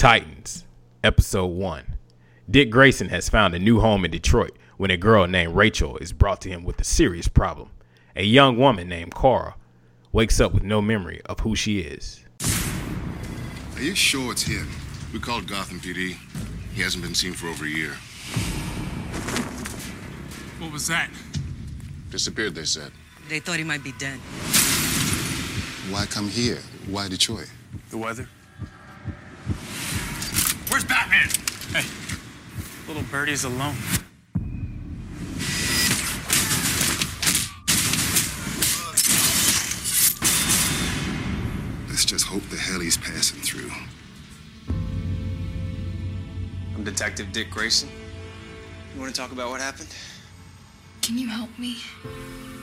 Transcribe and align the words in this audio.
Titans, 0.00 0.64
Episode 1.04 1.48
1. 1.48 1.98
Dick 2.50 2.70
Grayson 2.70 3.10
has 3.10 3.28
found 3.28 3.54
a 3.54 3.58
new 3.58 3.80
home 3.80 4.02
in 4.06 4.10
Detroit 4.10 4.56
when 4.78 4.90
a 4.90 4.96
girl 4.96 5.26
named 5.26 5.54
Rachel 5.54 5.98
is 5.98 6.14
brought 6.14 6.40
to 6.40 6.48
him 6.48 6.64
with 6.64 6.80
a 6.80 6.84
serious 6.84 7.28
problem. 7.28 7.68
A 8.16 8.24
young 8.24 8.56
woman 8.56 8.88
named 8.88 9.14
Cora 9.14 9.56
wakes 10.10 10.40
up 10.40 10.54
with 10.54 10.62
no 10.62 10.80
memory 10.80 11.20
of 11.26 11.40
who 11.40 11.54
she 11.54 11.80
is. 11.80 12.24
Are 13.76 13.82
you 13.82 13.94
sure 13.94 14.32
it's 14.32 14.40
him? 14.40 14.70
We 15.12 15.18
called 15.18 15.46
Gotham 15.46 15.80
PD. 15.80 16.16
He 16.72 16.80
hasn't 16.80 17.04
been 17.04 17.14
seen 17.14 17.34
for 17.34 17.48
over 17.48 17.66
a 17.66 17.68
year. 17.68 17.92
What 20.60 20.72
was 20.72 20.86
that? 20.86 21.10
Disappeared, 22.08 22.54
they 22.54 22.64
said. 22.64 22.90
They 23.28 23.40
thought 23.40 23.58
he 23.58 23.64
might 23.64 23.84
be 23.84 23.92
dead. 23.98 24.18
Why 25.90 26.06
come 26.06 26.30
here? 26.30 26.60
Why 26.88 27.08
Detroit? 27.08 27.50
The 27.90 27.98
weather? 27.98 28.26
Where's 30.70 30.84
Batman? 30.84 31.28
Hey, 31.72 31.84
little 32.86 33.02
birdie's 33.10 33.42
alone. 33.42 33.74
Let's 41.88 42.04
just 42.04 42.24
hope 42.26 42.44
the 42.50 42.56
hell 42.56 42.78
he's 42.78 42.96
passing 42.96 43.40
through. 43.40 43.72
I'm 46.76 46.84
Detective 46.84 47.32
Dick 47.32 47.50
Grayson. 47.50 47.88
You 48.94 49.00
want 49.00 49.12
to 49.12 49.20
talk 49.20 49.32
about 49.32 49.50
what 49.50 49.60
happened? 49.60 49.92
Can 51.02 51.18
you 51.18 51.26
help 51.26 51.50
me? 51.58 51.78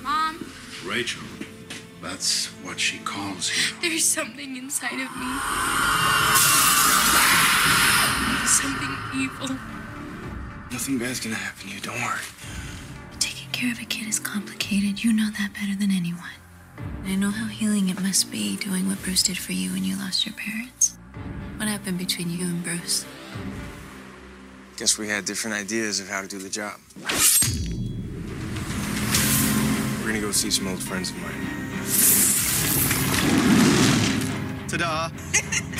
Mom, 0.01 0.49
Rachel. 0.85 1.23
That's 2.01 2.45
what 2.63 2.79
she 2.79 2.99
calls 2.99 3.51
you. 3.51 3.75
There's 3.81 4.05
something 4.05 4.55
inside 4.55 4.93
of 4.93 5.13
me. 5.17 5.27
Something 8.47 8.95
evil. 9.13 9.57
Nothing 10.71 10.97
bad's 10.97 11.19
gonna 11.19 11.35
happen 11.35 11.67
to 11.67 11.75
you, 11.75 11.81
don't 11.81 12.01
worry. 12.01 12.21
Taking 13.19 13.51
care 13.51 13.73
of 13.73 13.79
a 13.81 13.83
kid 13.83 14.07
is 14.07 14.19
complicated. 14.19 15.03
You 15.03 15.11
know 15.11 15.29
that 15.37 15.51
better 15.53 15.75
than 15.77 15.91
anyone. 15.91 16.39
And 17.03 17.11
I 17.11 17.15
know 17.15 17.29
how 17.29 17.47
healing 17.47 17.89
it 17.89 18.01
must 18.01 18.31
be 18.31 18.55
doing 18.55 18.87
what 18.87 19.01
Bruce 19.03 19.23
did 19.23 19.37
for 19.37 19.51
you 19.51 19.71
when 19.71 19.83
you 19.83 19.97
lost 19.97 20.25
your 20.25 20.33
parents. 20.35 20.97
What 21.57 21.67
happened 21.67 21.97
between 21.97 22.29
you 22.29 22.45
and 22.45 22.63
Bruce? 22.63 23.05
Guess 24.77 24.97
we 24.97 25.09
had 25.09 25.25
different 25.25 25.57
ideas 25.57 25.99
of 25.99 26.07
how 26.07 26.21
to 26.21 26.27
do 26.27 26.39
the 26.39 26.49
job. 26.49 26.79
We're 29.99 30.07
gonna 30.07 30.21
go 30.21 30.31
see 30.31 30.51
some 30.51 30.69
old 30.69 30.81
friends 30.81 31.09
of 31.09 31.17
mine. 31.17 31.33
Ta-da! 34.69 35.11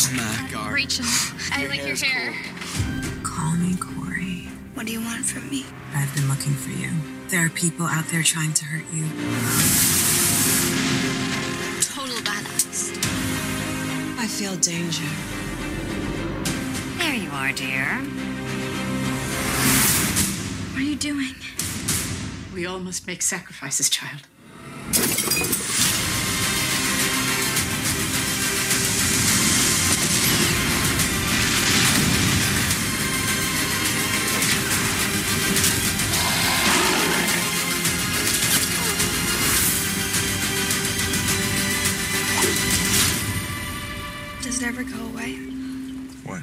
oh 0.00 0.40
my 0.42 0.48
god. 0.50 0.72
Rachel, 0.72 1.04
I 1.52 1.66
like 1.66 1.78
your 1.78 1.86
hair's 1.86 2.02
hair. 2.02 2.34
Call 3.22 3.52
me 3.56 3.76
Kory. 3.76 4.48
What 4.74 4.86
do 4.86 4.92
you 4.92 5.00
want 5.00 5.24
from 5.24 5.48
me? 5.50 5.64
I've 5.94 6.14
been 6.14 6.28
looking 6.28 6.52
for 6.54 6.70
you. 6.70 6.90
There 7.28 7.44
are 7.44 7.50
people 7.50 7.86
out 7.86 8.06
there 8.06 8.22
trying 8.22 8.52
to 8.54 8.64
hurt 8.64 8.84
you. 8.92 9.04
Total 11.82 12.16
badass. 12.22 12.96
I 14.18 14.26
feel 14.26 14.56
danger. 14.56 15.04
There 16.98 17.14
you 17.14 17.30
are, 17.30 17.52
dear. 17.52 17.86
What 20.72 20.80
are 20.80 20.84
you 20.84 20.96
doing? 20.96 21.34
We 22.54 22.66
all 22.66 22.78
must 22.78 23.06
make 23.06 23.22
sacrifices, 23.22 23.90
child. 23.90 24.22
Does 44.78 44.86
it 44.86 44.94
ever 44.94 45.02
go 45.02 45.12
away? 45.12 45.34
What? 46.24 46.42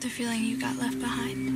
The 0.00 0.08
feeling 0.08 0.44
you 0.44 0.60
got 0.60 0.76
left 0.76 1.00
behind? 1.00 1.50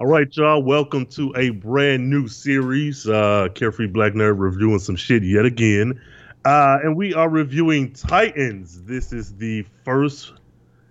All 0.00 0.06
right, 0.06 0.26
y'all. 0.36 0.60
Welcome 0.60 1.06
to 1.06 1.32
a 1.36 1.50
brand 1.50 2.10
new 2.10 2.26
series. 2.26 3.06
Uh, 3.06 3.46
Carefree 3.54 3.86
Black 3.86 4.14
Nerd 4.14 4.40
reviewing 4.40 4.80
some 4.80 4.96
shit 4.96 5.22
yet 5.22 5.44
again. 5.44 6.00
Uh, 6.44 6.78
and 6.82 6.96
we 6.96 7.14
are 7.14 7.28
reviewing 7.28 7.92
Titans. 7.92 8.82
This 8.82 9.12
is 9.12 9.36
the 9.36 9.64
first, 9.84 10.32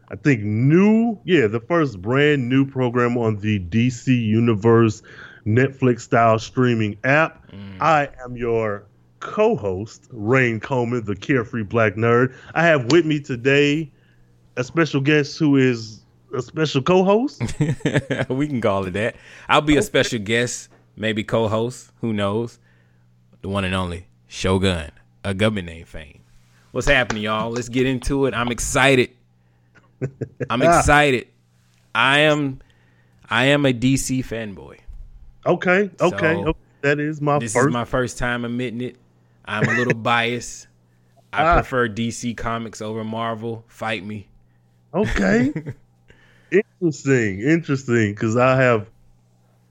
I 0.09 0.15
think, 0.15 0.43
new, 0.43 1.19
yeah, 1.25 1.47
the 1.47 1.59
first 1.59 2.01
brand 2.01 2.47
new 2.47 2.65
program 2.65 3.17
on 3.17 3.39
the 3.39 3.59
DC 3.59 4.07
Universe 4.07 5.01
Netflix 5.45 6.01
style 6.01 6.39
streaming 6.39 6.97
app. 7.03 7.51
I 7.81 8.07
am 8.23 8.37
your 8.37 8.85
co 9.19 9.55
host, 9.55 10.07
Rain 10.11 10.59
Coleman, 10.59 11.05
the 11.05 11.15
Carefree 11.15 11.63
Black 11.63 11.95
Nerd. 11.95 12.33
I 12.53 12.63
have 12.63 12.91
with 12.91 13.05
me 13.05 13.19
today 13.19 13.91
a 14.57 14.63
special 14.63 15.01
guest 15.01 15.37
who 15.39 15.55
is 15.55 16.01
a 16.33 16.41
special 16.41 16.81
co 16.81 17.03
host. 17.03 17.41
we 18.29 18.47
can 18.47 18.61
call 18.61 18.85
it 18.85 18.91
that. 18.91 19.15
I'll 19.47 19.61
be 19.61 19.77
a 19.77 19.81
special 19.81 20.19
guest, 20.19 20.69
maybe 20.95 21.23
co-host. 21.23 21.91
Who 22.01 22.13
knows? 22.13 22.59
The 23.41 23.49
one 23.49 23.63
and 23.63 23.73
only 23.73 24.07
Shogun, 24.27 24.91
a 25.23 25.33
government 25.33 25.67
name 25.67 25.85
fame. 25.85 26.21
What's 26.71 26.87
happening, 26.87 27.23
y'all? 27.23 27.49
Let's 27.51 27.69
get 27.69 27.87
into 27.87 28.25
it. 28.25 28.33
I'm 28.33 28.49
excited. 28.51 29.09
I'm 30.49 30.61
excited. 30.61 31.27
I 31.95 32.19
am. 32.19 32.59
I 33.29 33.45
am 33.45 33.65
a 33.65 33.73
DC 33.73 34.25
fanboy. 34.25 34.79
Okay, 35.45 35.89
okay, 35.99 36.41
So, 36.43 36.49
okay. 36.49 36.59
That 36.81 36.99
is 36.99 37.21
my 37.21 37.39
This 37.39 37.53
first. 37.53 37.67
is 37.67 37.73
my 37.73 37.85
first 37.85 38.17
time 38.17 38.45
admitting 38.45 38.81
it. 38.81 38.95
I'm 39.49 39.67
a 39.67 39.73
little 39.77 39.93
biased. 39.95 40.67
I 41.33 41.43
Ah. 41.43 41.53
prefer 41.55 41.87
DC 41.89 42.35
comics 42.37 42.81
over 42.81 43.03
Marvel. 43.03 43.63
Fight 43.67 44.05
me. 44.05 44.27
Okay. 44.93 45.51
interesting, 46.51 47.41
interesting. 47.41 48.13
Because 48.13 48.37
I 48.37 48.55
have 48.61 48.89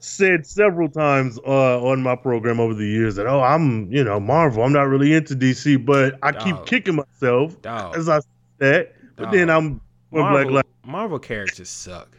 said 0.00 0.47
several 0.47 0.89
times 0.89 1.39
uh, 1.47 1.83
on 1.83 2.03
my 2.03 2.15
program 2.15 2.61
over 2.61 2.75
the 2.75 2.87
years 2.87 3.16
that 3.16 3.27
oh, 3.27 3.41
I'm 3.41 3.91
you 3.93 4.05
know 4.05 4.21
Marvel. 4.21 4.62
I'm 4.62 4.72
not 4.72 4.83
really 4.89 5.12
into 5.12 5.34
DC, 5.34 5.84
but 5.84 6.19
I 6.22 6.33
keep 6.33 6.66
kicking 6.66 6.97
myself 6.97 7.60
Dog. 7.62 7.97
as 7.97 8.09
I 8.09 8.21
say 8.21 8.27
that. 8.59 8.95
But 9.16 9.25
Dog. 9.25 9.33
then 9.33 9.50
I'm 9.50 9.81
when 10.10 10.22
Black 10.31 10.47
Marvel, 10.47 10.62
Marvel 10.84 11.19
characters 11.19 11.69
suck. 11.69 12.16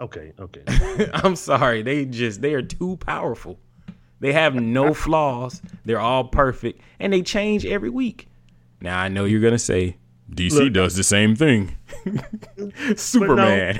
Okay, 0.00 0.32
okay. 0.38 0.62
I'm 1.14 1.36
sorry. 1.36 1.82
They 1.82 2.04
just 2.04 2.42
they 2.42 2.52
are 2.54 2.62
too 2.62 2.98
powerful. 2.98 3.58
They 4.20 4.32
have 4.32 4.54
no 4.54 4.94
flaws. 4.94 5.60
They're 5.84 6.00
all 6.00 6.24
perfect, 6.24 6.80
and 6.98 7.12
they 7.12 7.22
change 7.22 7.66
every 7.66 7.90
week. 7.90 8.28
Now 8.80 8.98
I 8.98 9.08
know 9.08 9.24
you're 9.24 9.40
gonna 9.40 9.58
say 9.58 9.96
DC 10.30 10.52
Look, 10.52 10.72
does 10.72 10.96
the 10.96 11.04
same 11.04 11.36
thing. 11.36 11.76
Superman. 12.96 13.78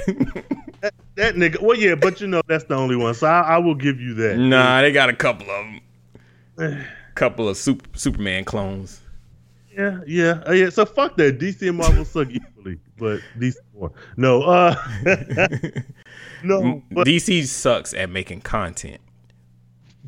that, 0.81 0.95
that 1.17 1.35
nigga. 1.35 1.61
Well, 1.61 1.77
yeah, 1.77 1.95
but 1.95 2.21
you 2.21 2.27
know 2.27 2.43
that's 2.47 2.65
the 2.65 2.75
only 2.75 2.97
one. 2.97 3.15
So 3.15 3.27
I, 3.27 3.41
I 3.41 3.59
will 3.59 3.75
give 3.75 4.01
you 4.01 4.15
that. 4.15 4.37
nah, 4.37 4.81
they 4.83 4.93
got 4.93 5.09
a 5.09 5.17
couple 5.17 5.49
of 5.51 5.67
them. 6.57 6.85
couple 7.15 7.49
of 7.49 7.57
super, 7.57 7.87
Superman 7.99 8.45
clones. 8.45 9.01
Yeah, 9.73 10.01
yeah, 10.07 10.43
uh, 10.47 10.53
yeah. 10.53 10.71
So 10.71 10.87
fuck 10.87 11.17
that. 11.17 11.39
DC 11.39 11.69
and 11.69 11.77
Marvel 11.77 12.05
suck 12.05 12.29
equally, 12.31 12.79
but 12.97 13.21
DC 13.39 13.57
more. 13.75 13.93
No, 14.17 14.43
uh, 14.43 14.75
no, 16.45 16.83
but 16.91 17.07
DC 17.07 17.47
sucks 17.47 17.93
at 17.93 18.09
making 18.09 18.41
content. 18.41 19.01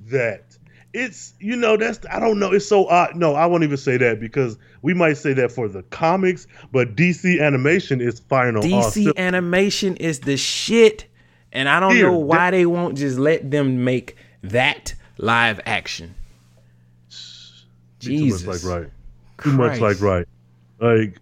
That 0.06 0.58
it's 0.94 1.34
you 1.38 1.56
know 1.56 1.76
that's 1.76 2.00
I 2.10 2.18
don't 2.18 2.38
know. 2.38 2.52
It's 2.52 2.66
so 2.66 2.88
odd. 2.88 3.14
No, 3.16 3.34
I 3.34 3.46
won't 3.46 3.62
even 3.64 3.76
say 3.76 3.96
that 3.98 4.20
because 4.20 4.56
we 4.82 4.94
might 4.94 5.16
say 5.16 5.32
that 5.34 5.52
for 5.52 5.68
the 5.68 5.82
comics, 5.84 6.46
but 6.72 6.96
DC 6.96 7.40
animation 7.40 8.00
is 8.00 8.20
final. 8.20 8.62
DC 8.62 9.14
animation 9.16 9.96
is 9.96 10.20
the 10.20 10.36
shit, 10.36 11.06
and 11.52 11.68
I 11.68 11.80
don't 11.80 11.94
Here, 11.94 12.10
know 12.10 12.18
why 12.18 12.50
they 12.50 12.66
won't 12.66 12.96
just 12.96 13.18
let 13.18 13.50
them 13.50 13.84
make 13.84 14.16
that 14.42 14.94
live 15.18 15.60
action. 15.66 16.14
Too 18.00 18.26
much 18.26 18.44
like 18.46 18.64
right. 18.64 18.90
Too 19.42 19.52
much 19.52 19.80
like 19.80 20.00
right. 20.00 20.26
Like 20.80 21.18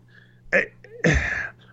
eh, 0.53 0.65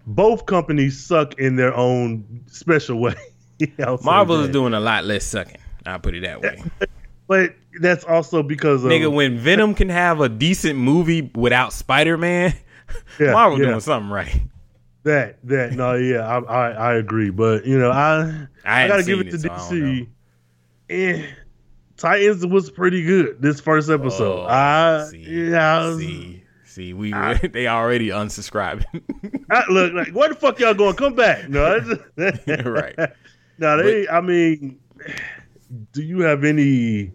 both 0.07 0.45
companies 0.45 0.99
suck 0.99 1.37
in 1.39 1.57
their 1.57 1.75
own 1.75 2.43
special 2.47 2.99
way. 2.99 3.15
Marvel 4.03 4.41
is 4.41 4.49
doing 4.49 4.73
a 4.73 4.79
lot 4.79 5.05
less 5.05 5.25
sucking. 5.25 5.61
I'll 5.85 5.99
put 5.99 6.15
it 6.15 6.23
that 6.23 6.41
way. 6.41 6.63
but 7.27 7.55
that's 7.81 8.03
also 8.03 8.43
because 8.43 8.83
of 8.83 8.91
Nigga, 8.91 9.11
when 9.11 9.37
Venom 9.37 9.73
can 9.73 9.89
have 9.89 10.19
a 10.21 10.29
decent 10.29 10.77
movie 10.77 11.31
without 11.35 11.73
Spider 11.73 12.17
Man, 12.17 12.53
Yeah, 13.19 13.31
Marvel 13.33 13.59
yeah. 13.59 13.67
doing 13.67 13.79
something 13.79 14.11
right. 14.11 14.41
that 15.03 15.37
that 15.45 15.73
no 15.73 15.95
yeah 15.95 16.25
I, 16.27 16.39
I 16.39 16.69
I 16.71 16.93
agree 16.95 17.29
but 17.29 17.65
you 17.65 17.77
know 17.79 17.91
I 17.91 18.47
I 18.65 18.83
I, 18.85 18.87
gotta 18.87 19.03
give 19.03 19.19
it 19.19 19.29
to 19.31 19.35
it, 19.35 19.41
so 19.41 19.49
I 19.51 19.57
DC. 19.57 20.07
Eh, 20.89 21.25
Titans 21.97 22.45
was 22.45 22.69
pretty 22.69 23.03
good 23.03 23.41
this 23.41 23.59
first 23.59 23.89
episode. 23.89 24.43
Oh, 24.43 24.47
I 24.47 25.07
see, 25.09 25.49
yeah 25.49 25.77
I 25.79 25.87
was- 25.87 25.97
see, 25.99 26.39
See, 26.65 26.91
we 26.91 27.11
they 27.51 27.67
already 27.67 28.07
unsubscribing. 28.09 29.03
I, 29.51 29.63
look, 29.69 29.93
like, 29.93 30.07
where 30.09 30.29
the 30.29 30.33
fuck 30.35 30.59
y'all 30.59 30.73
going? 30.73 30.95
Come 30.95 31.13
back. 31.13 31.47
No, 31.47 31.75
it's- 32.17 32.65
right. 32.65 32.95
No, 33.59 33.77
they. 33.77 34.07
I 34.09 34.21
mean, 34.21 34.79
do 35.91 36.01
you 36.03 36.19
have 36.21 36.43
any? 36.43 37.11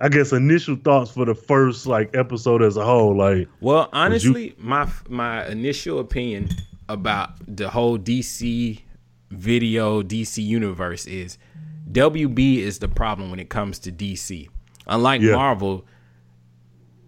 I 0.00 0.08
guess 0.08 0.32
initial 0.32 0.76
thoughts 0.76 1.10
for 1.10 1.24
the 1.24 1.34
first 1.34 1.86
like 1.86 2.14
episode 2.16 2.62
as 2.62 2.76
a 2.76 2.84
whole. 2.84 3.16
Like, 3.16 3.48
Well, 3.60 3.82
you- 3.82 3.88
honestly, 3.92 4.54
my 4.58 4.88
my 5.08 5.46
initial 5.48 5.98
opinion 5.98 6.48
about 6.88 7.30
the 7.46 7.68
whole 7.70 7.98
DC 7.98 8.80
video 9.30 10.02
DC 10.02 10.42
universe 10.42 11.06
is 11.06 11.36
WB 11.90 12.58
is 12.58 12.78
the 12.78 12.88
problem 12.88 13.30
when 13.30 13.40
it 13.40 13.48
comes 13.48 13.78
to 13.80 13.90
DC. 13.92 14.48
Unlike 14.86 15.20
Yeah. 15.22 15.32
Marvel, 15.34 15.84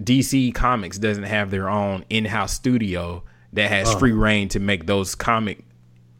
DC 0.02 0.52
Comics 0.54 0.98
doesn't 0.98 1.24
have 1.24 1.50
their 1.50 1.68
own 1.68 2.04
in-house 2.10 2.52
studio 2.54 3.22
that 3.52 3.70
has 3.70 3.88
Uh. 3.94 3.98
free 3.98 4.12
reign 4.12 4.48
to 4.48 4.60
make 4.60 4.86
those 4.86 5.14
comic 5.14 5.64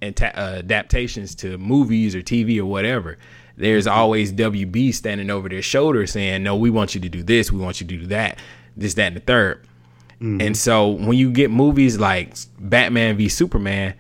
anta- 0.03 0.37
uh, 0.37 0.59
adaptations 0.59 1.35
to 1.37 1.59
movies 1.59 2.15
or 2.15 2.23
TV 2.23 2.59
or 2.59 2.67
whatever. 2.67 3.17
There's 3.61 3.87
mm-hmm. 3.87 3.99
always 3.99 4.33
WB 4.33 4.95
standing 4.95 5.31
over 5.31 5.49
their 5.49 5.63
shoulder 5.63 6.07
saying, 6.07 6.43
"No, 6.43 6.57
we 6.57 6.71
want 6.71 6.95
you 6.95 7.01
to 7.01 7.09
do 7.09 7.23
this. 7.23 7.53
We 7.53 7.61
want 7.61 7.81
you 7.81 7.87
to 7.87 7.97
do 7.97 8.07
that. 8.07 8.39
This, 8.77 8.95
that, 8.95 9.09
and 9.09 9.17
the 9.17 9.21
3rd 9.21 9.59
mm-hmm. 10.15 10.41
And 10.41 10.57
so 10.57 10.89
when 10.89 11.17
you 11.17 11.31
get 11.31 11.51
movies 11.51 11.99
like 11.99 12.35
Batman 12.59 13.17
v 13.17 13.29
Superman, 13.29 13.95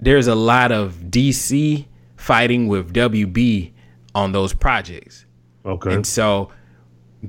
there's 0.00 0.26
a 0.26 0.34
lot 0.34 0.72
of 0.72 0.94
DC 1.10 1.86
fighting 2.16 2.68
with 2.68 2.92
WB 2.94 3.72
on 4.14 4.32
those 4.32 4.52
projects. 4.52 5.26
okay, 5.66 5.94
And 5.94 6.06
so 6.06 6.50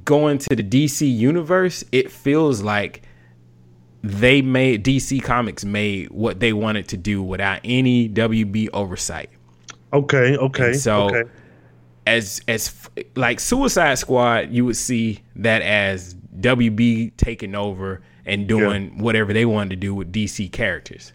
going 0.04 0.38
to 0.40 0.56
the 0.56 0.64
DC 0.64 1.10
universe, 1.14 1.84
it 1.92 2.12
feels 2.12 2.62
like 2.62 3.04
they 4.04 4.42
made 4.42 4.86
DC 4.86 5.24
Comics 5.24 5.66
made 5.66 6.12
what 6.12 6.40
they 6.40 6.54
wanted 6.54 6.88
to 6.90 6.98
do 6.98 7.24
without 7.24 7.60
any 7.64 8.08
WB 8.08 8.70
oversight. 8.72 9.30
okay, 9.92 10.38
okay. 10.38 10.66
And 10.68 10.80
so 10.80 11.06
okay. 11.06 11.24
As 12.06 12.42
as 12.48 12.90
like 13.16 13.40
Suicide 13.40 13.98
Squad, 13.98 14.52
you 14.52 14.66
would 14.66 14.78
see 14.78 15.22
that 15.38 15.62
as 15.62 16.16
WB 16.40 17.16
taking 17.18 17.56
over 17.56 18.02
and 18.26 18.48
doing 18.48 18.98
whatever 18.98 19.34
they 19.34 19.46
wanted 19.46 19.70
to 19.72 19.76
do 19.76 19.94
with 19.96 20.12
DC 20.12 20.52
characters. 20.52 21.14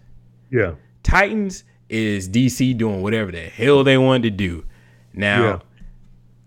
yeah, 0.50 0.72
Titans 1.02 1.64
is 1.88 2.28
DC 2.28 2.76
doing 2.76 3.02
whatever 3.02 3.32
the 3.32 3.40
hell 3.40 3.82
they 3.84 3.98
wanted 3.98 4.22
to 4.22 4.30
do. 4.30 4.64
Now, 5.12 5.42
Yeah. 5.44 5.58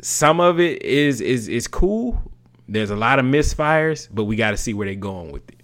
some 0.01 0.39
of 0.39 0.59
it 0.59 0.81
is 0.83 1.21
is 1.21 1.47
is 1.47 1.67
cool. 1.67 2.21
There's 2.67 2.89
a 2.91 2.95
lot 2.95 3.19
of 3.19 3.25
misfires, 3.25 4.07
but 4.13 4.23
we 4.23 4.35
got 4.37 4.51
to 4.51 4.57
see 4.57 4.73
where 4.73 4.87
they're 4.87 4.95
going 4.95 5.31
with 5.31 5.47
it. 5.49 5.59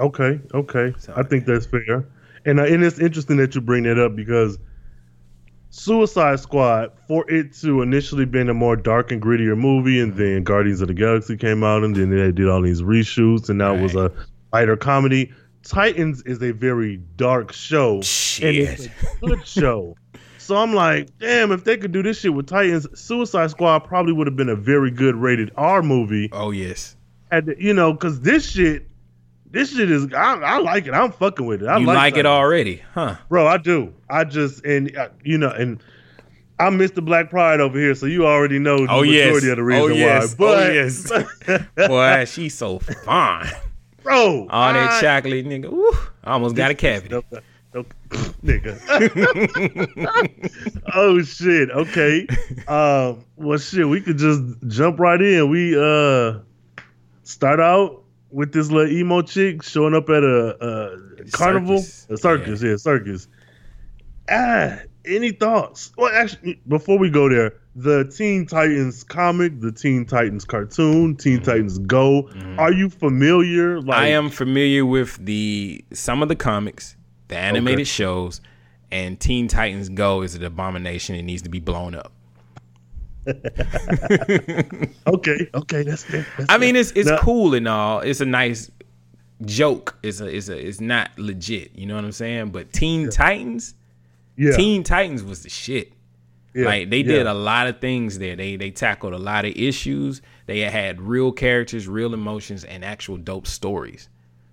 okay, 0.00 0.40
okay. 0.54 0.92
I 1.14 1.22
think 1.22 1.46
that's 1.46 1.66
fair. 1.66 2.04
And 2.44 2.58
uh, 2.58 2.64
and 2.64 2.82
it's 2.82 2.98
interesting 2.98 3.36
that 3.36 3.54
you 3.54 3.60
bring 3.60 3.84
that 3.84 3.98
up 4.00 4.16
because 4.16 4.58
Suicide 5.72 6.38
Squad, 6.38 6.92
for 7.08 7.28
it 7.30 7.54
to 7.54 7.80
initially 7.80 8.26
been 8.26 8.50
a 8.50 8.54
more 8.54 8.76
dark 8.76 9.10
and 9.10 9.22
grittier 9.22 9.56
movie, 9.56 9.98
and 10.00 10.14
then 10.14 10.26
mm-hmm. 10.26 10.44
Guardians 10.44 10.82
of 10.82 10.88
the 10.88 10.94
Galaxy 10.94 11.34
came 11.36 11.64
out, 11.64 11.82
and 11.82 11.96
then 11.96 12.10
they 12.10 12.30
did 12.30 12.46
all 12.46 12.60
these 12.60 12.82
reshoots, 12.82 13.48
and 13.48 13.58
now 13.58 13.74
it 13.74 13.80
was 13.80 13.94
a 13.94 14.12
lighter 14.52 14.76
comedy. 14.76 15.32
Titans 15.62 16.22
is 16.22 16.42
a 16.42 16.52
very 16.52 16.98
dark 17.16 17.52
show, 17.52 17.94
and 17.94 18.56
it's 18.56 18.86
a 18.86 18.90
good 19.20 19.46
show. 19.46 19.96
So 20.38 20.56
I'm 20.56 20.74
like, 20.74 21.16
damn, 21.20 21.52
if 21.52 21.62
they 21.62 21.76
could 21.76 21.92
do 21.92 22.02
this 22.02 22.18
shit 22.18 22.34
with 22.34 22.48
Titans, 22.48 22.88
Suicide 22.98 23.52
Squad 23.52 23.78
probably 23.84 24.12
would 24.12 24.26
have 24.26 24.34
been 24.34 24.48
a 24.48 24.56
very 24.56 24.90
good 24.90 25.14
rated 25.14 25.52
R 25.56 25.82
movie. 25.82 26.30
Oh 26.32 26.50
yes, 26.50 26.96
Had 27.30 27.54
you 27.58 27.72
know, 27.72 27.92
because 27.92 28.22
this 28.22 28.50
shit, 28.50 28.88
this 29.52 29.74
shit 29.76 29.90
is, 29.90 30.12
I, 30.14 30.34
I 30.40 30.58
like 30.58 30.86
it. 30.86 30.94
I'm 30.94 31.12
fucking 31.12 31.44
with 31.46 31.62
it. 31.62 31.68
I 31.68 31.78
you 31.78 31.86
like, 31.86 32.16
it 32.16 32.26
already, 32.26 32.82
huh? 32.94 33.16
bro. 33.28 33.46
I 33.46 33.58
do. 33.58 33.94
I 34.08 34.24
just 34.24 34.64
and 34.64 34.94
uh, 34.96 35.10
you 35.22 35.36
know, 35.38 35.50
and 35.50 35.82
I 36.58 36.70
miss 36.70 36.92
the 36.92 37.02
Black 37.02 37.28
Pride 37.30 37.60
over 37.60 37.78
here, 37.78 37.94
so 37.94 38.06
you 38.06 38.26
already 38.26 38.58
know 38.58 38.78
the 38.78 38.90
Oh 38.90 39.02
yes, 39.02 39.26
majority 39.26 39.50
of 39.50 39.56
the 39.56 39.62
reason 39.62 39.82
oh 39.82 39.94
yes, 39.94 40.34
why. 40.38 40.46
But 40.46 40.58
oh 40.58 40.72
yes. 40.72 41.12
Boy, 41.88 42.24
she's 42.24 42.54
so 42.54 42.78
fine. 42.78 43.50
bro, 44.02 44.48
All 44.48 44.72
that 44.72 44.90
I- 44.90 45.00
chocolate, 45.00 45.44
nigga. 45.46 45.70
Woo, 45.70 45.92
I 46.24 46.32
almost 46.32 46.56
got 46.56 46.70
a 46.70 46.74
cavity. 46.74 47.20
nigga. 48.42 48.78
oh 50.94 51.22
shit. 51.22 51.70
Okay. 51.70 52.26
Um. 52.68 53.24
Well, 53.36 53.58
shit. 53.58 53.88
We 53.88 54.00
could 54.00 54.18
just 54.18 54.42
jump 54.68 54.98
right 54.98 55.20
in. 55.20 55.48
We 55.50 55.76
uh 55.78 56.40
start 57.22 57.60
out 57.60 58.01
with 58.32 58.52
this 58.52 58.70
little 58.70 58.90
emo 58.92 59.22
chick 59.22 59.62
showing 59.62 59.94
up 59.94 60.08
at 60.08 60.22
a, 60.24 60.56
a 61.20 61.24
carnival, 61.30 61.78
Circus. 61.78 62.06
a 62.10 62.16
circus. 62.16 62.62
Yeah. 62.62 62.76
circus. 62.76 63.28
Ah. 64.30 64.78
Any 65.04 65.32
thoughts? 65.32 65.90
Well, 65.98 66.12
actually, 66.14 66.60
before 66.68 66.96
we 66.96 67.10
go 67.10 67.28
there, 67.28 67.54
the 67.74 68.04
Teen 68.04 68.46
Titans 68.46 69.02
comic, 69.02 69.60
the 69.60 69.72
Teen 69.72 70.06
Titans 70.06 70.44
cartoon, 70.44 71.16
Teen 71.16 71.42
Titans 71.42 71.78
Go. 71.80 72.30
Are 72.56 72.72
you 72.72 72.88
familiar? 72.88 73.80
Like, 73.80 73.96
Mm-hmm. 73.96 74.04
I 74.04 74.06
am 74.10 74.30
familiar 74.30 74.86
with 74.86 75.16
the 75.24 75.84
some 75.92 76.22
of 76.22 76.28
the 76.28 76.36
comics, 76.36 76.94
the 77.26 77.36
animated 77.36 77.88
shows, 77.88 78.40
and 78.92 79.18
Teen 79.18 79.48
Titans 79.48 79.88
Go 79.88 80.22
is 80.22 80.36
an 80.36 80.44
abomination. 80.44 81.16
It 81.16 81.22
needs 81.22 81.42
to 81.42 81.48
be 81.48 81.58
blown 81.58 81.96
up. 81.96 82.12
Okay. 85.06 85.48
Okay. 85.54 85.82
That's. 85.82 86.04
That's 86.04 86.26
I 86.48 86.58
mean, 86.58 86.76
it's 86.76 86.92
it's 86.92 87.08
Now- 87.08 87.18
cool 87.18 87.54
and 87.54 87.66
all. 87.68 88.00
It's 88.00 88.20
a 88.20 88.26
nice 88.26 88.70
joke. 89.44 89.96
It's 90.02 90.20
a 90.20 90.26
it's 90.26 90.48
a 90.48 90.56
it's 90.68 90.80
not 90.80 91.10
legit. 91.18 91.72
You 91.74 91.86
know 91.86 91.94
what 91.96 92.04
I'm 92.04 92.12
saying? 92.12 92.50
But 92.50 92.72
Teen 92.72 93.10
Titans, 93.10 93.74
Yeah. 94.36 94.52
Teen 94.56 94.82
Titans 94.84 95.22
was 95.22 95.42
the 95.42 95.48
shit. 95.50 95.92
Yeah, 96.54 96.66
Like 96.66 96.90
they 96.90 97.02
did 97.02 97.24
yeah. 97.24 97.32
a 97.32 97.34
lot 97.34 97.66
of 97.66 97.80
things 97.80 98.18
there. 98.18 98.36
They 98.36 98.56
they 98.56 98.70
tackled 98.70 99.14
a 99.14 99.18
lot 99.18 99.44
of 99.44 99.52
issues. 99.56 100.20
They 100.46 100.60
had 100.60 101.00
real 101.00 101.32
characters, 101.32 101.88
real 101.88 102.12
emotions, 102.14 102.64
and 102.64 102.84
actual 102.84 103.16
dope 103.16 103.46
stories. 103.46 104.08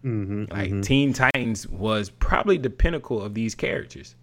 Mm-hmm, 0.05 0.45
Like 0.49 0.81
Teen 0.83 1.11
Titans 1.11 1.67
was 1.67 2.09
probably 2.09 2.57
the 2.57 2.69
pinnacle 2.69 3.21
of 3.21 3.33
these 3.33 3.53
characters. 3.53 4.15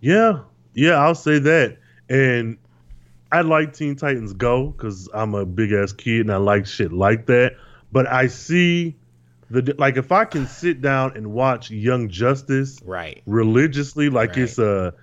Yeah, 0.00 0.40
yeah, 0.74 0.94
I'll 0.94 1.14
say 1.14 1.38
that. 1.38 1.76
And 2.08 2.56
I 3.30 3.42
like 3.42 3.74
Teen 3.74 3.96
Titans 3.96 4.32
Go 4.32 4.68
because 4.68 5.08
I'm 5.12 5.34
a 5.34 5.44
big 5.44 5.72
ass 5.72 5.92
kid 5.92 6.22
and 6.22 6.32
I 6.32 6.36
like 6.36 6.66
shit 6.66 6.92
like 6.92 7.26
that. 7.26 7.56
But 7.92 8.06
I 8.06 8.28
see 8.28 8.96
the 9.50 9.74
like 9.78 9.96
if 9.96 10.12
I 10.12 10.24
can 10.24 10.46
sit 10.46 10.80
down 10.80 11.16
and 11.16 11.32
watch 11.32 11.70
Young 11.70 12.08
Justice 12.08 12.78
Right. 12.84 13.22
religiously, 13.26 14.08
like 14.10 14.30
Right. 14.30 14.38
it's 14.38 14.58
a 14.58 14.94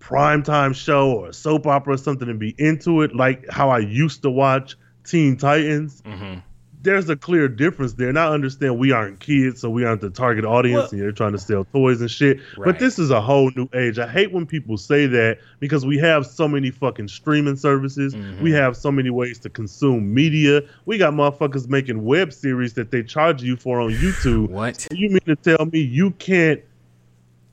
primetime 0.00 0.74
show 0.74 1.10
or 1.12 1.28
a 1.28 1.32
soap 1.32 1.66
opera 1.66 1.94
or 1.94 1.98
something, 1.98 2.28
and 2.28 2.38
be 2.38 2.54
into 2.58 3.02
it, 3.02 3.14
like 3.14 3.48
how 3.50 3.70
I 3.70 3.78
used 3.78 4.22
to 4.22 4.30
watch 4.30 4.76
Teen 5.04 5.36
Titans. 5.36 6.00
Mm-hmm. 6.02 6.40
There's 6.80 7.08
a 7.08 7.16
clear 7.16 7.48
difference 7.48 7.94
there, 7.94 8.08
and 8.08 8.18
I 8.18 8.28
understand 8.32 8.78
we 8.78 8.92
aren't 8.92 9.18
kids, 9.18 9.60
so 9.60 9.68
we 9.68 9.84
aren't 9.84 10.00
the 10.00 10.10
target 10.10 10.44
audience, 10.44 10.76
Well- 10.84 10.88
and 10.92 11.00
you're 11.00 11.10
trying 11.12 11.32
to 11.32 11.38
sell 11.38 11.64
toys 11.64 12.00
and 12.00 12.10
shit. 12.10 12.38
But 12.56 12.78
this 12.78 12.98
is 13.00 13.10
a 13.10 13.20
whole 13.20 13.50
new 13.56 13.68
age. 13.74 13.98
I 13.98 14.06
hate 14.08 14.30
when 14.32 14.46
people 14.46 14.76
say 14.76 15.06
that 15.06 15.38
because 15.58 15.84
we 15.84 15.98
have 15.98 16.24
so 16.24 16.46
many 16.46 16.70
fucking 16.70 17.08
streaming 17.08 17.56
services. 17.56 18.14
Mm-hmm. 18.14 18.42
We 18.44 18.52
have 18.52 18.76
so 18.76 18.92
many 18.92 19.10
ways 19.10 19.38
to 19.40 19.50
consume 19.50 20.14
media. 20.14 20.62
We 20.86 20.98
got 20.98 21.14
motherfuckers 21.14 21.68
making 21.68 22.04
web 22.04 22.32
series 22.32 22.74
that 22.74 22.92
they 22.92 23.02
charge 23.02 23.42
you 23.42 23.56
for 23.56 23.80
on 23.80 23.90
YouTube. 23.90 24.48
What? 24.50 24.86
You 24.92 25.10
mean 25.10 25.20
to 25.26 25.34
tell 25.36 25.66
me 25.66 25.80
you 25.80 26.12
can't 26.12 26.60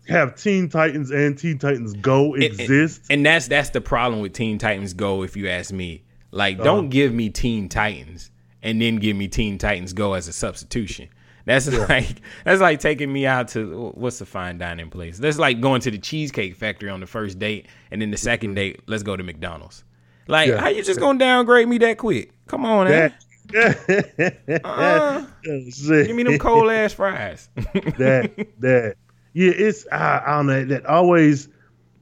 have 0.08 0.36
Teen 0.36 0.70
Titans 0.70 1.10
and 1.10 1.36
Teen 1.38 1.58
Titans 1.58 1.94
Go 1.94 2.36
And- 2.36 2.44
and- 2.44 2.60
exist? 2.60 3.02
And, 3.10 3.26
that's 3.26 3.48
that's 3.48 3.72
the 3.72 3.82
problem 3.82 4.22
with 4.22 4.34
Teen 4.34 4.60
Titans 4.60 4.94
Go. 4.94 5.24
If 5.24 5.36
you 5.36 5.48
ask 5.50 5.72
me, 5.74 6.04
like, 6.32 6.56
Uh-huh. 6.58 6.64
don't 6.64 6.90
give 6.90 7.12
me 7.14 7.30
Teen 7.30 7.70
Titans 7.70 8.30
and 8.66 8.82
then 8.82 8.98
give 8.98 9.16
me 9.16 9.30
Teen 9.30 9.58
Titans 9.58 9.94
Go 9.94 10.14
as 10.14 10.28
a 10.28 10.34
substitution. 10.34 11.08
That's 11.46 11.72
like 11.90 12.22
that's 12.44 12.60
like 12.60 12.80
taking 12.80 13.14
me 13.14 13.26
out 13.28 13.50
to 13.50 13.92
what's 13.96 14.20
the 14.20 14.26
fine 14.26 14.58
dining 14.58 14.90
place. 14.90 15.20
That's 15.20 15.38
like 15.38 15.62
going 15.62 15.80
to 15.82 15.92
the 15.92 16.00
Cheesecake 16.00 16.56
Factory 16.56 16.90
on 16.90 17.00
the 17.00 17.06
first 17.08 17.38
date, 17.40 17.68
and 17.92 18.02
then 18.02 18.10
the 18.12 18.18
second 18.18 18.56
date, 18.56 18.82
let's 18.88 19.04
go 19.04 19.16
to 19.16 19.24
McDonald's. 19.24 19.84
Like, 20.28 20.50
Yeah. 20.50 20.60
how 20.60 20.70
you 20.70 20.84
just 20.84 21.00
gonna 21.00 21.20
downgrade 21.20 21.68
me 21.68 21.78
that 21.78 22.00
quick? 22.00 22.32
Come 22.48 22.66
on, 22.66 22.88
man. 22.90 23.14
that, 23.50 24.62
Uh, 24.66 25.26
give 25.44 26.16
me 26.16 26.24
them 26.24 26.40
cold 26.40 26.72
ass 26.72 26.94
fries. 26.94 27.48
that 27.56 28.48
that 28.60 28.96
yeah 29.34 29.52
it's 29.56 29.86
I, 29.92 30.24
I 30.26 30.32
don't 30.38 30.48
know 30.48 30.66
that 30.66 30.86
always 30.88 31.48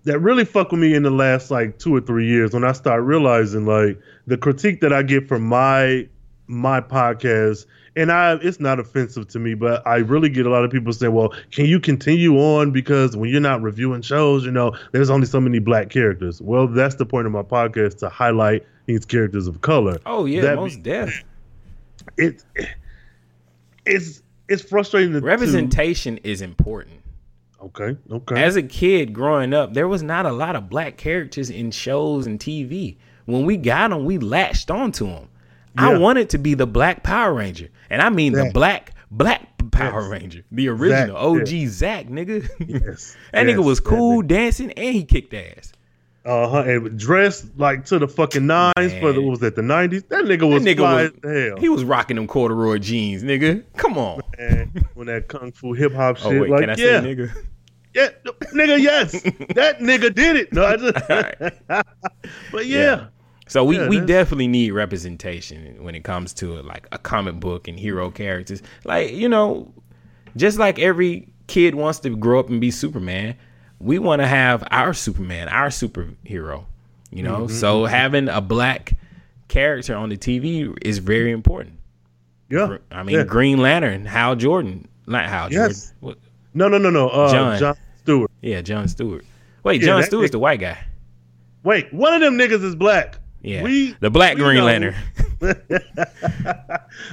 that 0.05 0.19
really 0.19 0.45
fuck 0.45 0.71
with 0.71 0.79
me 0.79 0.93
in 0.93 1.03
the 1.03 1.09
last 1.11 1.51
like 1.51 1.79
two 1.79 1.93
or 1.95 1.99
three 2.01 2.27
years 2.27 2.53
when 2.53 2.63
i 2.63 2.71
start 2.73 3.03
realizing 3.03 3.65
like 3.65 3.99
the 4.27 4.37
critique 4.37 4.81
that 4.81 4.93
i 4.93 5.01
get 5.01 5.27
from 5.27 5.43
my 5.43 6.07
my 6.47 6.81
podcast 6.81 7.65
and 7.95 8.11
i 8.11 8.33
it's 8.41 8.59
not 8.59 8.79
offensive 8.79 9.27
to 9.27 9.39
me 9.39 9.53
but 9.53 9.85
i 9.87 9.95
really 9.97 10.29
get 10.29 10.45
a 10.45 10.49
lot 10.49 10.63
of 10.65 10.71
people 10.71 10.91
saying 10.91 11.13
well 11.13 11.33
can 11.51 11.65
you 11.65 11.79
continue 11.79 12.35
on 12.37 12.71
because 12.71 13.15
when 13.15 13.29
you're 13.29 13.39
not 13.39 13.61
reviewing 13.61 14.01
shows 14.01 14.43
you 14.43 14.51
know 14.51 14.75
there's 14.91 15.09
only 15.09 15.25
so 15.25 15.39
many 15.39 15.59
black 15.59 15.89
characters 15.89 16.41
well 16.41 16.67
that's 16.67 16.95
the 16.95 17.05
point 17.05 17.25
of 17.25 17.31
my 17.31 17.41
podcast 17.41 17.97
to 17.97 18.09
highlight 18.09 18.65
these 18.85 19.05
characters 19.05 19.47
of 19.47 19.61
color 19.61 19.97
oh 20.05 20.25
yeah, 20.25 20.41
That 20.41 20.55
most 20.57 20.83
deaf. 20.83 21.23
it 22.17 22.43
it's 23.85 24.21
it's 24.49 24.61
frustrating. 24.61 25.13
To, 25.13 25.21
Representation 25.21 26.17
is 26.17 26.41
important. 26.41 27.01
Okay. 27.61 27.97
Okay. 28.11 28.43
As 28.43 28.55
a 28.55 28.63
kid 28.63 29.13
growing 29.13 29.53
up, 29.53 29.73
there 29.73 29.87
was 29.87 30.03
not 30.03 30.25
a 30.25 30.31
lot 30.31 30.55
of 30.55 30.69
black 30.69 30.97
characters 30.97 31.49
in 31.49 31.71
shows 31.71 32.27
and 32.27 32.39
TV. 32.39 32.97
When 33.25 33.45
we 33.45 33.55
got 33.55 33.89
them, 33.89 34.03
we 34.03 34.17
latched 34.17 34.69
onto 34.69 35.07
them. 35.07 35.29
I 35.77 35.91
Yeah. 35.93 35.97
wanted 35.99 36.29
to 36.31 36.37
be 36.37 36.53
the 36.53 36.67
Black 36.67 37.03
Power 37.03 37.33
Ranger, 37.33 37.69
and 37.89 38.01
I 38.01 38.09
mean 38.09 38.33
the 38.33 38.51
black 38.53 38.93
black 39.11 39.47
Power 39.71 40.01
Yes. 40.01 40.09
Ranger, 40.11 40.41
the 40.51 40.67
original 40.69 41.15
Zack, 41.15 41.41
OG 41.41 41.67
Zack 41.67 42.07
nigga. 42.07 42.47
Yes. 42.59 43.15
that 43.31 43.45
Yes, 43.47 43.55
nigga 43.57 43.63
was 43.63 43.79
cool 43.79 44.21
dancing 44.21 44.71
and 44.73 44.93
he 44.93 45.03
kicked 45.03 45.33
ass. 45.33 45.71
Uh 46.25 46.47
huh. 46.47 46.59
And 46.63 46.97
dressed 46.97 47.47
like 47.57 47.85
to 47.85 47.99
the 47.99 48.07
fucking 48.07 48.45
nines 48.47 48.93
for 48.99 49.11
the 49.11 49.21
what 49.21 49.31
was 49.31 49.39
that 49.39 49.55
the 49.55 49.61
nineties? 49.61 50.03
That 50.03 50.23
nigga 50.25 50.47
was 50.49 50.63
That 50.63 50.69
nigga 50.69 50.77
fly 50.77 50.93
was 51.03 51.11
as 51.23 51.47
hell. 51.49 51.57
he 51.59 51.69
was 51.69 51.83
rocking 51.83 52.15
them 52.15 52.27
corduroy 52.27 52.77
jeans, 52.77 53.23
nigga. 53.23 53.63
Come 53.77 53.97
on. 53.97 54.21
And 54.39 54.85
when 54.93 55.07
that 55.07 55.27
kung 55.27 55.51
fu 55.51 55.73
hip 55.73 55.93
hop 55.93 56.17
shit, 56.17 56.27
Oh 56.27 56.41
wait, 56.41 56.49
like 56.49 56.61
can 56.61 56.69
I 56.69 56.75
yeah, 56.77 57.01
say 57.01 57.15
nigga? 57.15 57.31
yeah, 57.93 58.07
nigga, 58.53 58.79
yes, 58.81 59.11
that 59.55 59.79
nigga 59.79 60.13
did 60.15 60.35
it. 60.37 60.53
No, 60.53 60.65
I 60.65 60.77
just, 60.77 60.95
but 62.51 62.65
yeah, 62.67 63.07
So 63.53 63.63
we, 63.63 63.77
Yeah, 63.77 63.87
we 63.87 63.99
definitely 63.99 64.47
need 64.47 64.71
representation 64.71 65.83
when 65.83 65.93
it 65.93 66.03
comes 66.03 66.33
to 66.35 66.59
like 66.63 66.87
a 66.91 66.97
comic 66.97 67.35
book 67.39 67.67
and 67.67 67.79
hero 67.79 68.09
characters. 68.09 68.63
Like, 68.83 69.11
you 69.11 69.29
know, 69.29 69.71
just 70.35 70.57
like 70.57 70.79
every 70.79 71.27
kid 71.45 71.75
wants 71.75 71.99
to 71.99 72.09
grow 72.15 72.39
up 72.39 72.49
and 72.49 72.59
be 72.59 72.71
Superman, 72.71 73.35
we 73.79 73.99
want 73.99 74.23
to 74.23 74.27
have 74.27 74.63
our 74.71 74.91
Superman, 74.91 75.49
our 75.49 75.67
superhero, 75.67 76.65
you 77.11 77.21
know? 77.21 77.41
Mhm, 77.41 77.51
So 77.51 77.83
mhm. 77.83 77.89
having 77.89 78.27
a 78.27 78.41
black 78.41 78.93
character 79.49 79.95
on 79.95 80.09
the 80.09 80.17
TV 80.17 80.75
is 80.81 80.97
very 80.97 81.29
important. 81.29 81.75
yeah. 82.49 82.77
I 82.91 83.03
mean, 83.03 83.17
yeah. 83.17 83.23
Green 83.23 83.59
Lantern, 83.59 84.05
Hal 84.05 84.35
Jordan, 84.35 84.87
not 85.05 85.25
Hal 85.29 85.53
Yes. 85.53 85.59
Jordan. 85.91 85.97
What? 85.99 86.17
No, 86.55 86.69
no, 86.69 86.79
no, 86.79 86.89
no. 86.89 87.07
Uh, 87.09 87.31
John. 87.31 87.59
John. 87.59 87.75
Stewart. 88.01 88.31
Yeah, 88.41 88.61
John 88.61 88.87
Stewart. 88.87 89.23
Wait, 89.63 89.79
Yeah, 89.79 89.85
John 89.85 90.03
Stewart's 90.03 90.31
the 90.31 90.39
white 90.39 90.59
guy. 90.59 90.79
Wait, 91.63 91.93
one 91.93 92.15
of 92.15 92.19
them 92.21 92.35
niggas 92.35 92.63
is 92.63 92.73
black. 92.75 93.19
Yeah, 93.43 93.63
we 93.63 93.91
the 93.99 94.09
black 94.09 94.37
Green 94.37 94.55
know. 94.55 94.65
Lantern. 94.65 94.95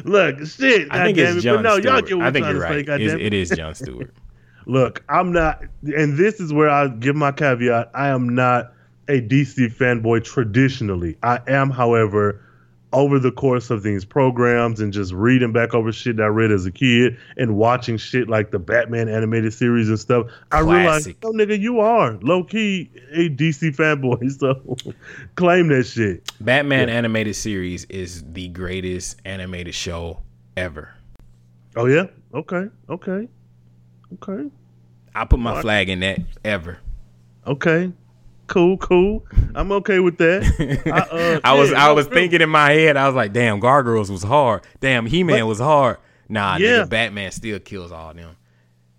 Look, 0.05 0.47
shit. 0.47 0.87
I 0.91 1.05
think 1.05 1.19
it's 1.19 1.39
it, 1.39 1.41
John 1.41 1.57
but 1.57 1.63
no, 1.63 1.77
y'all 1.77 2.07
Stewart. 2.07 2.23
I 2.23 2.31
think 2.31 2.47
you're 2.47 2.61
say, 2.61 2.77
right. 2.77 2.87
goddamn 2.87 3.19
it. 3.19 3.21
it 3.21 3.35
is 3.35 3.51
John 3.51 3.75
Stewart. 3.75 4.15
Look, 4.67 5.03
I'm 5.09 5.33
not, 5.33 5.65
and 5.83 6.17
this 6.17 6.39
is 6.39 6.53
where 6.53 6.71
I 6.71 6.87
give 6.87 7.17
my 7.17 7.33
caveat. 7.33 7.91
I 7.95 8.09
am 8.09 8.29
not 8.29 8.73
a 9.09 9.21
DC 9.21 9.75
fanboy 9.75 10.23
traditionally. 10.23 11.17
I 11.23 11.41
am, 11.49 11.71
however, 11.71 12.41
over 12.93 13.19
the 13.21 13.31
course 13.31 13.71
of 13.71 13.83
these 13.85 14.05
programs 14.05 14.81
and 14.81 14.93
just 14.93 15.13
reading 15.13 15.53
back 15.53 15.75
over 15.75 15.93
shit 15.93 16.17
that 16.17 16.25
I 16.25 16.27
read 16.27 16.51
as 16.51 16.67
a 16.67 16.73
kid 16.73 17.17
and 17.37 17.57
watching 17.57 17.97
shit 17.97 18.29
like 18.29 18.51
the 18.51 18.59
Batman 18.59 19.09
animated 19.09 19.53
series 19.55 19.89
and 19.89 19.99
stuff, 19.99 20.27
I 20.51 20.61
realized, 20.61 21.11
oh 21.23 21.33
nigga, 21.33 21.59
you 21.59 21.79
are 21.81 22.15
low 22.23 22.43
key 22.43 22.91
a 23.13 23.29
DC 23.29 23.77
fanboy. 23.77 24.31
So 24.41 24.77
claim 25.37 25.69
that 25.69 25.85
shit. 25.85 26.31
Batman 26.41 26.89
animated 26.89 27.37
series 27.37 27.85
is 27.85 28.25
the 28.33 28.49
greatest 28.49 29.21
animated 29.25 29.75
show 29.75 30.23
ever. 30.57 30.93
Oh 31.77 31.87
yeah. 31.87 32.07
Okay. 32.35 32.67
Okay. 32.89 33.29
Okay. 34.15 34.51
I 35.15 35.25
put 35.25 35.39
my 35.39 35.53
What? 35.53 35.63
flag 35.63 35.89
in 35.89 36.01
that 36.01 36.19
ever. 36.45 36.79
Okay. 37.47 37.93
Cool. 38.51 38.77
Cool. 38.79 39.25
I'm 39.55 39.71
okay 39.73 40.01
with 40.01 40.19
that. 40.19 40.43
I, 40.87 41.15
uh, 41.17 41.41
I 41.45 41.55
was 41.55 41.71
yeah, 41.71 41.87
I 41.89 41.93
was 41.93 42.07
thinking 42.09 42.41
in 42.41 42.51
my 42.51 42.73
head, 42.73 42.97
I 42.97 43.07
was 43.07 43.15
like, 43.15 43.33
damn, 43.33 43.61
Gargoyles 43.61 44.11
was 44.11 44.23
hard. 44.25 44.63
Damn, 44.81 45.07
He 45.07 45.23
Man 45.23 45.47
was 45.47 45.59
hard. 45.61 45.99
Nah, 46.29 46.57
Yeah. 46.57 46.83
nigga, 46.85 46.89
Batman 46.91 47.31
still 47.33 47.59
kills 47.61 47.93
all 47.93 48.13
them. 48.13 48.37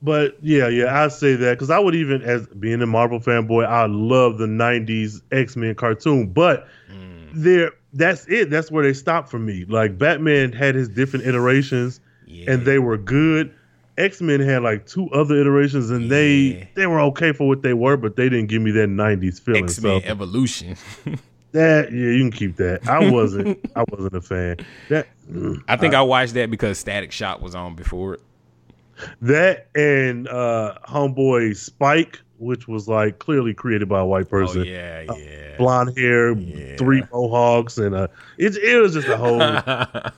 But 0.01 0.37
yeah, 0.41 0.67
yeah, 0.69 1.03
I 1.03 1.09
say 1.09 1.35
that 1.35 1.51
because 1.53 1.69
I 1.69 1.77
would 1.79 1.93
even, 1.95 2.21
as 2.23 2.47
being 2.47 2.81
a 2.81 2.87
Marvel 2.87 3.19
fanboy, 3.19 3.67
I 3.67 3.85
love 3.87 4.37
the 4.39 4.47
'90s 4.47 5.21
X 5.31 5.55
Men 5.55 5.75
cartoon. 5.75 6.27
But 6.33 6.67
Mm. 6.91 7.29
there, 7.33 7.71
that's 7.93 8.25
it. 8.27 8.49
That's 8.49 8.71
where 8.71 8.83
they 8.83 8.93
stopped 8.93 9.29
for 9.29 9.37
me. 9.39 9.65
Like 9.65 9.97
Batman 9.97 10.53
had 10.53 10.75
his 10.75 10.89
different 10.89 11.25
iterations, 11.27 11.99
and 12.47 12.65
they 12.65 12.79
were 12.79 12.97
good. 12.97 13.53
X 14.01 14.21
Men 14.21 14.39
had 14.39 14.63
like 14.63 14.85
two 14.85 15.09
other 15.11 15.35
iterations, 15.39 15.89
and 15.91 16.09
they 16.09 16.67
they 16.75 16.87
were 16.87 16.99
okay 17.01 17.31
for 17.31 17.47
what 17.47 17.61
they 17.61 17.73
were, 17.73 17.97
but 17.97 18.15
they 18.15 18.29
didn't 18.29 18.47
give 18.47 18.61
me 18.61 18.71
that 18.71 18.89
'90s 18.89 19.39
feeling. 19.39 19.63
X 19.65 19.81
Men 19.81 20.01
So 20.01 20.07
Evolution. 20.07 20.75
that 21.51 21.91
yeah, 21.91 21.97
you 21.97 22.19
can 22.19 22.31
keep 22.31 22.55
that. 22.57 22.87
I 22.87 23.09
wasn't, 23.11 23.59
I 23.75 23.83
wasn't 23.89 24.15
a 24.15 24.21
fan. 24.21 24.57
That 24.89 25.07
I 25.67 25.77
think 25.77 25.93
I 25.93 26.01
watched 26.01 26.33
that 26.33 26.49
because 26.49 26.79
Static 26.79 27.11
Shock 27.11 27.41
was 27.41 27.55
on 27.55 27.75
before 27.75 28.15
it. 28.15 28.21
That 29.21 29.67
and 29.75 30.27
uh 30.27 30.77
Homeboy 30.87 31.51
Spyke, 31.51 32.17
which 32.37 32.67
was 32.67 32.87
like 32.87 33.19
clearly 33.19 33.53
created 33.53 33.89
by 33.89 33.99
a 33.99 34.05
white 34.05 34.29
person. 34.29 34.61
Oh 34.61 34.63
yeah, 34.63 35.05
Uh, 35.09 35.15
yeah. 35.15 35.57
blonde 35.57 35.97
hair, 35.97 36.35
three 36.77 37.03
mohawks, 37.11 37.77
and 37.77 37.95
uh 37.95 38.07
it 38.37 38.55
it 38.57 38.77
was 38.79 38.93
just 38.93 39.07
a 39.07 39.17
whole 39.17 39.41
I, 39.41 40.13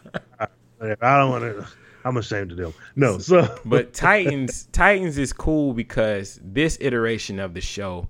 I 0.82 1.18
don't 1.20 1.30
want 1.30 1.44
to 1.44 1.68
I'm 2.05 2.17
ashamed 2.17 2.51
of 2.51 2.57
them. 2.57 2.74
No, 2.95 3.17
so 3.17 3.57
but 3.65 3.93
Titans 3.93 4.67
Titans 4.72 5.17
is 5.17 5.33
cool 5.33 5.74
because 5.74 6.39
this 6.43 6.77
iteration 6.81 7.39
of 7.39 7.53
the 7.53 7.62
show 7.62 8.07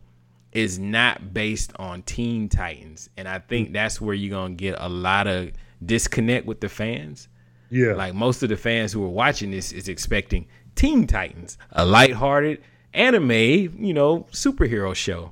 is 0.51 0.79
not 0.79 1.33
based 1.33 1.73
on 1.77 2.03
Teen 2.03 2.50
Titans, 2.50 3.09
and 3.17 3.27
I 3.27 3.39
think 3.39 3.69
mm. 3.69 3.73
that's 3.73 4.00
where 4.00 4.13
you're 4.13 4.31
gonna 4.35 4.55
get 4.55 4.75
a 4.79 4.89
lot 4.89 5.27
of 5.27 5.51
disconnect 5.85 6.45
with 6.45 6.62
the 6.62 6.69
fans. 6.69 7.27
Yeah, 7.69 7.93
like 7.93 8.13
most 8.13 8.43
of 8.43 8.50
the 8.50 8.57
fans 8.57 8.93
who 8.93 9.03
are 9.03 9.09
watching 9.09 9.51
this 9.51 9.71
is 9.71 9.88
expecting 9.88 10.47
Teen 10.75 11.07
Titans, 11.07 11.57
a 11.71 11.85
lighthearted 11.85 12.62
anime, 12.93 13.31
you 13.31 13.93
know, 13.93 14.27
superhero 14.31 14.95
show. 14.95 15.31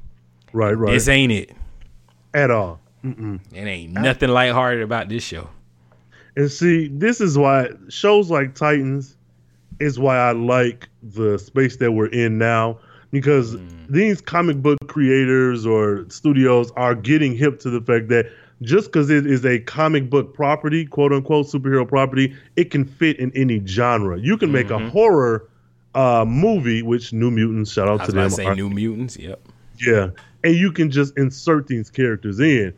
right, 0.53 0.73
right. 0.73 0.93
This 0.93 1.07
ain't 1.07 1.31
it. 1.31 1.51
at 2.33 2.51
all. 2.51 2.79
Mm-mm. 3.03 3.39
It 3.51 3.63
ain't 3.63 3.93
nothing 3.93 4.29
lighthearted 4.29 4.83
about 4.83 5.09
this 5.09 5.23
show. 5.23 5.49
And 6.35 6.51
see, 6.51 6.87
this 6.87 7.21
is 7.21 7.37
why 7.37 7.69
shows 7.89 8.29
like 8.29 8.55
Titans 8.55 9.15
is 9.79 9.99
why 9.99 10.17
I 10.17 10.31
like 10.31 10.87
the 11.01 11.37
space 11.37 11.77
that 11.77 11.91
we're 11.91 12.07
in 12.07 12.37
now 12.37 12.79
because 13.11 13.53
hmm. 13.53 13.67
these 13.89 14.21
comic 14.21 14.57
book 14.61 14.77
creators 14.87 15.65
or 15.65 16.05
studios 16.09 16.71
are 16.77 16.95
getting 16.95 17.35
hip 17.35 17.59
to 17.59 17.69
the 17.69 17.81
fact 17.81 18.07
that 18.09 18.31
just 18.61 18.87
because 18.87 19.09
it 19.09 19.25
is 19.25 19.45
a 19.45 19.59
comic 19.59 20.09
book 20.09 20.33
property, 20.33 20.85
quote 20.85 21.11
unquote 21.11 21.47
superhero 21.47 21.87
property, 21.87 22.35
it 22.55 22.71
can 22.71 22.85
fit 22.85 23.19
in 23.19 23.31
any 23.35 23.65
genre. 23.65 24.19
You 24.19 24.37
can 24.37 24.51
make 24.51 24.69
a 24.69 24.73
mm-hmm. 24.73 24.89
horror 24.89 25.49
uh, 25.95 26.25
movie, 26.27 26.83
which 26.83 27.11
New 27.11 27.31
Mutants, 27.31 27.71
shout 27.71 27.87
I 27.87 27.91
out 27.91 27.99
was 27.99 28.09
to 28.09 28.11
about 28.13 28.21
them, 28.21 28.29
to 28.29 28.35
say 28.35 28.45
are- 28.45 28.55
New 28.55 28.69
Mutants. 28.69 29.17
Yep. 29.17 29.41
yeah. 29.79 30.09
And 30.43 30.55
you 30.55 30.71
can 30.71 30.89
just 30.89 31.17
insert 31.17 31.67
these 31.67 31.89
characters 31.89 32.39
in. 32.39 32.73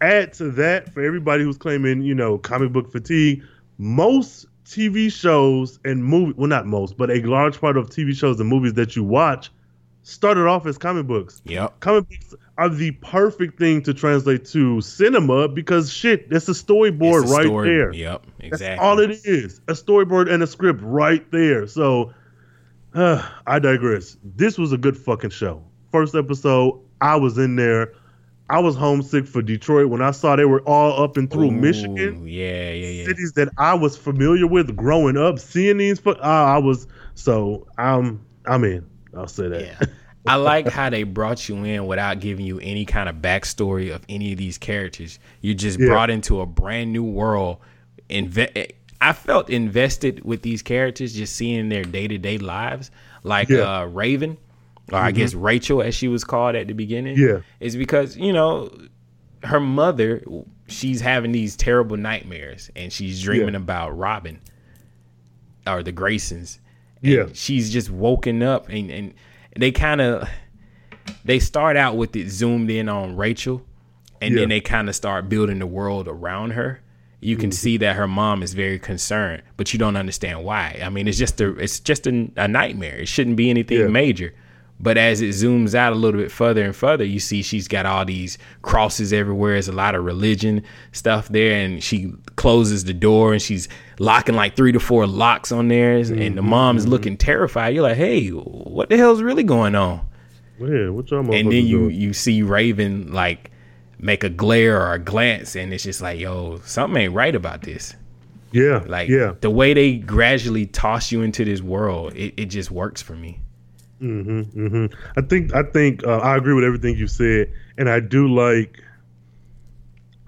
Add 0.00 0.32
to 0.34 0.50
that, 0.52 0.92
for 0.92 1.02
everybody 1.02 1.42
who's 1.44 1.56
claiming, 1.56 2.02
you 2.02 2.14
know, 2.14 2.38
comic 2.38 2.72
book 2.72 2.90
fatigue, 2.92 3.42
most 3.78 4.46
TV 4.64 5.10
shows 5.12 5.78
and 5.84 6.04
movie 6.04 6.34
well 6.36 6.48
not 6.48 6.66
most, 6.66 6.96
but 6.96 7.10
a 7.10 7.20
large 7.22 7.60
part 7.60 7.76
of 7.76 7.88
TV 7.88 8.14
shows 8.14 8.38
and 8.40 8.48
movies 8.48 8.74
that 8.74 8.96
you 8.96 9.04
watch 9.04 9.50
started 10.02 10.46
off 10.46 10.66
as 10.66 10.78
comic 10.78 11.06
books. 11.06 11.42
Yep. 11.44 11.80
Comic 11.80 12.08
books 12.08 12.34
are 12.58 12.68
the 12.68 12.92
perfect 12.92 13.58
thing 13.58 13.82
to 13.82 13.92
translate 13.92 14.44
to 14.46 14.80
cinema 14.80 15.48
because 15.48 15.92
shit, 15.92 16.30
that's 16.30 16.48
a 16.48 16.52
storyboard 16.52 17.22
It's 17.22 17.32
a 17.32 17.34
right 17.34 17.46
story- 17.46 17.68
there. 17.68 17.92
Yep. 17.92 18.26
Exactly. 18.40 18.66
That's 18.68 18.80
all 18.80 18.98
it 19.00 19.10
is. 19.24 19.60
A 19.68 19.72
storyboard 19.72 20.32
and 20.32 20.42
a 20.42 20.46
script 20.46 20.80
right 20.82 21.28
there. 21.32 21.66
So 21.66 22.12
uh, 22.94 23.28
I 23.46 23.58
digress. 23.58 24.16
This 24.22 24.58
was 24.58 24.72
a 24.72 24.78
good 24.78 24.96
fucking 24.96 25.30
show. 25.30 25.62
First 25.92 26.14
episode, 26.14 26.80
I 27.00 27.16
was 27.16 27.38
in 27.38 27.56
there. 27.56 27.92
I 28.48 28.60
was 28.60 28.76
homesick 28.76 29.26
for 29.26 29.42
Detroit 29.42 29.88
when 29.88 30.00
I 30.02 30.12
saw 30.12 30.36
they 30.36 30.44
were 30.44 30.60
all 30.62 31.02
up 31.02 31.16
and 31.16 31.28
through 31.30 31.48
Ooh, 31.48 31.50
Michigan, 31.50 32.26
Yeah, 32.26 32.70
yeah, 32.70 32.86
yeah. 32.88 33.04
cities 33.04 33.32
that 33.32 33.48
I 33.58 33.74
was 33.74 33.96
familiar 33.96 34.46
with 34.46 34.76
growing 34.76 35.16
up. 35.16 35.38
Seeing 35.40 35.78
these, 35.78 36.00
uh, 36.06 36.12
I 36.20 36.58
was 36.58 36.86
so 37.14 37.66
I'm 37.78 38.24
I'm 38.44 38.62
in. 38.64 38.86
I'll 39.16 39.26
say 39.26 39.48
that. 39.48 39.62
Yeah. 39.62 39.80
I 40.28 40.36
like 40.36 40.68
how 40.68 40.90
they 40.90 41.04
brought 41.04 41.48
you 41.48 41.56
in 41.64 41.86
without 41.86 42.20
giving 42.20 42.44
you 42.46 42.58
any 42.60 42.84
kind 42.84 43.08
of 43.08 43.16
backstory 43.16 43.94
of 43.94 44.04
any 44.08 44.32
of 44.32 44.38
these 44.38 44.58
characters. 44.58 45.18
You 45.40 45.54
just 45.54 45.78
Yeah. 45.78 45.86
brought 45.86 46.10
into 46.10 46.40
a 46.40 46.46
brand 46.46 46.92
new 46.92 47.04
world. 47.04 47.58
Inve- 48.10 48.72
I 49.00 49.12
felt 49.12 49.50
invested 49.50 50.24
with 50.24 50.42
these 50.42 50.62
characters, 50.62 51.14
just 51.14 51.36
seeing 51.36 51.68
their 51.68 51.84
day 51.84 52.08
to 52.08 52.18
day 52.18 52.38
lives, 52.38 52.90
like 53.24 53.48
Yeah. 53.48 53.80
uh, 53.82 53.84
Raven, 53.86 54.36
or 54.92 54.98
I 54.98 55.10
Mhm. 55.12 55.14
guess 55.16 55.34
Rachel, 55.34 55.82
as 55.82 55.94
she 55.94 56.08
was 56.08 56.24
called 56.24 56.54
at 56.56 56.66
the 56.68 56.74
beginning. 56.74 57.16
Yeah. 57.18 57.40
is 57.60 57.76
because 57.76 58.16
you 58.16 58.32
know 58.32 58.70
her 59.42 59.60
mother. 59.60 60.22
She's 60.68 61.00
having 61.00 61.30
these 61.32 61.54
terrible 61.56 61.96
nightmares, 61.96 62.70
and 62.74 62.92
she's 62.92 63.22
dreaming 63.22 63.54
Yeah. 63.54 63.60
about 63.60 63.96
Robin 63.96 64.40
or 65.66 65.82
the 65.82 65.92
Graysons. 65.92 66.58
And 67.02 67.12
Yeah. 67.12 67.24
she's 67.34 67.72
just 67.72 67.90
woken 67.90 68.42
up 68.42 68.68
and, 68.68 68.90
and 68.90 69.14
they 69.56 69.70
kind 69.70 70.00
of 70.00 70.28
they 71.24 71.38
start 71.38 71.76
out 71.76 71.96
with 71.96 72.16
it 72.16 72.28
zoomed 72.30 72.68
in 72.70 72.88
on 72.88 73.16
Rachel 73.16 73.64
and 74.20 74.34
Yeah. 74.34 74.40
then 74.40 74.48
they 74.48 74.60
kind 74.60 74.88
of 74.88 74.96
start 74.96 75.28
building 75.28 75.58
the 75.60 75.66
world 75.66 76.08
around 76.08 76.50
her. 76.52 76.80
you 77.20 77.34
can 77.36 77.50
see 77.50 77.78
that 77.78 77.96
her 77.96 78.06
mom 78.06 78.42
is 78.42 78.52
very 78.52 78.78
concerned, 78.78 79.42
but 79.56 79.72
you 79.72 79.78
don't 79.78 79.96
understand 79.96 80.44
why. 80.44 80.78
I 80.84 80.90
mean, 80.90 81.08
it's 81.08 81.16
just 81.18 81.40
a 81.40 81.48
it's 81.56 81.80
just 81.80 82.06
a, 82.06 82.30
a 82.36 82.46
nightmare. 82.46 82.96
It 82.98 83.08
shouldn't 83.08 83.36
be 83.36 83.48
anything 83.50 83.78
Yeah. 83.80 83.86
major. 83.88 84.34
But 84.78 84.98
as 84.98 85.22
it 85.22 85.30
zooms 85.30 85.74
out 85.74 85.94
a 85.94 85.96
little 85.96 86.20
bit 86.20 86.30
further 86.30 86.62
and 86.62 86.76
further, 86.76 87.04
you 87.04 87.18
see 87.18 87.42
she's 87.42 87.66
got 87.66 87.86
all 87.86 88.04
these 88.04 88.36
crosses 88.60 89.12
everywhere. 89.12 89.54
There's 89.54 89.68
a 89.68 89.72
lot 89.72 89.94
of 89.94 90.04
religion 90.04 90.62
stuff 90.92 91.28
there, 91.28 91.64
and 91.64 91.82
she 91.82 92.12
closes 92.36 92.84
the 92.84 92.92
door 92.92 93.32
and 93.32 93.40
she's 93.40 93.68
locking 93.98 94.34
like 94.34 94.54
three 94.54 94.72
to 94.72 94.80
four 94.80 95.06
locks 95.06 95.50
on 95.50 95.68
there, 95.68 95.96
and 95.96 96.06
the 96.06 96.14
mm-hmm, 96.14 96.48
mom 96.48 96.76
is 96.76 96.84
mm-hmm. 96.84 96.92
looking 96.92 97.16
terrified. 97.16 97.74
You're 97.74 97.84
like, 97.84 97.96
hey, 97.96 98.28
what 98.28 98.90
the 98.90 98.98
hell's 98.98 99.22
really 99.22 99.44
going 99.44 99.74
on? 99.74 100.06
Yeah, 100.58 100.90
what 100.90 101.10
y'all 101.10 101.20
and 101.20 101.52
then 101.52 101.66
you 101.66 101.78
doing? 101.78 101.94
you 101.94 102.12
see 102.12 102.42
Raven 102.42 103.12
like 103.12 103.50
make 103.98 104.24
a 104.24 104.28
glare 104.28 104.80
or 104.80 104.92
a 104.92 104.98
glance, 104.98 105.56
and 105.56 105.72
it's 105.72 105.84
just 105.84 106.02
like, 106.02 106.20
yo, 106.20 106.60
something 106.64 107.00
ain't 107.00 107.14
right 107.14 107.34
about 107.34 107.62
this. 107.62 107.94
Yeah, 108.52 108.82
Like 108.86 109.08
yeah. 109.08 109.34
the 109.40 109.50
way 109.50 109.74
they 109.74 109.96
gradually 109.96 110.66
toss 110.66 111.12
you 111.12 111.22
into 111.22 111.44
this 111.44 111.60
world, 111.60 112.14
it, 112.14 112.34
it 112.36 112.46
just 112.46 112.70
works 112.70 113.02
for 113.02 113.14
me. 113.14 113.40
Hmm 113.98 114.42
hmm 114.42 114.86
I 115.16 115.22
think 115.22 115.54
I 115.54 115.62
think 115.62 116.04
uh, 116.06 116.18
I 116.18 116.36
agree 116.36 116.54
with 116.54 116.64
everything 116.64 116.96
you 116.96 117.06
said, 117.06 117.52
and 117.78 117.88
I 117.88 118.00
do 118.00 118.28
like. 118.28 118.82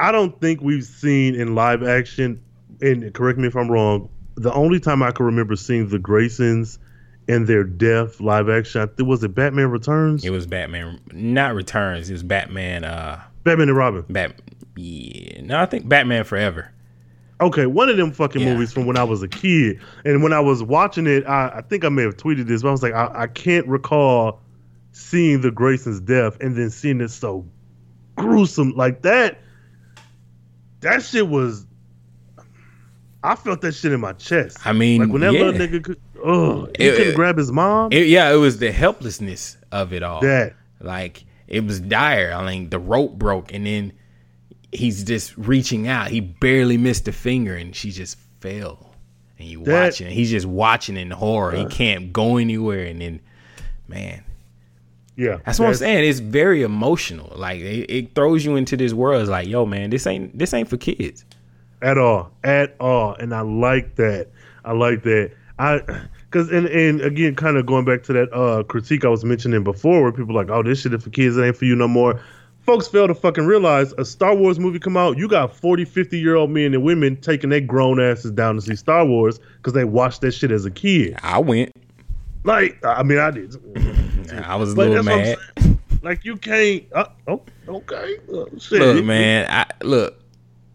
I 0.01 0.13
don't 0.13 0.41
think 0.41 0.61
we've 0.61 0.85
seen 0.85 1.35
in 1.35 1.55
live 1.55 1.83
action, 1.83 2.41
and 2.81 3.13
correct 3.15 3.39
me 3.39 3.49
if 3.49 3.57
I'm 3.57 3.71
wrong. 3.71 4.09
The 4.37 4.53
only 4.53 4.79
time 4.79 5.03
I 5.03 5.11
can 5.11 5.27
remember 5.27 5.57
seeing 5.57 5.89
the 5.89 5.99
Graysons 5.99 6.79
and 7.29 7.47
their 7.47 7.65
death 7.65 8.21
live 8.21 8.49
action, 8.49 8.89
was 9.01 9.23
it 9.23 9.35
Batman 9.35 9.71
Returns, 9.71 10.25
It 10.25 10.31
was 10.31 10.47
Batman, 10.47 11.01
not 11.13 11.55
Returns. 11.55 12.09
It 12.09 12.15
was 12.15 12.23
Batman. 12.23 12.85
Uh, 12.85 13.21
Batman 13.45 13.69
and 13.69 13.77
Robin. 13.77 14.05
Bat. 14.09 14.41
Yeah, 14.77 15.43
no, 15.43 15.59
I 15.59 15.67
think 15.67 15.89
Batman 15.89 16.25
Forever. 16.25 16.71
Okay, 17.41 17.67
one 17.67 17.89
of 17.89 17.97
them 17.97 18.11
fucking 18.13 18.41
Yeah. 18.43 18.53
movies 18.55 18.73
from 18.73 18.87
when 18.87 18.97
I 18.97 19.05
was 19.05 19.23
a 19.23 19.29
kid, 19.29 19.79
and 20.05 20.23
when 20.25 20.33
I 20.33 20.41
was 20.41 20.63
watching 20.63 21.07
it, 21.07 21.25
I, 21.27 21.59
I 21.59 21.63
think 21.63 21.85
I 21.85 21.89
may 21.89 22.03
have 22.03 22.17
tweeted 22.17 22.47
this, 22.47 22.63
but 22.63 22.69
I 22.69 22.73
was 22.73 22.83
like, 22.83 22.95
I, 22.95 23.11
I 23.15 23.27
can't 23.29 23.67
recall 23.69 24.41
seeing 24.93 25.41
the 25.41 25.51
Grayson's 25.53 26.01
death 26.01 26.37
and 26.41 26.57
then 26.57 26.71
seeing 26.71 27.01
it 27.01 27.11
so 27.11 27.47
gruesome 28.17 28.73
like 28.75 29.03
that. 29.03 29.39
That 30.81 31.03
shit 31.03 31.29
was. 31.29 31.65
I 33.23 33.35
felt 33.35 33.61
that 33.63 33.73
shit 33.73 33.93
in 33.93 34.01
my 34.01 34.13
chest. 34.13 34.59
I 34.65 34.73
mean, 34.73 35.01
like 35.03 35.11
when 35.11 35.21
that 35.23 35.33
yeah. 35.33 35.41
little 35.43 35.61
nigga 35.61 35.83
could, 35.83 36.01
oh, 36.25 36.67
he 36.79 36.85
It- 36.87 36.97
couldn't 36.97 37.13
it- 37.13 37.17
grab 37.17 37.37
his 37.37 37.51
mom. 37.51 37.93
It, 37.93 38.07
yeah, 38.07 38.33
it 38.33 38.37
was 38.37 38.59
the 38.59 38.71
helplessness 38.73 39.57
of 39.73 39.93
it 39.93 40.03
all. 40.05 40.21
that 40.21 40.55
Like 40.81 41.25
it 41.49 41.65
was 41.65 41.81
dire. 41.81 42.33
I 42.33 42.45
mean, 42.49 42.71
the 42.71 42.79
rope 42.79 43.19
broke, 43.19 43.53
and 43.53 43.67
then 43.67 43.93
he's 44.73 45.05
just 45.05 45.37
reaching 45.37 45.89
out. 45.89 46.09
He 46.09 46.21
barely 46.21 46.77
missed 46.77 47.09
a 47.09 47.13
finger, 47.13 47.55
and 47.55 47.75
she 47.75 47.91
just 47.91 48.19
fell. 48.41 48.95
And 49.39 49.49
you 49.49 49.63
That- 49.65 49.87
watching. 49.91 50.11
He's 50.11 50.31
just 50.31 50.47
watching 50.47 50.97
in 50.97 51.11
horror. 51.11 51.53
He 51.53 51.65
can't 51.67 52.13
go 52.13 52.37
anywhere, 52.39 52.85
and 52.85 53.01
then, 53.01 53.21
man, 53.87 54.23
yeah, 55.17 55.39
that's 55.45 55.59
what 55.59 55.69
I'm 55.69 55.75
saying. 55.75 56.09
It's 56.09 56.21
very 56.21 56.63
emotional. 56.63 57.33
Like 57.37 57.61
it, 57.61 57.91
it 57.91 58.15
throws 58.15 58.45
you 58.45 58.57
into 58.57 58.77
this 58.77 58.93
world. 58.93 59.21
It's 59.21 59.31
like, 59.31 59.49
yo, 59.49 59.67
man, 59.67 59.91
this 59.91 60.07
ain't 60.07 60.39
this 60.39 60.55
ain't 60.55 60.69
for 60.69 60.77
kids. 60.77 61.25
at 61.83 61.97
all, 61.99 62.31
at 62.45 62.75
all, 62.81 63.15
and 63.15 63.35
I 63.35 63.41
like 63.43 63.97
that. 63.97 64.29
I 64.65 64.73
like 64.73 65.03
that. 65.05 65.33
I 65.59 65.81
because 66.31 66.51
and 66.53 66.67
and 66.67 67.01
again, 67.01 67.35
kind 67.35 67.57
of 67.57 67.67
going 67.67 67.85
back 67.85 68.03
to 68.05 68.13
that 68.13 68.33
uh 68.33 68.63
critique 68.65 69.05
I 69.05 69.09
was 69.09 69.25
mentioning 69.25 69.65
before, 69.65 70.03
where 70.03 70.13
people 70.13 70.37
are 70.39 70.45
like, 70.45 70.51
oh, 70.51 70.63
this 70.63 70.83
shit 70.83 70.93
is 70.95 71.03
for 71.03 71.11
kids. 71.11 71.37
It 71.37 71.43
ain't 71.45 71.57
for 71.57 71.65
you 71.65 71.75
no 71.75 71.89
more. 71.89 72.21
Folks 72.69 72.87
fail 72.87 73.09
to 73.09 73.15
fucking 73.15 73.47
realize 73.47 73.95
a 73.97 74.05
Star 74.05 74.35
Wars 74.35 74.59
movie 74.61 74.79
come 74.79 74.95
out, 74.95 75.17
you 75.17 75.27
got 75.27 75.57
40, 75.57 75.87
50 75.87 76.19
year 76.19 76.35
old 76.35 76.51
men 76.51 76.75
and 76.75 76.83
women 76.83 77.17
taking 77.17 77.49
their 77.49 77.63
grown 77.63 77.99
asses 77.99 78.31
down 78.31 78.57
to 78.57 78.61
see 78.61 78.77
Star 78.77 79.07
Wars 79.07 79.41
because 79.57 79.73
they 79.73 79.87
watched 79.87 80.21
that 80.21 80.33
shit 80.33 80.51
as 80.51 80.67
a 80.67 80.71
kid. 80.71 81.17
I 81.23 81.39
went. 81.39 81.73
Like, 82.45 82.79
I 82.85 83.03
mean, 83.05 83.17
I 83.17 83.31
did. 83.31 83.57
I 84.45 84.55
was 84.57 84.75
a 84.75 84.77
little 84.77 85.03
that's 85.03 85.07
what 85.07 85.15
I'm 85.59 85.71
mad. 85.71 85.79
Like, 86.03 86.27
you 86.27 86.37
can't. 86.37 86.85
Uh, 86.95 87.07
oh, 87.27 87.41
okay. 87.69 88.17
Uh. 88.31 88.45
Look, 88.71 89.03
man, 89.03 89.51
I 89.51 89.65
look, 89.83 90.21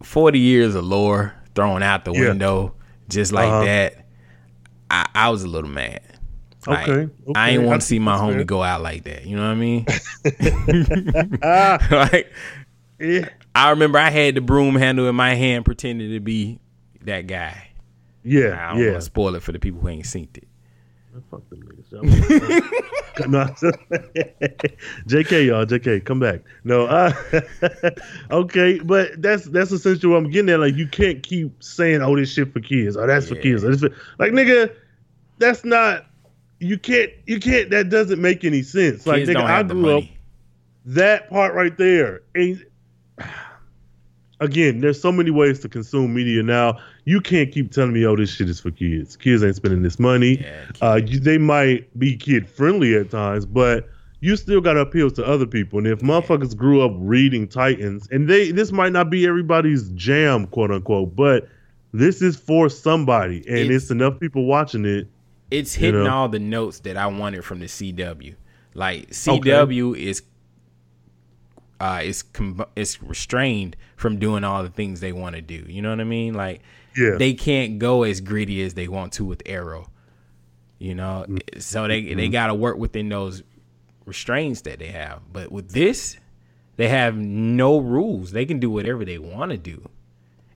forty 0.01 0.39
years 0.39 0.73
of 0.73 0.83
lore 0.85 1.35
thrown 1.53 1.83
out 1.83 2.05
the 2.05 2.13
Yeah. 2.13 2.29
window 2.29 2.73
just 3.07 3.31
like 3.31 3.49
Uh-huh. 3.49 3.65
that. 3.65 4.05
I, 4.89 5.07
I 5.13 5.29
was 5.29 5.43
a 5.43 5.47
little 5.47 5.69
mad. 5.69 6.01
Like, 6.67 6.87
Okay, 6.87 7.11
I 7.35 7.51
ain't 7.51 7.63
want 7.63 7.81
to 7.81 7.87
see 7.87 7.99
my 7.99 8.17
homie 8.17 8.35
fair. 8.35 8.43
go 8.45 8.63
out 8.63 8.81
like 8.81 9.03
that. 9.03 9.25
You 9.25 9.35
know 9.35 9.43
what 9.43 9.49
I 9.49 9.55
mean? 9.55 9.85
like, 11.91 12.31
Yeah. 12.99 13.29
I 13.55 13.69
remember 13.69 13.99
I 13.99 14.09
had 14.09 14.35
the 14.35 14.41
broom 14.41 14.75
handle 14.75 15.07
in 15.07 15.15
my 15.15 15.35
hand, 15.35 15.65
pretending 15.65 16.11
to 16.11 16.19
be 16.19 16.59
that 17.01 17.27
guy. 17.27 17.69
Yeah. 18.23 18.67
I 18.67 18.73
don't 18.73 18.81
yeah. 18.81 18.91
want 18.91 19.01
to 19.01 19.05
spoil 19.05 19.35
it 19.35 19.43
for 19.43 19.51
the 19.51 19.59
people 19.59 19.81
who 19.81 19.89
ain't 19.89 20.05
seen 20.05 20.29
it. 20.33 20.47
Fuck 21.29 21.47
them 21.49 21.61
niggas. 21.61 23.27
no, 23.27 23.45
JK, 25.07 25.45
y'all, 25.45 25.65
JK, 25.65 26.03
come 26.05 26.19
back. 26.19 26.41
No, 26.63 26.85
uh, 26.87 27.13
okay, 28.31 28.79
but 28.79 29.21
that's 29.21 29.45
that's 29.45 29.71
essentially 29.71 30.11
what 30.11 30.17
I'm 30.17 30.31
getting 30.31 30.49
at. 30.49 30.59
Like, 30.59 30.75
you 30.75 30.87
can't 30.87 31.21
keep 31.21 31.63
saying, 31.63 32.01
"Oh, 32.01 32.15
this 32.15 32.33
shit 32.33 32.51
for 32.51 32.61
kids," 32.61 32.97
or 32.97 33.05
"That's 33.05 33.29
for 33.29 33.35
kids." 33.35 33.63
Or, 33.63 33.69
this 33.69 33.81
for, 33.81 33.89
like, 34.17 34.31
nigga, 34.31 34.73
that's 35.37 35.63
not. 35.63 36.07
You 36.59 36.77
can't. 36.77 37.11
You 37.25 37.39
can't. 37.39 37.69
That 37.71 37.89
doesn't 37.89 38.21
make 38.21 38.43
any 38.43 38.61
sense. 38.63 39.05
Like, 39.05 39.23
nigga, 39.23 39.43
I 39.43 39.63
grew 39.63 39.97
up 39.97 40.03
that 40.85 41.29
part 41.29 41.53
right 41.53 41.77
there. 41.77 42.21
And 42.35 42.63
again, 44.39 44.79
there's 44.79 45.01
so 45.01 45.11
many 45.11 45.31
ways 45.31 45.59
to 45.61 45.69
consume 45.69 46.13
media 46.13 46.43
now. 46.43 46.77
You 47.05 47.21
can't 47.21 47.51
keep 47.51 47.71
telling 47.71 47.93
me, 47.93 48.05
"Oh, 48.05 48.15
this 48.15 48.31
shit 48.33 48.49
is 48.49 48.59
for 48.59 48.71
kids." 48.71 49.15
Kids 49.17 49.43
ain't 49.43 49.55
spending 49.55 49.81
this 49.81 49.99
money. 49.99 50.39
Yeah, 50.41 50.65
uh, 50.81 50.95
you, 51.05 51.19
they 51.19 51.37
might 51.37 51.97
be 51.99 52.15
kid 52.15 52.47
friendly 52.49 52.95
at 52.95 53.09
times, 53.11 53.45
but 53.45 53.89
you 54.21 54.37
still 54.37 54.61
got 54.61 54.73
to 54.73 54.79
appeal 54.79 55.11
to 55.11 55.25
other 55.25 55.45
people. 55.45 55.79
And 55.79 55.87
if 55.87 55.99
motherfuckers 55.99 56.55
grew 56.55 56.81
up 56.81 56.93
reading 56.97 57.47
Titans, 57.47 58.07
and 58.11 58.29
they 58.29 58.51
this 58.51 58.71
might 58.71 58.93
not 58.93 59.09
be 59.09 59.27
everybody's 59.27 59.89
jam, 59.89 60.47
quote 60.47 60.71
unquote, 60.71 61.15
but 61.15 61.47
this 61.91 62.21
is 62.21 62.35
for 62.37 62.69
somebody, 62.69 63.37
and 63.47 63.57
It's- 63.59 63.83
it's, 63.83 63.91
enough 63.91 64.19
people 64.19 64.45
watching 64.45 64.85
it. 64.85 65.07
It's 65.53 65.77
You 65.77 65.85
hitting 65.87 66.03
know? 66.05 66.09
all 66.13 66.29
the 66.29 66.39
notes 66.39 66.79
that 66.81 66.97
I 66.97 67.07
wanted 67.07 67.43
from 67.45 67.59
the 67.59 67.67
CW. 67.67 68.35
Like 68.73 69.09
CW 69.11 69.95
is 69.97 70.23
uh 71.79 72.01
is 72.03 72.23
com- 72.23 72.65
is 72.75 73.01
restrained 73.01 73.75
from 73.95 74.17
doing 74.19 74.43
all 74.43 74.63
the 74.63 74.69
things 74.69 74.99
they 74.99 75.11
want 75.11 75.35
to 75.35 75.41
do. 75.41 75.63
You 75.67 75.81
know 75.81 75.89
what 75.89 75.99
I 75.99 76.05
mean? 76.05 76.33
Like 76.33 76.61
Yeah. 76.95 77.15
they 77.17 77.33
can't 77.33 77.79
go 77.79 78.03
as 78.03 78.21
gritty 78.21 78.61
as 78.63 78.73
they 78.73 78.87
want 78.87 79.13
to 79.13 79.25
with 79.25 79.41
Arrow. 79.45 79.89
You 80.79 80.95
know, 80.95 81.25
Mm-hmm. 81.27 81.59
so 81.59 81.87
they 81.87 82.13
they 82.13 82.29
got 82.29 82.47
to 82.47 82.53
work 82.53 82.77
within 82.77 83.09
those 83.09 83.43
restraints 84.05 84.61
that 84.61 84.79
they 84.79 84.87
have. 84.87 85.21
But 85.31 85.51
with 85.51 85.71
this, 85.71 86.17
they 86.77 86.89
have 86.89 87.15
no 87.15 87.77
rules. 87.79 88.31
They 88.31 88.45
can 88.45 88.59
do 88.59 88.69
whatever 88.69 89.05
they 89.05 89.17
want 89.17 89.51
to 89.51 89.57
do, 89.57 89.87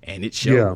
and 0.04 0.26
it 0.26 0.44
Yeah. 0.46 0.74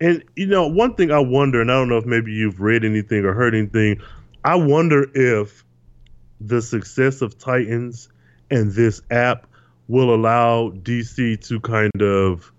And 0.00 0.22
you 0.36 0.46
know, 0.46 0.66
one 0.66 0.94
thing 0.94 1.10
I 1.10 1.18
wonder, 1.18 1.60
and 1.60 1.70
I 1.70 1.74
don't 1.74 1.88
know 1.88 1.96
if 1.98 2.04
maybe 2.06 2.32
you've 2.32 2.60
read 2.60 2.84
anything 2.84 3.24
or 3.24 3.32
heard 3.32 3.54
anything, 3.54 4.00
I 4.44 4.54
wonder 4.56 5.06
if 5.14 5.64
the 6.40 6.60
success 6.60 7.22
of 7.22 7.38
Titans 7.38 8.08
and 8.50 8.72
this 8.72 9.00
app 9.10 9.46
will 9.88 10.14
allow 10.14 10.70
DC 10.70 11.46
to 11.48 11.60
kind 11.60 12.02
of 12.02 12.52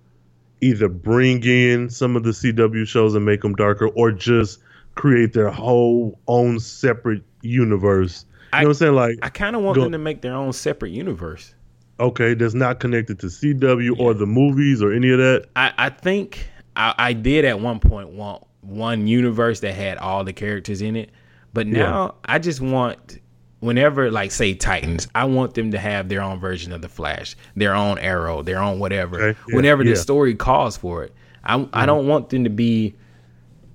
either 0.61 0.87
bring 0.89 1.43
in 1.43 1.89
some 1.89 2.15
of 2.15 2.23
the 2.23 2.31
CW 2.31 2.87
shows 2.87 3.13
and 3.13 3.23
make 3.25 3.41
them 3.41 3.53
darker, 3.53 3.87
or 3.89 4.11
just 4.11 4.59
create 4.95 5.33
their 5.33 5.51
whole 5.51 6.17
own 6.27 6.59
separate 6.59 7.21
universe. 7.43 8.25
You 8.53 8.61
know 8.61 8.63
what 8.63 8.67
I'm 8.69 8.73
saying? 8.73 8.95
Like, 8.95 9.19
I 9.21 9.29
kind 9.29 9.55
of 9.55 9.61
want 9.61 9.75
Go- 9.75 9.83
them 9.83 9.91
to 9.91 9.97
make 9.99 10.21
their 10.21 10.33
own 10.33 10.53
separate 10.53 10.89
universe. 10.91 11.53
okay, 11.99 12.33
that's 12.33 12.53
not 12.55 12.79
connected 12.79 13.19
to 13.19 13.27
CW 13.27 13.99
or 13.99 14.13
the 14.15 14.25
movies 14.25 14.81
or 14.81 14.91
any 14.91 15.11
of 15.11 15.19
that. 15.19 15.45
I, 15.55 15.73
I 15.77 15.89
think 15.89 16.49
I, 16.77 16.93
I 16.97 17.13
did 17.13 17.43
at 17.43 17.59
one 17.59 17.79
point 17.79 18.09
want 18.09 18.43
one 18.61 19.07
universe 19.07 19.59
that 19.61 19.73
had 19.73 19.97
all 19.97 20.23
the 20.23 20.33
characters 20.33 20.81
in 20.81 20.95
it, 20.95 21.09
but 21.53 21.67
now 21.67 22.15
I 22.23 22.39
just 22.39 22.61
want 22.61 23.19
whenever 23.59 24.11
like 24.11 24.31
say 24.31 24.53
Titans, 24.53 25.07
I 25.15 25.25
want 25.25 25.55
them 25.55 25.71
to 25.71 25.79
have 25.79 26.09
their 26.09 26.21
own 26.21 26.39
version 26.39 26.71
of 26.71 26.81
the 26.81 26.89
Flash, 26.89 27.35
their 27.55 27.73
own 27.73 27.97
Arrow, 27.99 28.43
their 28.43 28.59
own 28.59 28.79
whatever. 28.79 29.29
Yeah, 29.29 29.33
whenever 29.55 29.83
yeah. 29.83 29.91
the 29.91 29.95
story 29.97 30.35
calls 30.35 30.77
for 30.77 31.03
it, 31.03 31.13
I 31.43 31.55
I 31.55 31.57
mm-hmm. 31.57 31.85
don't 31.85 32.07
want 32.07 32.29
them 32.29 32.43
to 32.43 32.49
be 32.49 32.95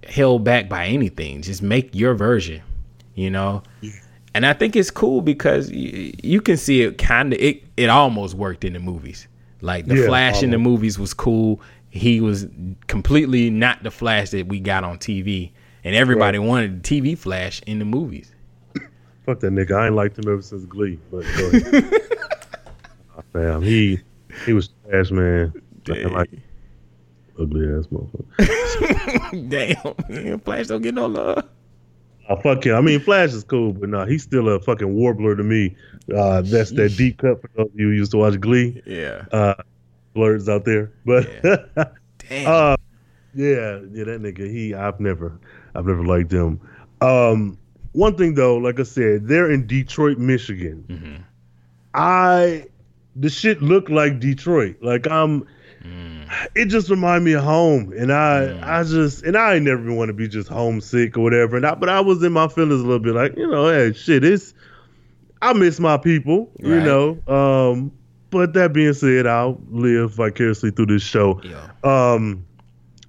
held 0.08 0.44
back 0.44 0.68
by 0.68 0.86
anything. 0.86 1.42
Just 1.42 1.62
make 1.62 1.94
your 1.94 2.14
version, 2.14 2.62
you 3.14 3.30
know. 3.30 3.62
And 4.34 4.46
I 4.46 4.54
think 4.54 4.76
it's 4.76 4.90
cool 4.90 5.20
because 5.20 5.70
you, 5.70 6.12
you 6.22 6.40
can 6.40 6.56
see 6.56 6.82
it 6.82 6.98
kind 6.98 7.32
of 7.32 7.40
it 7.40 7.64
it 7.76 7.90
almost 7.90 8.34
worked 8.34 8.64
in 8.64 8.72
the 8.72 8.80
movies. 8.80 9.28
Like 9.60 9.86
the 9.86 9.96
Yeah, 9.96 10.06
Flash 10.06 10.42
in 10.42 10.50
the 10.50 10.58
movies 10.58 10.98
was 10.98 11.14
cool. 11.14 11.60
He 11.92 12.22
was 12.22 12.46
completely 12.87 13.50
not 13.50 13.83
the 13.83 13.90
Flash 13.90 14.31
that 14.31 14.46
we 14.46 14.61
got 14.61 14.83
on 14.83 14.96
TV, 14.96 15.52
and 15.85 15.94
everybody 15.94 16.38
wanted 16.38 16.83
the 16.83 17.00
TV 17.00 17.18
Flash 17.18 17.61
in 17.66 17.78
the 17.78 17.85
movies. 17.85 18.35
Fuck 19.26 19.40
that 19.40 19.52
nigga. 19.52 19.76
I 19.76 19.87
ain't 19.87 19.94
liked 19.94 20.18
him 20.18 20.33
ever 20.33 20.40
since 20.40 20.64
Glee. 20.64 20.98
But 21.11 21.26
go 21.37 21.48
ahead. 21.48 21.92
Fam, 23.35 23.61
he 23.61 24.00
he 24.46 24.55
was 24.55 24.70
trash, 24.88 25.11
man. 25.11 25.52
Man, 25.87 26.12
like, 26.14 26.31
ugly 27.38 27.66
ass 27.76 27.87
motherfucker. 27.92 29.50
Damn, 30.09 30.24
man, 30.24 30.38
Flash 30.40 30.68
don't 30.68 30.81
get 30.81 30.94
no 30.94 31.07
love. 31.07 31.46
Oh, 32.31 32.37
fuck 32.37 32.64
him. 32.64 32.74
I 32.74 32.81
mean, 32.81 33.00
Flash 33.00 33.35
is 33.35 33.44
cool, 33.44 33.74
but 33.74 33.90
nah, 33.90 34.07
he's 34.07 34.22
still 34.22 34.48
a 34.48 34.59
fucking 34.61 34.94
warbler 34.94 35.37
to 35.37 35.42
me. 35.42 35.76
Uh, 36.16 36.40
that's 36.40 36.70
that 36.70 36.96
deep 36.96 37.18
cut 37.18 37.42
for 37.42 37.50
those 37.55 37.66
of 37.66 37.78
you 37.78 37.88
who 37.88 37.92
used 37.92 38.12
to 38.12 38.16
watch 38.16 38.40
Glee. 38.40 38.83
Yeah. 38.87 39.26
Uh, 39.31 39.55
blurs 40.14 40.48
out 40.48 40.64
there, 40.64 40.92
but 41.05 41.27
Damn. 41.42 42.46
uh, 42.46 42.77
yeah, 43.35 43.81
yeah, 43.92 44.05
that 44.05 44.20
nigga. 44.22 44.51
He, 44.51 44.75
I've 44.75 45.01
never, 45.01 45.38
I've 45.75 45.87
never 45.87 46.05
liked 46.05 46.33
him. 46.33 46.61
Um, 47.01 47.59
one 47.92 48.16
thing 48.16 48.35
though, 48.35 48.57
like 48.57 48.79
I 48.81 48.85
said, 48.85 49.27
they're 49.29 49.51
in 49.51 49.66
Detroit, 49.66 50.18
Michigan. 50.18 50.85
Mm-hmm. 50.88 51.22
I, 51.94 52.66
the 53.16 53.29
shit 53.31 53.62
looked 53.62 53.90
like 53.90 54.20
Detroit. 54.20 54.77
Like 54.83 55.07
I'm, 55.09 55.46
Mm. 55.83 56.31
it 56.55 56.66
just 56.66 56.88
reminded 56.90 57.25
me 57.25 57.33
of 57.33 57.42
home, 57.42 57.92
and 57.98 58.12
I, 58.12 58.57
I 58.62 58.85
just, 58.85 59.25
and 59.25 59.37
I 59.37 59.55
ain't 59.57 59.64
never 59.64 59.92
want 59.92 60.11
to 60.11 60.12
be 60.12 60.29
just 60.29 60.48
homesick 60.48 61.18
or 61.18 61.22
whatever. 61.25 61.57
And 61.57 61.66
I, 61.66 61.75
but 61.75 61.88
I 61.88 61.98
was 61.98 62.22
in 62.22 62.33
my 62.33 62.46
feelings 62.46 62.81
a 62.81 62.85
little 62.85 63.01
bit, 63.01 63.14
like 63.16 63.37
you 63.37 63.51
know, 63.51 63.66
hey, 63.68 63.92
shit, 63.92 64.22
it's, 64.22 64.55
I 65.40 65.55
miss 65.55 65.81
my 65.81 65.96
people, 65.98 66.53
you 66.61 66.81
know. 66.81 67.18
Um, 67.27 67.90
but 68.32 68.54
that 68.54 68.72
being 68.72 68.94
said, 68.94 69.26
I'll 69.26 69.60
live 69.70 70.14
vicariously 70.14 70.72
through 70.72 70.86
this 70.86 71.02
show. 71.02 71.40
Yeah. 71.44 71.70
Um, 71.84 72.44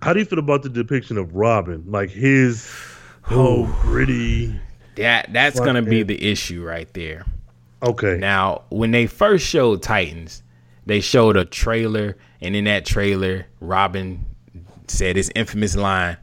how 0.03 0.13
do 0.13 0.19
you 0.19 0.25
feel 0.25 0.37
about 0.37 0.61
the 0.61 0.69
depiction 0.69 1.17
of 1.17 1.33
Robin? 1.33 1.83
Like 1.87 2.11
his 2.11 2.69
whole 3.23 3.65
gritty. 3.81 4.59
That 4.97 5.33
that's 5.33 5.59
gonna 5.59 5.81
be 5.81 6.03
the 6.03 6.23
issue 6.29 6.63
right 6.63 6.93
there. 6.93 7.25
Okay. 7.81 8.17
Now, 8.17 8.63
when 8.69 8.91
they 8.91 9.07
first 9.07 9.47
showed 9.47 9.81
Titans, 9.81 10.43
they 10.85 10.99
showed 10.99 11.37
a 11.37 11.45
trailer, 11.45 12.17
and 12.41 12.55
in 12.55 12.65
that 12.65 12.85
trailer, 12.85 13.47
Robin 13.59 14.25
said 14.87 15.15
his 15.15 15.31
infamous 15.35 15.75
line, 15.75 16.17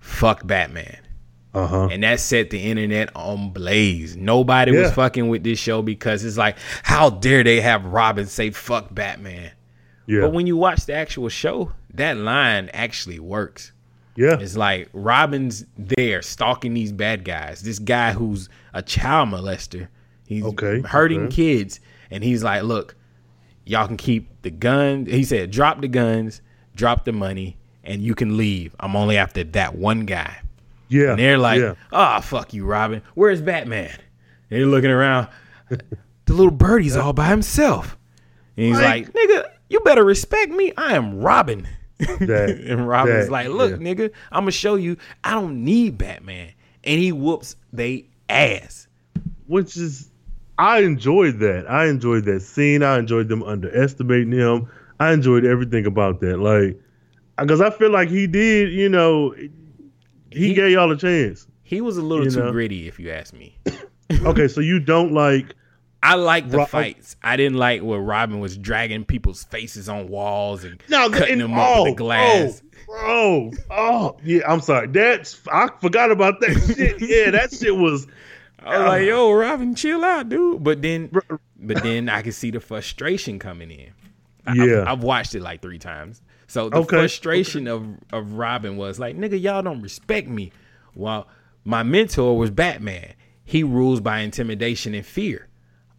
"Fuck 0.00 0.46
Batman." 0.46 0.96
Uh 1.54 1.66
huh. 1.66 1.88
And 1.90 2.02
that 2.02 2.20
set 2.20 2.50
the 2.50 2.62
internet 2.62 3.10
on 3.16 3.50
blaze. 3.50 4.16
Nobody 4.16 4.72
was 4.72 4.92
fucking 4.92 5.28
with 5.28 5.42
this 5.44 5.58
show 5.58 5.80
because 5.82 6.22
it's 6.24 6.36
like, 6.36 6.56
how 6.82 7.08
dare 7.10 7.42
they 7.42 7.60
have 7.62 7.84
Robin 7.86 8.26
say 8.26 8.50
"fuck 8.50 8.94
Batman"? 8.94 9.52
Yeah. 10.06 10.20
But 10.22 10.32
when 10.34 10.46
you 10.46 10.56
watch 10.56 10.86
the 10.86 10.94
actual 10.94 11.28
show, 11.30 11.72
that 11.94 12.16
line 12.16 12.70
actually 12.74 13.18
works. 13.18 13.72
yeah. 14.16 14.36
It's 14.38 14.56
like 14.56 14.88
Robin's 14.92 15.64
there 15.76 16.22
stalking 16.22 16.74
these 16.74 16.92
bad 16.92 17.24
guys. 17.24 17.62
This 17.62 17.78
guy 17.78 18.12
who's 18.12 18.48
a 18.74 18.82
child 18.82 19.30
molester. 19.30 19.88
He's 20.26 20.44
Okay, 20.44 20.82
hurting 20.82 21.24
okay. 21.26 21.34
kids. 21.36 21.80
And 22.10 22.22
he's 22.24 22.42
like, 22.42 22.62
look, 22.62 22.94
y'all 23.64 23.86
can 23.86 23.96
keep 23.96 24.42
the 24.42 24.50
gun. 24.50 25.06
He 25.06 25.24
said, 25.24 25.50
drop 25.50 25.80
the 25.80 25.88
guns, 25.88 26.40
drop 26.74 27.04
the 27.06 27.12
money, 27.12 27.56
and 27.84 28.02
you 28.02 28.14
can 28.14 28.36
leave. 28.36 28.74
I'm 28.80 28.96
only 28.96 29.16
after 29.16 29.44
that 29.44 29.74
one 29.76 30.04
guy. 30.06 30.38
Yeah. 30.88 31.10
And 31.10 31.18
they're 31.18 31.38
like, 31.38 31.60
yeah. 31.60 31.74
oh, 31.92 32.20
fuck 32.20 32.52
you, 32.54 32.64
Robin. 32.64 33.02
Where's 33.14 33.40
Batman? 33.40 33.90
And 34.50 34.60
they're 34.60 34.66
looking 34.66 34.90
around. 34.90 35.28
The 36.24 36.34
little 36.34 36.50
birdie's 36.52 36.94
all 36.94 37.14
by 37.14 37.28
himself. 37.28 37.96
And 38.58 38.66
he's 38.66 38.76
Like- 38.76 39.06
like, 39.06 39.12
nigga, 39.14 39.44
you 39.70 39.80
better 39.80 40.04
respect 40.04 40.52
me. 40.52 40.74
I 40.76 40.94
am 40.94 41.20
Robin. 41.20 41.66
That- 41.98 42.50
and 42.68 42.86
Robin's 42.86 43.26
that- 43.26 43.32
like, 43.32 43.48
look, 43.48 43.70
yeah. 43.70 43.76
nigga, 43.78 44.10
I'm 44.30 44.42
gonna 44.42 44.50
show 44.50 44.74
you 44.74 44.98
I 45.24 45.32
don't 45.32 45.64
need 45.64 45.96
Batman. 45.96 46.52
And 46.84 47.00
he 47.00 47.12
whoops 47.12 47.56
they 47.72 48.08
ass. 48.28 48.88
which 49.46 49.76
is 49.78 50.10
I 50.58 50.80
enjoyed 50.80 51.38
that. 51.38 51.64
I 51.70 51.86
enjoyed 51.86 52.26
that 52.26 52.40
scene. 52.40 52.82
I 52.82 52.98
enjoyed 52.98 53.28
them 53.28 53.42
underestimating 53.42 54.32
him. 54.32 54.68
I 55.00 55.12
enjoyed 55.14 55.46
everything 55.46 55.86
about 55.86 56.20
that. 56.20 56.38
Like, 56.40 56.78
because 57.38 57.62
I 57.62 57.70
feel 57.70 57.90
like 57.90 58.10
he 58.10 58.26
did. 58.26 58.70
You 58.72 58.90
know, 58.90 59.34
he, 60.30 60.48
He- 60.48 60.54
gave 60.54 60.70
y'all 60.72 60.90
a 60.90 60.96
chance. 60.96 61.46
He 61.62 61.80
was 61.82 61.98
a 61.98 62.02
little 62.02 62.24
too 62.24 62.40
know? 62.40 62.50
gritty, 62.52 62.88
if 62.88 62.98
you 62.98 63.10
ask 63.10 63.32
me. 63.34 63.56
Okay, 64.24 64.48
so 64.48 64.62
you 64.62 64.80
don't 64.80 65.12
like. 65.12 65.54
I 66.02 66.14
like 66.14 66.48
the 66.48 66.56
Ro- 66.56 66.62
oh. 66.62 66.66
fights. 66.66 67.16
I 67.22 67.36
didn't 67.36 67.58
like 67.58 67.82
where 67.82 68.00
Robin 68.00 68.40
was 68.40 68.56
dragging 68.56 69.04
people's 69.04 69.44
faces 69.44 69.86
on 69.86 70.08
walls 70.08 70.64
and 70.64 70.82
No, 70.88 71.10
cutting 71.10 71.32
and- 71.34 71.42
them 71.42 71.52
up 71.58 71.84
with 71.84 71.84
the 71.84 71.90
oh, 71.90 71.94
glass. 72.06 72.62
Oh, 72.88 73.50
bro. 73.50 73.50
Oh, 73.70 74.16
yeah. 74.24 74.40
I'm 74.50 74.62
sorry. 74.62 74.86
That's 74.86 75.38
I 75.52 75.68
forgot 75.82 76.10
about 76.10 76.40
that 76.40 76.72
shit. 76.74 77.02
Yeah, 77.02 77.32
that 77.32 77.52
shit 77.52 77.76
was. 77.76 78.06
I 78.60 78.78
was 78.78 78.86
like, 78.86 79.02
ah. 79.02 79.04
yo, 79.04 79.30
Robin, 79.32 79.74
chill 79.74 80.02
out, 80.02 80.30
dude. 80.30 80.64
But 80.64 80.80
then, 80.80 81.10
but 81.58 81.82
then 81.82 82.08
I 82.08 82.22
could 82.22 82.34
see 82.34 82.50
the 82.50 82.60
frustration 82.60 83.38
coming 83.38 83.70
in. 83.70 83.90
I, 84.46 84.54
Yeah. 84.54 84.80
I've, 84.82 84.88
I've 84.88 85.02
watched 85.02 85.34
it 85.34 85.42
like 85.42 85.60
three 85.60 85.78
times. 85.78 86.22
So 86.48 86.68
the 86.70 86.80
Okay, 86.80 86.96
frustration 86.96 87.68
of 87.68 87.86
of 88.12 88.32
Robin 88.34 88.76
was 88.76 88.98
like, 88.98 89.16
nigga, 89.16 89.40
y'all 89.40 89.62
don't 89.62 89.82
respect 89.82 90.28
me. 90.28 90.50
While 90.94 91.28
my 91.64 91.82
mentor 91.82 92.36
was 92.36 92.50
Batman. 92.50 93.14
He 93.44 93.62
rules 93.62 94.00
by 94.00 94.20
intimidation 94.20 94.94
and 94.94 95.06
fear. 95.06 95.48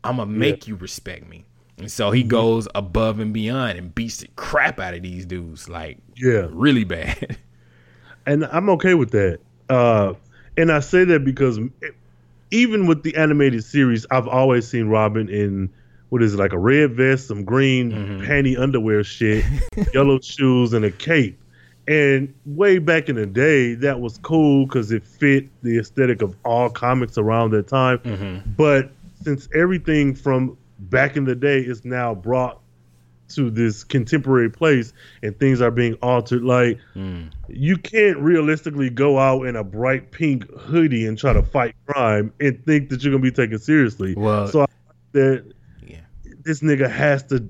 I'm 0.03 0.17
gonna 0.17 0.31
make 0.31 0.67
you 0.67 0.75
respect 0.75 1.27
me. 1.27 1.45
And 1.79 1.91
so 1.91 2.11
Mm-hmm. 2.11 2.11
he 2.11 2.23
goes 2.23 2.67
above 2.75 3.19
and 3.19 3.33
beyond 3.33 3.77
and 3.79 3.95
beats 3.95 4.17
the 4.17 4.27
crap 4.35 4.79
out 4.79 4.93
of 4.93 5.01
these 5.03 5.25
dudes, 5.25 5.69
like 5.69 5.97
Yeah. 6.15 6.47
really 6.49 6.83
bad. 6.83 7.37
and 8.25 8.45
I'm 8.45 8.69
okay 8.71 8.93
with 8.93 9.11
that. 9.11 9.39
Uh, 9.69 10.13
and 10.57 10.71
I 10.71 10.79
say 10.79 11.05
that 11.05 11.23
because 11.23 11.59
even 12.51 12.87
with 12.87 13.03
the 13.03 13.15
animated 13.15 13.63
series, 13.63 14.05
I've 14.11 14.27
always 14.27 14.67
seen 14.67 14.87
Robin 14.87 15.29
in 15.29 15.69
what 16.09 16.23
is 16.23 16.33
it 16.33 16.37
like 16.37 16.53
a 16.53 16.57
red 16.57 16.93
vest, 16.93 17.27
some 17.27 17.43
green 17.43 17.91
mm-hmm. 17.91 18.25
panty 18.25 18.59
underwear 18.59 19.03
shit, 19.03 19.45
yellow 19.93 20.19
shoes, 20.19 20.73
and 20.73 20.83
a 20.85 20.91
cape. 20.91 21.39
And 21.87 22.33
way 22.45 22.77
back 22.77 23.09
in 23.09 23.15
the 23.15 23.25
day, 23.25 23.73
that 23.75 23.99
was 23.99 24.19
cool 24.19 24.65
because 24.65 24.91
it 24.91 25.05
fit 25.05 25.49
the 25.63 25.79
aesthetic 25.79 26.21
of 26.21 26.35
all 26.45 26.69
comics 26.69 27.17
around 27.17 27.51
that 27.51 27.67
time. 27.67 27.97
Mm-hmm. 27.99 28.51
But 28.51 28.91
since 29.23 29.49
everything 29.55 30.13
from 30.13 30.57
back 30.77 31.17
in 31.17 31.25
the 31.25 31.35
day 31.35 31.59
is 31.59 31.85
now 31.85 32.13
brought 32.13 32.59
to 33.29 33.49
this 33.51 33.83
contemporary 33.83 34.49
place 34.49 34.93
and 35.21 35.37
things 35.39 35.61
are 35.61 35.71
being 35.71 35.95
altered, 35.95 36.43
like 36.43 36.79
mm. 36.95 37.29
you 37.47 37.77
can't 37.77 38.17
realistically 38.17 38.89
go 38.89 39.17
out 39.17 39.43
in 39.47 39.55
a 39.55 39.63
bright 39.63 40.11
pink 40.11 40.49
hoodie 40.59 41.05
and 41.05 41.17
try 41.17 41.33
to 41.33 41.43
fight 41.43 41.75
crime 41.87 42.33
and 42.39 42.63
think 42.65 42.89
that 42.89 43.03
you're 43.03 43.11
gonna 43.11 43.21
be 43.21 43.31
taken 43.31 43.59
seriously. 43.59 44.15
Well- 44.15 44.47
so 44.47 44.61
I 44.61 44.65
that. 45.13 45.53
This 46.49 46.61
nigga 46.61 46.89
has 46.89 47.21
to 47.21 47.47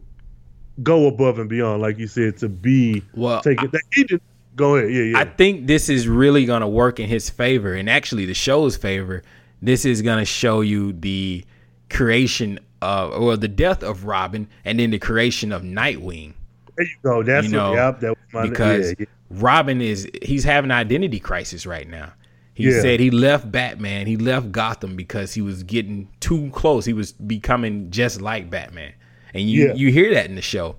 go 0.84 1.08
above 1.08 1.40
and 1.40 1.48
beyond, 1.50 1.82
like 1.82 1.98
you 1.98 2.06
said, 2.08 2.36
to 2.38 2.50
be 2.50 3.02
Well, 3.16 3.42
taken. 3.42 3.70
that 3.72 3.82
he 3.94 4.04
did. 4.04 4.22
Go 4.58 4.76
ahead, 4.76 4.92
yeah, 4.92 5.04
yeah. 5.04 5.20
I 5.20 5.24
think 5.24 5.68
this 5.68 5.88
is 5.88 6.06
really 6.06 6.44
going 6.46 6.60
to 6.60 6.68
work 6.68 7.00
in 7.00 7.08
his 7.08 7.30
favor 7.30 7.74
and 7.74 7.90
actually 7.90 8.26
the 8.26 8.34
show's 8.34 8.76
favor. 8.76 9.24
This 9.62 9.86
is 9.86 10.02
going 10.02 10.20
to 10.20 10.26
show 10.26 10.60
you 10.60 10.92
the 10.92 11.46
creation 11.90 12.60
of, 12.82 13.12
or 13.14 13.38
the 13.38 13.48
death 13.48 13.84
of 13.84 14.04
Robin 14.04 14.50
and 14.66 14.78
then 14.82 14.90
the 14.92 15.00
creation 15.00 15.54
of 15.54 15.62
Nightwing. 15.62 16.34
there 16.76 16.86
you 16.86 16.96
go. 17.02 17.24
That's 17.24 17.48
you 17.48 17.54
know, 17.54 17.70
what, 17.70 17.78
yep, 17.78 18.00
that 18.02 18.10
was 18.10 18.18
my 18.34 18.50
because 18.50 18.90
yeah, 18.90 18.96
yeah. 19.00 19.06
Robin 19.30 19.80
is, 19.82 20.10
he's 20.22 20.44
having 20.44 20.72
an 20.72 20.78
identity 20.78 21.22
crisis 21.22 21.66
right 21.66 21.88
now. 21.88 22.12
He 22.60 22.66
Yeah. 22.66 22.82
said 22.82 23.00
he 23.00 23.10
left 23.10 23.50
Batman, 23.50 24.06
he 24.06 24.18
left 24.18 24.52
Gotham 24.52 24.98
because 24.98 25.34
he 25.34 25.40
was 25.40 25.64
getting 25.64 26.10
too 26.20 26.50
close. 26.52 26.84
He 26.84 26.92
was 26.92 27.14
becoming 27.14 27.90
just 27.90 28.20
like 28.20 28.50
Batman. 28.50 28.92
And 29.34 29.50
you, 29.50 29.68
Yeah. 29.68 29.74
you 29.76 29.92
hear 29.94 30.14
that 30.14 30.26
in 30.26 30.36
the 30.36 30.42
show. 30.42 30.76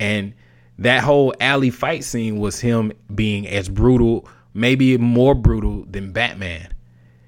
And 0.00 0.32
that 0.76 1.04
whole 1.04 1.32
alley 1.38 1.70
fight 1.70 2.02
scene 2.02 2.40
was 2.40 2.58
him 2.58 2.90
being 3.14 3.46
as 3.46 3.68
brutal, 3.68 4.26
maybe 4.54 4.98
more 4.98 5.36
brutal 5.36 5.86
than 5.88 6.10
Batman. 6.10 6.66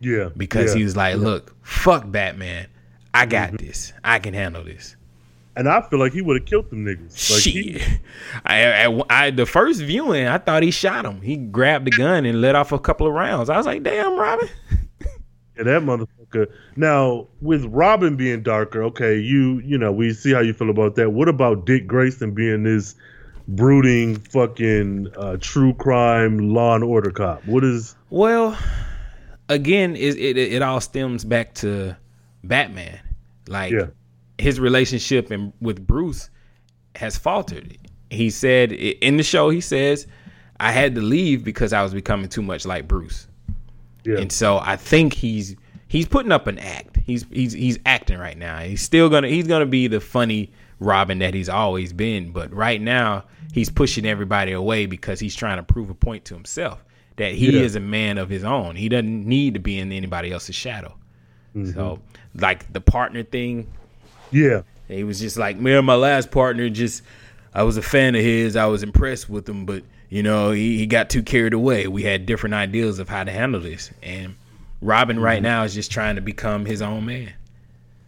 yeah, 0.00 0.30
Because 0.36 0.72
yeah. 0.72 0.78
he 0.78 0.84
was 0.84 0.96
like, 0.96 1.14
look, 1.18 1.54
fuck 1.62 2.10
Batman. 2.10 2.66
I 3.14 3.24
got 3.24 3.52
mm-hmm. 3.52 3.66
this. 3.66 3.92
I 4.02 4.18
can 4.18 4.34
handle 4.34 4.64
this. 4.64 4.95
And 5.56 5.68
I 5.68 5.80
feel 5.88 5.98
like 5.98 6.12
he 6.12 6.20
would 6.22 6.36
have 6.40 6.46
killed 6.46 6.70
them 6.70 6.84
niggas. 6.84 7.30
Like 7.32 7.42
he- 7.42 7.80
I, 8.44 8.84
I, 8.86 9.02
I- 9.10 9.30
the 9.30 9.46
first 9.46 9.80
viewing, 9.82 10.26
I 10.26 10.38
thought 10.38 10.62
he 10.62 10.70
shot 10.70 11.04
him. 11.04 11.20
He 11.22 11.36
grabbed 11.36 11.86
the 11.86 11.90
gun 11.90 12.24
and 12.26 12.40
let 12.40 12.54
off 12.54 12.70
a 12.72 12.78
couple 12.78 13.06
of 13.06 13.12
rounds. 13.14 13.50
I 13.50 13.56
was 13.56 13.66
like, 13.66 13.82
damn, 13.82 14.18
Robin. 14.18 14.48
Yeah, 15.56 15.62
that 15.64 15.82
motherfucker. 15.82 16.48
Now, 16.76 17.28
with 17.40 17.64
Robin 17.64 18.14
being 18.16 18.42
darker, 18.42 18.82
okay, 18.84 19.16
you 19.18 19.60
you 19.64 19.78
know, 19.78 19.90
we 19.90 20.12
see 20.12 20.32
how 20.34 20.40
you 20.40 20.52
feel 20.52 20.68
about 20.68 20.96
that. 20.96 21.10
What 21.14 21.28
about 21.28 21.64
Dick 21.64 21.86
Grayson 21.86 22.32
being 22.32 22.62
this 22.64 22.94
brooding 23.48 24.16
fucking 24.16 25.08
uh, 25.16 25.36
true 25.40 25.72
crime 25.72 26.50
law 26.52 26.74
and 26.74 26.84
order 26.84 27.10
cop? 27.10 27.46
What 27.46 27.64
is 27.64 27.96
Well, 28.10 28.58
again, 29.48 29.96
it, 29.96 30.16
it 30.18 30.36
it 30.36 30.60
all 30.62 30.80
stems 30.82 31.24
back 31.24 31.54
to 31.54 31.96
Batman. 32.44 33.00
Like 33.48 33.72
Yeah. 33.72 33.86
His 34.38 34.60
relationship 34.60 35.30
and 35.30 35.52
with 35.60 35.86
Bruce 35.86 36.30
has 36.94 37.16
faltered. 37.16 37.76
He 38.10 38.30
said 38.30 38.72
in 38.72 39.16
the 39.16 39.22
show, 39.22 39.50
he 39.50 39.60
says, 39.60 40.06
"I 40.60 40.72
had 40.72 40.94
to 40.94 41.00
leave 41.00 41.44
because 41.44 41.72
I 41.72 41.82
was 41.82 41.92
becoming 41.94 42.28
too 42.28 42.42
much 42.42 42.64
like 42.66 42.86
Bruce." 42.88 43.26
yeah, 44.04 44.18
And 44.18 44.30
so 44.30 44.58
I 44.58 44.76
think 44.76 45.12
he's 45.14 45.56
he's 45.88 46.06
putting 46.06 46.32
up 46.32 46.46
an 46.46 46.58
act. 46.58 46.96
He's 47.04 47.24
he's 47.32 47.52
he's 47.52 47.78
acting 47.86 48.18
right 48.18 48.36
now. 48.38 48.58
He's 48.60 48.82
still 48.82 49.08
gonna 49.08 49.28
he's 49.28 49.46
gonna 49.48 49.66
be 49.66 49.86
the 49.88 50.00
funny 50.00 50.52
Robin 50.78 51.18
that 51.20 51.34
he's 51.34 51.48
always 51.48 51.92
been. 51.92 52.30
But 52.32 52.52
right 52.52 52.80
now 52.80 53.24
he's 53.52 53.70
pushing 53.70 54.06
everybody 54.06 54.52
away 54.52 54.86
because 54.86 55.18
he's 55.18 55.34
trying 55.34 55.56
to 55.56 55.62
prove 55.62 55.90
a 55.90 55.94
point 55.94 56.24
to 56.26 56.34
himself 56.34 56.84
that 57.16 57.32
he 57.32 57.56
Yeah. 57.56 57.62
is 57.62 57.74
a 57.74 57.80
man 57.80 58.18
of 58.18 58.28
his 58.28 58.44
own. 58.44 58.76
He 58.76 58.88
doesn't 58.90 59.26
need 59.26 59.54
to 59.54 59.60
be 59.60 59.78
in 59.78 59.90
anybody 59.90 60.30
else's 60.30 60.54
shadow. 60.54 60.94
Mm-hmm. 61.56 61.72
So, 61.72 62.00
like 62.34 62.70
the 62.72 62.80
partner 62.82 63.22
thing, 63.22 63.66
Yeah. 64.30 64.62
he 64.88 65.04
was 65.04 65.20
just 65.20 65.36
like, 65.36 65.56
me 65.58 65.74
and 65.74 65.86
my 65.86 65.94
last 65.94 66.30
partner 66.30 66.68
just 66.68 67.02
I 67.56 67.62
was 67.62 67.78
a 67.78 67.82
fan 67.82 68.14
of 68.14 68.20
his. 68.20 68.54
I 68.54 68.66
was 68.66 68.82
impressed 68.82 69.30
with 69.30 69.48
him, 69.48 69.64
but 69.64 69.82
you 70.10 70.22
know, 70.22 70.50
he, 70.50 70.76
he 70.76 70.86
got 70.86 71.08
too 71.08 71.22
carried 71.22 71.54
away. 71.54 71.86
We 71.88 72.02
had 72.02 72.26
different 72.26 72.54
ideas 72.54 72.98
of 72.98 73.08
how 73.08 73.24
to 73.24 73.32
handle 73.32 73.60
this. 73.60 73.90
And 74.02 74.34
Robin 74.82 75.18
right 75.18 75.36
mm-hmm. 75.36 75.44
now 75.44 75.64
is 75.64 75.72
just 75.72 75.90
trying 75.90 76.16
to 76.16 76.20
become 76.20 76.66
his 76.66 76.82
own 76.82 77.06
man. 77.06 77.32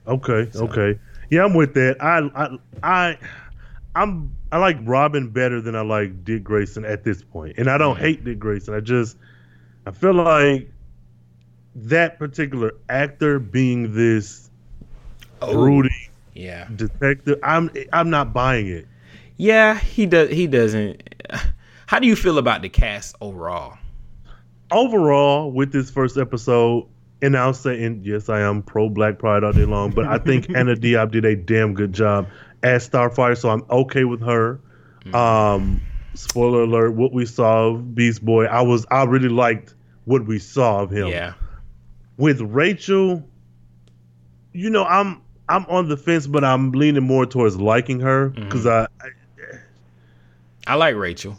Okay. 0.06 0.50
Okay. 0.54 0.98
Yeah, 1.30 1.44
I'm 1.44 1.54
with 1.54 1.72
that. 1.74 1.96
I 2.02 2.18
I 2.34 2.58
I 2.82 3.18
I'm 3.96 4.30
I 4.52 4.58
like 4.58 4.76
Robin 4.82 5.30
better 5.30 5.62
than 5.62 5.74
I 5.74 5.80
like 5.80 6.24
Dick 6.24 6.44
Grayson 6.44 6.84
at 6.84 7.02
this 7.02 7.22
point. 7.22 7.56
And 7.56 7.70
I 7.70 7.78
don't 7.78 7.94
mm-hmm. 7.94 8.04
hate 8.04 8.24
Dick 8.24 8.38
Grayson. 8.38 8.74
I 8.74 8.80
just 8.80 9.16
I 9.86 9.92
feel 9.92 10.12
like 10.12 10.70
that 11.74 12.18
particular 12.18 12.74
actor 12.90 13.38
being 13.38 13.94
this 13.94 14.50
oh. 15.40 15.54
brooding 15.54 16.07
Yeah. 16.38 16.68
detective, 16.74 17.38
I'm 17.42 17.70
I'm 17.92 18.10
not 18.10 18.32
buying 18.32 18.68
it. 18.68 18.86
Yeah, 19.36 19.78
he 19.78 20.06
does 20.06 20.30
he 20.30 20.46
doesn't 20.46 21.02
How 21.86 21.98
do 21.98 22.06
you 22.06 22.16
feel 22.16 22.38
about 22.38 22.62
the 22.62 22.68
cast 22.68 23.16
overall? 23.20 23.78
overall 24.70 25.50
with 25.50 25.72
this 25.72 25.90
first 25.90 26.16
episode, 26.16 26.86
and 27.22 27.36
I'll 27.36 27.54
say, 27.54 27.82
and 27.82 28.04
yes, 28.04 28.28
I 28.28 28.40
am 28.40 28.62
pro 28.62 28.88
Black 28.88 29.18
Pride 29.18 29.44
all 29.44 29.52
day 29.52 29.64
long, 29.64 29.90
but 29.90 30.06
I 30.06 30.18
think 30.18 30.48
Anna 30.54 30.76
Diop 30.76 31.10
did 31.10 31.24
a 31.24 31.36
damn 31.36 31.74
good 31.74 31.92
job 31.92 32.28
as 32.62 32.88
Starfire, 32.88 33.36
so 33.36 33.50
I'm 33.50 33.64
okay 33.70 34.04
with 34.04 34.20
her. 34.20 34.60
Um, 35.14 35.80
spoiler 36.14 36.62
alert: 36.62 36.90
what 36.90 37.12
we 37.12 37.24
saw 37.24 37.68
of 37.68 37.94
Beast 37.94 38.24
Boy, 38.24 38.44
I 38.44 38.60
was, 38.60 38.84
I 38.90 39.04
really 39.04 39.28
liked 39.28 39.74
what 40.04 40.26
we 40.26 40.38
saw 40.38 40.82
of 40.82 40.90
him. 40.90 41.08
Yeah. 41.08 41.34
With 42.18 42.40
Rachel, 42.40 43.22
you 44.52 44.70
know, 44.70 44.84
I'm, 44.84 45.22
I'm 45.48 45.64
on 45.66 45.88
the 45.88 45.96
fence, 45.96 46.26
but 46.26 46.44
I'm 46.44 46.72
leaning 46.72 47.02
more 47.04 47.24
towards 47.26 47.56
liking 47.60 48.00
her 48.00 48.28
because 48.30 48.66
I, 48.66 48.86
I 49.00 49.08
I 50.66 50.74
like 50.74 50.94
Rachel. 50.96 51.36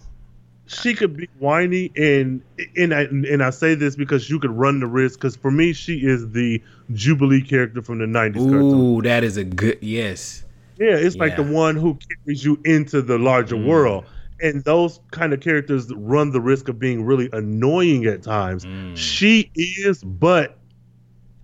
she 0.66 0.94
could 0.96 1.16
be 1.16 1.28
whiny 1.38 1.92
and 1.96 2.42
and 2.76 2.94
I 2.94 3.02
and 3.04 3.44
I 3.44 3.50
say 3.52 3.76
this 3.76 3.96
because 3.96 4.30
you 4.30 4.40
could 4.40 4.52
run 4.52 4.80
the 4.80 4.88
risk 4.88 5.20
because 5.20 5.36
for 5.36 5.52
me 5.52 5.74
she 5.74 5.98
is 6.06 6.32
the 6.32 6.62
Jubilee 6.94 7.42
character 7.42 7.82
from 7.82 8.00
the 8.00 8.08
nineties 8.08 8.44
cartoon. 8.44 8.74
Ooh, 8.98 9.02
that 9.04 9.24
is 9.24 9.38
a 9.38 9.44
good 9.44 9.78
yes. 9.82 10.44
Yeah, 10.78 10.96
it's 10.96 11.18
like 11.18 11.36
the 11.36 11.44
one 11.44 11.76
who 11.76 11.98
carries 12.26 12.44
you 12.46 12.60
into 12.66 13.02
the 13.02 13.18
larger 13.20 13.56
Mm. 13.56 13.66
world. 13.66 14.06
And 14.42 14.64
those 14.64 15.02
kind 15.12 15.34
of 15.34 15.42
characters 15.42 15.94
run 15.94 16.32
the 16.32 16.40
risk 16.40 16.70
of 16.70 16.80
being 16.80 17.04
really 17.04 17.30
annoying 17.34 18.06
at 18.06 18.24
times. 18.24 18.66
Mm. 18.66 18.96
She 18.96 19.52
is, 19.56 20.02
but 20.02 20.58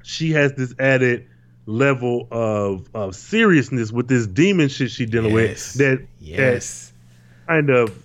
she 0.04 0.32
has 0.32 0.54
this 0.54 0.74
added 0.80 1.28
level 1.66 2.28
of, 2.32 2.88
of 2.94 3.16
seriousness 3.16 3.92
with 3.92 4.08
this 4.08 4.28
demon 4.28 4.70
shit 4.70 4.92
she 4.92 5.06
dealing 5.06 5.34
Yes. 5.36 5.76
with 5.76 5.86
that 6.00 6.08
Yes. 6.20 6.94
that 7.48 7.54
kind 7.54 7.70
of 7.70 8.04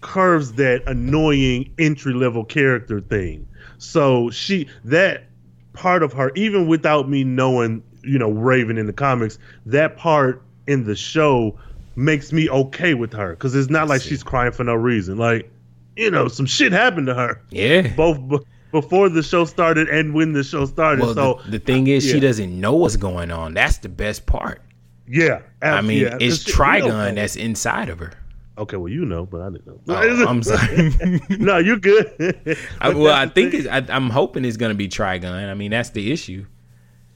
curves 0.00 0.52
that 0.52 0.82
annoying 0.86 1.72
entry 1.78 2.14
level 2.14 2.44
character 2.44 3.00
thing. 3.00 3.46
So 3.78 4.30
she 4.30 4.68
that 4.84 5.24
part 5.72 6.02
of 6.02 6.12
her, 6.14 6.32
even 6.34 6.66
without 6.66 7.08
me 7.08 7.24
knowing, 7.24 7.82
you 8.02 8.18
know, 8.18 8.30
Raven 8.30 8.78
in 8.78 8.86
the 8.86 8.92
comics, 8.92 9.38
that 9.66 9.96
part 9.96 10.42
in 10.66 10.84
the 10.84 10.96
show 10.96 11.58
makes 11.96 12.32
me 12.32 12.48
okay 12.48 12.94
with 12.94 13.12
her 13.12 13.30
because 13.30 13.54
it's 13.54 13.70
not 13.70 13.88
like 13.88 14.00
she's 14.00 14.22
crying 14.22 14.52
for 14.52 14.64
no 14.64 14.74
reason. 14.74 15.18
Like, 15.18 15.50
you 15.96 16.10
know, 16.10 16.28
some 16.28 16.46
shit 16.46 16.72
happened 16.72 17.08
to 17.08 17.14
her. 17.14 17.40
Yeah. 17.50 17.92
Both 17.94 18.44
before 18.70 19.08
the 19.08 19.22
show 19.22 19.44
started 19.44 19.88
and 19.88 20.14
when 20.14 20.32
the 20.32 20.44
show 20.44 20.66
started. 20.66 21.04
Well, 21.04 21.14
so 21.14 21.40
the, 21.44 21.52
the 21.52 21.58
thing 21.58 21.86
is, 21.86 22.06
yeah. 22.06 22.14
she 22.14 22.20
doesn't 22.20 22.60
know 22.60 22.74
what's 22.74 22.96
going 22.96 23.30
on. 23.30 23.54
That's 23.54 23.78
the 23.78 23.88
best 23.88 24.26
part. 24.26 24.62
yeah, 25.06 25.40
I 25.62 25.80
mean, 25.80 26.02
yeah, 26.02 26.18
it's 26.20 26.44
Trigon 26.44 27.14
that's 27.14 27.36
inside 27.36 27.88
of 27.88 27.98
her. 27.98 28.12
Okay, 28.58 28.76
well, 28.76 28.88
you 28.88 29.04
know, 29.04 29.24
but 29.24 29.40
I 29.40 29.50
didn't 29.50 29.66
know. 29.66 29.80
Oh, 29.88 30.26
I'm 30.26 30.42
sorry. 30.42 30.92
no, 31.38 31.58
you're 31.58 31.78
good. 31.78 32.58
I, 32.80 32.88
well, 32.90 33.14
I 33.14 33.26
think 33.26 33.54
it's, 33.54 33.68
I, 33.68 33.84
I'm 33.88 34.10
hoping 34.10 34.44
it's 34.44 34.56
going 34.56 34.70
to 34.70 34.76
be 34.76 34.88
Trigon. 34.88 35.48
I 35.48 35.54
mean, 35.54 35.70
that's 35.70 35.90
the 35.90 36.10
issue. 36.10 36.44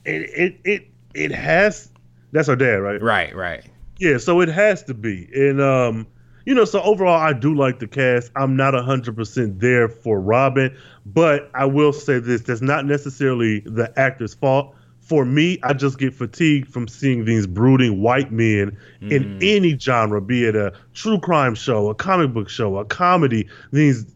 it 0.04 0.22
it 0.22 0.60
it 0.64 0.88
it 1.14 1.32
has. 1.32 1.90
That's 2.30 2.48
her 2.48 2.56
dad, 2.56 2.76
right? 2.76 3.02
Right, 3.02 3.34
right. 3.34 3.64
Yeah, 3.98 4.18
so 4.18 4.40
it 4.40 4.48
has 4.48 4.84
to 4.84 4.94
be, 4.94 5.28
and 5.34 5.60
um, 5.60 6.06
you 6.44 6.54
know, 6.54 6.64
so 6.64 6.82
overall, 6.82 7.20
I 7.20 7.32
do 7.32 7.54
like 7.54 7.78
the 7.78 7.86
cast. 7.86 8.30
I'm 8.36 8.56
not 8.56 8.74
hundred 8.74 9.16
percent 9.16 9.60
there 9.60 9.88
for 9.88 10.20
Robin, 10.20 10.76
but 11.06 11.50
I 11.54 11.66
will 11.66 11.92
say 11.92 12.18
this: 12.18 12.42
that's 12.42 12.62
not 12.62 12.86
necessarily 12.86 13.60
the 13.60 13.92
actor's 13.96 14.34
fault. 14.34 14.74
For 15.00 15.24
me, 15.24 15.58
I 15.62 15.72
just 15.72 15.98
get 15.98 16.14
fatigued 16.14 16.68
from 16.68 16.86
seeing 16.86 17.24
these 17.24 17.46
brooding 17.46 18.00
white 18.00 18.30
men 18.30 18.78
in 19.00 19.24
mm. 19.24 19.38
any 19.42 19.76
genre, 19.76 20.20
be 20.20 20.44
it 20.44 20.54
a 20.54 20.72
true 20.94 21.18
crime 21.18 21.56
show, 21.56 21.90
a 21.90 21.94
comic 21.94 22.32
book 22.32 22.48
show, 22.48 22.78
a 22.78 22.84
comedy. 22.84 23.48
These, 23.72 24.06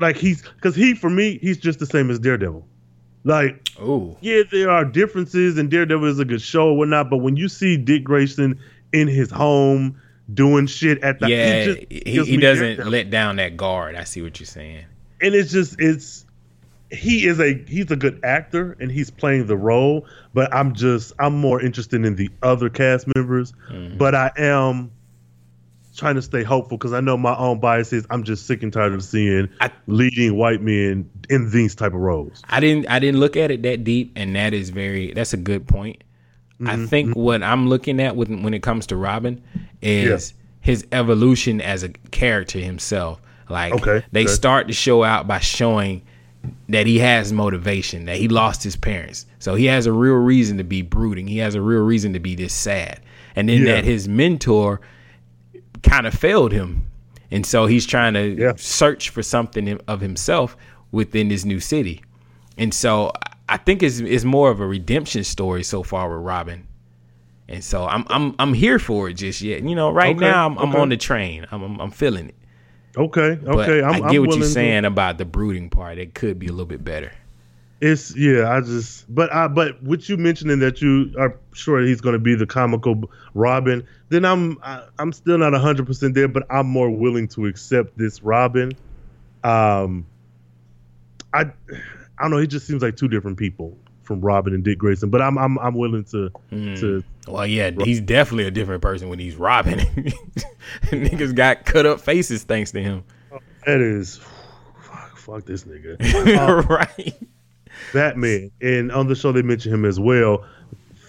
like 0.00 0.16
he's, 0.16 0.42
because 0.42 0.74
he, 0.74 0.94
for 0.94 1.10
me, 1.10 1.38
he's 1.42 1.58
just 1.58 1.78
the 1.80 1.86
same 1.86 2.10
as 2.10 2.18
Daredevil. 2.18 2.66
Like, 3.24 3.68
oh, 3.78 4.16
yeah, 4.20 4.42
there 4.50 4.70
are 4.70 4.84
differences, 4.84 5.58
and 5.58 5.70
Daredevil 5.70 6.08
is 6.08 6.18
a 6.18 6.24
good 6.24 6.42
show 6.42 6.68
or 6.68 6.78
whatnot. 6.78 7.10
But 7.10 7.18
when 7.18 7.36
you 7.36 7.48
see 7.48 7.76
Dick 7.76 8.02
Grayson 8.02 8.58
in 8.92 9.08
his 9.08 9.30
home 9.30 10.00
doing 10.32 10.66
shit 10.66 11.02
at 11.02 11.20
the, 11.20 11.28
Yeah, 11.28 11.64
just 11.64 11.80
he, 11.90 12.24
he 12.24 12.36
doesn't 12.36 12.86
let 12.88 13.10
down 13.10 13.36
that 13.36 13.56
guard. 13.56 13.94
I 13.96 14.04
see 14.04 14.22
what 14.22 14.38
you're 14.40 14.46
saying. 14.46 14.84
and 15.20 15.34
it's 15.34 15.52
just 15.52 15.76
it's 15.80 16.24
he 16.90 17.26
is 17.26 17.40
a 17.40 17.54
he's 17.66 17.90
a 17.90 17.96
good 17.96 18.20
actor 18.22 18.76
and 18.78 18.90
he's 18.90 19.10
playing 19.10 19.46
the 19.46 19.56
role. 19.56 20.06
But 20.34 20.54
I'm 20.54 20.74
just 20.74 21.12
I'm 21.18 21.34
more 21.34 21.60
interested 21.60 22.04
in 22.04 22.16
the 22.16 22.30
other 22.42 22.68
cast 22.68 23.06
members. 23.14 23.52
Mm-hmm. 23.70 23.96
But 23.98 24.14
I 24.14 24.30
am 24.36 24.90
trying 25.94 26.14
to 26.14 26.22
stay 26.22 26.42
hopeful 26.42 26.78
because 26.78 26.92
I 26.94 27.00
know 27.00 27.16
my 27.18 27.36
own 27.36 27.60
biases. 27.60 28.06
I'm 28.08 28.24
just 28.24 28.46
sick 28.46 28.62
and 28.62 28.72
tired 28.72 28.94
of 28.94 29.04
seeing 29.04 29.48
leading 29.86 30.36
white 30.36 30.62
men 30.62 31.08
in 31.28 31.50
these 31.50 31.74
type 31.74 31.92
of 31.92 32.00
roles. 32.00 32.42
I 32.48 32.60
didn't 32.60 32.88
I 32.88 32.98
didn't 32.98 33.20
look 33.20 33.36
at 33.36 33.50
it 33.50 33.62
that 33.62 33.84
deep, 33.84 34.12
and 34.16 34.34
that 34.36 34.54
is 34.54 34.70
very 34.70 35.12
that's 35.12 35.32
a 35.32 35.38
good 35.38 35.66
point. 35.66 36.02
I 36.66 36.74
Mm-hmm. 36.76 36.86
think 36.86 37.14
what 37.14 37.42
I'm 37.42 37.68
looking 37.68 38.00
at 38.00 38.16
with, 38.16 38.28
when 38.28 38.54
it 38.54 38.62
comes 38.62 38.86
to 38.88 38.96
Robin 38.96 39.40
is 39.80 40.34
his 40.60 40.86
evolution 40.92 41.60
as 41.60 41.82
a 41.82 41.88
character 42.10 42.58
himself. 42.58 43.20
Like 43.48 43.72
Okay, 43.74 44.04
they 44.12 44.24
okay. 44.24 44.32
start 44.32 44.66
the 44.68 44.72
show 44.72 45.02
out 45.04 45.26
by 45.26 45.40
showing 45.40 46.02
that 46.68 46.86
he 46.86 46.98
has 47.00 47.32
motivation, 47.32 48.04
that 48.06 48.16
he 48.16 48.28
lost 48.28 48.62
his 48.62 48.76
parents. 48.76 49.26
So 49.38 49.54
he 49.54 49.66
has 49.66 49.86
a 49.86 49.92
real 49.92 50.14
reason 50.14 50.58
to 50.58 50.64
be 50.64 50.82
brooding. 50.82 51.26
He 51.26 51.38
has 51.38 51.54
a 51.54 51.60
real 51.60 51.82
reason 51.82 52.12
to 52.14 52.20
be 52.20 52.34
this 52.34 52.52
sad. 52.54 53.00
And 53.36 53.48
then 53.48 53.62
Yeah. 53.62 53.74
that 53.74 53.84
his 53.84 54.08
mentor 54.08 54.80
kind 55.82 56.06
of 56.06 56.14
failed 56.14 56.52
him. 56.52 56.86
And 57.30 57.44
so 57.46 57.66
he's 57.66 57.86
trying 57.86 58.14
to 58.14 58.54
search 58.56 59.10
for 59.10 59.22
something 59.22 59.80
of 59.88 60.00
himself 60.00 60.56
within 60.92 61.28
this 61.28 61.44
new 61.44 61.60
city. 61.60 62.02
And 62.58 62.72
so 62.74 63.12
I 63.52 63.58
think 63.58 63.82
it's, 63.82 63.98
it's 63.98 64.24
more 64.24 64.50
of 64.50 64.60
a 64.60 64.66
redemption 64.66 65.24
story 65.24 65.62
so 65.62 65.82
far 65.82 66.08
with 66.08 66.24
Robin. 66.24 66.66
And 67.48 67.62
so 67.62 67.84
I'm 67.84 68.06
I'm 68.08 68.34
I'm 68.38 68.54
here 68.54 68.78
for 68.78 69.10
it 69.10 69.14
just 69.14 69.42
yet. 69.42 69.62
You 69.62 69.74
know, 69.74 69.90
right 69.90 70.16
Okay, 70.16 70.24
now 70.24 70.46
I'm, 70.46 70.56
I'm 70.58 70.74
on 70.74 70.88
the 70.88 70.96
train. 70.96 71.46
I'm, 71.50 71.62
I'm 71.62 71.80
I'm 71.80 71.90
feeling 71.90 72.28
it. 72.30 72.34
Okay, 72.96 73.38
But 73.42 73.68
okay. 73.68 73.82
I'm, 73.82 73.90
I 73.90 73.92
get 73.92 73.98
I'm 73.98 74.02
what 74.04 74.12
you're 74.12 74.22
willing 74.22 74.40
to- 74.40 74.48
saying 74.48 74.84
about 74.86 75.18
the 75.18 75.24
brooding 75.26 75.68
part. 75.68 75.98
It 75.98 76.14
could 76.14 76.38
be 76.38 76.46
a 76.46 76.50
little 76.50 76.66
bit 76.66 76.82
better. 76.82 77.12
It's 77.82 78.16
yeah, 78.16 78.50
I 78.50 78.60
just 78.60 79.12
but 79.14 79.30
I 79.34 79.48
but 79.48 79.82
with 79.82 80.08
you 80.08 80.16
mentioning 80.16 80.60
that 80.60 80.80
you 80.80 81.12
are 81.18 81.36
sure 81.52 81.82
he's 81.82 82.00
going 82.00 82.12
to 82.14 82.18
be 82.20 82.34
the 82.36 82.46
comical 82.46 83.10
Robin, 83.34 83.86
then 84.08 84.24
I'm 84.24 84.56
I, 84.62 84.84
I'm 84.98 85.12
still 85.12 85.36
not 85.36 85.52
hundred 85.52 85.86
percent 85.86 86.14
there, 86.14 86.28
but 86.28 86.44
I'm 86.48 86.66
more 86.68 86.88
willing 86.90 87.28
to 87.28 87.46
accept 87.46 87.98
this 87.98 88.22
Robin. 88.22 88.72
Um, 89.44 90.06
I 91.34 91.50
I 92.22 92.26
don't 92.26 92.30
know. 92.30 92.38
He 92.38 92.46
just 92.46 92.68
seems 92.68 92.82
like 92.82 92.96
two 92.96 93.08
different 93.08 93.36
people 93.36 93.76
from 94.02 94.20
Robin 94.20 94.54
and 94.54 94.62
Dick 94.62 94.78
Grayson, 94.78 95.10
but 95.10 95.20
I'm 95.20 95.36
I'm 95.36 95.58
I'm 95.58 95.74
willing 95.74 96.04
to 96.04 96.30
to 96.50 97.02
Well, 97.26 97.46
yeah, 97.46 97.72
he's 97.82 98.00
definitely 98.00 98.46
a 98.46 98.50
different 98.52 98.80
person 98.80 99.08
when 99.08 99.18
he's 99.18 99.34
Robin. 99.34 99.78
Niggas 100.84 101.34
got 101.34 101.64
cut 101.64 101.84
up 101.84 102.00
faces 102.00 102.44
thanks 102.44 102.70
to 102.72 102.82
him. 102.82 103.02
that 103.66 103.80
is 103.80 104.20
fuck, 104.80 105.16
fuck 105.16 105.46
this 105.46 105.64
nigga. 105.64 105.96
Uh, 106.38 106.62
right. 106.68 107.14
Batman, 107.92 108.52
and 108.60 108.92
on 108.92 109.08
the 109.08 109.16
show 109.16 109.32
they 109.32 109.42
mention 109.42 109.74
him 109.74 109.84
as 109.84 109.98
well, 109.98 110.44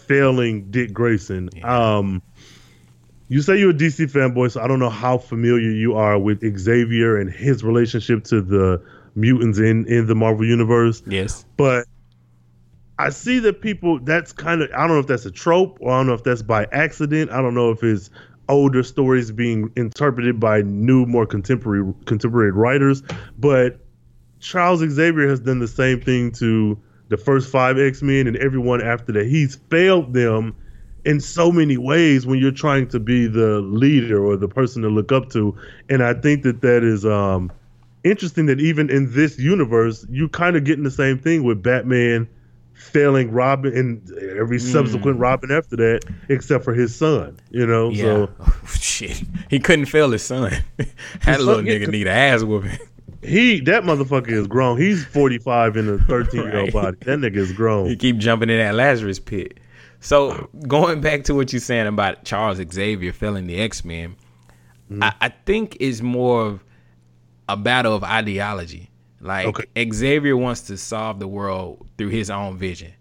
failing 0.07 0.71
Dick 0.71 0.93
Grayson. 0.93 1.49
Um, 1.63 2.23
you 3.27 3.41
say 3.41 3.57
you're 3.57 3.71
a 3.71 3.73
DC 3.73 4.11
fanboy, 4.11 4.51
so 4.51 4.61
I 4.61 4.67
don't 4.67 4.79
know 4.79 4.89
how 4.89 5.17
familiar 5.17 5.69
you 5.69 5.95
are 5.95 6.17
with 6.17 6.41
Xavier 6.57 7.17
and 7.17 7.31
his 7.31 7.63
relationship 7.63 8.23
to 8.25 8.41
the 8.41 8.81
mutants 9.15 9.59
in 9.59 9.85
in 9.87 10.07
the 10.07 10.15
Marvel 10.15 10.45
universe. 10.45 11.01
Yes, 11.05 11.45
but 11.57 11.85
I 12.99 13.09
see 13.09 13.39
that 13.39 13.61
people. 13.61 13.99
That's 13.99 14.31
kind 14.31 14.61
of 14.61 14.69
I 14.71 14.79
don't 14.79 14.89
know 14.89 14.99
if 14.99 15.07
that's 15.07 15.25
a 15.25 15.31
trope 15.31 15.77
or 15.81 15.91
I 15.91 15.99
don't 15.99 16.07
know 16.07 16.13
if 16.13 16.23
that's 16.23 16.41
by 16.41 16.65
accident. 16.71 17.31
I 17.31 17.41
don't 17.41 17.53
know 17.53 17.71
if 17.71 17.83
it's 17.83 18.09
older 18.49 18.83
stories 18.83 19.31
being 19.31 19.71
interpreted 19.75 20.39
by 20.39 20.61
new, 20.61 21.05
more 21.05 21.25
contemporary 21.25 21.93
contemporary 22.05 22.51
writers. 22.51 23.03
But 23.37 23.79
Charles 24.39 24.79
Xavier 24.81 25.27
has 25.27 25.39
done 25.39 25.59
the 25.59 25.67
same 25.67 26.01
thing 26.01 26.31
to 26.33 26.79
the 27.09 27.17
first 27.17 27.51
five 27.51 27.79
X 27.79 28.01
Men 28.01 28.27
and 28.27 28.37
everyone 28.37 28.81
after 28.81 29.11
that. 29.13 29.27
He's 29.27 29.55
failed 29.69 30.13
them 30.13 30.55
in 31.05 31.19
so 31.19 31.51
many 31.51 31.77
ways 31.77 32.25
when 32.25 32.39
you're 32.39 32.51
trying 32.51 32.87
to 32.87 32.99
be 32.99 33.27
the 33.27 33.59
leader 33.59 34.23
or 34.25 34.37
the 34.37 34.47
person 34.47 34.81
to 34.83 34.89
look 34.89 35.11
up 35.11 35.29
to. 35.31 35.55
And 35.89 36.03
I 36.03 36.13
think 36.13 36.43
that 36.43 36.61
that 36.61 36.83
is 36.83 37.05
um, 37.05 37.51
interesting 38.03 38.45
that 38.47 38.59
even 38.59 38.89
in 38.89 39.13
this 39.13 39.37
universe, 39.39 40.05
you 40.09 40.29
kind 40.29 40.55
of 40.55 40.63
getting 40.63 40.83
the 40.83 40.91
same 40.91 41.19
thing 41.19 41.43
with 41.43 41.63
Batman 41.63 42.27
failing 42.73 43.31
Robin 43.31 43.75
and 43.75 44.11
every 44.37 44.59
hmm. 44.59 44.65
subsequent 44.65 45.19
Robin 45.19 45.51
after 45.51 45.75
that, 45.77 46.01
except 46.29 46.63
for 46.63 46.73
his 46.73 46.95
son. 46.95 47.37
You 47.51 47.65
know, 47.65 47.89
Yeah. 47.89 48.03
so 48.03 48.29
Shit. 48.67 49.23
He 49.49 49.59
couldn't 49.59 49.85
fail 49.85 50.11
his 50.11 50.23
son. 50.23 50.51
that 51.25 51.41
little 51.41 51.63
nigga 51.63 51.87
need 51.87 52.07
an 52.07 52.13
ass 52.13 52.43
whooping. 52.43 52.77
he 53.21 53.59
that 53.61 53.83
motherfucker 53.83 54.31
is 54.31 54.47
grown. 54.47 54.77
He's 54.79 55.05
45 55.05 55.77
in 55.77 55.89
a 55.89 55.97
13 56.07 56.41
year 56.43 56.59
old 56.59 56.73
body. 56.73 56.97
That 57.01 57.19
nigga 57.19 57.37
is 57.37 57.53
grown. 57.53 57.87
He 57.87 57.95
keep 57.95 58.17
jumping 58.17 58.49
in 58.49 58.57
that 58.57 58.75
Lazarus 58.75 59.19
pit. 59.19 59.59
So 59.99 60.49
going 60.67 60.99
back 60.99 61.23
to 61.25 61.35
what 61.35 61.53
you're 61.53 61.61
saying 61.61 61.87
about 61.87 62.25
Charles 62.25 62.57
Xavier 62.57 63.13
failing 63.13 63.47
the 63.47 63.61
X 63.61 63.85
Men, 63.85 64.17
mm-hmm. 64.91 65.03
I, 65.03 65.13
I 65.21 65.29
think 65.29 65.77
is 65.79 66.01
more 66.01 66.45
of 66.45 66.63
a 67.49 67.57
battle 67.57 67.95
of 67.95 68.03
ideology. 68.03 68.89
Like 69.19 69.69
Xavier 69.93 70.35
wants 70.35 70.61
to 70.61 70.77
solve 70.77 71.19
the 71.19 71.27
world 71.27 71.87
through 71.97 72.09
his 72.09 72.29
own 72.29 72.57
vision. 72.57 72.91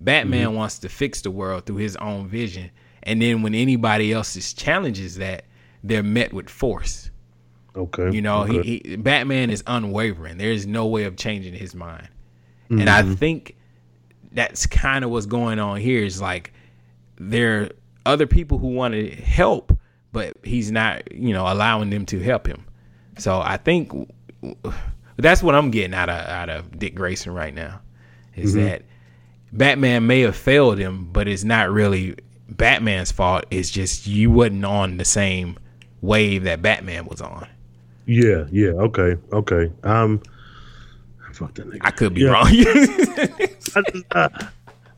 Batman 0.00 0.54
wants 0.54 0.78
to 0.80 0.88
fix 0.88 1.22
the 1.22 1.30
world 1.30 1.66
through 1.66 1.76
his 1.76 1.96
own 1.96 2.26
vision. 2.28 2.70
And 3.02 3.20
then 3.20 3.42
when 3.42 3.54
anybody 3.54 4.12
else's 4.12 4.52
challenges 4.52 5.16
that, 5.16 5.44
they're 5.82 6.02
met 6.02 6.32
with 6.34 6.50
force. 6.50 7.10
Okay. 7.76 8.10
You 8.10 8.20
know, 8.20 8.42
okay. 8.42 8.62
he, 8.62 8.82
he 8.84 8.96
Batman 8.96 9.50
is 9.50 9.62
unwavering. 9.66 10.36
There 10.38 10.50
is 10.52 10.66
no 10.66 10.86
way 10.86 11.04
of 11.04 11.16
changing 11.16 11.54
his 11.54 11.74
mind. 11.74 12.08
And 12.68 12.88
I 12.88 13.02
Mhm. 13.02 13.16
think 13.16 13.56
that's 14.32 14.64
kind 14.66 15.04
of 15.04 15.10
what's 15.10 15.26
going 15.26 15.58
on 15.58 15.78
here 15.78 16.04
is 16.04 16.20
like 16.20 16.52
there 17.16 17.62
are 17.62 17.68
other 18.06 18.26
people 18.26 18.58
who 18.58 18.68
want 18.68 18.94
to 18.94 19.10
help, 19.10 19.76
but 20.12 20.36
he's 20.44 20.70
not, 20.70 21.12
you 21.12 21.32
know, 21.32 21.50
allowing 21.50 21.90
them 21.90 22.06
to 22.06 22.20
help 22.20 22.46
him. 22.46 22.64
So 23.20 23.40
I 23.40 23.56
think 23.58 23.92
that's 25.16 25.42
what 25.42 25.54
I'm 25.54 25.70
getting 25.70 25.94
out 25.94 26.08
of 26.08 26.16
out 26.26 26.48
of 26.48 26.78
Dick 26.78 26.94
Grayson 26.94 27.34
right 27.34 27.54
now 27.54 27.80
is 28.34 28.54
Mhm. 28.54 28.64
that 28.64 28.82
Batman 29.52 30.06
may 30.06 30.20
have 30.20 30.36
failed 30.36 30.78
him, 30.78 31.08
but 31.12 31.28
it's 31.28 31.44
not 31.44 31.70
really 31.70 32.14
Batman's 32.48 33.12
fault. 33.12 33.44
It's 33.50 33.70
just 33.70 34.06
you 34.06 34.30
wasn't 34.30 34.64
on 34.64 34.96
the 34.96 35.04
same 35.04 35.58
wave 36.00 36.44
that 36.44 36.62
Batman 36.62 37.04
was 37.06 37.20
on. 37.20 37.46
Yeah, 38.06 38.44
yeah, 38.50 38.70
okay, 38.70 39.16
okay. 39.32 39.70
Um, 39.84 40.22
fuck 41.32 41.54
that 41.54 41.68
nigga. 41.68 41.78
I 41.82 41.90
could 41.90 42.14
be 42.14 42.22
Yeah. 42.22 42.30
wrong. 42.30 42.46
I 42.48 43.82
just, 43.92 44.04
uh, 44.12 44.28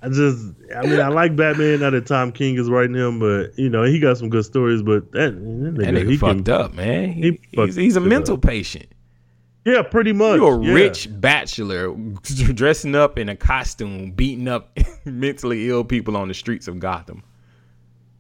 I 0.03 0.09
just, 0.09 0.45
I 0.77 0.83
mean, 0.83 1.01
I 1.01 1.09
like 1.09 1.37
Batman 1.37 1.81
now 1.81 1.91
that 1.91 2.07
Tom 2.07 2.33
King 2.33 2.59
is 2.59 2.69
writing 2.69 2.97
him, 2.97 3.21
but 3.21 3.57
you 3.57 3.69
know, 3.71 3.85
he 3.85 4.01
got 4.01 4.19
some 4.19 4.29
good 4.31 4.45
stories. 4.45 4.83
But 4.83 5.13
that, 5.13 5.33
that 5.35 5.39
nigga, 5.41 5.77
That 5.77 5.95
nigga 5.95 6.11
he 6.11 6.17
fucked 6.17 6.45
can, 6.47 6.55
up, 6.55 6.75
man. 6.75 7.13
He, 7.13 7.41
he 7.53 7.63
he's, 7.65 7.77
he's 7.77 7.97
a 7.97 8.01
mental 8.01 8.35
up. 8.35 8.43
patient. 8.43 8.87
Yeah, 9.65 9.83
pretty 9.83 10.13
much. 10.13 10.39
You're 10.39 10.61
a 10.61 10.65
yeah. 10.65 10.73
rich 10.73 11.09
bachelor 11.21 11.95
dressing 12.55 12.97
up 12.97 13.17
in 13.17 13.29
a 13.29 13.37
costume, 13.37 14.11
beating 14.11 14.49
up 14.49 14.77
mentally 15.05 15.69
ill 15.71 15.85
people 15.85 16.17
on 16.17 16.27
the 16.27 16.35
streets 16.35 16.67
of 16.67 16.81
Gotham. 16.81 17.23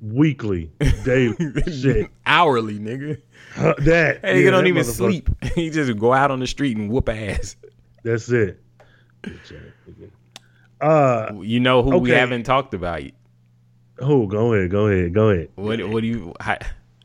weekly, 0.01 0.71
daily, 1.05 1.35
shit. 1.66 2.11
Hourly, 2.27 2.79
nigga. 2.79 3.21
Uh, 3.57 3.75
that 3.81 4.21
Hey, 4.21 4.35
nigga 4.37 4.45
yeah, 4.45 4.51
don't 4.53 4.66
even 4.68 4.85
sleep. 4.85 5.29
he 5.57 5.68
just 5.71 5.99
go 5.99 6.12
out 6.12 6.31
on 6.31 6.38
the 6.38 6.47
street 6.47 6.77
and 6.77 6.88
whoop 6.88 7.09
ass. 7.09 7.57
That's 8.05 8.29
it. 8.31 8.61
Bitch 10.83 10.88
ass 10.88 11.31
nigga. 11.33 11.38
Uh, 11.38 11.40
You 11.42 11.61
know 11.61 11.83
who 11.83 11.99
we 11.99 12.11
haven't 12.11 12.45
talked 12.45 12.75
about? 12.75 13.03
who? 13.99 14.27
Go 14.27 14.53
ahead, 14.53 14.71
go 14.71 14.88
ahead, 14.88 15.12
go 15.14 15.31
ahead. 15.31 15.49
What 15.55 15.81
what 15.88 16.01
do 16.01 16.07
you 16.07 16.35
how, 16.40 16.55
all 16.55 16.59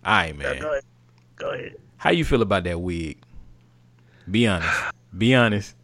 right, 0.05 0.35
man. 0.37 0.59
Go 0.59 0.71
ahead, 0.71 0.83
go 1.35 1.49
ahead. 1.51 1.75
How 1.97 2.11
you 2.11 2.25
feel 2.25 2.41
about 2.41 2.63
that 2.63 2.79
wig? 2.81 3.17
Be 4.29 4.47
honest. 4.47 4.69
Be 5.17 5.35
honest. 5.35 5.75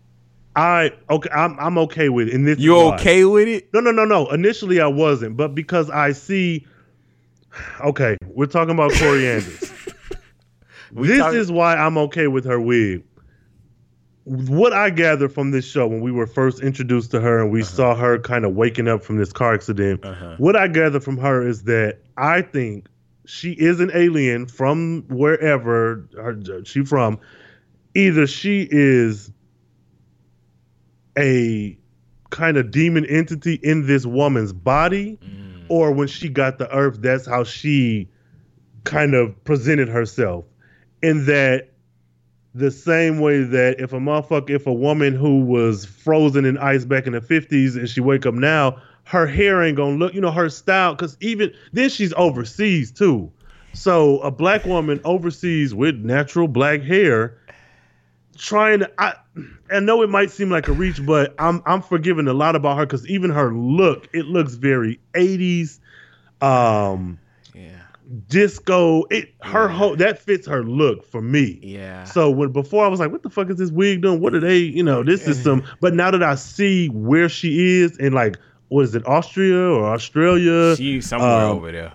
I 0.56 0.92
okay, 1.10 1.30
I'm 1.34 1.58
I'm 1.60 1.78
okay 1.80 2.10
with 2.10 2.28
it. 2.30 2.34
And 2.36 2.48
this 2.48 2.60
You 2.60 2.78
okay 2.94 3.26
with 3.26 3.48
it? 3.48 3.74
No, 3.74 3.80
no, 3.80 3.92
no, 3.92 4.06
no. 4.06 4.30
Initially, 4.30 4.80
I 4.82 4.88
wasn't, 4.88 5.36
but 5.38 5.56
because 5.56 5.90
I 5.90 6.12
see. 6.14 6.66
Okay, 7.86 8.18
we're 8.28 8.48
talking 8.48 8.74
about 8.74 8.92
Kory 8.96 9.28
Anders. 9.28 9.60
This 10.92 11.20
talk- 11.20 11.34
is 11.36 11.52
why 11.52 11.76
I'm 11.76 11.98
okay 12.00 12.26
with 12.28 12.46
her 12.46 12.60
wig. 12.60 13.04
What 14.26 14.72
I 14.72 14.90
gather 14.90 15.28
from 15.28 15.52
this 15.52 15.66
show 15.66 15.86
when 15.88 16.00
we 16.02 16.12
were 16.12 16.28
first 16.28 16.62
introduced 16.62 17.12
to 17.12 17.20
her 17.20 17.42
and 17.42 17.52
we 17.52 17.62
Uh-huh. 17.62 17.70
saw 17.70 17.96
her 17.96 18.18
kind 18.20 18.46
of 18.46 18.54
waking 18.56 18.88
up 18.88 19.04
from 19.04 19.18
this 19.18 19.34
car 19.34 19.54
accident, 19.54 20.06
what 20.38 20.56
I 20.56 20.68
gather 20.68 21.00
from 21.02 21.18
her 21.18 21.46
is 21.46 21.64
that 21.64 22.00
I 22.18 22.42
think 22.42 22.88
she 23.26 23.52
is 23.52 23.80
an 23.80 23.92
alien 23.94 24.46
from 24.46 25.04
wherever 25.10 26.08
her, 26.16 26.64
she 26.64 26.84
from. 26.86 27.20
Either 27.96 28.26
she 28.26 28.68
is 28.72 29.32
a 31.18 31.78
kind 32.30 32.58
of 32.58 32.72
demon 32.72 33.06
entity 33.06 33.56
in 33.62 33.86
this 33.88 34.06
woman's 34.06 34.54
body, 34.54 35.20
or 35.70 35.92
when 35.92 36.08
she 36.08 36.30
got 36.30 36.58
the 36.60 36.74
earth, 36.76 37.02
that's 37.02 37.26
how 37.26 37.44
she 37.44 38.10
kind 38.86 39.14
of 39.14 39.42
presented 39.44 39.88
herself. 39.90 40.46
In 41.02 41.26
that 41.26 41.70
the 42.56 42.72
same 42.72 43.20
way 43.20 43.44
that 43.44 43.80
if 43.80 43.94
a 43.94 44.00
motherfucker, 44.00 44.52
if 44.52 44.68
a 44.68 44.74
woman 44.74 45.13
who 45.13 45.39
was 45.39 45.86
frozen 45.86 46.46
in 46.46 46.58
ice 46.58 46.86
back 46.86 47.08
in 47.08 47.13
the 47.13 47.22
50s 47.22 47.76
and 47.76 47.89
she 47.89 48.00
wake 48.00 48.26
up 48.26 48.34
now, 48.36 48.82
her 49.06 49.26
hair 49.28 49.62
ain't 49.63 49.78
gonna 49.78 49.96
look, 49.96 50.13
you 50.13 50.22
know, 50.22 50.32
her 50.32 50.50
style, 50.50 50.94
because 50.94 51.18
even 51.20 51.52
then 51.74 51.89
she's 51.89 52.13
overseas 52.13 52.92
too. 52.92 53.32
So 53.74 54.20
a 54.20 54.30
black 54.30 54.66
woman 54.66 55.02
overseas 55.04 55.74
with 55.74 55.96
natural 55.96 56.48
black 56.48 56.82
hair 56.82 57.38
trying 58.38 58.80
to 58.80 58.92
I 58.98 59.13
I 59.72 59.80
know 59.80 60.02
it 60.04 60.10
might 60.10 60.30
seem 60.32 60.50
like 60.50 60.68
a 60.68 60.74
reach, 60.74 61.04
but 61.06 61.34
I'm 61.39 61.62
I'm 61.66 61.82
forgiving 61.82 62.28
a 62.28 62.34
lot 62.34 62.56
about 62.56 62.78
her 62.78 62.86
because 62.86 63.08
even 63.08 63.32
her 63.32 63.54
look, 63.54 64.08
it 64.13 64.26
looks 64.26 64.54
very 64.54 65.00
80s. 65.13 65.80
Um 66.42 67.20
disco. 68.28 69.04
It 69.10 69.34
her 69.42 69.68
whole 69.68 69.96
that 69.98 70.20
fits 70.20 70.48
her 70.48 70.63
look 70.63 71.04
for 71.06 71.22
me. 71.22 71.60
Yeah. 71.62 72.04
So 72.06 72.30
when 72.30 72.52
before 72.52 72.86
I 72.86 72.88
was 72.88 73.00
like, 73.00 73.12
what 73.12 73.24
the 73.24 73.30
fuck 73.30 73.50
is 73.50 73.58
this 73.58 73.72
wig 73.72 74.02
doing? 74.02 74.20
What 74.20 74.34
are 74.36 74.39
they, 74.39 74.58
you 74.58 74.84
know, 74.84 75.04
this 75.04 75.28
is 75.28 75.42
some 75.44 75.63
but 75.82 75.94
now 75.94 76.12
that 76.12 76.24
I 76.24 76.36
see 76.36 76.88
where 76.89 77.30
she 77.30 77.82
is 77.82 77.98
and 77.98 78.13
like 78.13 78.38
what 78.70 78.82
is 78.86 78.96
it, 78.96 79.06
Austria 79.08 79.58
or 79.70 79.86
Australia? 79.94 80.76
She's 80.76 81.08
somewhere 81.08 81.30
Um, 81.46 81.58
over 81.58 81.72
there. 81.72 81.94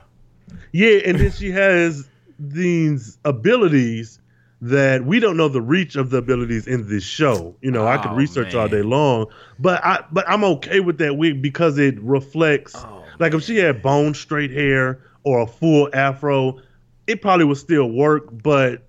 yeah, 0.72 0.98
and 1.04 1.18
then 1.18 1.32
she 1.32 1.50
has 1.50 2.08
these 2.38 3.18
abilities 3.24 4.20
that 4.60 5.04
we 5.04 5.20
don't 5.20 5.36
know 5.36 5.48
the 5.48 5.62
reach 5.62 5.96
of 5.96 6.10
the 6.10 6.16
abilities 6.18 6.66
in 6.66 6.88
this 6.88 7.04
show. 7.04 7.56
You 7.62 7.70
know, 7.70 7.86
I 7.86 7.98
could 7.98 8.12
Oh, 8.12 8.14
research 8.14 8.54
all 8.54 8.68
day 8.68 8.82
long, 8.82 9.26
but 9.58 9.84
I 9.84 10.04
but 10.12 10.28
I'm 10.28 10.44
okay 10.44 10.80
with 10.80 10.98
that 10.98 11.16
wig 11.16 11.42
because 11.42 11.78
it 11.78 12.00
reflects 12.00 12.74
Oh, 12.76 13.04
like 13.18 13.34
if 13.34 13.42
she 13.42 13.56
had 13.56 13.82
bone 13.82 14.14
straight 14.14 14.50
hair 14.50 15.00
or 15.28 15.40
a 15.42 15.46
full 15.46 15.90
afro, 15.92 16.58
it 17.06 17.20
probably 17.22 17.44
would 17.44 17.58
still 17.58 17.90
work, 17.90 18.24
but 18.42 18.88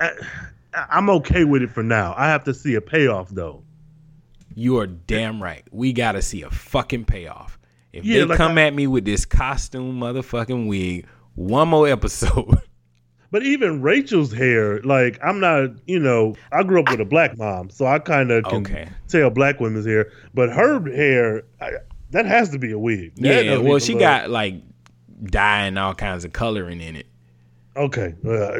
I, 0.00 0.10
I'm 0.90 1.10
okay 1.10 1.44
with 1.44 1.62
it 1.62 1.70
for 1.70 1.82
now. 1.82 2.14
I 2.16 2.26
have 2.28 2.44
to 2.44 2.54
see 2.54 2.74
a 2.74 2.80
payoff 2.80 3.30
though. 3.30 3.62
You 4.54 4.78
are 4.78 4.86
damn 4.86 5.42
right. 5.42 5.64
We 5.70 5.92
gotta 5.92 6.22
see 6.22 6.42
a 6.42 6.50
fucking 6.50 7.04
payoff. 7.06 7.58
If 7.92 8.04
Yeah, 8.04 8.20
they 8.20 8.24
like 8.26 8.36
come 8.38 8.58
I- 8.58 8.62
at 8.66 8.74
me 8.74 8.86
with 8.86 9.04
this 9.04 9.24
costume 9.26 9.98
motherfucking 10.00 10.68
wig, 10.68 11.06
one 11.34 11.68
more 11.68 11.88
episode. 11.88 12.58
But 13.32 13.42
even 13.42 13.82
Rachel's 13.82 14.32
hair, 14.32 14.80
like 14.82 15.18
I'm 15.22 15.40
not, 15.40 15.70
you 15.86 15.98
know, 15.98 16.36
I 16.52 16.62
grew 16.62 16.78
up 16.80 16.88
with 16.90 17.00
a 17.00 17.04
black 17.04 17.36
mom, 17.36 17.70
so 17.70 17.84
I 17.84 17.98
kind 17.98 18.30
of 18.30 18.44
can 18.44 18.60
Okay. 18.60 18.88
tell 19.08 19.30
black 19.30 19.58
women's 19.58 19.84
hair. 19.84 20.12
But 20.32 20.50
her 20.50 20.80
hair, 20.94 21.42
I, 21.60 21.72
that 22.12 22.24
has 22.24 22.50
to 22.50 22.58
be 22.58 22.70
a 22.70 22.78
wig. 22.78 23.16
That 23.16 23.44
yeah, 23.44 23.56
well, 23.58 23.80
she 23.80 23.92
look- 23.94 24.00
got 24.00 24.30
like 24.30 24.54
dye 25.24 25.66
and 25.66 25.78
all 25.78 25.94
kinds 25.94 26.24
of 26.24 26.32
coloring 26.32 26.80
in 26.80 26.96
it. 26.96 27.06
okay. 27.76 28.14
Uh, 28.24 28.52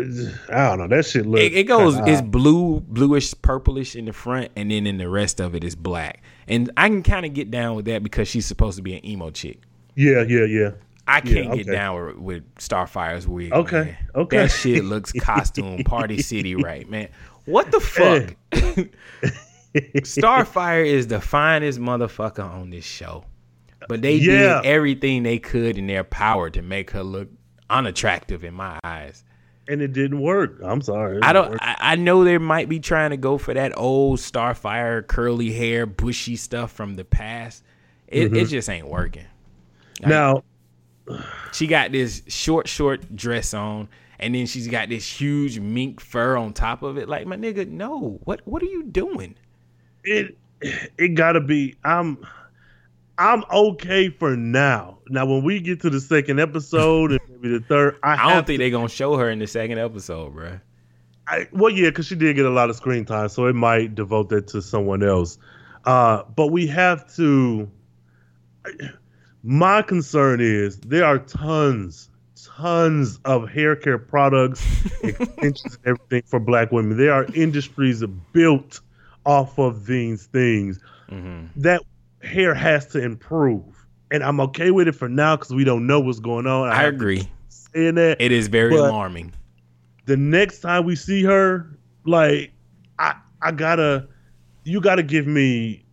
I 0.52 0.68
don't 0.68 0.78
know. 0.78 0.88
That 0.88 1.06
shit 1.06 1.26
looks. 1.26 1.42
It, 1.42 1.54
it 1.54 1.64
goes, 1.64 1.96
it's 2.06 2.22
blue, 2.22 2.80
bluish, 2.80 3.34
purplish 3.42 3.96
in 3.96 4.04
the 4.04 4.12
front, 4.12 4.52
and 4.56 4.70
then 4.70 4.86
in 4.86 4.98
the 4.98 5.08
rest 5.08 5.40
of 5.40 5.54
it 5.54 5.64
is 5.64 5.74
black. 5.74 6.22
And 6.48 6.70
I 6.76 6.88
can 6.88 7.02
kind 7.02 7.26
of 7.26 7.32
get 7.32 7.50
down 7.50 7.76
with 7.76 7.86
that 7.86 8.02
because 8.02 8.28
she's 8.28 8.46
supposed 8.46 8.76
to 8.76 8.82
be 8.82 8.94
an 8.94 9.04
emo 9.06 9.30
chick. 9.30 9.60
Yeah, 9.94 10.22
yeah, 10.22 10.44
yeah. 10.44 10.70
I 11.08 11.20
can't 11.20 11.52
get 11.52 11.66
okay. 11.66 11.72
down 11.72 12.06
with, 12.06 12.16
with 12.16 12.54
Starfire's 12.56 13.28
wig. 13.28 13.52
Okay, 13.52 13.82
man. 13.82 13.96
okay. 14.14 14.36
That 14.38 14.50
shit 14.50 14.84
looks 14.84 15.12
costume 15.20 15.84
party 15.84 16.20
city 16.20 16.54
right, 16.56 16.88
man. 16.88 17.08
What 17.44 17.70
the 17.70 17.80
fuck? 17.80 18.34
Starfire 19.74 20.84
is 20.84 21.06
the 21.06 21.20
finest 21.20 21.78
motherfucker 21.78 22.44
on 22.44 22.70
this 22.70 22.84
show. 22.84 23.24
But 23.88 24.02
they 24.02 24.14
Yeah. 24.16 24.60
did 24.62 24.66
everything 24.66 25.22
they 25.22 25.38
could 25.38 25.78
in 25.78 25.86
their 25.86 26.04
power 26.04 26.50
to 26.50 26.62
make 26.62 26.90
her 26.92 27.02
look 27.02 27.28
unattractive 27.70 28.44
in 28.44 28.54
my 28.54 28.78
eyes. 28.84 29.24
And 29.68 29.82
it 29.82 29.92
didn't 29.92 30.20
work. 30.20 30.60
I'm 30.64 30.80
sorry. 30.80 31.18
I 31.22 31.32
don't. 31.32 31.58
I, 31.60 31.76
I 31.80 31.96
know 31.96 32.22
they 32.22 32.38
might 32.38 32.68
be 32.68 32.78
trying 32.78 33.10
to 33.10 33.16
go 33.16 33.36
for 33.36 33.52
that 33.54 33.72
old 33.76 34.20
Starfire 34.20 35.04
curly 35.06 35.52
hair, 35.52 35.86
bushy 35.86 36.36
stuff 36.36 36.70
from 36.70 36.94
the 36.94 37.04
past. 37.04 37.64
It 38.06 38.26
it 38.26 38.32
Mhm. 38.32 38.48
just 38.48 38.68
ain't 38.70 38.86
working. 38.86 39.24
Like, 40.00 40.08
now, 40.10 40.42
she 41.52 41.66
got 41.66 41.90
this 41.90 42.22
short, 42.28 42.68
short 42.68 43.16
dress 43.16 43.54
on, 43.54 43.88
and 44.20 44.34
then 44.36 44.46
she's 44.46 44.68
got 44.68 44.88
this 44.88 45.04
huge 45.20 45.58
mink 45.58 46.00
fur 46.00 46.36
on 46.36 46.52
top 46.52 46.82
of 46.84 46.96
it. 46.96 47.08
Like 47.08 47.26
my 47.26 47.36
nigga, 47.36 47.68
no. 47.68 48.20
What 48.24 48.42
what 48.44 48.62
are 48.62 48.66
you 48.66 48.84
doing? 48.84 49.34
it 50.04 50.36
it 50.60 51.14
gotta 51.14 51.40
be. 51.40 51.74
I'm 51.84 52.18
I'm 53.18 53.44
okay 53.50 54.10
for 54.10 54.36
now. 54.36 54.98
Now, 55.08 55.26
when 55.26 55.42
we 55.42 55.60
get 55.60 55.80
to 55.82 55.90
the 55.90 56.00
second 56.00 56.40
episode 56.40 57.12
and 57.12 57.20
maybe 57.30 57.58
the 57.58 57.64
third, 57.64 57.96
I, 58.02 58.14
I 58.14 58.34
don't 58.34 58.46
think 58.46 58.58
they're 58.58 58.70
gonna 58.70 58.88
show 58.88 59.16
her 59.16 59.30
in 59.30 59.38
the 59.38 59.46
second 59.46 59.78
episode, 59.78 60.34
bruh. 60.34 60.60
I, 61.28 61.48
well, 61.52 61.70
yeah, 61.70 61.88
because 61.88 62.06
she 62.06 62.14
did 62.14 62.36
get 62.36 62.46
a 62.46 62.50
lot 62.50 62.70
of 62.70 62.76
screen 62.76 63.04
time, 63.04 63.28
so 63.28 63.46
it 63.46 63.54
might 63.54 63.94
devote 63.94 64.28
that 64.28 64.48
to 64.48 64.62
someone 64.62 65.02
else. 65.02 65.38
Uh, 65.84 66.22
but 66.34 66.48
we 66.48 66.66
have 66.66 67.12
to. 67.16 67.70
My 69.42 69.82
concern 69.82 70.40
is 70.40 70.78
there 70.80 71.04
are 71.04 71.18
tons, 71.18 72.10
tons 72.56 73.18
of 73.24 73.48
hair 73.48 73.76
care 73.76 73.98
products, 73.98 74.64
extensions, 75.02 75.78
and 75.84 75.98
everything 75.98 76.22
for 76.26 76.40
Black 76.40 76.72
women. 76.72 76.96
There 76.96 77.12
are 77.12 77.26
industries 77.34 78.04
built 78.32 78.80
off 79.24 79.58
of 79.58 79.86
these 79.86 80.26
things. 80.26 80.80
That 81.56 81.82
hair 82.26 82.54
has 82.54 82.86
to 82.88 83.02
improve, 83.02 83.62
and 84.10 84.22
I'm 84.22 84.40
okay 84.40 84.70
with 84.70 84.88
it 84.88 84.94
for 84.94 85.08
now 85.08 85.36
because 85.36 85.54
we 85.54 85.64
don't 85.64 85.86
know 85.86 86.00
what's 86.00 86.20
going 86.20 86.46
on. 86.46 86.68
I 86.68 86.82
to 86.82 86.88
agree. 86.88 87.28
Saying 87.48 87.94
that 87.96 88.20
It 88.20 88.32
is 88.32 88.48
very 88.48 88.70
But- 88.70 88.90
alarming. 88.90 89.32
the 90.06 90.16
next 90.16 90.60
time 90.60 90.84
we 90.84 90.94
see 90.96 91.22
her, 91.24 91.66
like 92.04 92.52
I 92.98 93.14
I 93.42 93.52
gotta 93.52 94.08
you 94.64 94.80
gotta 94.80 95.02
give 95.02 95.26
me 95.26 95.84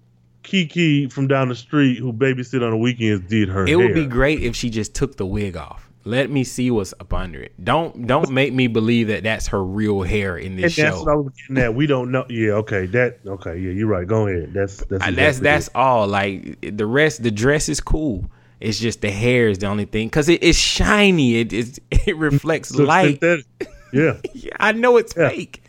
Kiki 0.43 1.07
from 1.07 1.27
down 1.27 1.47
the 1.49 1.55
street 1.55 1.97
who 1.99 2.11
babysit 2.11 2.61
on 2.63 2.71
the 2.71 2.77
weekends 2.77 3.29
did 3.29 3.47
her. 3.49 3.65
It 3.65 3.77
would 3.77 3.93
be 3.93 4.05
great 4.05 4.41
if 4.43 4.55
she 4.55 4.69
just 4.69 4.93
took 4.93 5.15
the 5.17 5.25
wig 5.25 5.55
off. 5.55 5.89
Let 6.05 6.29
me 6.29 6.43
see 6.43 6.69
what's 6.69 6.93
up 6.99 7.13
under 7.13 7.41
it. 7.41 7.53
Don't 7.63 8.05
don't 8.07 8.29
make 8.29 8.53
me 8.53 8.67
believe 8.67 9.07
that 9.07 9.23
that's 9.23 9.47
her 9.47 9.63
real 9.63 10.01
hair 10.01 10.37
in 10.37 10.47
And 10.53 10.59
this 10.59 10.75
that's 10.75 10.97
show. 10.97 11.03
what 11.03 11.11
I 11.11 11.15
was 11.15 11.33
getting 11.33 11.63
at. 11.63 11.73
We 11.75 11.87
don't 11.87 12.11
know. 12.11 12.25
Yeah, 12.29 12.51
okay. 12.55 12.85
That 12.87 13.19
okay. 13.25 13.57
Yeah, 13.57 13.71
you're 13.71 13.87
right. 13.87 14.05
Go 14.05 14.27
ahead. 14.27 14.53
That's 14.53 14.77
that's 14.77 14.91
exactly 14.91 15.15
that's 15.15 15.39
that's 15.39 15.69
all. 15.73 16.07
Like 16.07 16.59
the 16.75 16.85
rest, 16.85 17.23
the 17.23 17.31
dress 17.31 17.69
is 17.69 17.79
cool. 17.79 18.25
It's 18.59 18.79
just 18.79 19.01
the 19.01 19.11
hair 19.11 19.47
is 19.47 19.59
the 19.59 19.67
only 19.67 19.85
thing 19.85 20.07
because 20.07 20.27
it, 20.29 20.43
it's 20.43 20.57
shiny. 20.57 21.35
It 21.37 21.53
it, 21.53 21.79
it 22.07 22.17
reflects 22.17 22.73
light. 22.75 23.19
synthetic. 23.21 23.45
Yeah. 23.93 24.17
Yeah, 24.33 24.53
I 24.59 24.71
know 24.71 24.97
it's 24.97 25.13
Yeah. 25.15 25.29
fake. 25.29 25.63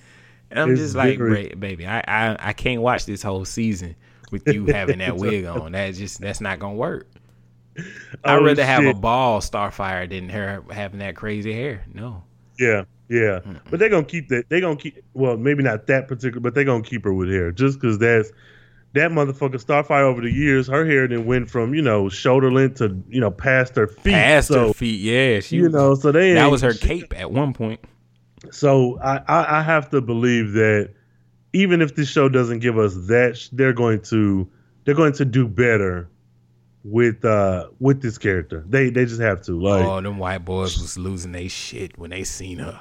And 0.50 0.58
I'm 0.58 0.70
It's 0.70 0.80
just 0.80 0.94
like, 0.96 1.18
baby, 1.18 1.86
I, 1.86 1.98
I 2.08 2.36
I 2.40 2.52
can't 2.54 2.80
watch 2.80 3.04
this 3.06 3.22
whole 3.22 3.44
season 3.44 3.96
with 4.30 4.48
you 4.48 4.64
having 4.66 4.98
that 5.00 5.16
wig 5.18 5.44
on. 5.44 5.72
That's 5.72 5.98
just 5.98 6.20
that's 6.22 6.40
not 6.40 6.58
gonna 6.58 6.74
work. 6.74 7.06
I'd 8.24 8.38
Oh, 8.38 8.44
rather 8.44 8.64
have 8.64 8.84
a 8.84 8.94
ball 8.94 9.40
Starfire 9.40 10.08
than 10.08 10.28
her 10.28 10.64
having 10.70 11.00
that 11.00 11.16
crazy 11.16 11.52
hair. 11.52 11.84
No. 11.92 12.22
Yeah, 12.58 12.84
yeah. 13.08 13.40
But 13.70 13.80
they're 13.80 13.88
gonna 13.88 14.04
keep 14.04 14.28
that. 14.28 14.48
They're 14.48 14.60
gonna 14.60 14.76
keep. 14.76 15.02
Well, 15.12 15.36
maybe 15.36 15.62
not 15.62 15.86
that 15.88 16.08
particular, 16.08 16.40
but 16.40 16.54
they're 16.54 16.64
gonna 16.64 16.84
keep 16.84 17.04
her 17.04 17.12
with 17.12 17.28
hair 17.28 17.50
just 17.52 17.80
because 17.80 17.98
that's 17.98 18.30
that 18.92 19.10
motherfucker 19.10 19.62
Starfire 19.62 20.02
over 20.02 20.20
the 20.20 20.30
years. 20.30 20.68
Her 20.68 20.86
hair 20.86 21.08
then 21.08 21.26
went 21.26 21.50
from 21.50 21.74
you 21.74 21.82
know 21.82 22.08
shoulder 22.08 22.52
length 22.52 22.78
to 22.78 22.96
you 23.08 23.20
know 23.20 23.30
past 23.30 23.74
her 23.76 23.88
feet. 23.88 24.12
Past 24.12 24.48
so, 24.48 24.68
her 24.68 24.74
feet, 24.74 25.00
yeah. 25.00 25.40
She 25.40 25.56
you 25.56 25.68
know, 25.68 25.94
so 25.96 26.12
they 26.12 26.32
that 26.34 26.50
was 26.50 26.62
her 26.62 26.74
cape 26.74 27.12
at 27.18 27.30
one 27.30 27.52
point. 27.52 27.80
So 28.52 28.98
I, 29.00 29.16
I 29.26 29.58
I 29.58 29.62
have 29.62 29.90
to 29.90 30.00
believe 30.00 30.52
that 30.52 30.90
even 31.52 31.82
if 31.82 31.96
this 31.96 32.08
show 32.08 32.28
doesn't 32.28 32.60
give 32.60 32.78
us 32.78 32.94
that, 33.06 33.48
they're 33.52 33.72
going 33.72 34.00
to 34.02 34.48
they're 34.84 34.94
going 34.94 35.14
to 35.14 35.24
do 35.24 35.48
better 35.48 36.08
with 36.84 37.24
uh 37.24 37.68
with 37.80 38.02
this 38.02 38.18
character. 38.18 38.62
They 38.68 38.90
they 38.90 39.06
just 39.06 39.20
have 39.20 39.42
to 39.46 39.58
like, 39.60 39.84
oh, 39.84 40.00
them 40.00 40.18
white 40.18 40.44
boys 40.44 40.78
was 40.80 40.96
losing 40.98 41.32
their 41.32 41.48
shit 41.48 41.98
when 41.98 42.10
they 42.10 42.24
seen 42.24 42.58
her. 42.58 42.80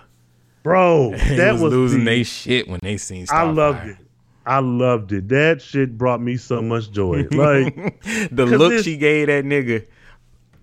bro. 0.62 1.12
That 1.38 1.54
was, 1.54 1.62
was 1.64 1.74
losing 1.74 2.00
the- 2.06 2.16
their 2.16 2.24
shit 2.24 2.68
when 2.68 2.80
they 2.84 2.98
seen. 2.98 3.26
I 3.30 3.44
loved 3.44 3.88
it. 3.88 3.98
I 4.46 4.60
loved 4.60 5.14
it. 5.14 5.30
That 5.30 5.62
shit 5.62 5.98
brought 5.98 6.22
me 6.22 6.36
so 6.36 6.62
much 6.62 6.92
joy. 6.92 7.28
Like 7.32 8.02
the 8.32 8.46
look 8.46 8.72
this- 8.74 8.84
she 8.84 8.98
gave 8.98 9.28
that 9.28 9.46
nigga. 9.46 9.88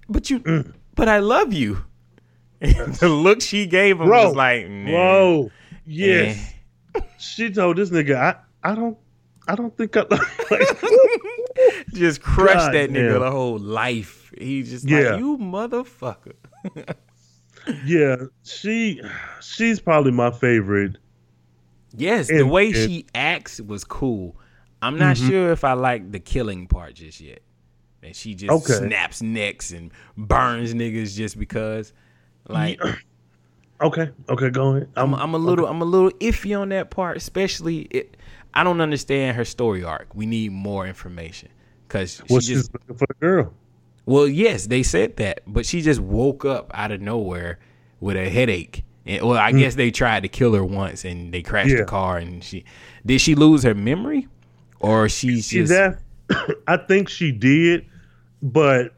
But 0.08 0.28
you, 0.28 0.40
Mm. 0.40 0.72
but 0.94 1.08
I 1.08 1.20
love 1.20 1.52
you. 1.54 1.82
the 2.60 3.08
look 3.08 3.40
she 3.40 3.64
gave 3.66 3.98
him 4.00 4.06
bro, 4.08 4.26
was 4.26 4.36
like, 4.36 4.68
nah. 4.68 4.90
bro, 4.90 5.50
yes. 5.86 6.52
She 7.18 7.50
told 7.50 7.78
this 7.78 7.88
nigga, 7.90 8.16
I 8.16 8.36
I 8.62 8.74
don't 8.74 8.98
I 9.48 9.54
don't 9.54 9.74
think 9.78 9.96
I 9.96 10.00
like, 10.10 10.20
just 11.94 12.22
crushed 12.22 12.54
God 12.54 12.74
that 12.74 12.90
nigga 12.90 13.12
damn. 13.12 13.20
the 13.20 13.30
whole 13.30 13.58
life. 13.58 14.32
He 14.38 14.62
just 14.62 14.88
Yeah. 14.88 15.10
like, 15.12 15.18
you 15.20 15.38
motherfucker. 15.38 16.34
yeah. 17.84 18.16
She 18.44 19.00
she's 19.40 19.80
probably 19.80 20.12
my 20.12 20.30
favorite. 20.30 20.96
Yes, 21.96 22.28
the 22.28 22.42
way 22.44 22.66
and- 22.66 22.74
she 22.76 23.06
acts 23.14 23.60
was 23.60 23.84
cool. 23.84 24.36
I'm 24.82 24.96
not 24.98 25.16
Mhm. 25.16 25.28
sure 25.28 25.52
if 25.52 25.64
I 25.64 25.74
like 25.74 26.10
the 26.12 26.20
killing 26.20 26.66
part 26.66 26.94
just 26.94 27.20
yet. 27.20 27.40
And 28.02 28.16
she 28.16 28.34
just 28.34 28.50
Okay. 28.70 28.86
snaps 28.86 29.20
necks 29.20 29.72
and 29.72 29.90
burns 30.16 30.72
niggas 30.72 31.14
just 31.16 31.38
because. 31.38 31.92
Like 32.48 32.80
Okay, 33.82 34.10
okay, 34.28 34.50
go 34.50 34.76
ahead. 34.76 34.88
I'm 34.96 35.14
I'm 35.14 35.32
a 35.34 35.38
little 35.38 35.66
I'm 35.66 35.80
a 35.80 35.86
little 35.86 36.10
iffy 36.12 36.58
on 36.58 36.68
that 36.70 36.90
part, 36.90 37.16
especially 37.16 37.80
it. 37.90 38.16
I 38.54 38.64
don't 38.64 38.80
understand 38.80 39.36
her 39.36 39.44
story 39.44 39.84
arc. 39.84 40.14
We 40.14 40.26
need 40.26 40.52
more 40.52 40.86
information 40.86 41.48
because 41.86 42.22
Well, 42.28 42.40
she 42.40 42.46
she's 42.48 42.58
just 42.58 42.72
looking 42.74 42.96
for 42.96 43.06
the 43.06 43.14
girl. 43.14 43.54
well, 44.06 44.26
yes, 44.26 44.66
they 44.66 44.82
said 44.82 45.16
that, 45.18 45.42
but 45.46 45.66
she 45.66 45.82
just 45.82 46.00
woke 46.00 46.44
up 46.44 46.70
out 46.74 46.90
of 46.90 47.00
nowhere 47.00 47.58
with 48.00 48.16
a 48.16 48.28
headache. 48.28 48.84
And, 49.06 49.22
well, 49.26 49.38
I 49.38 49.52
Mm. 49.52 49.58
guess 49.60 49.74
they 49.76 49.90
tried 49.90 50.22
to 50.24 50.28
kill 50.28 50.54
her 50.54 50.64
once, 50.64 51.04
and 51.04 51.32
they 51.32 51.42
crashed 51.42 51.70
Yeah. 51.70 51.78
the 51.78 51.84
car, 51.84 52.18
and 52.18 52.42
she 52.44 52.64
did 53.06 53.20
she 53.20 53.34
lose 53.34 53.62
her 53.62 53.74
memory, 53.74 54.28
or 54.80 55.08
she's 55.08 55.46
See 55.46 55.58
just 55.60 55.72
that? 55.72 56.00
I 56.66 56.76
think 56.76 57.08
she 57.08 57.32
did, 57.32 57.86
but 58.42 58.94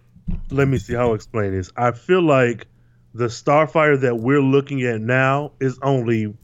let 0.50 0.68
me 0.68 0.78
see 0.78 0.94
how 0.94 1.12
I 1.12 1.14
explain 1.14 1.52
this. 1.52 1.70
I 1.76 1.92
feel 1.92 2.22
like 2.22 2.66
the 3.14 3.26
Starfire 3.26 4.00
that 4.00 4.16
we're 4.18 4.40
looking 4.42 4.82
at 4.82 5.00
now 5.00 5.52
is 5.60 5.78
only 5.82 6.34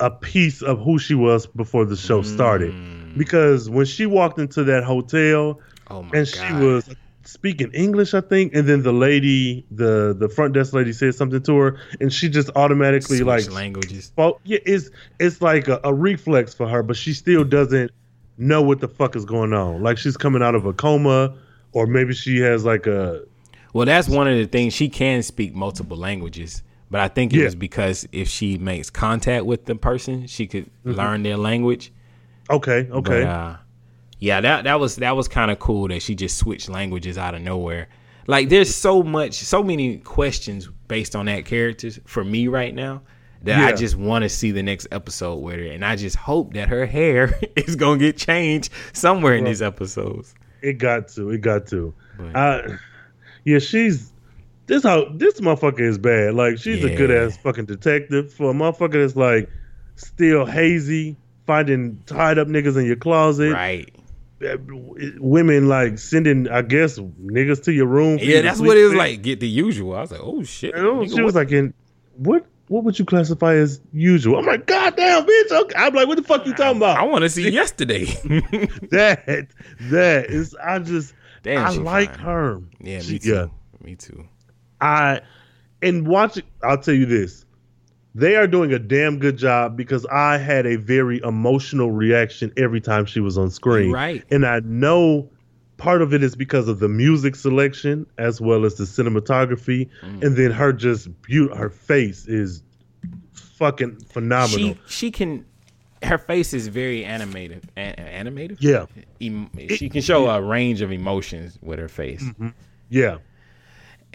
a 0.00 0.10
piece 0.10 0.62
of 0.62 0.80
who 0.80 0.98
she 0.98 1.14
was 1.14 1.46
before 1.46 1.84
the 1.84 1.96
show 1.96 2.22
started. 2.22 2.74
Because 3.16 3.70
when 3.70 3.86
she 3.86 4.06
walked 4.06 4.38
into 4.38 4.64
that 4.64 4.84
hotel 4.84 5.60
Mm. 5.88 6.08
oh 6.12 6.18
and 6.18 6.26
she 6.26 6.52
was 6.54 6.88
speaking 7.22 7.70
English, 7.72 8.12
I 8.12 8.20
think, 8.20 8.54
and 8.54 8.68
then 8.68 8.82
the 8.82 8.92
lady, 8.92 9.64
the 9.70 10.14
the 10.18 10.28
front 10.28 10.52
desk 10.54 10.72
lady 10.74 10.92
said 10.92 11.14
something 11.14 11.40
to 11.42 11.56
her, 11.58 11.78
and 12.00 12.12
she 12.12 12.28
just 12.28 12.50
automatically 12.56 13.18
Switch 13.18 13.26
like 13.26 13.50
languages. 13.52 14.06
spoke. 14.06 14.40
Yeah, 14.44 14.58
it's 14.66 14.90
it's 15.20 15.40
like 15.40 15.68
a, 15.68 15.80
a 15.84 15.94
reflex 15.94 16.54
for 16.54 16.68
her, 16.68 16.82
but 16.82 16.96
she 16.96 17.12
still 17.14 17.44
doesn't 17.44 17.90
know 18.36 18.62
what 18.62 18.80
the 18.80 18.88
fuck 18.88 19.14
is 19.16 19.24
going 19.24 19.52
on. 19.52 19.82
Like 19.82 19.96
she's 19.98 20.16
coming 20.16 20.42
out 20.42 20.54
of 20.56 20.66
a 20.66 20.72
coma, 20.72 21.34
or 21.72 21.86
maybe 21.86 22.12
she 22.14 22.38
has 22.40 22.64
like 22.64 22.86
a 22.88 23.22
Well, 23.72 23.86
that's 23.86 24.08
one 24.08 24.26
of 24.28 24.36
the 24.36 24.46
things 24.46 24.74
she 24.74 24.88
can 24.88 25.22
speak 25.22 25.54
multiple 25.54 25.96
languages, 25.96 26.62
but 26.90 27.00
I 27.00 27.08
think 27.08 27.32
it 27.32 27.38
Yeah. 27.38 27.44
was 27.44 27.54
because 27.54 28.06
if 28.12 28.28
she 28.28 28.58
makes 28.58 28.90
contact 28.90 29.44
with 29.46 29.64
the 29.66 29.74
person, 29.74 30.26
she 30.26 30.46
could 30.46 30.70
Mhm. 30.84 30.96
learn 30.96 31.22
their 31.22 31.36
language. 31.36 31.92
okay, 32.50 32.86
okay, 32.90 33.22
But, 33.22 33.28
uh, 33.28 33.56
yeah, 34.20 34.40
that 34.40 34.64
that 34.64 34.78
was 34.80 34.96
that 34.96 35.16
was 35.16 35.26
kind 35.28 35.50
of 35.50 35.58
cool 35.58 35.88
that 35.88 36.00
she 36.02 36.14
just 36.14 36.38
switched 36.38 36.68
languages 36.68 37.18
out 37.18 37.34
of 37.34 37.42
nowhere. 37.42 37.88
Like, 38.28 38.48
there's 38.48 38.74
so 38.74 39.02
much, 39.02 39.34
so 39.34 39.62
many 39.62 39.98
questions 39.98 40.68
based 40.88 41.14
on 41.14 41.26
that 41.26 41.44
character 41.44 41.90
for 42.06 42.24
me 42.24 42.48
right 42.48 42.74
now 42.74 43.02
that 43.42 43.60
I 43.64 43.72
just 43.76 43.94
want 43.96 44.22
to 44.24 44.28
see 44.28 44.50
the 44.50 44.62
next 44.62 44.88
episode 44.90 45.36
with 45.36 45.56
her, 45.56 45.64
and 45.66 45.84
I 45.84 45.94
just 45.94 46.16
hope 46.16 46.54
that 46.54 46.68
her 46.68 46.86
hair 46.86 47.38
is 47.56 47.76
gonna 47.76 47.98
get 47.98 48.16
changed 48.16 48.70
somewhere 48.92 49.34
in 49.36 49.44
these 49.44 49.62
episodes. 49.62 50.34
it 50.62 50.78
got 50.78 51.06
to, 51.08 51.30
it 51.30 51.40
got 51.42 51.66
to. 51.68 51.94
Uh, 52.34 52.62
yeah, 53.44 53.58
she's 53.60 54.12
this 54.66 54.82
how 54.82 55.06
this 55.14 55.40
motherfucker 55.40 55.80
is 55.80 55.98
bad. 55.98 56.34
Like 56.34 56.58
she's 56.58 56.84
a 56.84 56.94
good 56.94 57.10
ass 57.10 57.36
fucking 57.38 57.66
detective 57.66 58.32
for 58.32 58.50
a 58.50 58.54
motherfucker 58.54 58.94
that's 59.02 59.16
like 59.16 59.48
still 59.96 60.44
hazy, 60.46 61.16
finding 61.46 62.02
tied 62.06 62.38
up 62.38 62.48
niggas 62.48 62.76
in 62.78 62.86
your 62.86 62.96
closet. 62.96 63.52
Right. 63.52 63.92
Uh, 64.44 64.58
women 65.18 65.66
like 65.66 65.98
sending, 65.98 66.46
I 66.48 66.60
guess, 66.60 66.98
niggas 66.98 67.62
to 67.64 67.72
your 67.72 67.86
room. 67.86 68.18
Yeah, 68.20 68.42
that's 68.42 68.60
what 68.60 68.76
it 68.76 68.82
was 68.82 68.90
with. 68.90 68.98
like. 68.98 69.22
Get 69.22 69.40
the 69.40 69.48
usual. 69.48 69.96
I 69.96 70.02
was 70.02 70.10
like, 70.12 70.20
oh 70.22 70.42
shit. 70.42 70.76
You 70.76 70.82
oh, 70.90 70.94
nigga, 70.96 71.14
she 71.16 71.22
was 71.22 71.34
like, 71.34 71.50
"In 71.52 71.72
what? 72.16 72.44
What 72.68 72.84
would 72.84 72.98
you 72.98 73.06
classify 73.06 73.54
as 73.54 73.80
usual?" 73.94 74.38
I'm 74.38 74.44
like, 74.44 74.66
"God 74.66 74.94
damn, 74.94 75.24
bitch!" 75.24 75.52
Okay. 75.52 75.74
I'm 75.78 75.94
like, 75.94 76.06
"What 76.06 76.16
the 76.18 76.22
fuck 76.22 76.44
you 76.46 76.52
talking 76.52 76.76
about?" 76.76 76.98
I 76.98 77.04
want 77.04 77.22
to 77.22 77.30
see 77.30 77.48
yesterday. 77.50 78.04
that 78.90 79.46
that 79.80 80.26
is. 80.26 80.54
I 80.62 80.80
just 80.80 81.14
Damn, 81.42 81.64
I 81.64 81.70
like 81.70 82.10
fine. 82.16 82.18
her. 82.24 82.60
Yeah, 82.80 83.00
She- 83.00 83.12
me 83.14 83.18
too. 83.20 83.50
Me 83.82 83.94
too. 83.94 84.28
I 84.80 85.20
and 85.82 86.06
watch 86.06 86.38
I'll 86.62 86.78
tell 86.78 86.94
you 86.94 87.06
this. 87.06 87.44
They 88.14 88.36
are 88.36 88.46
doing 88.46 88.72
a 88.72 88.78
damn 88.78 89.18
good 89.18 89.36
job 89.36 89.76
because 89.76 90.06
I 90.06 90.38
had 90.38 90.66
a 90.66 90.76
very 90.76 91.20
emotional 91.22 91.90
reaction 91.90 92.50
every 92.56 92.80
time 92.80 93.04
she 93.04 93.20
was 93.20 93.36
on 93.36 93.50
screen. 93.50 93.92
Right. 93.92 94.24
And 94.30 94.46
I 94.46 94.60
know 94.60 95.28
part 95.76 96.00
of 96.00 96.14
it 96.14 96.22
is 96.22 96.34
because 96.34 96.66
of 96.66 96.78
the 96.78 96.88
music 96.88 97.36
selection 97.36 98.06
as 98.16 98.40
well 98.40 98.64
as 98.64 98.76
the 98.76 98.84
cinematography. 98.84 99.90
Mm. 100.02 100.22
And 100.24 100.36
then 100.36 100.50
her 100.50 100.72
just 100.72 101.08
beautiful 101.22 101.58
her 101.58 101.68
face 101.68 102.26
is 102.26 102.62
fucking 103.34 104.00
phenomenal. 104.10 104.74
She 104.74 104.78
she 104.86 105.10
can. 105.10 105.44
Her 106.02 106.18
face 106.18 106.52
is 106.52 106.68
very 106.68 107.04
animated. 107.04 107.68
Animated. 107.76 108.58
Yeah. 108.60 108.86
Em- 109.20 109.50
she 109.70 109.88
can 109.88 110.02
show 110.02 110.28
a 110.28 110.40
range 110.40 110.82
of 110.82 110.92
emotions 110.92 111.58
with 111.62 111.78
her 111.78 111.88
face, 111.88 112.22
Mhm. 112.22 112.52
Yeah. 112.90 113.16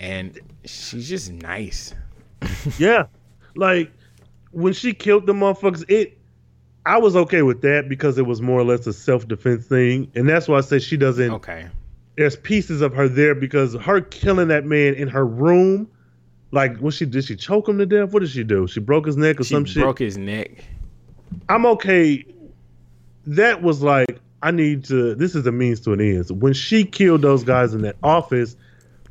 And 0.02 0.40
she's 0.66 1.08
just 1.08 1.32
nice. 1.32 1.94
yeah. 2.80 3.06
Like 3.56 3.92
when 4.52 4.74
she 4.74 4.94
killed 4.94 5.28
the 5.28 5.34
motherfuckers, 5.34 5.90
it 5.90 6.18
I 6.86 6.98
was 6.98 7.16
okay 7.16 7.44
with 7.44 7.62
that 7.62 7.88
because 7.88 8.18
it 8.18 8.26
was 8.26 8.42
more 8.42 8.60
or 8.60 8.64
less 8.64 8.88
a 8.88 8.94
self 8.94 9.28
defense 9.28 9.68
thing. 9.68 10.12
And 10.16 10.28
that's 10.28 10.48
why 10.48 10.58
I 10.58 10.62
say 10.62 10.80
she 10.80 10.98
doesn't 10.98 11.30
Okay. 11.32 11.68
there's 12.18 12.36
pieces 12.36 12.82
of 12.82 12.94
her 12.96 13.08
there 13.08 13.36
because 13.36 13.76
her 13.76 14.02
killing 14.02 14.48
that 14.48 14.66
man 14.66 14.96
in 14.96 15.08
her 15.08 15.26
room, 15.26 15.88
like 16.52 16.78
what 16.80 16.96
she 16.96 17.06
did 17.06 17.24
she 17.24 17.36
choke 17.36 17.70
him 17.70 17.78
to 17.78 17.86
death? 17.86 18.12
What 18.12 18.22
did 18.22 18.32
she 18.32 18.44
do? 18.44 18.66
She 18.68 18.80
broke 18.80 19.06
his 19.06 19.16
neck 19.18 19.40
or 19.40 19.44
She 19.44 19.54
some 19.54 19.66
shit. 19.66 19.74
She 19.76 19.80
broke 19.82 20.00
his 20.00 20.18
neck. 20.18 20.64
I'm 21.48 21.66
okay. 21.68 22.26
That 23.28 23.62
was 23.62 23.84
like 23.84 24.20
I 24.42 24.50
need 24.50 24.84
to. 24.86 25.14
This 25.14 25.36
is 25.36 25.46
a 25.46 25.52
means 25.52 25.80
to 25.82 25.94
an 25.94 26.02
end. 26.02 26.26
So 26.26 26.34
when 26.34 26.54
she 26.54 26.84
killed 26.86 27.22
those 27.22 27.44
guys 27.44 27.76
in 27.76 27.84
that 27.84 27.98
office, 28.02 28.56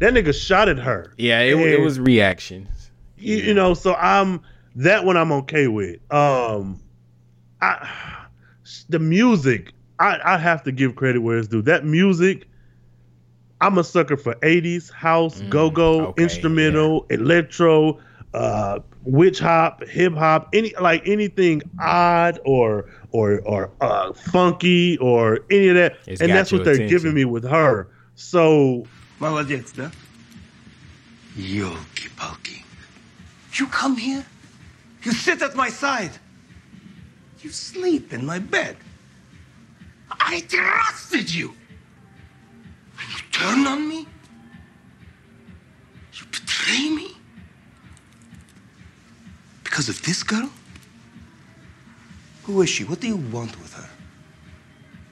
that 0.00 0.12
nigga 0.14 0.34
shot 0.34 0.68
at 0.68 0.78
her. 0.78 1.14
Yeah, 1.16 1.40
it, 1.40 1.56
it 1.56 1.80
was 1.80 2.00
reactions. 2.00 2.90
you, 3.16 3.36
you 3.36 3.54
know 3.54 3.74
so 3.74 3.94
i'm 3.94 4.40
that 4.76 5.04
one 5.04 5.16
i'm 5.16 5.30
okay 5.32 5.68
with 5.68 5.98
um 6.12 6.80
i 7.60 8.26
the 8.88 8.98
music 8.98 9.72
i 9.98 10.18
i 10.24 10.36
have 10.38 10.62
to 10.62 10.72
give 10.72 10.96
credit 10.96 11.18
where 11.20 11.36
it's 11.38 11.48
due 11.48 11.60
that 11.62 11.84
music 11.84 12.46
i'm 13.60 13.76
a 13.78 13.84
sucker 13.84 14.16
for 14.16 14.34
80s 14.36 14.90
house 14.92 15.40
go-go 15.48 16.00
Mm, 16.00 16.06
okay, 16.10 16.22
instrumental 16.22 17.06
electro 17.10 17.98
uh 18.32 18.78
witch 19.04 19.38
hop 19.38 19.84
hip 19.84 20.14
hop 20.14 20.48
any 20.54 20.72
like 20.80 21.06
anything 21.06 21.62
odd 21.80 22.38
or 22.44 22.88
or 23.10 23.40
or 23.40 23.70
uh 23.80 24.12
funky 24.12 24.96
or 24.98 25.40
any 25.50 25.68
of 25.68 25.74
that 25.74 25.96
It's 26.06 26.22
and 26.22 26.30
that's 26.32 26.52
what 26.52 26.64
they're 26.64 26.74
attention. 26.74 26.96
giving 26.96 27.14
me 27.14 27.24
with 27.24 27.44
her 27.44 27.88
so 28.14 28.86
Молодец, 29.19 29.71
да? 29.71 29.91
Ёлки-палки. 31.35 32.63
You 33.53 33.67
come 33.67 33.95
here, 33.97 34.25
you 35.03 35.11
sit 35.13 35.41
at 35.41 35.55
my 35.55 35.69
side, 35.69 36.11
you 37.41 37.51
sleep 37.51 38.11
in 38.11 38.25
my 38.25 38.39
bed. 38.39 38.75
I 40.09 40.41
trusted 40.41 41.33
you. 41.33 41.53
And 42.99 43.07
you 43.13 43.19
turn 43.31 43.67
on 43.67 43.87
me? 43.87 44.07
You 46.13 46.25
betray 46.31 46.89
me? 46.89 47.15
Because 49.63 49.89
of 49.89 50.01
this 50.03 50.23
girl? 50.23 50.49
Who 52.43 52.61
is 52.61 52.69
she? 52.69 52.83
What 52.83 52.99
do 52.99 53.07
you 53.07 53.17
want 53.17 53.59
with 53.61 53.73
her? 53.73 53.89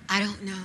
I 0.09 0.19
don't 0.19 0.43
know. 0.43 0.63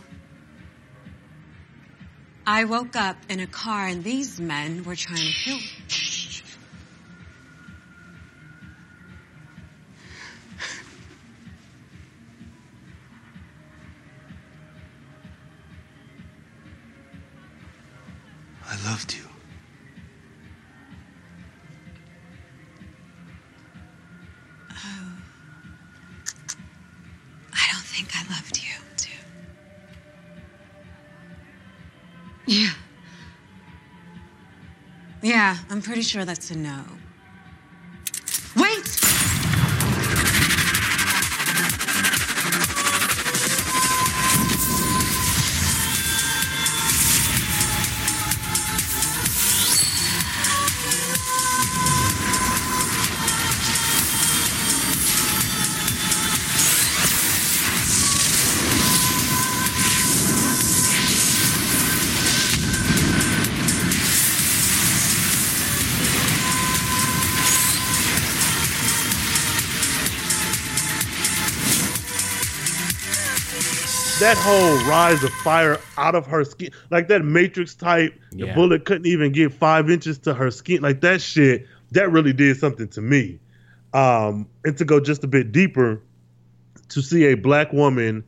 I 2.46 2.66
woke 2.66 2.98
up 2.98 3.16
in 3.30 3.40
a 3.40 3.48
car 3.48 3.88
and 3.88 4.04
these 4.04 4.38
men 4.38 4.84
were 4.84 4.98
trying 4.98 5.26
to 5.26 5.32
kill 5.32 5.56
me. 5.56 5.64
I 18.68 18.90
loved 18.90 19.14
you. 19.14 19.23
Yeah. 32.46 32.72
Yeah, 35.22 35.58
I'm 35.70 35.82
pretty 35.82 36.02
sure 36.02 36.26
that's 36.26 36.52
a 36.52 36.58
no. 36.58 36.84
That 74.24 74.38
whole 74.38 74.90
rise 74.90 75.22
of 75.24 75.32
fire 75.32 75.78
out 75.98 76.16
of 76.16 76.26
her 76.26 76.46
skin, 76.46 76.70
like 76.92 77.10
that 77.10 77.26
Matrix 77.26 77.76
type, 77.76 78.18
the 78.32 78.52
bullet 78.54 78.86
couldn't 78.86 79.06
even 79.06 79.34
get 79.34 79.52
five 79.52 79.90
inches 79.90 80.18
to 80.20 80.34
her 80.34 80.50
skin, 80.50 80.82
like 80.82 81.02
that 81.02 81.22
shit, 81.22 81.68
that 81.92 82.10
really 82.10 82.32
did 82.32 82.56
something 82.58 82.88
to 82.90 83.02
me. 83.02 83.38
Um, 83.94 84.48
and 84.64 84.78
to 84.78 84.86
go 84.86 85.00
just 85.02 85.24
a 85.26 85.28
bit 85.28 85.52
deeper, 85.52 86.02
to 86.90 87.02
see 87.02 87.26
a 87.26 87.36
black 87.36 87.74
woman 87.74 88.24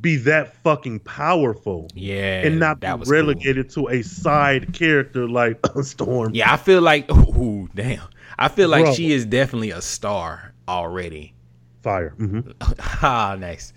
be 0.00 0.16
that 0.16 0.54
fucking 0.62 1.00
powerful, 1.00 1.88
Yeah, 1.94 2.42
and 2.46 2.58
not 2.58 2.80
be 2.80 2.86
was 2.86 3.08
cool. 3.08 3.12
relegated 3.18 3.68
to 3.70 3.88
a 3.88 4.00
side 4.02 4.72
character 4.72 5.28
like 5.28 5.58
Storm. 5.82 6.34
Yeah, 6.34 6.52
I 6.52 6.56
feel 6.56 6.80
like 6.80 7.10
ooh, 7.12 7.68
damn. 7.74 8.08
I 8.38 8.48
feel 8.48 8.68
like 8.68 8.84
Bro. 8.84 8.94
she 8.94 9.12
is 9.12 9.26
definitely 9.26 9.70
a 9.72 9.82
star 9.82 10.54
already. 10.66 11.34
Fire. 11.82 12.10
hmm 12.10 12.40
ah, 13.02 13.36
nice. 13.38 13.72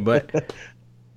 but 0.00 0.52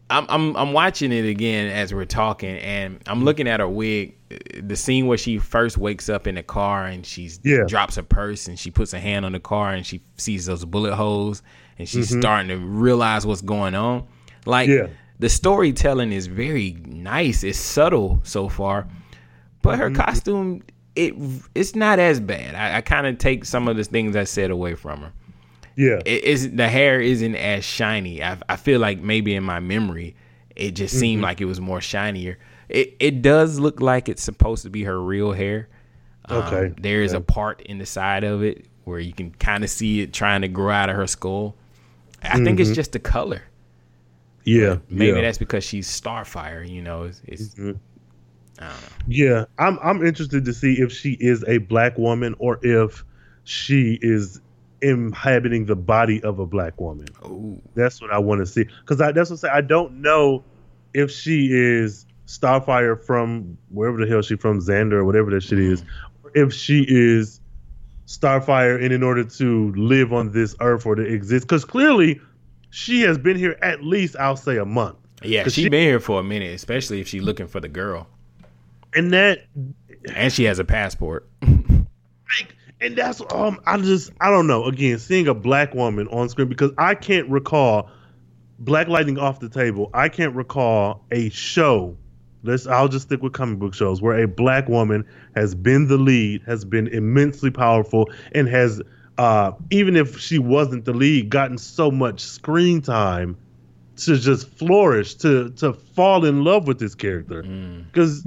I'm 0.10 0.26
I'm 0.30 0.56
I'm 0.56 0.74
watching 0.74 1.12
it 1.12 1.26
again 1.26 1.68
as 1.72 1.93
we're 1.93 2.06
talking, 2.06 2.58
and 2.58 3.00
I'm 3.08 3.24
looking 3.24 3.48
at 3.48 3.60
her 3.60 3.68
wig. 3.68 4.16
The 4.62 4.76
scene 4.76 5.08
where 5.08 5.18
she 5.18 5.38
first 5.39 5.78
wakes 5.78 6.10
up 6.10 6.28
in 6.28 6.36
the 6.36 6.43
car 6.43 6.86
and 6.86 7.06
she's 7.06 7.39
Yeah. 7.43 7.64
drops 7.68 7.96
her 7.96 8.04
purse 8.04 8.48
and 8.48 8.60
she 8.60 8.70
puts 8.72 8.91
her 8.91 9.00
hand 9.00 9.26
on 9.26 9.32
the 9.32 9.39
car 9.39 9.72
and 9.74 9.86
she 9.86 10.02
sees 10.18 10.46
those 10.46 10.66
bullet 10.66 10.96
holes 10.96 11.41
and 11.80 11.88
she's 11.88 12.12
Mhm. 12.12 12.20
starting 12.22 12.48
to 12.50 12.58
realize 12.58 13.26
what's 13.26 13.41
going 13.41 13.76
on. 13.76 14.06
Like 14.46 14.68
Yeah. 14.68 14.88
the 15.20 15.30
storytelling 15.30 16.12
is 16.12 16.28
very 16.28 16.76
nice. 16.86 17.43
It's 17.43 17.58
subtle 17.60 18.20
so 18.24 18.50
far, 18.50 18.88
but 19.62 19.78
her 19.80 19.89
Mhm. 19.89 19.96
costume 19.96 20.64
it 20.96 21.14
it's 21.54 21.76
not 21.76 22.00
as 22.00 22.20
bad. 22.20 22.56
I, 22.56 22.78
I 22.78 22.82
kind 22.82 23.06
of 23.08 23.18
take 23.18 23.46
some 23.46 23.68
of 23.68 23.78
the 23.78 23.84
things 23.84 24.16
I 24.16 24.24
said 24.26 24.50
away 24.52 24.76
from 24.76 25.02
her 25.02 25.12
Yeah. 25.76 26.02
it 26.06 26.24
is 26.24 26.52
the 26.52 26.70
hair 26.70 27.02
isn't 27.02 27.36
as 27.36 27.66
shiny. 27.66 28.24
I, 28.24 28.38
I 28.48 28.56
feel 28.56 28.80
like 28.80 29.02
maybe 29.02 29.36
in 29.36 29.44
my 29.44 29.60
memory, 29.60 30.16
it 30.56 30.72
just 30.72 30.98
seemed 30.98 31.20
Mhm. 31.22 31.24
like 31.24 31.42
it 31.42 31.46
was 31.46 31.60
more 31.60 31.82
shinier. 31.82 32.38
It 32.70 32.96
it 33.00 33.22
does 33.22 33.60
look 33.60 33.82
like 33.82 34.08
it's 34.10 34.24
supposed 34.24 34.64
to 34.64 34.70
be 34.70 34.84
her 34.84 35.02
real 35.02 35.34
hair. 35.34 35.68
Um, 36.30 36.38
Okay, 36.44 36.74
there 36.82 37.04
is 37.04 37.14
a 37.14 37.22
part 37.22 37.62
in 37.62 37.78
the 37.78 37.86
side 37.86 38.24
of 38.24 38.42
it 38.42 38.66
where 38.86 39.00
you 39.00 39.14
can 39.14 39.32
kind 39.32 39.64
of 39.64 39.70
see 39.70 40.02
it 40.02 40.14
trying 40.14 40.42
to 40.42 40.48
grow 40.48 40.72
out 40.72 40.90
of 40.90 40.96
her 40.96 41.08
skull. 41.08 41.56
I 42.24 42.44
think 42.44 42.60
it's 42.60 42.70
Mhm. 42.72 42.76
just 42.76 42.92
the 42.94 43.00
color. 43.00 43.42
Yeah. 44.46 44.78
Maybe 44.90 45.16
yeah. 45.18 45.22
that's 45.22 45.38
because 45.38 45.64
she's 45.64 45.88
Starfire. 45.90 46.68
You 46.68 46.82
know, 46.82 47.04
it's, 47.04 47.22
it's 47.28 47.56
Mhm. 47.56 47.78
I 48.60 48.64
don't 48.70 48.70
know. 48.82 48.88
Yeah, 49.08 49.46
I'm 49.60 49.78
I'm 49.84 50.06
interested 50.06 50.46
to 50.46 50.54
see 50.54 50.76
if 50.80 50.92
she 50.92 51.18
is 51.20 51.44
a 51.48 51.58
black 51.60 51.98
woman 51.98 52.34
or 52.40 52.60
if 52.64 53.04
she 53.44 54.00
is 54.02 54.40
inhabiting 54.86 55.66
the 55.66 55.76
body 55.76 56.22
of 56.24 56.40
a 56.40 56.46
black 56.46 56.80
woman. 56.80 57.08
Ooh. 57.26 57.62
That's 57.76 58.02
what 58.02 58.12
I 58.12 58.20
want 58.20 58.40
to 58.42 58.46
see 58.46 58.66
because 58.82 59.02
I 59.02 59.12
that's 59.12 59.30
what 59.30 59.40
I 59.40 59.42
say. 59.42 59.50
I 59.50 59.62
don't 59.62 60.02
know 60.02 60.44
if 60.94 61.12
she 61.12 61.50
is 61.52 62.06
Starfire 62.28 63.02
from 63.02 63.58
wherever 63.70 64.04
the 64.04 64.10
hell 64.10 64.22
she 64.22 64.36
from, 64.36 64.60
Xander 64.60 64.94
or 64.94 65.06
whatever 65.06 65.32
that 65.32 65.42
shit 65.42 65.60
is. 65.60 65.84
Or 66.24 66.32
if 66.36 66.54
she 66.54 66.86
is 66.88 67.40
Starfire, 68.08 68.82
and 68.84 68.94
in 68.94 69.04
order 69.04 69.24
to 69.24 69.72
live 69.74 70.14
on 70.14 70.32
this 70.32 70.56
earth 70.62 70.86
or 70.86 70.96
to 70.96 71.02
exist, 71.02 71.48
because 71.48 71.66
clearly 71.66 72.22
she 72.70 73.02
has 73.02 73.18
been 73.18 73.38
here 73.38 73.58
at 73.62 73.84
least 73.84 74.16
I'll 74.18 74.38
say 74.38 74.58
a 74.58 74.66
month. 74.66 74.98
Yeah, 75.24 75.44
she's 75.44 75.54
she- 75.54 75.70
been 75.70 75.82
here 75.82 76.00
for 76.00 76.20
a 76.20 76.24
minute, 76.24 76.54
especially 76.54 77.02
if 77.02 77.08
she's 77.08 77.24
looking 77.24 77.48
for 77.48 77.60
the 77.60 77.70
girl, 77.70 78.08
and 78.94 79.12
that 79.14 79.46
and 80.14 80.32
she 80.32 80.44
has 80.44 80.60
a 80.60 80.66
passport. 80.66 81.28
and 82.86 82.96
that's 82.96 83.22
um 83.32 83.60
I 83.66 83.78
just 83.78 84.12
I 84.22 84.30
don't 84.30 84.48
know. 84.48 84.66
Again, 84.66 85.00
seeing 85.00 85.28
a 85.28 85.34
black 85.34 85.74
woman 85.74 86.08
on 86.10 86.30
screen 86.30 86.48
because 86.48 86.72
I 86.78 86.96
can't 86.96 87.28
recall 87.30 87.90
Black 88.60 88.88
Lightning 88.88 89.18
off 89.18 89.40
the 89.40 89.50
table. 89.50 89.90
I 89.94 90.08
can't 90.08 90.36
recall 90.36 91.04
a 91.12 91.30
show. 91.30 91.98
Let's 92.44 92.68
I'll 92.68 92.88
just 92.88 93.08
stick 93.08 93.22
with 93.22 93.34
comic 93.34 93.60
book 93.60 93.74
shows 93.74 94.02
where 94.02 94.24
a 94.24 94.28
black 94.28 94.70
woman 94.70 95.06
has 95.36 95.56
been 95.56 95.88
the 95.88 95.98
lead, 95.98 96.44
has 96.46 96.64
been 96.64 96.88
immensely 96.88 97.50
powerful, 97.50 98.10
and 98.34 98.48
has 98.48 98.82
uh 99.18 99.54
even 99.72 99.96
if 99.96 100.20
she 100.20 100.38
wasn't 100.38 100.86
the 100.86 100.94
lead, 100.94 101.30
gotten 101.30 101.58
so 101.58 101.90
much 101.90 102.22
screen 102.22 102.82
time 102.82 103.36
to 103.98 104.18
just 104.18 104.48
flourish, 104.48 105.16
to 105.16 105.50
to 105.52 105.74
fall 105.74 106.24
in 106.24 106.44
love 106.44 106.68
with 106.68 106.80
this 106.80 106.94
character. 106.94 107.42
Because 107.92 108.24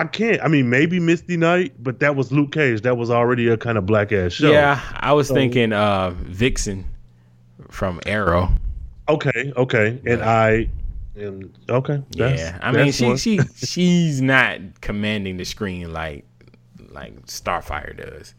I 0.00 0.04
can't. 0.04 0.42
I 0.42 0.48
mean, 0.48 0.68
maybe 0.70 1.00
Misty 1.00 1.36
Knight, 1.36 1.74
but 1.82 2.00
that 2.00 2.16
was 2.16 2.30
Luke 2.32 2.52
Cage. 2.52 2.82
That 2.82 2.96
was 2.96 3.10
already 3.10 3.48
a 3.48 3.56
kind 3.56 3.78
of 3.78 3.86
black 3.86 4.12
ass 4.12 4.32
show. 4.32 4.50
Yeah, 4.50 4.80
I 4.94 5.12
was 5.12 5.28
So- 5.28 5.34
thinking 5.34 5.72
uh 5.72 6.10
Vixen 6.10 6.84
from 7.70 8.00
Arrow. 8.06 8.50
Okay, 9.08 9.52
okay, 9.56 10.00
and 10.04 10.20
I, 10.22 10.68
and 11.14 11.56
okay, 11.68 12.02
yeah, 12.10 12.58
I 12.60 12.72
mean 12.72 12.90
she 12.92 13.06
one. 13.06 13.16
she 13.16 13.38
she's 13.54 14.20
not 14.20 14.58
commanding 14.80 15.36
the 15.36 15.44
screen 15.44 15.92
like 15.92 16.24
like 16.90 17.24
Starfire 17.26 17.96
does. 17.96 18.34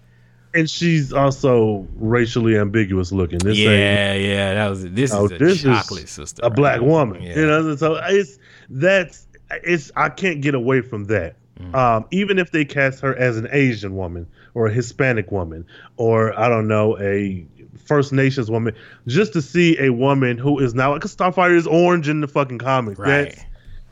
and 0.54 0.70
she's 0.70 1.14
also 1.14 1.88
racially 1.96 2.58
ambiguous 2.58 3.12
looking. 3.14 3.40
This 3.40 3.58
yeah, 3.58 4.14
yeah, 4.14 4.54
that 4.56 4.70
was 4.70 4.90
this 4.92 5.14
Oh, 5.14 5.26
is 5.26 5.32
a 5.32 5.38
this 5.38 5.62
chocolate 5.64 6.04
is 6.04 6.10
sister, 6.12 6.42
a 6.44 6.50
right 6.50 6.56
black 6.56 6.82
woman. 6.82 7.22
Yeah. 7.22 7.36
You 7.40 7.46
know, 7.48 7.76
so 7.78 7.96
it's 8.04 8.38
that's 8.70 9.26
it's 9.64 9.92
I 9.96 10.10
can't 10.10 10.42
get 10.42 10.54
away 10.54 10.82
from 10.82 11.06
that. 11.06 11.38
Mm. 11.60 11.76
Um, 11.76 12.06
even 12.12 12.40
if 12.40 12.52
they 12.52 12.66
cast 12.66 13.02
her 13.02 13.16
as 13.16 13.38
an 13.38 13.48
Asian 13.52 13.96
woman 13.96 14.28
or 14.54 14.68
a 14.68 14.72
Hispanic 14.72 15.32
woman 15.32 15.66
or 15.98 16.38
I 16.38 16.50
don't 16.50 16.68
know 16.68 16.98
a 17.00 17.46
First 17.86 18.14
Nations 18.14 18.52
woman, 18.52 18.76
just 19.08 19.34
to 19.34 19.42
see 19.42 19.78
a 19.80 19.92
woman 19.92 20.38
who 20.38 20.60
is 20.60 20.74
now 20.74 20.94
because 20.94 21.16
Starfire 21.16 21.56
is 21.56 21.68
orange 21.68 22.10
in 22.10 22.22
the 22.22 22.28
fucking 22.28 22.60
comics. 22.60 23.00
Right. 23.00 23.10
That's 23.10 23.46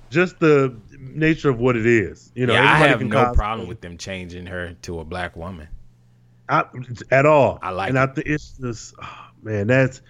just 0.09 0.39
the 0.39 0.75
nature 0.99 1.49
of 1.49 1.59
what 1.59 1.75
it 1.75 1.85
is. 1.85 2.31
You 2.35 2.45
know, 2.45 2.53
yeah, 2.53 2.63
I 2.63 2.77
have 2.87 3.01
no 3.01 3.25
cos- 3.25 3.35
problem 3.35 3.67
with 3.67 3.81
them 3.81 3.97
changing 3.97 4.45
her 4.47 4.73
to 4.83 4.99
a 4.99 5.03
black 5.03 5.35
woman. 5.35 5.67
I, 6.47 6.65
at 7.09 7.25
all. 7.25 7.57
I 7.61 7.71
like 7.71 7.89
and 7.89 7.97
I 7.97 8.07
think 8.07 8.27
it's 8.27 8.51
just 8.51 8.93
oh, 9.01 9.27
man, 9.41 9.67
that's 9.67 10.01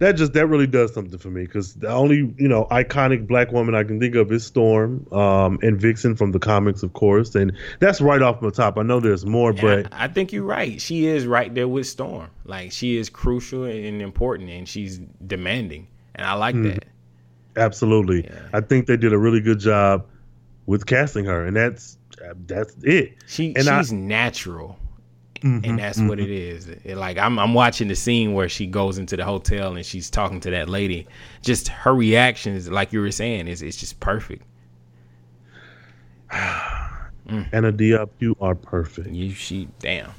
that 0.00 0.12
just 0.16 0.32
that 0.32 0.46
really 0.48 0.66
does 0.66 0.92
something 0.92 1.18
for 1.18 1.30
me 1.30 1.44
because 1.44 1.74
the 1.74 1.88
only 1.88 2.34
you 2.36 2.48
know 2.48 2.66
iconic 2.70 3.26
black 3.26 3.52
woman 3.52 3.74
I 3.74 3.84
can 3.84 4.00
think 4.00 4.16
of 4.16 4.32
is 4.32 4.44
Storm 4.44 5.06
um, 5.12 5.58
and 5.62 5.80
Vixen 5.80 6.16
from 6.16 6.32
the 6.32 6.38
comics, 6.38 6.82
of 6.82 6.92
course, 6.92 7.34
and 7.34 7.52
that's 7.78 8.00
right 8.00 8.20
off 8.20 8.40
the 8.40 8.50
top. 8.50 8.76
I 8.78 8.82
know 8.82 8.98
there's 9.00 9.24
more, 9.24 9.52
but 9.52 9.86
I 9.92 10.08
think 10.08 10.32
you're 10.32 10.44
right. 10.44 10.80
She 10.80 11.06
is 11.06 11.26
right 11.26 11.54
there 11.54 11.68
with 11.68 11.86
Storm. 11.86 12.28
Like 12.44 12.72
she 12.72 12.96
is 12.96 13.08
crucial 13.08 13.64
and 13.64 14.02
important, 14.02 14.50
and 14.50 14.68
she's 14.68 14.98
demanding, 15.26 15.86
and 16.16 16.26
I 16.26 16.32
like 16.34 16.54
Mhm. 16.56 16.74
that. 16.74 16.84
absolutely, 17.56 18.28
I 18.52 18.60
think 18.60 18.86
they 18.86 18.96
did 18.96 19.12
a 19.12 19.18
really 19.18 19.40
good 19.40 19.60
job 19.60 20.06
with 20.66 20.86
casting 20.86 21.24
her, 21.26 21.44
and 21.46 21.56
that's 21.56 21.96
that's 22.46 22.74
it. 22.82 23.14
She 23.26 23.54
and 23.56 23.68
I- 23.68 23.80
she's 23.80 23.92
natural, 23.92 24.78
Mhm, 25.40 25.66
and 25.66 25.78
that's 25.78 25.98
what 26.00 26.18
mhm. 26.18 26.24
it 26.24 26.30
is. 26.30 26.68
It- 26.68 26.96
like 26.96 27.16
I'm 27.18 27.38
I'm 27.38 27.54
watching 27.54 27.88
the 27.88 27.94
scene 27.96 28.34
where 28.34 28.48
she 28.48 28.66
goes 28.66 28.98
into 28.98 29.16
the 29.16 29.24
hotel 29.24 29.74
and 29.74 29.84
she's 29.86 30.10
talking 30.10 30.40
to 30.40 30.50
that 30.50 30.68
lady. 30.68 31.06
Just 31.42 31.68
her 31.68 31.94
reactions, 31.94 32.68
like 32.70 32.92
you 32.92 33.00
were 33.00 33.10
saying, 33.10 33.48
is 33.48 33.62
it's 33.62 33.76
just 33.78 34.00
perfect. 34.00 34.42
Anna 36.32 37.72
Diop, 37.72 38.10
you 38.18 38.36
are 38.40 38.54
perfect. 38.54 39.08
You 39.10 39.32
she 39.32 39.68
damn. 39.78 40.10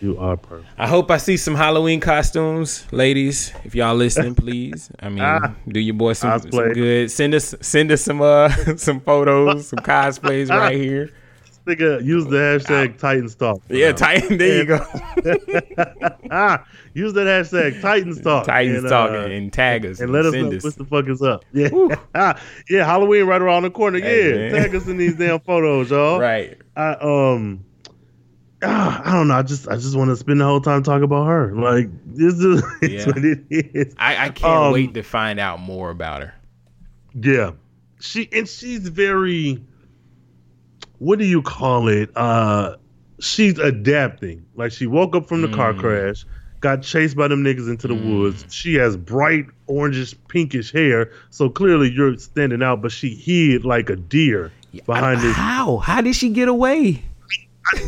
You 0.00 0.18
are 0.18 0.36
perfect. 0.36 0.68
I 0.76 0.86
hope 0.86 1.10
I 1.10 1.16
see 1.16 1.36
some 1.38 1.54
Halloween 1.54 2.00
costumes, 2.00 2.86
ladies. 2.92 3.52
If 3.64 3.74
y'all 3.74 3.94
listening, 3.94 4.34
please. 4.44 4.90
I 5.00 5.08
mean, 5.08 5.20
Ah, 5.22 5.54
do 5.68 5.80
your 5.80 5.94
boy 5.94 6.12
some, 6.12 6.38
some 6.40 6.50
good. 6.50 7.10
Send 7.10 7.34
us 7.34 7.54
send 7.62 7.90
us 7.90 8.02
some 8.02 8.20
uh 8.20 8.50
some 8.76 9.00
photos, 9.00 9.68
some 9.68 9.78
cosplays 9.78 10.50
right 10.50 10.76
here. 10.80 11.10
Nigga, 11.66 12.04
use 12.04 12.24
the 12.26 12.36
hashtag 12.36 12.96
Titan 12.96 13.28
Stalk. 13.28 13.60
Yeah, 13.68 13.90
Titan. 13.90 14.38
There 14.38 14.58
you 14.58 14.64
go. 14.66 14.78
ah, 16.30 16.64
use 16.94 17.12
that 17.14 17.26
hashtag 17.26 17.80
Titan 17.80 18.14
Stalk. 18.14 18.46
Titan 18.46 18.76
and, 18.76 18.86
Stalk 18.86 19.10
uh, 19.10 19.14
and, 19.14 19.32
and 19.32 19.52
tag 19.52 19.84
us 19.84 19.98
and 19.98 20.12
let 20.12 20.24
us 20.26 20.32
send 20.32 20.50
know 20.50 20.56
us. 20.56 20.62
what 20.64 20.76
the 20.76 20.84
fuck 20.84 21.08
is 21.08 21.22
up. 21.22 21.44
Yeah, 21.52 21.68
yeah. 22.70 22.84
Halloween 22.84 23.24
right 23.26 23.42
around 23.42 23.64
the 23.64 23.70
corner. 23.70 23.98
Hey, 23.98 24.30
yeah, 24.30 24.52
man. 24.52 24.62
tag 24.62 24.74
us 24.76 24.86
in 24.86 24.96
these 24.96 25.16
damn 25.16 25.40
photos, 25.40 25.90
y'all. 25.90 26.20
Right. 26.20 26.56
I 26.76 26.92
um, 27.00 27.64
ah, 28.62 29.02
I 29.04 29.12
don't 29.12 29.26
know. 29.26 29.34
I 29.34 29.42
just 29.42 29.66
I 29.66 29.74
just 29.74 29.96
want 29.96 30.10
to 30.10 30.16
spend 30.16 30.40
the 30.40 30.44
whole 30.44 30.60
time 30.60 30.84
talking 30.84 31.02
about 31.04 31.26
her. 31.26 31.52
Like 31.52 31.88
this 32.06 32.34
is 32.34 32.62
it's 32.82 33.06
Yeah. 33.06 33.12
what 33.12 33.24
it 33.24 33.40
is. 33.50 33.94
I, 33.98 34.26
I 34.26 34.28
can't 34.30 34.44
Um, 34.66 34.72
wait 34.72 34.94
to 34.94 35.02
find 35.02 35.40
out 35.40 35.58
more 35.58 35.90
about 35.90 36.22
her. 36.22 36.34
Yeah. 37.14 37.52
She 37.98 38.28
and 38.32 38.46
she's 38.48 38.86
very 38.88 39.64
what 40.98 41.18
do 41.18 41.24
you 41.24 41.42
call 41.42 41.88
it? 41.88 42.10
Uh 42.16 42.76
she's 43.20 43.58
adapting. 43.58 44.44
Like 44.54 44.72
she 44.72 44.86
woke 44.86 45.14
up 45.16 45.26
from 45.28 45.42
the 45.42 45.48
car 45.48 45.72
Mm. 45.74 45.78
crash, 45.78 46.24
got 46.60 46.82
chased 46.82 47.16
by 47.16 47.28
them 47.28 47.42
niggas 47.44 47.68
into 47.68 47.88
the 47.88 47.94
woods. 47.94 48.44
She 48.52 48.74
has 48.74 48.96
bright 48.96 49.46
orangish 49.68 50.14
pinkish 50.28 50.72
hair, 50.72 51.10
so 51.30 51.48
clearly 51.48 51.90
you're 51.90 52.16
standing 52.18 52.62
out, 52.62 52.82
but 52.82 52.92
she 52.92 53.14
hid 53.14 53.64
like 53.64 53.88
a 53.90 53.96
deer 53.96 54.52
behind 54.86 55.20
this 55.20 55.34
How? 55.34 55.78
How 55.78 56.00
did 56.00 56.14
she 56.14 56.28
get 56.30 56.48
away? 56.48 57.02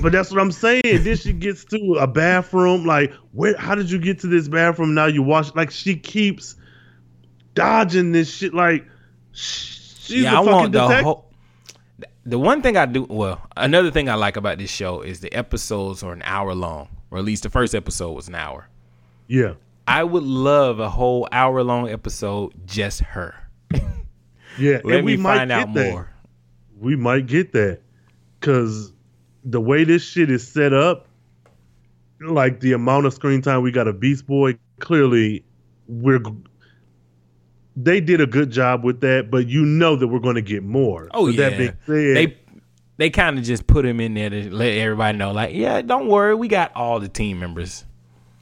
but 0.02 0.10
that's 0.10 0.30
what 0.32 0.40
I'm 0.40 0.50
saying. 0.50 0.80
then 0.84 1.16
she 1.16 1.32
gets 1.32 1.64
to 1.66 1.98
a 2.00 2.06
bathroom. 2.08 2.84
Like, 2.84 3.12
where? 3.32 3.56
How 3.56 3.76
did 3.76 3.90
you 3.90 3.98
get 4.00 4.18
to 4.20 4.26
this 4.26 4.48
bathroom? 4.48 4.92
Now 4.94 5.06
you 5.06 5.22
wash. 5.22 5.54
Like, 5.54 5.70
she 5.70 5.94
keeps 5.94 6.56
dodging 7.54 8.10
this 8.12 8.28
shit. 8.34 8.54
Like, 8.54 8.86
she's 9.32 10.22
yeah, 10.24 10.32
a 10.38 10.42
I 10.42 10.44
fucking 10.44 10.52
want 10.52 10.72
the 10.72 10.80
detective. 10.80 11.04
whole. 11.04 11.27
The 12.28 12.38
one 12.38 12.60
thing 12.60 12.76
I 12.76 12.84
do 12.84 13.06
well, 13.08 13.40
another 13.56 13.90
thing 13.90 14.10
I 14.10 14.14
like 14.14 14.36
about 14.36 14.58
this 14.58 14.68
show 14.68 15.00
is 15.00 15.20
the 15.20 15.32
episodes 15.32 16.02
are 16.02 16.12
an 16.12 16.20
hour 16.26 16.54
long, 16.54 16.88
or 17.10 17.16
at 17.16 17.24
least 17.24 17.44
the 17.44 17.48
first 17.48 17.74
episode 17.74 18.12
was 18.12 18.28
an 18.28 18.34
hour. 18.34 18.68
Yeah, 19.28 19.54
I 19.86 20.04
would 20.04 20.24
love 20.24 20.78
a 20.78 20.90
whole 20.90 21.26
hour 21.32 21.62
long 21.62 21.88
episode 21.88 22.52
just 22.66 23.00
her. 23.00 23.34
yeah. 24.58 24.80
Let 24.84 24.96
and 24.98 25.06
we 25.06 25.16
me 25.16 25.22
might 25.22 25.38
find 25.38 25.48
get 25.48 25.58
out 25.58 25.72
that. 25.72 25.90
more. 25.90 26.12
We 26.78 26.96
might 26.96 27.26
get 27.26 27.52
that 27.52 27.80
because 28.38 28.92
the 29.42 29.60
way 29.62 29.84
this 29.84 30.02
shit 30.04 30.30
is 30.30 30.46
set 30.46 30.74
up, 30.74 31.06
like 32.20 32.60
the 32.60 32.74
amount 32.74 33.06
of 33.06 33.14
screen 33.14 33.40
time 33.40 33.62
we 33.62 33.72
got 33.72 33.88
a 33.88 33.94
Beast 33.94 34.26
Boy. 34.26 34.58
Clearly, 34.80 35.46
we're 35.86 36.20
they 37.80 38.00
did 38.00 38.20
a 38.20 38.26
good 38.26 38.50
job 38.50 38.82
with 38.84 39.00
that, 39.02 39.30
but 39.30 39.46
you 39.46 39.64
know 39.64 39.94
that 39.96 40.08
we're 40.08 40.18
going 40.18 40.34
to 40.34 40.42
get 40.42 40.62
more. 40.64 41.08
Oh 41.12 41.26
With 41.26 41.36
yeah, 41.36 41.50
That 41.50 41.58
being 41.58 41.72
said, 41.86 42.16
they 42.16 42.36
they 42.96 43.10
kind 43.10 43.38
of 43.38 43.44
just 43.44 43.66
put 43.68 43.84
him 43.86 44.00
in 44.00 44.14
there 44.14 44.28
to 44.30 44.52
let 44.54 44.70
everybody 44.76 45.16
know, 45.16 45.30
like, 45.32 45.54
yeah, 45.54 45.80
don't 45.82 46.08
worry, 46.08 46.34
we 46.34 46.48
got 46.48 46.74
all 46.74 46.98
the 46.98 47.08
team 47.08 47.38
members. 47.38 47.84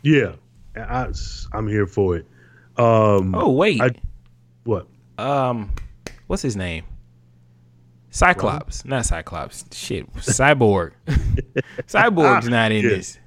Yeah, 0.03 0.37
I, 0.75 1.09
I'm 1.53 1.69
here 1.69 1.87
for 1.87 2.17
it. 2.17 2.27
Um, 2.79 3.35
Oh 3.35 3.51
wait, 3.51 3.81
I, 3.83 3.91
what? 4.65 4.87
um, 5.19 5.73
what's 6.27 6.43
his 6.43 6.57
name? 6.57 6.85
Cyclops, 8.11 8.85
not 8.87 9.05
Cyclops. 9.05 9.65
Shit, 9.73 10.11
Cyborg. 10.15 10.93
Cyborg's 11.87 12.49
not 12.49 12.73
in 12.73 12.83
Yeah. 12.85 12.91
this. 12.91 13.19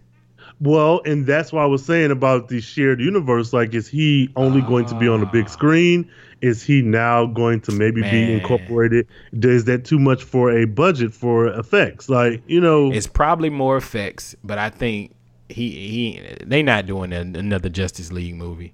Well, 0.61 1.01
and 1.05 1.25
that's 1.25 1.53
why 1.53 1.63
I 1.63 1.67
was 1.67 1.85
saying 1.85 2.11
about 2.11 2.49
the 2.49 2.59
shared 2.59 2.99
universe. 2.99 3.53
Like, 3.53 3.73
is 3.73 3.87
he 3.87 4.29
only 4.35 4.61
going 4.61 4.85
to 4.87 4.95
be 4.95 5.07
on 5.07 5.21
the 5.21 5.25
big 5.25 5.47
screen? 5.47 6.09
Is 6.41 6.63
he 6.63 6.81
now 6.81 7.25
going 7.27 7.61
to 7.61 7.71
maybe 7.71 8.01
be 8.01 8.33
incorporated? 8.33 9.07
Is 9.33 9.65
that 9.65 9.85
too 9.85 9.99
much 9.99 10.23
for 10.23 10.51
a 10.51 10.65
budget 10.65 11.13
for 11.13 11.47
effects? 11.47 12.09
Like, 12.09 12.41
you 12.47 12.59
know, 12.59 12.91
It's 12.91 13.07
probably 13.07 13.49
more 13.49 13.77
effects, 13.77 14.35
but 14.43 14.57
I 14.57 14.69
think 14.69 15.15
he 15.47 15.69
he 15.71 16.37
they 16.45 16.61
not 16.61 16.85
doing 16.85 17.11
another 17.13 17.69
Justice 17.69 18.11
League 18.11 18.35
movie. 18.35 18.73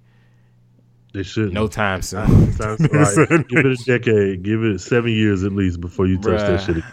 they 1.13 1.23
should. 1.23 1.53
No 1.53 1.67
time 1.67 2.01
soon. 2.01 2.51
Sounds 2.53 2.81
right. 2.91 3.47
Give 3.47 3.65
it 3.65 3.79
a 3.79 3.83
decade. 3.85 4.43
Give 4.43 4.63
it 4.63 4.79
seven 4.81 5.11
years 5.11 5.43
at 5.43 5.51
least 5.53 5.79
before 5.81 6.07
you 6.07 6.17
touch 6.19 6.39
that 6.41 6.61
shit. 6.63 6.83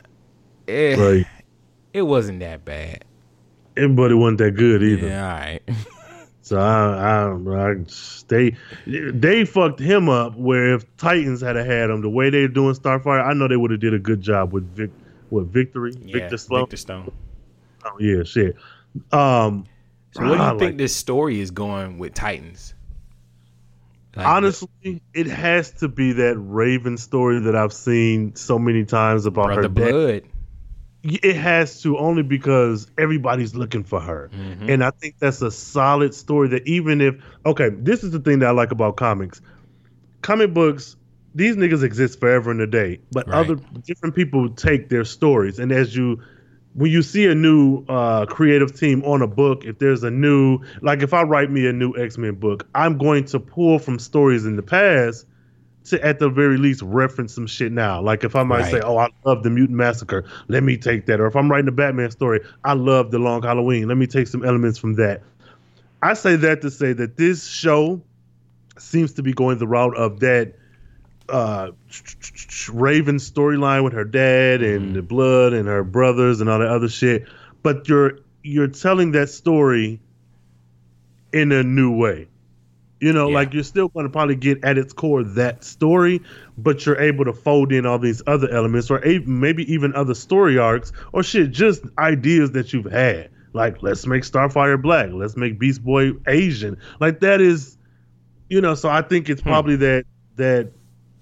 Eh, 0.68 0.96
Like, 0.96 1.26
it 1.92 2.02
wasn't 2.02 2.40
that 2.40 2.64
bad. 2.64 3.04
Everybody 3.76 4.14
wasn't 4.14 4.38
that 4.38 4.52
good 4.52 4.82
either. 4.82 5.06
Yeah, 5.08 5.32
all 5.32 5.38
right. 5.38 5.62
So 6.44 6.58
I, 6.58 7.30
I, 7.30 7.70
I 7.70 7.74
they 8.26 8.56
they 8.84 9.44
fucked 9.44 9.78
him 9.78 10.08
up. 10.08 10.36
Where 10.36 10.74
if 10.74 10.96
Titans 10.96 11.40
had 11.40 11.56
a 11.56 11.64
had 11.64 11.88
him 11.88 12.02
the 12.02 12.10
way 12.10 12.30
they're 12.30 12.48
doing 12.48 12.74
Starfire, 12.74 13.24
I 13.24 13.32
know 13.32 13.46
they 13.46 13.56
would 13.56 13.70
have 13.70 13.78
did 13.78 13.94
a 13.94 13.98
good 14.00 14.20
job 14.20 14.52
with 14.52 14.64
Vic, 14.74 14.90
with 15.30 15.52
Victory, 15.52 15.92
Yeah, 16.02 16.12
Victor 16.18 16.36
Sloan. 16.36 16.62
Victor 16.62 16.76
Stone. 16.76 17.12
Oh 17.84 17.96
yeah, 18.00 18.24
shit. 18.24 18.56
Um, 19.12 19.66
So 20.10 20.22
what 20.24 20.30
do 20.30 20.34
you 20.34 20.40
I 20.42 20.48
think 20.50 20.60
like- 20.62 20.76
this 20.78 20.94
story 20.94 21.40
is 21.40 21.52
going 21.52 21.98
with 21.98 22.12
Titans? 22.12 22.74
Like, 24.16 24.26
honestly, 24.26 25.00
it 25.14 25.28
has 25.28 25.70
to 25.74 25.88
be 25.88 26.12
that 26.14 26.36
Raven 26.38 26.98
story 26.98 27.38
that 27.38 27.54
I've 27.54 27.72
seen 27.72 28.34
so 28.34 28.58
many 28.58 28.84
times 28.84 29.26
about 29.26 29.46
Brother 29.46 29.62
her 29.62 29.68
dad. 29.68 29.90
Blood. 29.90 30.22
It 31.04 31.36
has 31.36 31.80
to 31.82 31.98
only 31.98 32.22
because 32.22 32.88
everybody's 32.98 33.54
looking 33.54 33.84
for 33.84 34.00
her. 34.00 34.30
And 34.68 34.84
I 34.84 34.90
think 35.00 35.16
that's 35.20 35.42
a 35.42 35.50
solid 35.50 36.14
story 36.14 36.48
that 36.48 36.66
even 36.66 37.00
if 37.00 37.16
okay, 37.46 37.70
this 37.70 38.04
is 38.04 38.12
the 38.12 38.20
thing 38.20 38.38
that 38.40 38.48
I 38.48 38.52
like 38.52 38.70
about 38.72 38.96
comics. 38.96 39.40
Comic 40.22 40.54
books, 40.54 40.96
these 41.34 41.56
niggas 41.56 41.82
exist 41.82 42.20
forever 42.20 42.50
and 42.50 42.60
a 42.60 42.66
day, 42.66 43.00
but 43.10 43.26
Right. 43.26 43.32
other 43.32 43.56
different 43.84 44.14
people 44.14 44.48
take 44.50 44.88
their 44.88 45.04
stories 45.04 45.58
and 45.58 45.72
as 45.72 45.96
you 45.96 46.20
when 46.74 46.90
you 46.90 47.02
see 47.02 47.26
a 47.26 47.34
new 47.34 47.84
uh, 47.88 48.26
creative 48.26 48.78
team 48.78 49.02
on 49.04 49.22
a 49.22 49.26
book, 49.26 49.64
if 49.64 49.78
there's 49.78 50.02
a 50.04 50.10
new, 50.10 50.58
like 50.82 51.02
if 51.02 51.12
I 51.12 51.22
write 51.22 51.50
me 51.50 51.66
a 51.66 51.72
new 51.72 51.92
X 51.96 52.16
Men 52.18 52.34
book, 52.34 52.68
I'm 52.74 52.98
going 52.98 53.24
to 53.26 53.40
pull 53.40 53.78
from 53.78 53.98
stories 53.98 54.46
in 54.46 54.56
the 54.56 54.62
past 54.62 55.26
to, 55.84 56.04
at 56.04 56.18
the 56.18 56.28
very 56.28 56.56
least, 56.56 56.82
reference 56.82 57.34
some 57.34 57.46
shit 57.46 57.72
now. 57.72 58.00
Like 58.00 58.24
if 58.24 58.36
I 58.36 58.42
might 58.42 58.70
say, 58.70 58.80
"Oh, 58.80 58.96
I 58.96 59.08
love 59.24 59.42
the 59.42 59.50
Mutant 59.50 59.76
Massacre," 59.76 60.24
let 60.48 60.62
me 60.62 60.76
take 60.76 61.06
that. 61.06 61.20
Or 61.20 61.26
if 61.26 61.36
I'm 61.36 61.50
writing 61.50 61.68
a 61.68 61.72
Batman 61.72 62.10
story, 62.10 62.40
I 62.64 62.74
love 62.74 63.10
the 63.10 63.18
Long 63.18 63.42
Halloween, 63.42 63.88
let 63.88 63.96
me 63.96 64.06
take 64.06 64.28
some 64.28 64.44
elements 64.44 64.78
from 64.78 64.94
that. 64.94 65.22
I 66.02 66.14
say 66.14 66.36
that 66.36 66.62
to 66.62 66.70
say 66.70 66.92
that 66.92 67.16
this 67.16 67.46
show 67.46 68.02
seems 68.78 69.12
to 69.14 69.22
be 69.22 69.32
going 69.32 69.58
the 69.58 69.66
route 69.66 69.96
of 69.96 70.20
that 70.20 70.54
uh 71.28 71.70
Raven 72.72 73.16
storyline 73.16 73.84
with 73.84 73.92
her 73.92 74.04
dad 74.04 74.62
and 74.62 74.94
the 74.94 75.02
blood 75.02 75.52
and 75.52 75.68
her 75.68 75.84
brothers 75.84 76.40
and 76.40 76.50
all 76.50 76.58
that 76.58 76.68
other 76.68 76.88
shit. 76.88 77.26
But 77.62 77.88
you're 77.88 78.18
you're 78.42 78.68
telling 78.68 79.12
that 79.12 79.28
story 79.28 80.00
in 81.32 81.52
a 81.52 81.62
new 81.62 81.96
way. 81.96 82.28
You 83.02 83.12
know, 83.12 83.28
Yeah. 83.28 83.34
like 83.34 83.52
you're 83.52 83.64
still 83.64 83.88
going 83.88 84.06
to 84.06 84.10
probably 84.10 84.36
get 84.36 84.62
at 84.64 84.78
its 84.78 84.92
core 84.92 85.24
that 85.24 85.64
story, 85.64 86.22
but 86.56 86.86
you're 86.86 87.00
able 87.00 87.24
to 87.24 87.32
fold 87.32 87.72
in 87.72 87.84
all 87.84 87.98
these 87.98 88.22
other 88.28 88.48
elements, 88.48 88.92
or 88.92 89.04
a- 89.04 89.18
maybe 89.26 89.70
even 89.72 89.92
other 89.96 90.14
story 90.14 90.56
arcs, 90.56 90.92
or 91.12 91.24
shit, 91.24 91.50
just 91.50 91.82
ideas 91.98 92.52
that 92.52 92.72
you've 92.72 92.92
had. 92.92 93.30
Like, 93.54 93.82
let's 93.82 94.06
make 94.06 94.22
Starfire 94.22 94.80
black, 94.80 95.10
let's 95.12 95.36
make 95.36 95.58
Beast 95.58 95.84
Boy 95.84 96.12
Asian. 96.28 96.76
Like 97.00 97.18
that 97.20 97.40
is, 97.40 97.76
you 98.48 98.60
know. 98.60 98.76
So 98.76 98.88
I 98.88 99.02
think 99.02 99.28
it's 99.28 99.42
hmm. 99.42 99.48
probably 99.48 99.74
that 99.76 100.04
that 100.36 100.70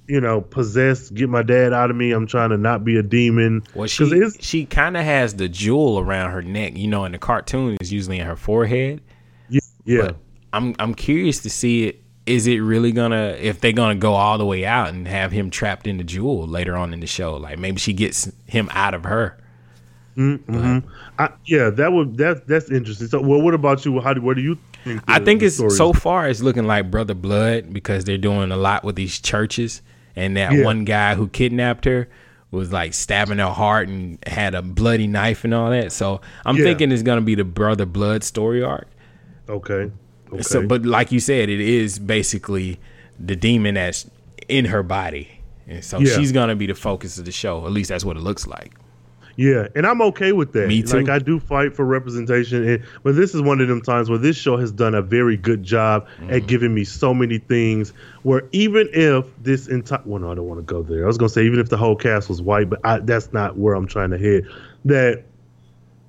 you 0.06 0.20
know 0.20 0.42
possessed, 0.42 1.14
get 1.14 1.30
my 1.30 1.42
dad 1.42 1.72
out 1.72 1.88
of 1.90 1.96
me. 1.96 2.12
I'm 2.12 2.26
trying 2.26 2.50
to 2.50 2.58
not 2.58 2.84
be 2.84 2.98
a 2.98 3.02
demon. 3.02 3.62
Well, 3.74 3.86
she 3.86 4.28
she 4.38 4.66
kind 4.66 4.98
of 4.98 5.04
has 5.06 5.34
the 5.34 5.48
jewel 5.48 5.98
around 5.98 6.32
her 6.32 6.42
neck. 6.42 6.76
You 6.76 6.88
know, 6.88 7.06
in 7.06 7.12
the 7.12 7.18
cartoon, 7.18 7.78
is 7.80 7.90
usually 7.90 8.18
in 8.18 8.26
her 8.26 8.36
forehead. 8.36 9.00
yeah, 9.48 9.60
yeah. 9.86 10.02
But 10.02 10.16
I'm 10.52 10.74
I'm 10.78 10.94
curious 10.94 11.40
to 11.40 11.50
see 11.50 11.86
it. 11.86 12.02
Is 12.26 12.46
it 12.46 12.58
really 12.58 12.92
gonna 12.92 13.36
if 13.40 13.60
they're 13.60 13.72
gonna 13.72 13.94
go 13.94 14.14
all 14.14 14.38
the 14.38 14.46
way 14.46 14.64
out 14.64 14.88
and 14.90 15.06
have 15.08 15.32
him 15.32 15.50
trapped 15.50 15.86
in 15.86 15.96
the 15.98 16.04
jewel 16.04 16.46
later 16.46 16.76
on 16.76 16.92
in 16.92 17.00
the 17.00 17.06
show? 17.06 17.36
Like 17.36 17.58
maybe 17.58 17.78
she 17.78 17.92
gets 17.92 18.30
him 18.46 18.68
out 18.72 18.94
of 18.94 19.04
her. 19.04 19.36
Mm-hmm. 20.16 20.86
I, 21.18 21.30
yeah, 21.46 21.70
that 21.70 21.92
would 21.92 22.16
that 22.18 22.46
that's 22.46 22.70
interesting. 22.70 23.06
So, 23.08 23.20
well, 23.22 23.40
what 23.40 23.54
about 23.54 23.84
you? 23.84 24.00
How 24.00 24.12
do 24.12 24.20
where 24.20 24.34
do 24.34 24.42
you 24.42 24.58
think? 24.84 25.02
I 25.08 25.18
think 25.20 25.42
it's 25.42 25.56
so 25.76 25.92
far 25.92 26.28
it's 26.28 26.42
looking 26.42 26.64
like 26.66 26.90
Brother 26.90 27.14
Blood 27.14 27.72
because 27.72 28.04
they're 28.04 28.18
doing 28.18 28.50
a 28.50 28.56
lot 28.56 28.84
with 28.84 28.96
these 28.96 29.18
churches 29.20 29.82
and 30.16 30.36
that 30.36 30.52
Yeah. 30.52 30.64
one 30.64 30.84
guy 30.84 31.14
who 31.14 31.28
kidnapped 31.28 31.84
her 31.84 32.08
was 32.50 32.72
like 32.72 32.92
stabbing 32.92 33.38
her 33.38 33.50
heart 33.50 33.88
and 33.88 34.18
had 34.26 34.54
a 34.54 34.62
bloody 34.62 35.06
knife 35.06 35.44
and 35.44 35.54
all 35.54 35.70
that. 35.70 35.92
So 35.92 36.20
I'm 36.44 36.56
Yeah. 36.56 36.64
thinking 36.64 36.90
it's 36.92 37.02
gonna 37.04 37.20
be 37.20 37.36
the 37.36 37.44
Brother 37.44 37.86
Blood 37.86 38.24
story 38.24 38.62
arc. 38.62 38.88
Okay. 39.48 39.90
Okay. 40.32 40.42
So, 40.42 40.66
but 40.66 40.84
like 40.86 41.12
you 41.12 41.20
said, 41.20 41.48
it 41.48 41.60
is 41.60 41.98
basically 41.98 42.78
the 43.18 43.36
demon 43.36 43.74
that's 43.74 44.08
in 44.48 44.64
her 44.66 44.82
body, 44.82 45.28
and 45.66 45.84
so 45.84 45.98
Yeah. 45.98 46.16
she's 46.16 46.32
gonna 46.32 46.56
be 46.56 46.66
the 46.66 46.74
focus 46.74 47.18
of 47.18 47.24
the 47.24 47.32
show. 47.32 47.64
At 47.66 47.72
least 47.72 47.88
that's 47.90 48.04
what 48.04 48.16
it 48.16 48.20
looks 48.22 48.46
like. 48.46 48.74
Yeah, 49.36 49.68
and 49.74 49.86
I'm 49.86 50.02
okay 50.02 50.32
with 50.32 50.52
that. 50.52 50.68
Me 50.68 50.82
too. 50.82 50.98
Like 51.00 51.08
I 51.08 51.18
do 51.18 51.40
fight 51.40 51.74
for 51.74 51.84
representation, 51.86 52.68
and, 52.68 52.82
but 53.04 53.14
this 53.16 53.34
is 53.34 53.40
one 53.40 53.60
of 53.60 53.68
them 53.68 53.80
times 53.80 54.10
where 54.10 54.18
this 54.18 54.36
show 54.36 54.56
has 54.58 54.70
done 54.70 54.94
a 54.94 55.00
very 55.00 55.36
good 55.36 55.62
job 55.62 56.06
Mm-hmm. 56.20 56.32
at 56.34 56.46
giving 56.46 56.74
me 56.74 56.84
so 56.84 57.14
many 57.14 57.38
things. 57.38 57.92
Where 58.22 58.42
even 58.52 58.88
if 58.92 59.24
this 59.42 59.66
entire 59.68 60.02
well, 60.04 60.20
no, 60.20 60.30
I 60.32 60.34
don't 60.34 60.46
want 60.46 60.58
to 60.60 60.64
go 60.64 60.82
there. 60.82 61.04
I 61.04 61.06
was 61.06 61.16
gonna 61.16 61.28
say 61.30 61.44
even 61.46 61.58
if 61.58 61.68
the 61.70 61.76
whole 61.78 61.96
cast 61.96 62.28
was 62.28 62.42
white, 62.42 62.68
but 62.68 62.80
I, 62.84 62.98
that's 62.98 63.32
not 63.32 63.56
where 63.56 63.74
I'm 63.74 63.86
trying 63.86 64.10
to 64.10 64.18
hit. 64.18 64.44
That 64.84 65.22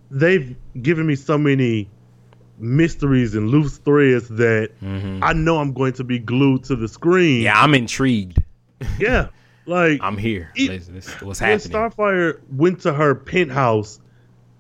they've 0.09 0.55
given 0.82 1.05
me 1.05 1.15
so 1.15 1.38
many 1.38 1.89
mysteries 2.62 3.36
and 3.36 3.49
loose 3.49 3.78
threads 3.78 4.28
that 4.30 4.72
I 4.82 5.34
know 5.34 5.57
I'm 5.57 5.74
going 5.74 5.93
to 5.93 6.03
be 6.03 6.20
glued 6.20 6.64
to 6.66 6.76
the 6.76 6.88
screen. 6.88 7.38
Mm-hmm. 7.39 7.43
Yeah, 7.45 7.62
I'm 7.62 7.74
intrigued. 7.74 8.41
Yeah, 8.99 9.28
like 9.66 9.99
I'm 10.01 10.18
here. 10.18 10.51
Let's- 10.57 10.89
let's- 10.89 11.22
what's 11.22 11.39
happening? 11.39 11.59
Starfire 11.72 12.39
went 12.51 12.82
to 12.82 12.93
her 12.93 13.14
penthouse 13.16 13.99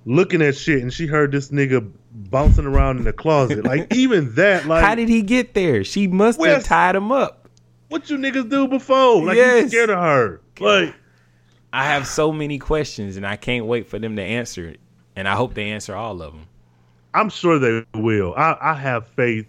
looking 0.05 0.41
at 0.41 0.55
shit 0.55 0.81
and 0.81 0.91
she 0.93 1.05
heard 1.07 1.31
this 1.31 1.49
nigga 1.49 1.91
bouncing 2.11 2.65
around 2.65 2.97
in 2.99 3.03
the 3.03 3.13
closet. 3.13 3.63
Like 3.65 3.93
even 3.95 4.35
that, 4.35 4.65
like 4.67 4.83
How 4.83 4.95
did 4.95 5.09
he 5.09 5.21
get 5.21 5.53
there? 5.53 5.83
She 5.83 6.07
must 6.07 6.43
have 6.43 6.63
tied 6.63 6.95
him 6.95 7.11
up. 7.11 7.47
what 7.89 8.09
you 8.09 8.17
niggas 8.17 8.49
do 8.49 8.67
before? 8.67 9.23
Like 9.25 9.37
Yes. 9.37 9.63
you 9.63 9.69
scared 9.69 9.89
of 9.89 9.99
her. 9.99 10.41
Like 10.59 10.93
I 11.73 11.85
have 11.85 12.05
so 12.05 12.31
many 12.33 12.59
questions, 12.59 13.15
and 13.17 13.25
I 13.25 13.37
can't 13.37 13.65
wait 13.65 13.87
for 13.87 13.97
them 13.97 14.17
to 14.17 14.21
answer 14.21 14.67
it. 14.67 14.79
And 15.15 15.27
I 15.27 15.35
hope 15.35 15.53
they 15.53 15.71
answer 15.71 15.95
all 15.95 16.21
of 16.21 16.33
them. 16.33 16.45
I'm 17.13 17.29
sure 17.29 17.59
they 17.59 17.83
will. 17.99 18.33
I, 18.35 18.57
I 18.61 18.73
have 18.73 19.07
faith. 19.07 19.45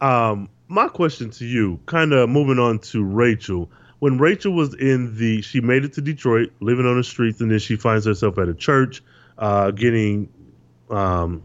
Um, 0.00 0.48
my 0.68 0.88
question 0.88 1.30
to 1.30 1.44
you, 1.46 1.78
kind 1.86 2.12
of 2.12 2.28
moving 2.28 2.58
on 2.58 2.78
to 2.80 3.04
Rachel. 3.04 3.70
When 4.00 4.18
Rachel 4.18 4.52
was 4.52 4.74
in 4.74 5.16
the, 5.16 5.40
she 5.42 5.60
made 5.60 5.84
it 5.84 5.92
to 5.94 6.00
Detroit, 6.00 6.52
living 6.60 6.84
on 6.86 6.96
the 6.96 7.04
streets, 7.04 7.40
and 7.40 7.50
then 7.50 7.58
she 7.60 7.76
finds 7.76 8.04
herself 8.04 8.36
at 8.38 8.48
a 8.48 8.54
church, 8.54 9.02
uh, 9.38 9.70
getting 9.70 10.28
um, 10.90 11.42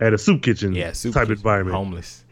at 0.00 0.12
a 0.12 0.18
soup 0.18 0.42
kitchen 0.42 0.74
Yeah, 0.74 0.92
soup 0.92 1.14
type 1.14 1.24
kitchen, 1.28 1.36
environment. 1.38 1.76
homeless. 1.76 2.24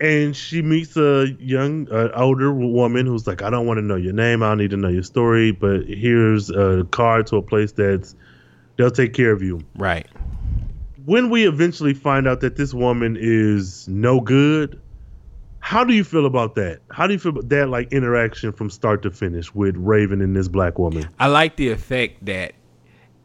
and 0.00 0.34
she 0.34 0.62
meets 0.62 0.96
a 0.96 1.26
young, 1.38 1.86
uh, 1.92 2.08
older 2.14 2.52
woman 2.52 3.06
who's 3.06 3.26
like, 3.26 3.42
"I 3.42 3.50
don't 3.50 3.66
want 3.66 3.78
to 3.78 3.82
know 3.82 3.96
your 3.96 4.12
name. 4.14 4.42
I 4.42 4.48
don't 4.48 4.58
need 4.58 4.70
to 4.70 4.76
know 4.78 4.88
your 4.88 5.02
story, 5.02 5.52
but 5.52 5.84
here's 5.86 6.50
a 6.50 6.86
card 6.90 7.26
to 7.28 7.36
a 7.36 7.42
place 7.42 7.72
that's 7.72 8.14
they'll 8.76 8.90
take 8.90 9.12
care 9.12 9.30
of 9.32 9.42
you." 9.42 9.60
Right. 9.76 10.06
When 11.10 11.28
we 11.28 11.44
eventually 11.44 11.92
find 11.92 12.28
out 12.28 12.38
that 12.42 12.54
this 12.54 12.72
woman 12.72 13.16
is 13.18 13.88
no 13.88 14.20
good, 14.20 14.80
how 15.58 15.82
do 15.82 15.92
you 15.92 16.04
feel 16.04 16.24
about 16.24 16.54
that? 16.54 16.82
How 16.92 17.08
do 17.08 17.14
you 17.14 17.18
feel 17.18 17.32
about 17.32 17.48
that 17.48 17.68
like 17.68 17.92
interaction 17.92 18.52
from 18.52 18.70
start 18.70 19.02
to 19.02 19.10
finish 19.10 19.52
with 19.52 19.74
Raven 19.76 20.20
and 20.20 20.36
this 20.36 20.46
black 20.46 20.78
woman? 20.78 21.08
I 21.18 21.26
like 21.26 21.56
the 21.56 21.70
effect 21.70 22.26
that 22.26 22.52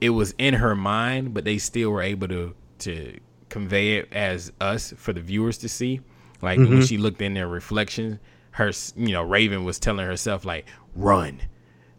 it 0.02 0.10
was 0.10 0.34
in 0.40 0.56
her 0.56 0.76
mind, 0.76 1.36
but 1.36 1.46
they 1.46 1.60
still 1.60 1.92
were 1.92 2.02
able 2.02 2.28
to 2.30 2.56
to 2.80 3.20
convey 3.50 3.98
it 3.98 4.12
as 4.12 4.52
us 4.60 4.92
for 4.98 5.14
the 5.14 5.22
viewers 5.22 5.60
to 5.60 5.70
see. 5.70 6.02
Like 6.42 6.58
when 6.58 6.80
Mhm. 6.80 6.88
she 6.88 6.98
looked 6.98 7.22
in 7.22 7.36
their 7.36 7.48
reflection, 7.48 8.20
her 8.54 8.72
you 8.98 9.14
know 9.14 9.22
Raven 9.22 9.64
was 9.64 9.78
telling 9.78 10.08
herself 10.08 10.44
like, 10.44 10.66
"Run, 10.96 11.40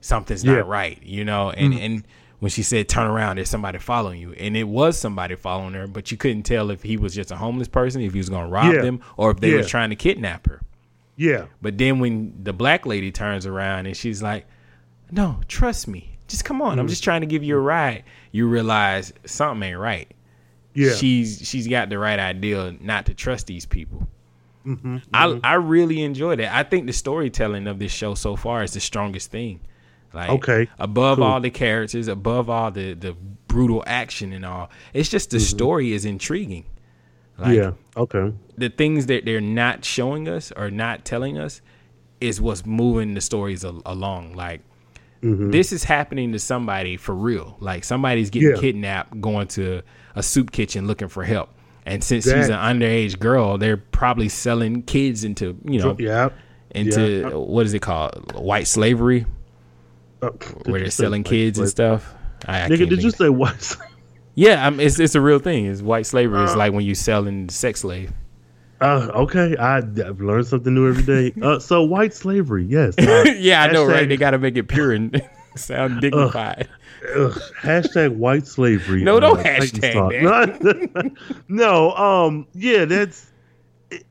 something's 0.00 0.42
Yeah. 0.42 0.54
not 0.56 0.68
right," 0.68 1.00
you 1.04 1.24
know, 1.24 1.50
and 1.50 1.72
Mhm. 1.74 1.78
and 1.80 2.04
when 2.40 2.50
she 2.50 2.62
said 2.62 2.88
turn 2.88 3.06
around 3.06 3.36
there's 3.36 3.48
somebody 3.48 3.78
following 3.78 4.20
you 4.20 4.32
and 4.34 4.56
it 4.56 4.64
was 4.64 4.98
somebody 4.98 5.34
following 5.34 5.72
her 5.74 5.86
but 5.86 6.10
you 6.10 6.16
couldn't 6.16 6.42
tell 6.42 6.70
if 6.70 6.82
he 6.82 6.96
was 6.96 7.14
just 7.14 7.30
a 7.30 7.36
homeless 7.36 7.68
person 7.68 8.02
if 8.02 8.12
he 8.12 8.18
was 8.18 8.28
going 8.28 8.44
to 8.44 8.50
rob 8.50 8.74
Yeah. 8.74 8.82
them 8.82 9.00
or 9.16 9.30
if 9.30 9.40
they 9.40 9.50
Yeah. 9.50 9.56
were 9.58 9.64
trying 9.64 9.90
to 9.90 9.96
kidnap 9.96 10.46
her 10.46 10.60
Yeah, 11.16 11.46
but 11.62 11.78
then 11.78 11.98
when 11.98 12.34
the 12.42 12.52
black 12.52 12.84
lady 12.86 13.10
turns 13.10 13.46
around 13.46 13.86
and 13.86 13.96
she's 13.96 14.22
like, 14.22 14.44
"No, 15.10 15.40
trust 15.48 15.88
me. 15.88 16.10
Just 16.28 16.44
come 16.44 16.60
on. 16.60 16.78
I'm 16.78 16.86
Mhm. 16.86 16.90
just 16.90 17.02
trying 17.04 17.22
to 17.22 17.26
give 17.26 17.42
you 17.42 17.56
a 17.56 17.60
ride." 17.60 18.02
You 18.32 18.46
realize 18.48 19.14
something 19.24 19.66
ain't 19.66 19.78
right. 19.78 20.12
Yeah. 20.74 20.92
She's 20.94 21.40
she's 21.48 21.68
got 21.68 21.88
the 21.88 21.98
right 21.98 22.18
idea 22.18 22.74
not 22.82 23.06
to 23.06 23.14
trust 23.14 23.46
these 23.46 23.64
people. 23.64 24.08
mm-hmm. 24.66 24.98
I 25.14 25.40
I 25.42 25.54
really 25.54 26.02
enjoyed 26.02 26.38
it. 26.40 26.50
I 26.52 26.64
think 26.64 26.86
the 26.86 26.92
storytelling 26.92 27.66
of 27.66 27.78
this 27.78 27.92
show 27.92 28.14
so 28.14 28.36
far 28.36 28.62
is 28.62 28.72
the 28.74 28.80
strongest 28.80 29.30
thing. 29.30 29.60
Like 30.14 30.30
Okay, 30.30 30.68
above 30.78 31.18
cool. 31.18 31.24
all 31.26 31.40
the 31.40 31.50
characters, 31.50 32.08
above 32.08 32.48
all 32.48 32.70
the 32.70 32.94
the 32.94 33.14
brutal 33.48 33.82
action 33.86 34.32
and 34.32 34.44
all, 34.44 34.70
it's 34.92 35.08
just 35.08 35.30
the 35.30 35.40
story 35.40 35.92
is 35.92 36.04
intriguing. 36.04 36.64
Like, 37.38 37.48
Mm-hmm. 37.48 37.54
yeah, 37.56 37.72
okay, 38.02 38.32
the 38.56 38.70
things 38.70 39.06
that 39.06 39.24
they're 39.26 39.40
not 39.42 39.84
showing 39.84 40.26
us 40.28 40.52
or 40.56 40.70
not 40.70 41.04
telling 41.04 41.38
us 41.38 41.60
is 42.20 42.40
what's 42.40 42.64
moving 42.64 43.12
the 43.14 43.20
stories 43.20 43.62
al- 43.64 43.82
along. 43.84 44.34
Like 44.34 44.62
Mhm. 45.22 45.52
this 45.52 45.70
is 45.72 45.84
happening 45.84 46.32
to 46.32 46.38
somebody 46.38 46.96
for 46.96 47.14
real. 47.14 47.56
Like 47.60 47.84
somebody's 47.84 48.30
getting 48.30 48.50
Yeah. 48.50 48.56
kidnapped, 48.56 49.20
going 49.20 49.48
to 49.48 49.82
a 50.14 50.22
soup 50.22 50.50
kitchen 50.50 50.86
looking 50.86 51.08
for 51.08 51.24
help. 51.24 51.50
And 51.84 52.02
since 52.02 52.24
she's 52.24 52.48
an 52.48 52.56
underage 52.58 53.18
girl, 53.18 53.58
they're 53.58 53.76
probably 53.76 54.28
selling 54.30 54.82
kids 54.82 55.22
into 55.24 55.56
you 55.64 55.78
know 55.78 55.94
yeah, 55.98 56.30
into 56.74 57.20
yeah. 57.20 57.28
what 57.34 57.66
is 57.66 57.74
it 57.74 57.80
called 57.82 58.32
white 58.34 58.66
slavery, 58.66 59.26
Uh, 60.22 60.30
did 60.30 60.66
where 60.66 60.80
they're 60.80 60.90
selling 60.90 61.22
kids 61.24 61.58
and 61.58 61.68
stuff. 61.68 62.14
I, 62.46 62.64
I 62.64 62.68
Nigga, 62.68 62.88
did 62.88 63.02
you 63.02 63.10
say 63.10 63.28
white? 63.28 63.76
Yeah, 64.38 64.66
I'm, 64.66 64.80
it's 64.80 65.00
it's 65.00 65.14
a 65.14 65.20
real 65.22 65.38
thing. 65.38 65.64
It's 65.64 65.80
white 65.80 66.04
slavery. 66.04 66.42
It's 66.44 66.52
Uh. 66.52 66.58
like 66.58 66.72
when 66.74 66.84
you 66.84 66.94
selling 66.94 67.48
sex 67.48 67.80
slave. 67.80 68.12
Uh, 68.82 69.08
okay, 69.14 69.56
I, 69.56 69.78
I've 69.78 70.20
learned 70.20 70.46
something 70.46 70.74
new 70.74 70.86
every 70.86 71.04
day. 71.04 71.32
Uh, 71.42 71.58
so 71.58 71.82
white 71.82 72.12
slavery, 72.12 72.66
yes. 72.66 72.98
Uh, 72.98 73.24
yeah, 73.38 73.62
I 73.62 73.72
know, 73.72 73.86
right? 73.86 74.06
They 74.06 74.18
got 74.18 74.32
to 74.32 74.38
make 74.38 74.58
it 74.58 74.64
pure 74.68 74.92
and 74.92 75.22
Sound 75.56 76.02
dignified. 76.02 76.68
Ugh, 77.16 77.32
hashtag 77.62 78.14
white 78.16 78.46
slavery. 78.46 79.02
No, 79.04 79.18
don't 79.20 79.42
Titans 79.42 79.72
hashtag 79.72 81.16
no, 81.48 81.92
um, 81.92 82.46
yeah, 82.52 82.84
that's 82.84 83.32
it- 83.90 84.04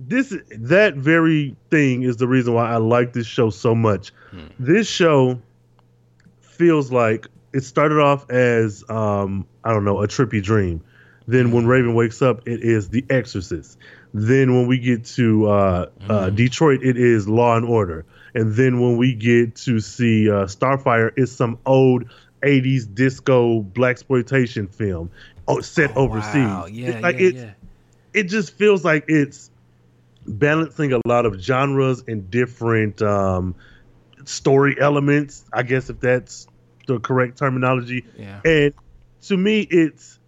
this. 0.00 0.34
That 0.56 0.94
very 0.94 1.54
thing 1.70 2.02
is 2.02 2.16
the 2.16 2.26
reason 2.26 2.54
why 2.54 2.70
I 2.72 2.76
like 2.78 3.12
this 3.12 3.26
show 3.26 3.50
so 3.50 3.74
much. 3.74 4.10
This 4.58 4.88
show 4.88 5.38
feels 6.56 6.90
like 6.90 7.26
it 7.52 7.62
started 7.64 7.98
off 8.00 8.28
as 8.30 8.84
um, 8.88 9.46
I 9.64 9.72
don't 9.72 9.84
know 9.84 10.02
a 10.02 10.08
trippy 10.08 10.42
dream. 10.42 10.82
Then 11.28 11.50
when 11.50 11.66
Raven 11.66 11.94
wakes 11.94 12.22
up, 12.22 12.46
it 12.46 12.62
is 12.62 12.88
The 12.88 13.04
Exorcist. 13.10 13.78
Then 14.14 14.54
when 14.54 14.66
we 14.66 14.78
get 14.78 15.04
to 15.16 15.48
uh, 15.48 15.86
uh, 16.08 16.30
Detroit, 16.30 16.82
it 16.82 16.96
is 16.96 17.28
Law 17.28 17.56
and 17.56 17.66
Order. 17.66 18.04
And 18.34 18.54
then 18.54 18.80
when 18.80 18.96
we 18.96 19.14
get 19.14 19.56
to 19.56 19.80
see 19.80 20.30
uh, 20.30 20.44
Starfire, 20.44 21.10
it's 21.16 21.32
some 21.32 21.58
old 21.66 22.04
'80s 22.42 22.92
disco 22.94 23.62
blaxploitation 23.62 24.72
film 24.72 25.10
oh, 25.48 25.60
set 25.60 25.96
overseas. 25.96 26.34
Wow. 26.34 26.66
Yeah, 26.66 26.88
It- 26.90 27.02
like 27.02 27.18
yeah, 27.18 27.28
yeah. 27.30 27.50
it 28.14 28.24
just 28.24 28.54
feels 28.56 28.84
like 28.84 29.06
it's 29.08 29.50
balancing 30.26 30.92
a 30.92 31.00
lot 31.06 31.26
of 31.26 31.40
genres 31.40 32.04
and 32.06 32.30
different 32.30 33.00
um, 33.02 33.54
story 34.26 34.76
elements. 34.78 35.44
I 35.52 35.62
guess 35.62 35.88
if 35.88 36.00
that's 36.00 36.46
the 36.86 37.00
correct 37.00 37.38
terminology. 37.38 38.04
Yeah. 38.16 38.40
And 38.44 38.74
to 39.22 39.36
me, 39.36 39.60
it's 39.62 40.18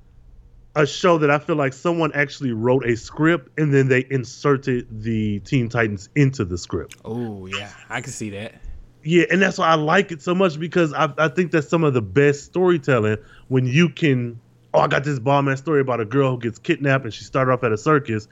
a 0.75 0.87
show 0.87 1.19
that 1.19 1.31
I 1.31 1.39
feel 1.39 1.57
like 1.57 1.73
someone 1.73 2.13
actually 2.15 2.53
wrote 2.53 2.87
a 2.87 2.97
script 2.97 3.59
and 3.59 3.75
then 3.75 3.89
they 3.89 4.07
inserted 4.11 5.03
the 5.03 5.41
Teen 5.41 5.69
Titans 5.69 6.09
into 6.15 6.45
the 6.45 6.59
script. 6.59 6.97
Oh 7.05 7.47
yeah, 7.47 7.71
I 7.89 8.01
can 8.01 8.13
see 8.13 8.31
that. 8.31 8.55
Yeah, 9.03 9.25
and 9.31 9.41
that's 9.41 9.59
why 9.59 9.69
I 9.69 9.75
like 9.75 10.13
it 10.13 10.23
so 10.23 10.35
much 10.35 10.59
because 10.59 10.93
I, 10.93 11.13
I 11.19 11.29
think 11.29 11.53
that's 11.53 11.69
some 11.69 11.85
of 11.85 11.95
the 11.95 12.03
best 12.03 12.45
storytelling 12.45 13.19
when 13.49 13.67
you 13.67 13.89
can. 13.89 14.41
Oh, 14.75 14.81
I 14.81 14.87
got 14.87 15.03
this 15.03 15.19
bomb 15.19 15.49
ass 15.49 15.59
story 15.59 15.81
about 15.81 16.01
a 16.01 16.05
girl 16.05 16.33
who 16.33 16.39
gets 16.39 16.59
kidnapped 16.59 17.05
and 17.05 17.15
she 17.15 17.25
started 17.25 17.53
off 17.53 17.65
at 17.65 17.73
a 17.73 17.79
circus, 17.79 18.29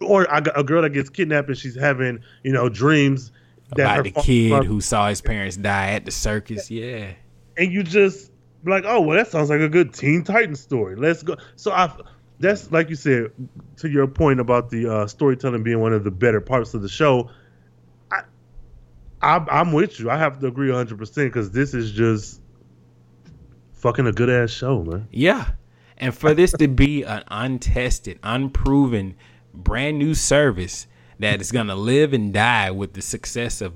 or 0.00 0.30
I 0.32 0.40
got 0.40 0.58
a 0.58 0.64
girl 0.64 0.82
that 0.82 0.90
gets 0.90 1.08
kidnapped 1.08 1.48
and 1.48 1.56
she's 1.56 1.76
having 1.76 2.20
you 2.42 2.52
know 2.52 2.68
dreams 2.68 3.30
About 3.72 4.04
the 4.04 4.10
kid 4.10 4.64
who 4.64 4.80
saw 4.80 5.08
his 5.08 5.20
parents 5.20 5.56
die 5.56 5.92
at 5.92 6.04
the 6.04 6.10
circus. 6.10 6.70
Yeah. 6.70 7.12
and 7.56 7.72
you 7.72 7.82
just 7.82 8.30
like, 8.64 8.84
oh 8.86 9.00
well, 9.00 9.16
that 9.16 9.28
sounds 9.28 9.50
like 9.50 9.60
a 9.60 9.68
good 9.68 9.94
Teen 9.94 10.24
Titans 10.24 10.60
story. 10.60 10.96
Let's 10.96 11.22
go. 11.22 11.36
So 11.56 11.70
I, 11.72 11.94
that's 12.38 12.70
like 12.72 12.88
you 12.90 12.96
said 12.96 13.32
to 13.76 13.88
your 13.88 14.06
point 14.06 14.40
about 14.40 14.70
the 14.70 14.92
uh, 14.92 15.06
storytelling 15.06 15.62
being 15.62 15.80
one 15.80 15.92
of 15.92 16.04
the 16.04 16.10
better 16.10 16.40
parts 16.40 16.74
of 16.74 16.82
the 16.82 16.88
show. 16.88 17.30
I, 18.10 18.22
I 19.22 19.36
I'm 19.50 19.72
with 19.72 20.00
you. 20.00 20.10
I 20.10 20.16
have 20.16 20.40
to 20.40 20.46
agree 20.46 20.68
100 20.68 20.98
percent 20.98 21.32
because 21.32 21.50
this 21.50 21.74
is 21.74 21.92
just 21.92 22.40
fucking 23.74 24.06
a 24.06 24.12
good 24.12 24.30
ass 24.30 24.50
show, 24.50 24.82
man. 24.82 25.08
Yeah. 25.10 25.50
And 25.96 26.14
for 26.14 26.32
this 26.32 26.52
to 26.52 26.66
be 26.66 27.02
an 27.02 27.24
untested, 27.28 28.18
unproven, 28.22 29.16
brand 29.52 29.98
new 29.98 30.14
service 30.14 30.86
that 31.20 31.40
is 31.40 31.52
going 31.52 31.68
to 31.68 31.74
live 31.74 32.12
and 32.12 32.32
die 32.32 32.70
with 32.70 32.92
the 32.94 33.02
success 33.02 33.60
of 33.60 33.72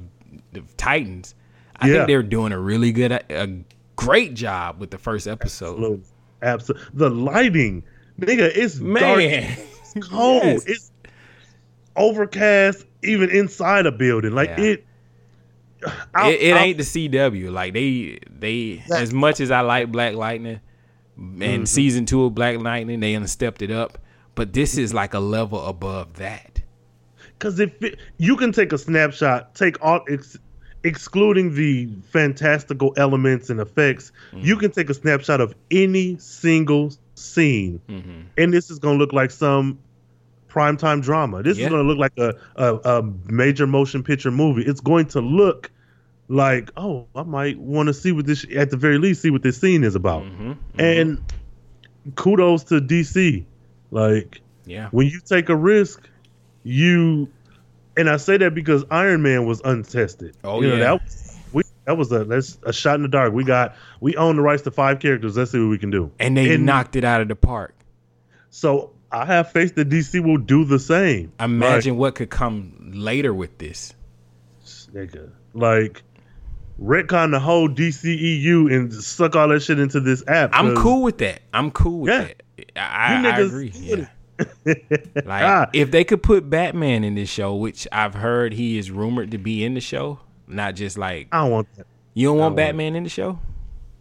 the 0.52 0.62
Titans, 0.76 1.34
I 1.76 1.88
Yeah. 1.88 1.94
think 1.94 2.06
they're 2.08 2.22
doing 2.22 2.52
a 2.52 2.58
really 2.58 2.92
good, 2.92 3.12
a 3.12 3.48
great 3.96 4.34
job 4.34 4.80
with 4.80 4.90
the 4.90 4.98
first 4.98 5.26
episode. 5.26 6.02
Absolutely. 6.42 6.86
The 6.94 7.10
lighting, 7.10 7.82
nigga, 8.20 8.50
it's 8.54 8.76
Man. 8.80 9.02
dark. 9.02 9.20
It's 9.22 9.94
cold. 10.08 10.42
Yes. 10.44 10.64
It's 10.66 10.90
overcast, 11.96 12.84
even 13.02 13.30
inside 13.30 13.86
a 13.86 13.92
building. 13.92 14.32
Like 14.34 14.50
Yeah. 14.50 14.64
it. 14.64 14.86
I'll- 16.14 16.30
it, 16.30 16.40
it 16.40 16.52
I'll- 16.54 16.58
ain't 16.64 16.78
the 16.78 16.84
CW. 16.84 17.50
Like 17.50 17.74
they, 17.74 18.18
they 18.30 18.82
as 18.94 19.12
much 19.12 19.40
as 19.40 19.50
I 19.50 19.60
like 19.60 19.92
Black 19.92 20.14
Lightning 20.14 20.60
and 21.16 21.38
Mhm. 21.64 21.68
season 21.68 22.06
two 22.06 22.24
of 22.24 22.34
Black 22.34 22.58
Lightning, 22.58 23.00
they 23.00 23.24
stepped 23.26 23.62
it 23.62 23.70
up. 23.70 23.98
But 24.34 24.52
this 24.52 24.76
is 24.76 24.92
like 24.92 25.14
a 25.14 25.20
level 25.20 25.64
above 25.64 26.14
that. 26.14 26.53
Because 27.38 27.58
if 27.60 27.82
it, 27.82 27.98
you 28.18 28.36
can 28.36 28.52
take 28.52 28.72
a 28.72 28.78
snapshot, 28.78 29.54
take 29.54 29.82
all 29.84 30.00
ex, 30.08 30.36
excluding 30.82 31.54
the 31.54 31.88
fantastical 32.10 32.92
elements 32.96 33.50
and 33.50 33.60
effects, 33.60 34.12
Mm-hmm. 34.32 34.44
you 34.46 34.56
can 34.56 34.70
take 34.70 34.90
a 34.90 34.94
snapshot 34.94 35.40
of 35.40 35.54
any 35.70 36.16
single 36.18 36.92
scene, 37.14 37.80
Mm-hmm. 37.88 38.20
and 38.38 38.52
this 38.52 38.70
is 38.70 38.78
going 38.78 38.98
to 38.98 39.04
look 39.04 39.12
like 39.12 39.30
some 39.30 39.78
primetime 40.48 41.02
drama. 41.02 41.42
This 41.42 41.58
Yeah. 41.58 41.64
is 41.66 41.70
going 41.70 41.82
to 41.82 41.88
look 41.88 41.98
like 41.98 42.12
a, 42.18 42.34
a 42.56 42.98
a 42.98 43.02
major 43.30 43.66
motion 43.66 44.02
picture 44.02 44.30
movie. 44.30 44.62
It's 44.62 44.80
going 44.80 45.06
to 45.08 45.20
look 45.20 45.70
like 46.28 46.70
oh, 46.76 47.06
I 47.14 47.22
might 47.24 47.58
want 47.58 47.88
to 47.88 47.94
see 47.94 48.12
what 48.12 48.24
this 48.26 48.46
at 48.56 48.70
the 48.70 48.76
very 48.76 48.98
least 48.98 49.20
see 49.22 49.30
what 49.30 49.42
this 49.42 49.60
scene 49.60 49.84
is 49.84 49.94
about. 49.94 50.22
Mm-hmm. 50.22 50.52
And 50.78 51.18
kudos 52.14 52.64
to 52.64 52.80
DC, 52.80 53.44
like 53.90 54.40
Yeah. 54.66 54.88
when 54.90 55.06
you 55.08 55.20
take 55.20 55.48
a 55.48 55.56
risk, 55.56 56.08
you 56.64 57.28
and 57.96 58.10
I 58.10 58.16
say 58.16 58.36
that 58.38 58.54
because 58.54 58.84
Iron 58.90 59.22
Man 59.22 59.46
was 59.46 59.60
untested. 59.64 60.36
Oh, 60.42 60.60
you 60.60 60.68
know, 60.68 60.74
yeah. 60.74 60.80
that 60.80 61.02
was 61.04 61.38
we 61.52 61.62
that 61.84 61.96
was 61.96 62.10
a 62.10 62.24
that's 62.24 62.58
a 62.64 62.72
shot 62.72 62.96
in 62.96 63.02
the 63.02 63.08
dark. 63.08 63.32
We 63.32 63.44
got 63.44 63.76
we 64.00 64.16
own 64.16 64.36
the 64.36 64.42
rights 64.42 64.62
to 64.62 64.70
five 64.70 64.98
characters. 64.98 65.36
Let's 65.36 65.52
see 65.52 65.60
what 65.60 65.68
we 65.70 65.78
can 65.78 65.90
do. 65.90 66.10
And 66.18 66.36
they 66.36 66.56
knocked 66.56 66.96
it 66.96 67.04
out 67.04 67.20
of 67.20 67.28
the 67.28 67.36
park. 67.36 67.74
So 68.50 68.92
I 69.12 69.24
have 69.26 69.52
faith 69.52 69.76
that 69.76 69.88
DC 69.88 70.24
will 70.24 70.38
do 70.38 70.64
the 70.64 70.78
same. 70.78 71.32
Imagine 71.38 71.96
what 71.96 72.16
could 72.16 72.30
come 72.30 72.90
later 72.94 73.32
with 73.32 73.58
this. 73.58 73.94
like, 74.92 75.10
nigga, 75.12 75.30
like 75.52 76.02
retcon 76.80 77.30
the 77.30 77.38
whole 77.38 77.68
DCEU 77.68 78.74
and 78.74 78.92
suck 78.92 79.36
all 79.36 79.48
that 79.48 79.60
shit 79.62 79.78
into 79.78 80.00
this 80.00 80.24
app. 80.26 80.50
I'm 80.52 80.74
cool 80.74 81.02
with 81.02 81.18
that. 81.18 81.42
I'm 81.52 81.70
cool 81.70 82.00
with 82.00 82.12
Yeah. 82.12 82.20
that. 82.24 82.42
I, 82.76 83.20
You 83.20 83.28
I 83.28 83.38
agree. 83.40 83.72
Yeah. 83.74 84.06
Like 84.66 85.26
Ah. 85.26 85.70
if 85.72 85.90
they 85.90 86.04
could 86.04 86.22
put 86.22 86.48
Batman 86.50 87.04
in 87.04 87.14
this 87.14 87.28
show, 87.28 87.54
which 87.54 87.86
I've 87.92 88.14
heard 88.14 88.52
he 88.54 88.78
is 88.78 88.90
rumored 88.90 89.30
to 89.32 89.38
be 89.38 89.64
in 89.64 89.74
the 89.74 89.80
show, 89.80 90.18
not 90.46 90.74
just 90.74 90.98
like 90.98 91.28
I 91.32 91.42
don't 91.42 91.50
want 91.52 91.68
that. 91.76 91.86
you 92.14 92.28
don't 92.28 92.38
want 92.38 92.38
don't 92.38 92.44
want 92.44 92.56
Batman 92.56 92.96
in 92.96 93.04
the 93.04 93.10
show. 93.10 93.38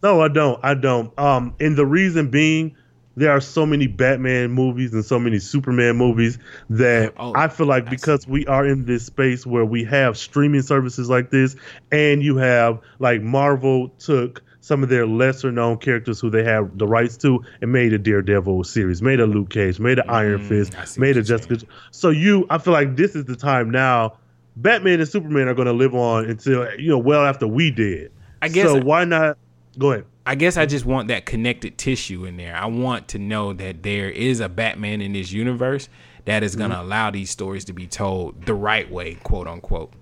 No, 0.02 0.20
I 0.20 0.28
don't. 0.28 0.60
I 0.62 0.74
don't. 0.74 1.18
Um, 1.18 1.54
and 1.60 1.76
the 1.76 1.86
reason 1.86 2.28
being, 2.30 2.76
there 3.16 3.30
are 3.30 3.40
so 3.40 3.64
many 3.64 3.86
Batman 3.86 4.50
movies 4.50 4.92
and 4.92 5.02
so 5.04 5.18
many 5.18 5.38
Superman 5.38 5.96
movies 5.96 6.38
that 6.68 7.14
Oh, 7.16 7.32
I 7.34 7.48
feel 7.48 7.66
like 7.66 7.88
because 7.88 8.26
we 8.26 8.44
are 8.46 8.66
in 8.66 8.84
this 8.84 9.06
space 9.06 9.46
where 9.46 9.64
we 9.64 9.84
have 9.84 10.18
streaming 10.18 10.62
services 10.62 11.08
like 11.08 11.30
this, 11.30 11.56
and 11.92 12.22
you 12.22 12.36
have 12.36 12.80
like 12.98 13.22
Marvel 13.22 13.88
took 13.98 14.42
some 14.64 14.82
of 14.82 14.88
their 14.88 15.06
lesser 15.06 15.52
known 15.52 15.76
characters 15.76 16.18
who 16.20 16.30
they 16.30 16.42
have 16.42 16.78
the 16.78 16.86
rights 16.86 17.18
to 17.18 17.38
and 17.60 17.70
made 17.70 17.92
a 17.92 17.98
Daredevil 17.98 18.64
series, 18.64 19.02
made 19.02 19.20
a 19.20 19.26
Luke 19.26 19.50
Cage, 19.50 19.78
made 19.78 19.98
an 19.98 20.08
Iron 20.08 20.40
Mm, 20.40 20.48
Fist, 20.48 20.98
made 20.98 21.18
a 21.18 21.22
Jessica. 21.22 21.58
So 21.90 22.08
you, 22.08 22.46
I 22.48 22.56
feel 22.56 22.72
like 22.72 22.96
this 22.96 23.14
is 23.14 23.26
the 23.26 23.36
time 23.36 23.70
now. 23.70 24.16
Batman 24.56 25.00
and 25.00 25.08
Superman 25.08 25.48
are 25.48 25.54
going 25.54 25.66
to 25.66 25.72
live 25.74 25.94
on 25.94 26.24
until 26.24 26.66
you 26.78 26.88
know 26.88 26.96
well 26.98 27.26
after 27.26 27.46
we 27.46 27.70
did. 27.70 28.10
I 28.40 28.48
guess- 28.48 28.68
So 28.68 28.80
why 28.80 29.04
not? 29.04 29.36
Go 29.78 29.92
ahead. 29.92 30.04
I 30.26 30.34
guess 30.36 30.56
I 30.56 30.64
just 30.64 30.86
want 30.86 31.08
that 31.08 31.26
connected 31.26 31.76
tissue 31.76 32.24
in 32.24 32.38
there. 32.38 32.56
I 32.56 32.64
want 32.64 33.08
to 33.08 33.18
know 33.18 33.52
that 33.52 33.82
there 33.82 34.08
is 34.08 34.40
a 34.40 34.48
Batman 34.48 35.02
in 35.02 35.12
this 35.12 35.30
universe 35.32 35.90
that 36.24 36.42
is 36.42 36.56
going 36.56 36.70
to 36.70 36.76
Mm-hmm. 36.76 36.86
allow 36.86 37.10
these 37.10 37.28
stories 37.28 37.66
to 37.66 37.74
be 37.74 37.86
told 37.86 38.46
the 38.46 38.54
right 38.54 38.90
way, 38.90 39.16
quote 39.16 39.46
unquote. 39.46 39.92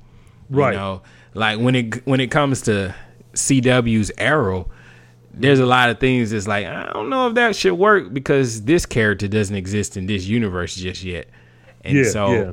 Right. 0.48 0.74
You 0.74 0.78
know, 0.78 1.02
like 1.34 1.58
when 1.58 1.74
it 1.74 2.06
when 2.06 2.20
it 2.20 2.30
comes 2.30 2.60
to 2.62 2.94
CW's 3.34 4.10
Arrow, 4.18 4.68
there's 5.34 5.60
a 5.60 5.66
lot 5.66 5.88
of 5.90 5.98
things 5.98 6.30
that's 6.30 6.46
like 6.46 6.66
I 6.66 6.92
don't 6.92 7.08
know 7.08 7.28
if 7.28 7.34
that 7.34 7.56
should 7.56 7.74
work 7.74 8.12
because 8.12 8.62
this 8.62 8.84
character 8.86 9.28
doesn't 9.28 9.56
exist 9.56 9.96
in 9.96 10.06
this 10.06 10.24
universe 10.26 10.74
just 10.76 11.02
yet. 11.02 11.28
And 11.84 11.96
Yeah, 11.98 12.04
so 12.04 12.32
yeah. 12.32 12.52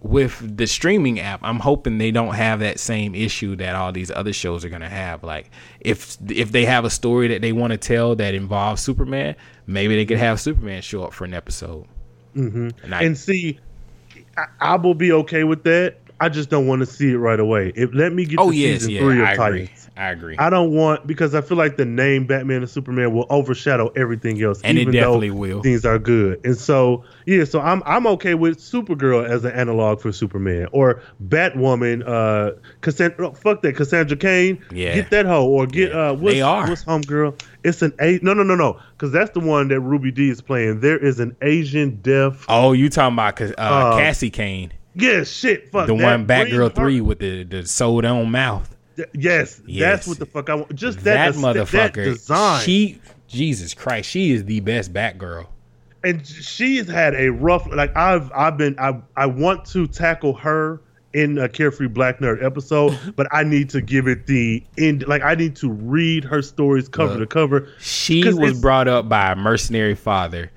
with 0.00 0.56
the 0.56 0.66
streaming 0.66 1.20
app, 1.20 1.40
I'm 1.42 1.60
hoping 1.60 1.98
they 1.98 2.10
don't 2.10 2.34
have 2.34 2.60
that 2.60 2.80
same 2.80 3.14
issue 3.14 3.56
that 3.56 3.74
all 3.76 3.92
these 3.92 4.10
other 4.10 4.32
shows 4.32 4.64
are 4.64 4.68
gonna 4.70 4.88
have. 4.88 5.22
Like 5.22 5.50
if 5.80 6.16
if 6.30 6.50
they 6.52 6.64
have 6.64 6.84
a 6.84 6.90
story 6.90 7.28
that 7.28 7.42
they 7.42 7.52
want 7.52 7.72
to 7.72 7.76
tell 7.76 8.14
that 8.16 8.34
involves 8.34 8.80
Superman, 8.82 9.36
maybe 9.66 9.94
they 9.96 10.06
could 10.06 10.18
have 10.18 10.40
Superman 10.40 10.80
show 10.82 11.04
up 11.04 11.12
for 11.12 11.24
an 11.24 11.34
episode. 11.34 11.86
Mm-hmm. 12.34 12.68
And 12.82 12.94
I- 12.94 13.02
And 13.04 13.16
see, 13.18 13.60
I, 14.36 14.46
I 14.60 14.76
will 14.76 14.94
be 14.94 15.12
okay 15.12 15.44
with 15.44 15.62
that. 15.64 15.96
I 16.20 16.28
just 16.28 16.48
don't 16.48 16.66
want 16.66 16.80
to 16.80 16.86
see 16.86 17.10
it 17.12 17.16
right 17.18 17.38
away. 17.38 17.72
If 17.76 17.92
let 17.92 18.12
me 18.12 18.24
get 18.24 18.38
Oh 18.38 18.50
to 18.50 18.56
yes, 18.56 18.78
season 18.80 18.90
yeah, 18.92 19.00
three 19.00 19.20
of 19.20 19.26
I 19.26 19.32
agree. 19.48 19.70
I 19.96 20.10
agree. 20.10 20.34
I 20.38 20.50
don't 20.50 20.72
want 20.72 21.06
because 21.06 21.36
I 21.36 21.40
feel 21.40 21.56
like 21.56 21.76
the 21.76 21.84
name 21.84 22.26
Batman 22.26 22.58
and 22.62 22.68
Superman 22.68 23.14
will 23.14 23.26
overshadow 23.30 23.88
everything 23.94 24.42
else, 24.42 24.60
And 24.64 24.76
it 24.76 24.82
even 24.82 24.92
definitely 24.94 25.28
though 25.28 25.34
will. 25.36 25.62
Things 25.62 25.84
are 25.84 26.00
good, 26.00 26.40
and 26.44 26.56
so 26.56 27.04
yeah, 27.26 27.44
so 27.44 27.60
I'm 27.60 27.80
I'm 27.86 28.06
okay 28.08 28.34
with 28.34 28.58
Supergirl 28.58 29.24
as 29.28 29.44
an 29.44 29.52
analog 29.52 30.00
for 30.00 30.10
Superman 30.10 30.66
or 30.72 31.00
Batwoman. 31.28 32.02
Uh, 32.06 32.58
Cassandra, 32.80 33.32
fuck 33.34 33.62
that 33.62 33.76
Cassandra 33.76 34.16
Cain. 34.16 34.62
Yeah. 34.72 34.94
get 34.94 35.10
that 35.10 35.26
hoe 35.26 35.46
or 35.46 35.66
get 35.66 35.92
uh, 35.92 36.14
what's, 36.14 36.34
They 36.34 36.42
are. 36.42 36.68
what's 36.68 36.84
homegirl? 36.84 37.40
It's 37.62 37.80
an 37.82 37.92
a 38.00 38.18
no 38.22 38.34
no 38.34 38.42
no 38.42 38.54
no 38.56 38.80
because 38.92 39.12
that's 39.12 39.30
the 39.30 39.40
one 39.40 39.68
that 39.68 39.80
Ruby 39.80 40.10
D 40.10 40.28
is 40.28 40.40
playing. 40.40 40.80
There 40.80 40.98
is 40.98 41.20
an 41.20 41.36
Asian 41.42 41.96
deaf. 42.02 42.44
Oh, 42.48 42.72
you 42.72 42.90
talking 42.90 43.14
about 43.14 43.40
uh, 43.40 43.54
Uh, 43.56 43.96
Cassie 43.98 44.30
Cain? 44.30 44.72
Yeah, 44.94 45.24
shit. 45.24 45.70
Fuck 45.70 45.86
the 45.86 45.96
that. 45.96 46.02
one 46.02 46.26
Batgirl 46.26 46.74
three 46.74 47.00
with 47.00 47.18
the 47.20 47.44
the 47.44 47.66
sewed 47.66 48.04
on 48.04 48.30
mouth. 48.30 48.70
Th- 48.96 49.08
yes, 49.14 49.60
Yes. 49.66 49.90
that's 49.90 50.06
what 50.08 50.18
the 50.18 50.26
fuck 50.26 50.48
I 50.50 50.54
want. 50.54 50.74
Just 50.74 50.98
that, 51.04 51.14
that, 51.14 51.28
aesthetic- 51.34 51.70
that 51.70 51.92
motherfucker. 51.94 52.04
design. 52.04 52.62
She, 52.64 53.00
Jesus 53.28 53.74
Christ, 53.74 54.08
she 54.10 54.32
is 54.32 54.44
the 54.44 54.60
best 54.60 54.92
Batgirl. 54.92 55.46
and 56.04 56.24
she's 56.26 56.86
had 56.88 57.14
a 57.14 57.30
rough 57.30 57.66
like 57.72 57.96
I've 57.96 58.30
I've 58.32 58.56
been 58.58 58.76
I 58.78 59.00
I 59.16 59.26
want 59.26 59.64
to 59.66 59.86
tackle 59.86 60.34
her 60.34 60.80
in 61.14 61.38
a 61.38 61.48
carefree 61.48 61.86
black 61.88 62.18
nerd 62.18 62.44
episode, 62.44 62.96
but 63.16 63.26
I 63.32 63.42
need 63.44 63.70
to 63.70 63.80
give 63.80 64.06
it 64.06 64.26
the 64.26 64.62
end 64.78 65.06
like 65.08 65.22
I 65.22 65.34
need 65.34 65.56
to 65.56 65.70
read 65.70 66.24
her 66.24 66.42
stories 66.42 66.88
cover 66.88 67.18
to 67.18 67.26
cover. 67.26 67.68
She 67.80 68.32
was 68.32 68.60
brought 68.60 68.86
up 68.88 69.08
by 69.08 69.32
a 69.32 69.36
mercenary 69.36 69.94
father. 69.94 70.50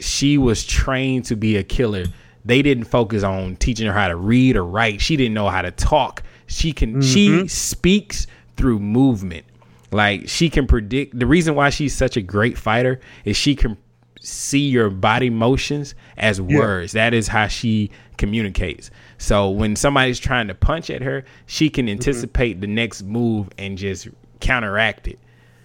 She 0.00 0.36
was 0.38 0.64
trained 0.64 1.24
to 1.26 1.36
be 1.36 1.56
a 1.56 1.62
killer. 1.62 2.04
They 2.44 2.60
didn't 2.60 2.84
focus 2.84 3.22
on 3.22 3.56
teaching 3.56 3.86
her 3.86 3.92
how 3.92 4.08
to 4.08 4.16
read 4.16 4.56
or 4.56 4.64
write. 4.64 5.00
She 5.00 5.16
didn't 5.16 5.34
know 5.34 5.48
how 5.48 5.62
to 5.62 5.70
talk. 5.70 6.22
She 6.46 6.72
can 6.72 7.00
she 7.02 7.28
Mm-hmm. 7.28 7.46
speaks 7.46 8.26
through 8.56 8.78
movement. 8.80 9.44
Like 9.90 10.28
she 10.28 10.50
can 10.50 10.66
predict 10.66 11.18
the 11.18 11.26
reason 11.26 11.54
why 11.54 11.70
she's 11.70 11.94
such 11.94 12.16
a 12.16 12.22
great 12.22 12.58
fighter 12.58 13.00
is 13.24 13.36
she 13.36 13.54
can 13.54 13.76
see 14.20 14.68
your 14.68 14.90
body 14.90 15.30
motions 15.30 15.94
as 16.16 16.40
words. 16.40 16.92
That 16.92 17.12
is 17.14 17.28
how 17.28 17.46
she 17.46 17.90
communicates. 18.16 18.90
So 19.18 19.50
when 19.50 19.76
somebody's 19.76 20.18
trying 20.18 20.48
to 20.48 20.54
punch 20.54 20.88
at 20.90 21.02
her, 21.02 21.24
she 21.46 21.68
can 21.70 21.86
Mm-hmm. 21.86 21.92
anticipate 21.92 22.60
the 22.60 22.66
next 22.66 23.02
move 23.02 23.48
and 23.58 23.76
just 23.78 24.08
counteract 24.40 25.08
it. 25.08 25.18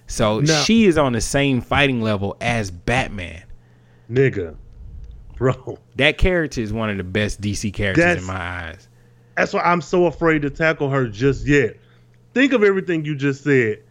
So 0.08 0.40
Now- 0.42 0.62
she 0.64 0.86
is 0.86 0.98
on 0.98 1.14
the 1.14 1.22
same 1.22 1.62
fighting 1.62 2.02
level 2.02 2.36
as 2.42 2.70
Batman. 2.72 3.44
Nigga. 4.12 4.56
Bro. 5.38 5.80
That 5.96 6.18
character 6.18 6.60
is 6.62 6.74
one 6.74 6.90
of 6.90 6.98
the 6.98 7.04
best 7.04 7.40
DC 7.42 7.72
characters 7.74 8.04
That's- 8.04 8.22
in 8.22 8.28
my 8.28 8.34
eyes. 8.70 8.89
That's 9.40 9.54
why 9.54 9.62
I'm 9.62 9.80
so 9.80 10.06
afraid 10.06 10.42
to 10.42 10.50
tackle 10.50 10.90
her 10.90 11.08
just 11.08 11.48
yet. 11.48 11.78
Think 12.34 12.52
of 12.52 12.62
everything 12.62 13.06
you 13.06 13.16
just 13.16 13.42
said. 13.46 13.82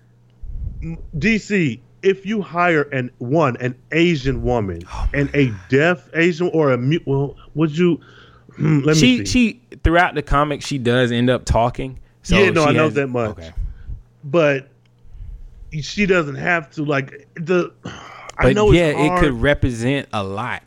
DC, 1.17 1.81
if 2.03 2.27
you 2.27 2.43
hire 2.43 2.83
an 2.83 3.11
one 3.17 3.57
an 3.57 3.75
Asian 3.91 4.43
woman 4.43 4.83
Oh, 4.93 5.09
and 5.15 5.31
a 5.35 5.51
deaf 5.71 6.07
Asian 6.13 6.51
or 6.53 6.71
a 6.73 6.77
mute, 6.77 7.03
well, 7.07 7.35
would 7.55 7.77
you? 7.77 7.99
Hmm, 8.57 8.81
let 8.81 8.97
me 8.97 9.01
she 9.01 9.19
see. 9.19 9.25
she 9.25 9.61
throughout 9.83 10.15
the 10.15 10.23
comic 10.23 10.61
she 10.61 10.77
does 10.77 11.11
end 11.11 11.31
up 11.31 11.47
talking. 11.47 11.99
So 12.25 12.37
yeah, 12.39 12.51
no, 12.51 12.65
she 12.65 12.69
I 12.69 12.73
know 12.73 12.85
has- 12.85 12.95
that 12.95 13.07
much. 13.07 13.31
Okay. 13.31 13.51
But 14.23 14.69
she 15.81 16.05
doesn't 16.05 16.35
have 16.35 16.69
to. 16.73 16.85
Like 16.85 17.27
the, 17.37 17.73
I 18.37 18.43
But 18.43 18.55
know. 18.55 18.71
yeah, 18.71 18.89
it 18.89 19.19
could 19.21 19.33
represent 19.33 20.09
a 20.13 20.23
lot. 20.23 20.63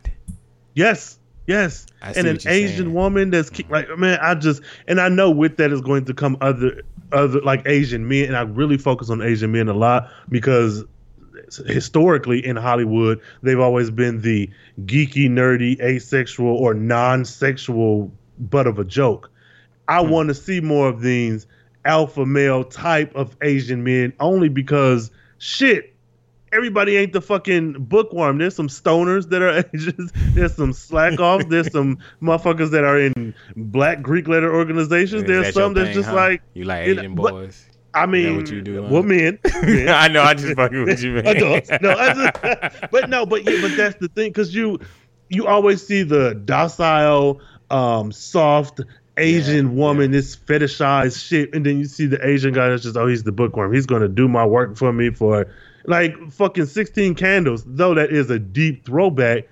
Yes, 0.74 1.18
yes. 1.52 1.86
And 2.02 2.26
an 2.26 2.38
Asian 2.46 2.76
saying. 2.76 2.92
woman 2.94 3.30
that's 3.30 3.50
like, 3.68 3.88
man, 3.98 4.18
I 4.20 4.34
just 4.34 4.62
and 4.88 5.00
I 5.00 5.08
know 5.08 5.30
with 5.30 5.56
that 5.58 5.72
is 5.72 5.80
going 5.80 6.04
to 6.06 6.14
come 6.14 6.36
other 6.40 6.82
other 7.12 7.40
like 7.42 7.62
Asian 7.66 8.08
men, 8.08 8.24
and 8.26 8.36
I 8.36 8.42
really 8.42 8.78
focus 8.78 9.10
on 9.10 9.22
Asian 9.22 9.52
men 9.52 9.68
a 9.68 9.74
lot 9.74 10.10
because 10.28 10.84
historically 11.66 12.44
in 12.44 12.56
Hollywood 12.56 13.20
they've 13.42 13.60
always 13.60 13.90
been 13.90 14.20
the 14.22 14.48
geeky, 14.86 15.28
nerdy, 15.28 15.78
asexual 15.80 16.56
or 16.56 16.74
non-sexual 16.74 18.10
butt 18.38 18.66
of 18.66 18.78
a 18.78 18.84
joke. 18.84 19.30
I 19.88 20.02
Hmm. 20.02 20.10
want 20.10 20.28
to 20.28 20.34
see 20.34 20.60
more 20.60 20.88
of 20.88 21.00
these 21.02 21.46
alpha 21.84 22.24
male 22.24 22.64
type 22.64 23.14
of 23.14 23.36
Asian 23.42 23.82
men 23.84 24.12
only 24.20 24.48
because 24.48 25.10
shit 25.38 25.91
everybody 26.52 26.96
ain't 26.96 27.12
the 27.12 27.20
fucking 27.20 27.84
bookworm. 27.84 28.38
There's 28.38 28.54
some 28.54 28.68
stoners 28.68 29.28
that 29.30 29.42
are 29.42 29.64
Asians. 29.74 30.12
There's 30.34 30.54
some 30.54 30.72
slack 30.72 31.18
offs. 31.18 31.46
There's 31.46 31.72
some 31.72 31.98
motherfuckers 32.20 32.70
that 32.70 32.84
are 32.84 32.98
in 32.98 33.34
black 33.56 34.02
Greek 34.02 34.28
letter 34.28 34.54
organizations. 34.54 35.22
Is 35.22 35.28
There's 35.28 35.46
that 35.46 35.54
some 35.54 35.74
that's 35.74 35.88
thing, 35.88 35.94
just 35.94 36.08
huh? 36.08 36.14
like 36.14 36.42
you 36.54 36.64
like 36.64 36.86
you 36.86 36.94
know, 36.94 37.00
Asian 37.02 37.14
boys. 37.14 37.66
I 37.94 38.06
mean, 38.06 38.36
what 38.36 38.50
you 38.50 38.62
do? 38.62 38.82
Well, 38.82 39.02
men. 39.02 39.38
men. 39.62 39.88
I 39.88 40.08
know. 40.08 40.22
I 40.22 40.34
just 40.34 40.54
fucking 40.54 40.84
with 40.84 41.02
you, 41.02 41.12
man. 41.22 41.26
Adults. 41.26 41.70
No, 41.80 41.90
I 41.90 42.14
just, 42.14 42.90
but 42.90 43.10
no, 43.10 43.26
but 43.26 43.44
yeah, 43.44 43.60
but 43.60 43.76
that's 43.76 43.96
the 43.96 44.08
thing 44.08 44.30
because 44.30 44.54
you 44.54 44.80
you 45.28 45.46
always 45.46 45.86
see 45.86 46.02
the 46.02 46.34
docile, 46.34 47.40
um, 47.70 48.12
soft 48.12 48.80
Asian 49.18 49.76
woman, 49.76 50.10
this 50.10 50.36
fetishized 50.36 51.22
shit, 51.22 51.54
and 51.54 51.66
then 51.66 51.78
you 51.78 51.84
see 51.84 52.06
the 52.06 52.26
Asian 52.26 52.54
guy 52.54 52.70
that's 52.70 52.82
just 52.82 52.96
oh 52.96 53.06
he's 53.06 53.24
the 53.24 53.32
bookworm. 53.32 53.72
He's 53.74 53.86
gonna 53.86 54.08
do 54.08 54.26
my 54.26 54.46
work 54.46 54.76
for 54.76 54.92
me 54.92 55.10
for 55.10 55.48
like 55.86 56.14
fucking 56.30 56.66
sixteen 56.66 57.14
candles. 57.14 57.64
Though 57.66 57.94
that 57.94 58.10
is 58.10 58.30
a 58.30 58.38
deep 58.38 58.84
throwback. 58.84 59.44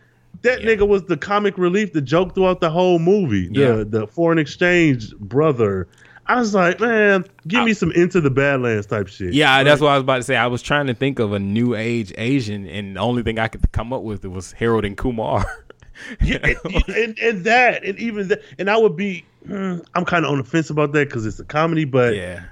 That 0.42 0.60
nigga 0.60 0.86
was 0.88 1.04
the 1.04 1.16
comic 1.16 1.58
relief, 1.58 1.92
the 1.92 2.00
joke 2.00 2.34
throughout 2.34 2.60
the 2.60 2.70
whole 2.70 2.98
movie. 2.98 3.48
The 3.48 3.60
Yeah. 3.60 3.84
the 3.86 4.06
foreign 4.06 4.38
exchange 4.38 5.14
brother. 5.16 5.88
I 6.26 6.36
was 6.36 6.54
like, 6.54 6.78
man, 6.78 7.24
give 7.48 7.64
me 7.64 7.72
some 7.72 7.90
into 7.90 8.20
the 8.20 8.30
Badlands 8.30 8.86
type 8.86 9.08
shit. 9.08 9.34
Yeah, 9.34 9.64
that's 9.64 9.80
what 9.80 9.88
I 9.90 9.94
was 9.94 10.02
about 10.02 10.18
to 10.18 10.22
say. 10.22 10.36
I 10.36 10.46
was 10.46 10.62
trying 10.62 10.86
to 10.86 10.94
think 10.94 11.18
of 11.18 11.32
a 11.32 11.40
new 11.40 11.74
age 11.74 12.12
Asian, 12.16 12.66
and 12.68 12.94
the 12.94 13.00
only 13.00 13.24
thing 13.24 13.40
I 13.40 13.48
could 13.48 13.70
come 13.72 13.92
up 13.92 14.02
with 14.02 14.24
was 14.24 14.52
Harold 14.52 14.84
and 14.84 14.96
Kumar. 14.96 15.44
yeah, 16.22 16.38
and, 16.64 16.88
and, 16.88 17.18
and 17.18 17.44
that, 17.44 17.84
and 17.84 17.98
even 17.98 18.28
that, 18.28 18.42
and 18.60 18.70
I 18.70 18.76
would 18.76 18.94
be, 18.96 19.24
hmm, 19.44 19.78
I'm 19.94 20.04
kind 20.04 20.24
of 20.24 20.30
on 20.30 20.38
the 20.38 20.44
fence 20.44 20.70
about 20.70 20.92
that 20.92 21.08
because 21.08 21.26
it's 21.26 21.40
a 21.40 21.44
comedy, 21.44 21.84
but 21.84 22.14
yeah, 22.14 22.44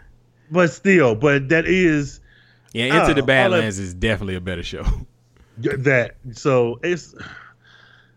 but 0.50 0.72
still, 0.72 1.14
but 1.14 1.48
that 1.50 1.64
is 1.66 2.18
yeah. 2.72 3.00
Into 3.00 3.14
the 3.14 3.22
Badlands 3.22 3.78
is 3.78 3.94
definitely 3.94 4.34
a 4.36 4.40
better 4.40 4.62
show. 4.62 4.84
that. 5.58 6.16
So 6.32 6.78
it's 6.82 7.14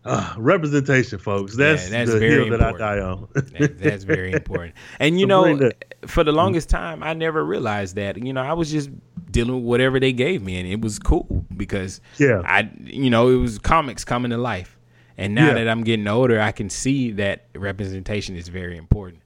uh, 0.04 0.34
representation, 0.36 1.18
folks. 1.18 1.56
That's, 1.56 1.88
that's 1.90 2.10
the 2.12 2.18
very 2.18 2.32
hill 2.48 2.50
that 2.58 2.62
I 2.62 2.70
important. 2.70 2.78
die 2.78 3.00
on. 3.00 3.28
That- 3.58 3.78
that's 3.78 4.04
very 4.04 4.32
important. 4.40 4.74
And 4.98 5.18
you 5.18 5.26
know, 5.26 5.56
that- 5.56 5.94
for 6.06 6.24
the 6.24 6.32
longest 6.32 6.68
time, 6.68 7.02
I 7.02 7.14
never 7.14 7.44
realized 7.44 7.96
that. 7.96 8.18
You 8.22 8.32
know, 8.32 8.42
I 8.42 8.52
was 8.52 8.70
just 8.70 8.90
dealing 9.30 9.54
with 9.54 9.64
whatever 9.64 9.98
they 10.00 10.12
gave 10.12 10.42
me, 10.42 10.58
and 10.58 10.68
it 10.68 10.80
was 10.80 10.98
cool 10.98 11.46
because 11.56 12.00
Yeah. 12.18 12.42
I, 12.44 12.70
you 12.82 13.08
know, 13.10 13.28
it 13.28 13.36
was 13.36 13.58
comics 13.58 14.04
coming 14.04 14.30
to 14.30 14.36
life. 14.38 14.76
And 15.16 15.34
now 15.34 15.48
Yeah. 15.48 15.54
that 15.54 15.68
I'm 15.68 15.84
getting 15.84 16.08
older, 16.08 16.40
I 16.40 16.52
can 16.52 16.68
see 16.68 17.12
that 17.12 17.46
representation 17.54 18.34
is 18.36 18.48
very 18.48 18.76
important. 18.76 19.21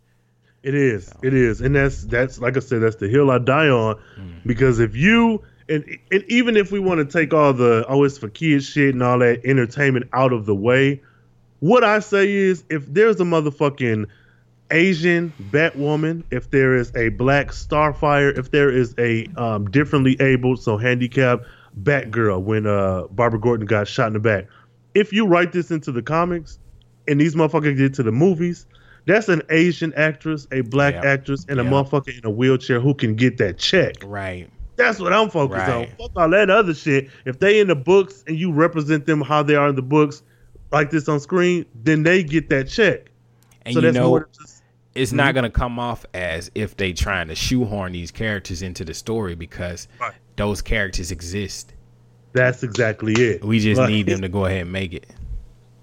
It 0.67 0.75
is. 0.75 1.14
It 1.23 1.33
is. 1.33 1.61
And 1.61 1.77
that's 1.77 2.03
that's 2.03 2.41
like 2.41 2.57
I 2.57 2.61
said, 2.61 2.83
that's 2.83 2.97
the 2.97 3.09
hill 3.09 3.31
I 3.31 3.39
die 3.39 3.69
on. 3.69 4.01
Mm. 4.19 4.45
Because 4.45 4.81
if 4.81 4.97
you 4.97 5.45
and 5.69 5.85
and 6.11 6.25
even 6.27 6.57
if 6.57 6.73
we 6.73 6.81
want 6.81 6.99
to 6.99 7.05
take 7.05 7.33
all 7.33 7.53
the 7.53 7.87
oh 7.89 8.03
it's 8.03 8.19
for 8.19 8.29
kids 8.29 8.67
shit 8.67 8.93
and 8.93 9.01
all 9.01 9.21
that 9.21 9.45
entertainment 9.45 10.09
out 10.12 10.33
of 10.33 10.45
the 10.45 10.57
way, 10.57 11.03
what 11.61 11.85
I 11.85 12.01
say 12.01 12.29
is 12.33 12.64
if 12.69 12.85
there's 12.93 13.21
a 13.21 13.23
motherfucking 13.23 14.07
Asian 14.73 15.33
Batwoman, 15.41 16.25
if 16.33 16.51
there 16.51 16.75
is 16.75 16.91
a 16.97 17.11
black 17.11 17.53
Starfire, 17.53 18.37
if 18.37 18.51
there 18.51 18.69
is 18.69 18.93
a 18.99 19.29
um, 19.37 19.71
differently 19.71 20.17
abled, 20.19 20.61
so 20.61 20.79
handicapped 20.79 21.47
Batgirl 21.81 22.43
when 22.43 22.67
uh 22.67 23.07
Barbara 23.12 23.39
Gordon 23.39 23.67
got 23.67 23.87
shot 23.87 24.09
in 24.09 24.14
the 24.14 24.19
back. 24.19 24.49
If 24.95 25.12
you 25.12 25.29
write 25.29 25.53
this 25.53 25.71
into 25.71 25.93
the 25.93 26.03
comics 26.03 26.59
and 27.07 27.21
these 27.21 27.37
motherfuckers 27.37 27.77
get 27.77 27.95
to 27.95 28.03
the 28.03 28.11
movies, 28.11 28.67
that's 29.07 29.28
an 29.28 29.42
Asian 29.50 29.92
actress, 29.94 30.46
a 30.52 30.61
black 30.62 30.94
Yep. 30.94 31.04
actress, 31.04 31.46
and 31.48 31.59
a 31.61 31.64
motherfucker 31.64 32.16
in 32.18 32.24
a 32.26 32.30
wheelchair 32.30 32.80
who 32.80 32.92
can 32.94 33.14
get 33.14 33.38
that 33.38 33.59
check. 33.59 33.94
Right. 34.04 34.48
That's 34.76 35.00
what 35.00 35.12
I'm 35.12 35.30
focused 35.30 35.66
Right. 35.68 35.88
on. 35.88 35.96
Fuck 35.98 36.11
all 36.16 36.28
that 36.30 36.50
other 36.50 36.74
shit. 36.74 37.09
If 37.24 37.38
they 37.38 37.61
in 37.61 37.68
the 37.68 37.74
books 37.74 38.22
and 38.26 38.36
you 38.38 38.52
represent 38.52 39.07
them 39.07 39.22
how 39.22 39.42
they 39.42 39.54
are 39.54 39.68
in 39.68 39.74
the 39.76 39.82
books, 39.82 40.22
like 40.72 40.90
this 40.90 41.09
on 41.09 41.18
screen, 41.20 41.64
then 41.82 42.02
they 42.02 42.22
get 42.22 42.50
that 42.50 42.68
check. 42.68 43.11
And 43.64 43.72
So 43.74 43.80
you 43.80 43.86
that's 43.86 43.94
know, 43.96 44.09
more 44.11 44.28
just- 44.38 44.62
it's 44.94 45.12
Mhm. 45.12 45.16
not 45.16 45.34
going 45.34 45.44
to 45.44 45.50
come 45.50 45.78
off 45.78 46.04
as 46.12 46.50
if 46.54 46.76
they 46.76 46.92
trying 46.92 47.28
to 47.28 47.34
shoehorn 47.34 47.92
these 47.92 48.11
characters 48.11 48.61
into 48.62 48.84
the 48.84 48.92
story 48.94 49.34
because 49.34 49.88
those 50.36 50.61
characters 50.61 51.11
exist. 51.11 51.72
That's 52.34 52.62
exactly 52.62 53.14
it. 53.14 53.42
We 53.44 53.61
just 53.61 53.78
Like, 53.80 53.88
need 53.88 54.07
them 54.07 54.20
to 54.22 54.28
go 54.28 54.44
ahead 54.44 54.62
and 54.62 54.72
make 54.72 54.92
it. 54.92 55.07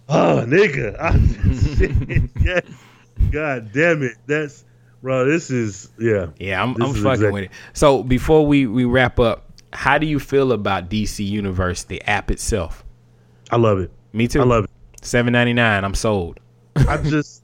Oh, 0.10 0.44
nigga. 0.48 0.96
I, 1.00 1.18
yes. 2.44 2.62
God 3.32 3.72
damn 3.74 4.04
it. 4.04 4.16
That's 4.28 4.66
bro. 5.02 5.26
This 5.26 5.50
is 5.52 5.90
yeah. 6.00 6.28
Yeah, 6.38 6.62
I'm, 6.62 6.70
I'm 6.82 6.94
fucking 6.94 7.12
exact- 7.12 7.34
with 7.34 7.44
it. 7.46 7.52
So 7.74 8.04
before 8.04 8.46
we, 8.46 8.68
we 8.68 8.86
wrap 8.86 9.20
up, 9.20 9.52
how 9.72 9.98
do 9.98 10.06
you 10.06 10.20
feel 10.20 10.52
about 10.52 10.90
DC 10.90 11.26
Universe, 11.26 11.84
the 11.84 12.02
app 12.04 12.32
itself? 12.32 12.84
I 13.52 13.58
love 13.58 13.80
it. 13.80 13.92
Me 14.14 14.28
too. 14.28 14.42
I 14.42 14.46
love 14.46 14.66
it. 14.66 14.70
Seven 15.02 15.34
ninety 15.34 15.54
nine. 15.54 15.84
I'm 15.84 15.96
sold. 15.96 16.40
I 16.76 16.98
just 16.98 17.44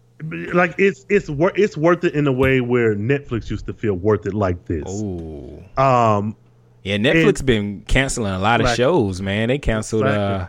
like 0.53 0.75
it's 0.77 1.05
it's 1.09 1.29
wor- 1.29 1.53
it's 1.55 1.77
worth 1.77 2.03
it 2.03 2.13
in 2.13 2.27
a 2.27 2.31
way 2.31 2.61
where 2.61 2.95
Netflix 2.95 3.49
used 3.49 3.65
to 3.67 3.73
feel 3.73 3.93
worth 3.93 4.25
it 4.25 4.33
like 4.33 4.65
this. 4.65 4.89
Ooh. 4.89 5.63
Um. 5.77 6.35
Yeah, 6.83 6.95
Netflix 6.95 7.45
been 7.45 7.81
canceling 7.81 8.31
a 8.31 8.39
lot 8.39 8.61
of 8.61 8.67
Slack- 8.67 8.77
shows, 8.77 9.21
man. 9.21 9.49
They 9.49 9.59
canceled 9.59 10.03
uh 10.03 10.47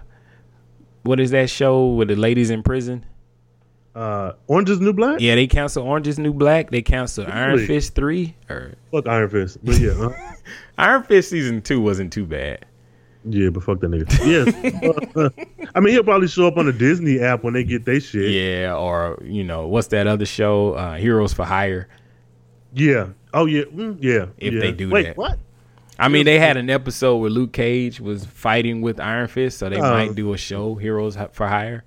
what 1.02 1.18
is 1.18 1.30
that 1.30 1.50
show 1.50 1.88
with 1.88 2.08
the 2.08 2.16
ladies 2.16 2.50
in 2.50 2.62
prison? 2.62 3.04
Uh, 3.94 4.32
Orange 4.46 4.70
is 4.70 4.80
New 4.80 4.92
Black. 4.92 5.20
Yeah, 5.20 5.34
they 5.34 5.46
canceled 5.46 5.86
Orange 5.86 6.06
is 6.06 6.18
New 6.18 6.32
Black. 6.32 6.70
They 6.70 6.82
canceled 6.82 7.28
Iron 7.28 7.54
Really? 7.54 7.66
Fist 7.66 7.94
three 7.94 8.36
or 8.48 8.74
Fuck 8.92 9.06
Iron 9.08 9.28
Fist. 9.28 9.58
But 9.64 9.78
yeah. 9.78 9.94
huh? 9.94 10.10
Iron 10.78 11.02
Fist 11.02 11.30
season 11.30 11.60
two 11.62 11.80
wasn't 11.80 12.12
too 12.12 12.24
bad. 12.24 12.66
Yeah, 13.24 13.50
but 13.50 13.62
fuck 13.64 13.80
that 13.80 13.90
nigga. 13.90 14.08
Yes. 14.24 15.68
I 15.74 15.80
mean, 15.80 15.92
he'll 15.92 16.04
probably 16.04 16.28
show 16.28 16.46
up 16.46 16.56
on 16.56 16.66
the 16.66 16.72
Disney 16.72 17.20
app 17.20 17.44
when 17.44 17.52
they 17.52 17.64
get 17.64 17.84
their 17.84 18.00
shit. 18.00 18.30
Yeah, 18.30 18.74
or 18.74 19.18
you 19.22 19.44
know 19.44 19.66
what's 19.66 19.88
that 19.88 20.06
other 20.06 20.24
show? 20.24 20.72
Uh, 20.74 20.94
Heroes 20.96 21.32
for 21.34 21.44
Hire. 21.44 21.88
Yeah. 22.72 23.08
Oh 23.34 23.46
yeah, 23.46 23.64
mm, 23.64 23.98
yeah. 24.00 24.26
If 24.38 24.54
yeah. 24.54 24.60
they 24.60 24.72
do 24.72 24.88
Wait, 24.88 25.02
that. 25.02 25.16
what? 25.16 25.38
I 25.98 26.08
mean, 26.08 26.24
they 26.24 26.38
had 26.38 26.56
an 26.56 26.70
episode 26.70 27.18
where 27.18 27.28
Luke 27.28 27.52
Cage 27.52 28.00
was 28.00 28.24
fighting 28.24 28.80
with 28.80 28.98
Iron 28.98 29.28
Fist, 29.28 29.58
so 29.58 29.68
they 29.68 29.76
Oh. 29.76 29.90
might 29.90 30.14
do 30.14 30.32
a 30.32 30.38
show, 30.38 30.76
Heroes 30.76 31.18
for 31.32 31.46
Hire. 31.46 31.84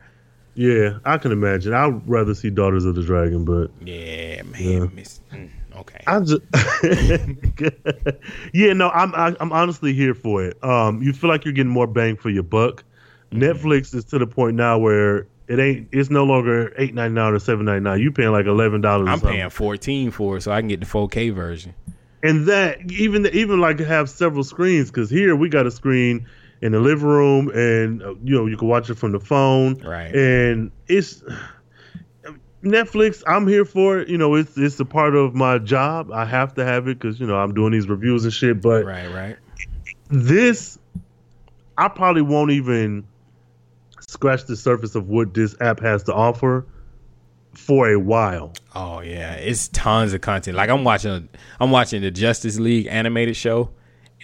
Yeah, 0.55 0.99
I 1.05 1.17
can 1.17 1.31
imagine. 1.31 1.73
I'd 1.73 2.07
rather 2.07 2.33
see 2.35 2.49
Daughters 2.49 2.85
of 2.85 2.95
the 2.95 3.03
Dragon, 3.03 3.45
but 3.45 3.71
Yeah, 3.85 4.43
man. 4.43 4.61
Yeah. 4.61 4.85
Miss, 4.93 5.21
mm, 5.31 5.49
okay. 5.77 6.03
I 6.05 6.19
just 6.19 6.41
yeah, 8.53 8.73
no, 8.73 8.89
I'm 8.89 9.13
I, 9.15 9.35
I'm 9.39 9.51
honestly 9.51 9.93
here 9.93 10.13
for 10.13 10.43
it. 10.45 10.63
Um, 10.63 11.01
you 11.01 11.13
feel 11.13 11.29
like 11.29 11.45
you're 11.45 11.53
getting 11.53 11.71
more 11.71 11.87
bang 11.87 12.15
for 12.15 12.29
your 12.29 12.43
buck. 12.43 12.83
Netflix 13.31 13.95
is 13.95 14.05
to 14.05 14.19
the 14.19 14.27
point 14.27 14.55
now 14.55 14.77
where 14.77 15.27
it 15.47 15.59
ain't. 15.59 15.89
It's 15.91 16.09
no 16.09 16.23
longer 16.23 16.73
eight 16.77 16.93
ninety 16.93 17.15
nine 17.15 17.33
or 17.33 17.39
seven 17.39 17.65
ninety 17.65 17.83
nine. 17.83 17.99
You 17.99 18.11
paying 18.11 18.31
like 18.31 18.45
eleven 18.45 18.81
dollars. 18.81 19.09
I'm 19.09 19.19
paying 19.19 19.49
14 19.49 20.11
for 20.11 20.37
it, 20.37 20.41
so 20.41 20.51
I 20.51 20.61
can 20.61 20.67
get 20.67 20.79
the 20.79 20.85
4K 20.85 21.33
version. 21.33 21.73
and 22.21 22.45
that 22.47 22.91
even 22.91 23.25
even 23.27 23.59
like 23.59 23.79
have 23.79 24.09
several 24.09 24.43
screens 24.43 24.91
because 24.91 25.09
here 25.09 25.35
we 25.35 25.49
got 25.49 25.65
a 25.65 25.71
screen 25.71 26.27
in 26.63 26.71
the 26.71 26.79
living 26.79 27.05
room, 27.05 27.49
and 27.49 28.01
uh, 28.01 28.15
you 28.23 28.33
know 28.33 28.45
you 28.45 28.55
can 28.55 28.69
watch 28.69 28.89
it 28.89 28.95
from 28.95 29.11
the 29.11 29.19
phone. 29.19 29.75
Right. 29.81 30.15
And 30.15 30.71
it's 30.87 31.21
Netflix. 32.63 33.21
I'm 33.27 33.47
here 33.47 33.65
for 33.65 33.99
it. 33.99 34.07
You 34.07 34.17
know, 34.17 34.35
it's 34.35 34.57
it's 34.57 34.79
a 34.79 34.85
part 34.85 35.13
of 35.13 35.35
my 35.35 35.57
job. 35.57 36.09
I 36.13 36.23
have 36.23 36.53
to 36.55 36.63
have 36.63 36.87
it 36.87 36.97
because 36.99 37.19
you 37.19 37.27
know 37.27 37.35
I'm 37.35 37.53
doing 37.53 37.73
these 37.73 37.89
reviews 37.89 38.23
and 38.23 38.33
shit. 38.33 38.61
But 38.61 38.85
Right, 38.85 39.11
right. 39.11 39.35
this, 40.07 40.79
I 41.77 41.89
probably 41.89 42.21
won't 42.21 42.51
even 42.51 43.05
scratch 43.99 44.45
the 44.45 44.55
surface 44.55 44.95
of 44.95 45.09
what 45.09 45.33
this 45.33 45.55
app 45.59 45.81
has 45.81 46.03
to 46.03 46.13
offer 46.13 46.65
for 47.53 47.91
a 47.91 47.99
while. 47.99 48.53
Oh 48.73 49.01
yeah, 49.01 49.33
it's 49.33 49.67
tons 49.67 50.13
of 50.13 50.21
content. 50.21 50.55
Like 50.55 50.69
I'm 50.69 50.85
watching, 50.85 51.27
I'm 51.59 51.71
watching 51.71 52.01
the 52.01 52.09
Justice 52.11 52.57
League 52.57 52.87
animated 52.87 53.35
show. 53.35 53.69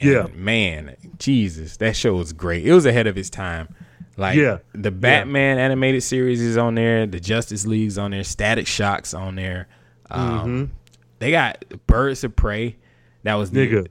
And 0.01 0.09
Yeah. 0.09 0.27
man, 0.33 0.95
Jesus, 1.17 1.77
that 1.77 1.95
show 1.95 2.15
was 2.15 2.33
great. 2.33 2.65
It 2.65 2.73
was 2.73 2.85
ahead 2.85 3.07
of 3.07 3.17
its 3.17 3.29
time. 3.29 3.73
Like 4.17 4.35
Yeah. 4.37 4.57
the 4.73 4.91
Batman 4.91 5.57
animated 5.59 6.03
series 6.03 6.41
is 6.41 6.57
on 6.57 6.75
there, 6.75 7.05
the 7.05 7.19
Justice 7.19 7.65
League's 7.65 7.97
on 7.97 8.11
there, 8.11 8.23
Static 8.23 8.67
Shock's 8.67 9.13
on 9.13 9.35
there. 9.35 9.67
Um, 10.11 10.49
Mhm. 10.49 10.69
They 11.19 11.31
got 11.31 11.63
Birds 11.87 12.23
of 12.23 12.35
Prey. 12.35 12.75
That 13.23 13.35
was 13.35 13.51
the. 13.51 13.67
Nigga. 13.67 13.87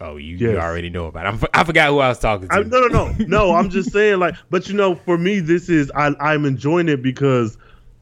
Oh, 0.00 0.16
you, 0.16 0.36
you 0.36 0.58
already 0.58 0.90
know 0.90 1.06
about. 1.06 1.24
It. 1.24 1.28
I'm, 1.28 1.48
I 1.54 1.64
forgot 1.64 1.88
who 1.88 2.00
I 2.00 2.08
was 2.08 2.18
talking 2.18 2.48
to. 2.48 2.54
I, 2.54 2.62
no, 2.64 2.80
no, 2.80 2.88
no, 2.88 3.14
no. 3.26 3.54
I'm 3.54 3.70
just 3.70 3.92
saying, 3.92 4.18
like, 4.18 4.34
but 4.50 4.68
you 4.68 4.74
know, 4.74 4.94
for 4.94 5.16
me, 5.16 5.40
this 5.40 5.68
is 5.70 5.90
I, 5.94 6.10
I'm 6.20 6.44
enjoying 6.44 6.88
it 6.90 7.02
because, 7.02 7.56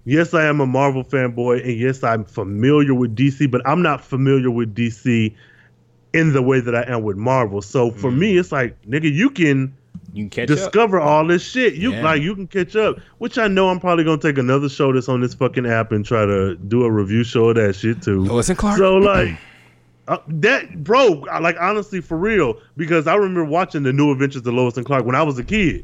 yes, 0.04 0.34
I 0.34 0.44
am 0.46 0.60
a 0.60 0.66
Marvel 0.66 1.04
fanboy, 1.04 1.62
and 1.62 1.78
yes, 1.78 2.02
I'm 2.02 2.24
familiar 2.24 2.94
with 2.94 3.14
DC, 3.14 3.48
but 3.50 3.62
I'm 3.64 3.80
not 3.80 4.02
familiar 4.02 4.50
with 4.50 4.74
DC 4.74 5.34
in 6.14 6.32
the 6.32 6.40
way 6.42 6.60
that 6.60 6.74
I 6.74 6.82
am 6.90 7.02
with 7.02 7.16
Marvel. 7.16 7.60
So 7.60 7.90
for 7.90 8.10
me, 8.10 8.38
it's 8.38 8.52
like, 8.52 8.80
nigga, 8.82 9.12
you 9.12 9.28
can 9.30 9.74
you 10.12 10.24
can 10.24 10.30
catch 10.30 10.50
up. 10.50 10.56
discover 10.56 11.00
all 11.00 11.26
this 11.26 11.42
shit. 11.42 11.74
You 11.74 11.92
Yeah. 11.92 12.04
like, 12.04 12.22
you 12.22 12.34
can 12.36 12.46
catch 12.46 12.76
up. 12.76 12.98
Which 13.18 13.36
I 13.36 13.48
know 13.48 13.68
I'm 13.68 13.80
probably 13.80 14.04
gonna 14.04 14.18
take 14.22 14.38
another 14.38 14.68
show 14.68 14.92
that's 14.92 15.08
on 15.08 15.20
this 15.20 15.34
fucking 15.34 15.66
app 15.66 15.90
and 15.92 16.04
try 16.06 16.24
to 16.24 16.54
do 16.54 16.84
a 16.84 16.90
review 16.90 17.24
show 17.24 17.48
of 17.50 17.56
that 17.56 17.74
shit 17.74 18.00
too. 18.00 18.22
Lois 18.24 18.48
and 18.48 18.56
Clark. 18.58 18.78
So 18.78 18.96
like. 18.96 19.36
Uh, 20.06 20.18
that 20.28 20.84
bro, 20.84 21.24
like 21.40 21.56
honestly, 21.58 21.98
for 22.02 22.18
real, 22.18 22.58
because 22.76 23.06
I 23.06 23.14
remember 23.14 23.46
watching 23.46 23.84
the 23.84 23.92
New 23.94 24.12
Adventures 24.12 24.46
of 24.46 24.52
Lois 24.52 24.76
and 24.76 24.84
Clark 24.84 25.06
when 25.06 25.14
I 25.14 25.22
was 25.22 25.38
a 25.38 25.42
kid. 25.42 25.76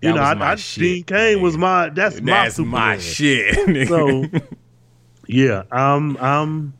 You 0.00 0.12
That 0.12 0.14
know, 0.14 0.44
I, 0.44 0.52
I 0.52 0.54
Dean 0.54 1.02
Cain 1.02 1.42
was 1.42 1.56
my 1.56 1.88
that's, 1.88 2.20
That's 2.20 2.56
my 2.60 2.64
my 2.64 2.98
shit. 2.98 3.88
So 3.88 4.26
yeah, 5.26 5.64
I'm 5.72 6.16
I'm 6.18 6.74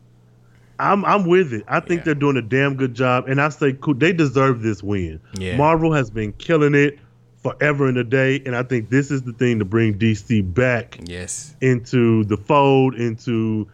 I'm 0.79 1.05
I'm 1.05 1.25
with 1.25 1.53
it. 1.53 1.63
I 1.67 1.79
think 1.79 2.03
they're 2.03 2.15
doing 2.15 2.37
a 2.37 2.41
damn 2.41 2.75
good 2.75 2.93
job, 2.93 3.27
and 3.27 3.41
I 3.41 3.49
say 3.49 3.73
cool, 3.73 3.93
they 3.93 4.13
deserve 4.13 4.61
this 4.61 4.83
win. 4.83 5.19
Yeah. 5.37 5.57
Marvel 5.57 5.93
has 5.93 6.09
been 6.09 6.33
killing 6.33 6.75
it 6.75 6.99
forever 7.37 7.87
and 7.87 7.97
a 7.97 8.03
day, 8.03 8.41
and 8.45 8.55
I 8.55 8.63
think 8.63 8.89
this 8.89 9.11
is 9.11 9.21
the 9.21 9.33
thing 9.33 9.59
to 9.59 9.65
bring 9.65 9.97
DC 9.97 10.53
back 10.53 10.99
yes. 11.05 11.55
into 11.61 12.23
the 12.25 12.37
fold, 12.37 12.95
into 12.95 13.67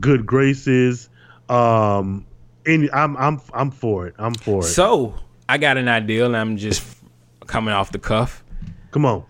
good 0.00 0.24
graces. 0.24 1.08
Um, 1.48 2.26
and 2.64 2.90
I'm 2.92 3.16
I'm 3.16 3.40
I'm 3.52 3.70
for 3.70 4.06
it. 4.06 4.14
I'm 4.18 4.34
for 4.34 4.60
it. 4.60 4.68
So 4.68 5.14
I 5.48 5.58
got 5.58 5.76
an 5.76 5.88
idea, 5.88 6.24
and 6.24 6.36
I'm 6.36 6.56
just 6.56 6.84
coming 7.46 7.74
off 7.74 7.92
the 7.92 7.98
cuff. 7.98 8.44
Come 8.90 9.04
on. 9.04 9.24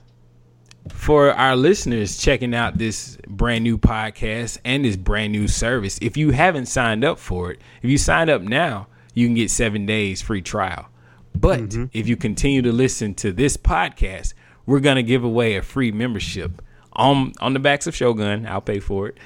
For 0.88 1.32
our 1.32 1.56
listeners 1.56 2.16
checking 2.16 2.54
out 2.54 2.78
this 2.78 3.18
brand 3.26 3.64
new 3.64 3.78
podcast 3.78 4.58
and 4.64 4.84
this 4.84 4.96
brand 4.96 5.32
new 5.32 5.48
service, 5.48 5.98
if 6.00 6.16
you 6.16 6.30
haven't 6.30 6.66
signed 6.66 7.04
up 7.04 7.18
for 7.18 7.50
it, 7.52 7.60
if 7.82 7.90
you 7.90 7.98
sign 7.98 8.28
up 8.28 8.42
now, 8.42 8.88
you 9.14 9.26
can 9.26 9.34
get 9.34 9.50
seven 9.50 9.86
days 9.86 10.22
free 10.22 10.42
trial. 10.42 10.88
But 11.34 11.60
mm-hmm. 11.60 11.84
if 11.92 12.08
you 12.08 12.16
continue 12.16 12.62
to 12.62 12.72
listen 12.72 13.14
to 13.16 13.32
this 13.32 13.56
podcast, 13.56 14.34
we're 14.64 14.80
gonna 14.80 15.02
give 15.02 15.24
away 15.24 15.56
a 15.56 15.62
free 15.62 15.92
membership 15.92 16.62
on 16.92 17.32
on 17.40 17.52
the 17.52 17.60
backs 17.60 17.86
of 17.86 17.94
Shogun. 17.94 18.46
I'll 18.46 18.60
pay 18.60 18.80
for 18.80 19.08
it. 19.08 19.18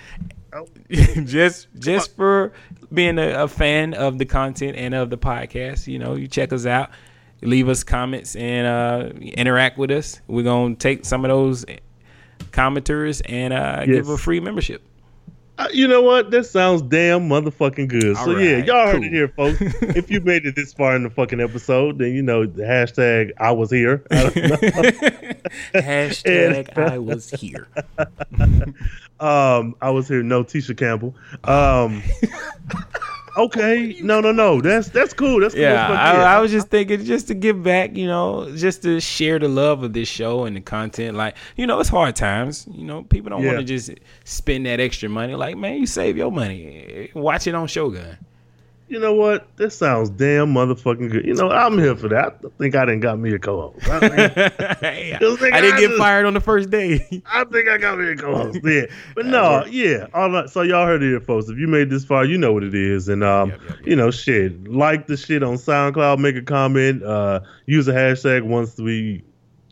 Oh. 0.53 0.67
just 1.25 1.69
just 1.79 2.17
for 2.17 2.53
being 2.93 3.19
a, 3.19 3.45
a 3.45 3.49
fan 3.49 3.95
of 3.95 4.19
the 4.19 4.25
content 4.25 4.77
and 4.77 4.95
of 4.95 5.11
the 5.11 5.19
podcast. 5.19 5.87
You 5.87 5.99
know, 5.99 6.15
you 6.15 6.27
check 6.27 6.53
us 6.53 6.67
out, 6.67 6.91
leave 7.43 7.69
us 7.69 7.85
comments, 7.85 8.37
and 8.37 8.67
uh, 8.67 9.11
interact 9.21 9.79
with 9.79 9.91
us. 9.91 10.21
We're 10.27 10.45
gonna 10.45 10.75
take 10.75 11.05
some 11.05 11.25
of 11.25 11.31
those 11.31 11.65
commenters 12.51 13.23
and 13.27 13.53
uh, 13.53 13.85
give 13.87 14.09
a 14.09 14.19
free 14.19 14.41
membership. 14.41 14.83
Uh, 15.61 15.69
you 15.75 15.87
know 15.87 16.01
what? 16.01 16.31
That 16.31 16.45
sounds 16.45 16.81
damn 16.81 17.29
motherfucking 17.29 17.89
good. 17.89 18.17
so 18.17 18.33
All 18.33 18.41
yeah, 18.41 18.65
y'all 18.65 18.87
heard 18.87 19.05
it 19.05 19.13
here, 19.13 19.29
folks. 19.29 19.61
if 19.61 20.11
you 20.11 20.23
made 20.23 20.47
it 20.47 20.57
this 20.57 20.73
far 20.73 20.97
in 20.97 21.03
the 21.03 21.11
fucking 21.11 21.39
episode, 21.39 21.99
then 21.99 22.15
you 22.15 22.23
know 22.23 22.47
the 22.47 22.63
hashtag 22.63 23.33
I 23.37 23.53
was 23.53 23.71
here. 23.71 24.03
I. 24.11 24.31
Hashtag 25.75 26.79
I 26.79 26.97
was 26.97 27.29
here. 27.29 27.69
um, 29.21 29.75
I 29.83 29.91
was 29.91 30.09
here. 30.09 30.23
No, 30.23 30.45
Tisha 30.45 30.75
Campbell. 30.75 31.15
Um, 31.45 32.03
okay, 33.37 33.99
no, 34.03 34.21
no, 34.21 34.33
no. 34.33 34.61
That's 34.61 34.89
that's 34.89 35.13
cool. 35.13 35.41
That's 35.41 35.55
cool. 35.55 35.63
Yeah. 35.63 35.89
I, 35.89 36.37
I 36.37 36.41
was 36.41 36.51
just 36.51 36.69
thinking 36.69 37.05
just 37.05 37.29
to 37.29 37.35
give 37.35 37.63
back, 37.63 37.97
you 37.97 38.07
know, 38.07 38.55
just 38.57 38.83
to 38.83 39.01
share 39.01 39.39
the 39.39 39.49
love 39.49 39.83
of 39.83 39.93
this 39.93 40.09
show 40.09 40.45
and 40.45 40.57
the 40.57 40.61
content. 40.61 41.17
Like, 41.17 41.37
you 41.57 41.67
know, 41.67 41.81
it's 41.81 41.89
hard 41.89 42.17
times. 42.17 42.67
You 42.71 42.85
know, 42.85 43.03
people 43.05 43.31
don't 43.31 43.45
want 43.45 43.59
to 43.59 43.65
just 43.65 43.91
spend 44.25 44.67
that 44.67 44.81
extra 44.81 45.09
money. 45.09 45.35
Like, 45.35 45.57
man, 45.57 45.79
you 45.79 45.87
save 45.87 46.17
your 46.17 46.31
money. 46.31 47.11
Watch 47.15 47.47
it 47.47 47.55
on 47.55 47.67
Shogun. 47.67 48.19
You 48.91 48.99
know 48.99 49.15
what? 49.15 49.47
This 49.57 49.77
sounds 49.79 50.11
damn 50.11 50.53
motherfucking 50.53 51.11
good. 51.11 51.25
You 51.25 51.35
know, 51.35 51.49
I'm 51.49 51.79
here 51.79 51.95
for 51.97 52.09
that. 52.09 52.41
I 52.45 52.49
think 52.59 52.75
I 52.75 52.85
didn't 52.85 53.01
got 53.01 53.19
me 53.19 53.33
a 53.33 53.39
co-host. 53.39 53.89
I 53.89 54.01
think, 54.09 54.53
Hey, 54.81 55.17
Just 55.21 55.41
think 55.41 55.55
I 55.55 55.61
didn't 55.61 55.77
I 55.77 55.81
get 55.81 55.89
just- 55.91 55.99
fired 55.99 56.27
on 56.27 56.35
the 56.35 56.41
first 56.41 56.71
day. 56.71 57.07
I 57.25 57.45
think 57.45 57.69
I 57.69 57.79
got 57.79 57.99
me 57.99 58.11
a 58.11 58.17
co-host. 58.17 58.59
Yeah, 58.65 58.87
but 59.15 59.27
no, 59.27 59.65
yeah. 59.67 60.09
All 60.13 60.31
right, 60.31 60.51
so 60.51 60.63
y'all 60.63 60.87
heard 60.87 61.03
it 61.03 61.07
here, 61.07 61.21
folks. 61.21 61.49
If 61.49 61.57
you 61.59 61.69
made 61.69 61.89
this 61.89 62.05
far, 62.05 62.25
you 62.25 62.37
know 62.37 62.53
what 62.53 62.65
it 62.65 62.75
is, 62.75 63.09
and 63.09 63.23
um, 63.23 63.53
you 63.85 63.95
know, 63.97 64.11
shit. 64.11 64.69
Like 64.69 65.07
the 65.07 65.17
shit 65.17 65.43
on 65.43 65.55
SoundCloud. 65.55 66.19
Make 66.19 66.37
a 66.37 66.43
comment. 66.43 67.03
Uh, 67.03 67.41
use 67.67 67.87
a 67.89 67.93
hashtag 67.93 68.43
once 68.43 68.77
we 68.79 69.23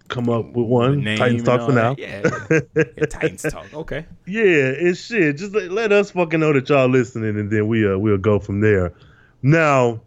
come 0.09 0.31
up 0.31 0.47
with 0.55 0.67
one. 0.67 1.05
Titans 1.05 1.43
talk 1.43 1.67
for 1.67 1.73
now. 1.73 1.95
Yeah, 1.99 2.23
yeah, 2.51 3.07
Titans 3.11 3.43
talk. 3.43 3.67
Okay. 3.75 4.07
Yeah, 4.27 4.43
it's 4.43 5.01
shit. 5.01 5.39
Just 5.39 5.53
let, 5.55 5.71
let 5.71 5.91
us 5.93 6.11
fucking 6.11 6.39
know 6.41 6.53
that 6.53 6.69
y'all 6.69 6.89
listening, 6.89 7.39
and 7.39 7.51
then 7.51 7.67
we 7.67 7.91
uh, 7.91 7.97
we'll 7.99 8.17
go 8.19 8.39
from 8.39 8.61
there. 8.61 8.93
Now, 9.43 10.01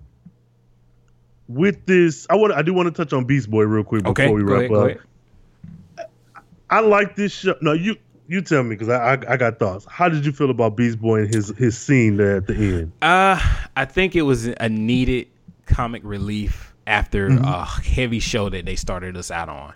with 1.47 1.85
this, 1.85 2.27
I 2.29 2.35
want 2.35 2.53
I 2.53 2.61
do 2.61 2.73
want 2.73 2.93
to 2.93 3.03
touch 3.03 3.13
on 3.13 3.25
Beast 3.25 3.49
Boy 3.49 3.63
real 3.63 3.83
quick 3.83 4.03
before 4.03 4.11
Okay. 4.11 4.31
we 4.33 4.41
wrap 4.43 4.69
ahead, 4.71 4.71
up. 4.71 4.85
ahead. 5.97 6.07
I 6.69 6.79
like 6.79 7.15
this 7.15 7.33
show. 7.33 7.55
No, 7.61 7.73
you 7.73 7.95
you 8.27 8.41
tell 8.41 8.63
me 8.63 8.69
because 8.75 8.89
I, 8.89 9.13
I 9.15 9.33
I 9.33 9.37
got 9.37 9.59
thoughts. 9.59 9.85
How 9.89 10.07
did 10.09 10.25
you 10.25 10.31
feel 10.31 10.49
about 10.49 10.75
Beast 10.77 10.99
Boy 11.01 11.21
and 11.23 11.33
his 11.33 11.49
his 11.57 11.77
scene 11.77 12.17
there 12.17 12.37
at 12.37 12.47
the 12.47 12.55
end? 12.55 12.91
Uh, 13.01 13.39
I 13.75 13.85
think 13.85 14.15
it 14.15 14.21
was 14.23 14.47
a 14.47 14.69
needed 14.69 15.27
comic 15.65 16.01
relief 16.05 16.73
after 16.87 17.29
Mhm. 17.29 17.43
a 17.45 17.65
heavy 17.65 18.19
show 18.19 18.49
that 18.49 18.65
they 18.65 18.75
started 18.75 19.15
us 19.17 19.31
out 19.31 19.49
on. 19.49 19.73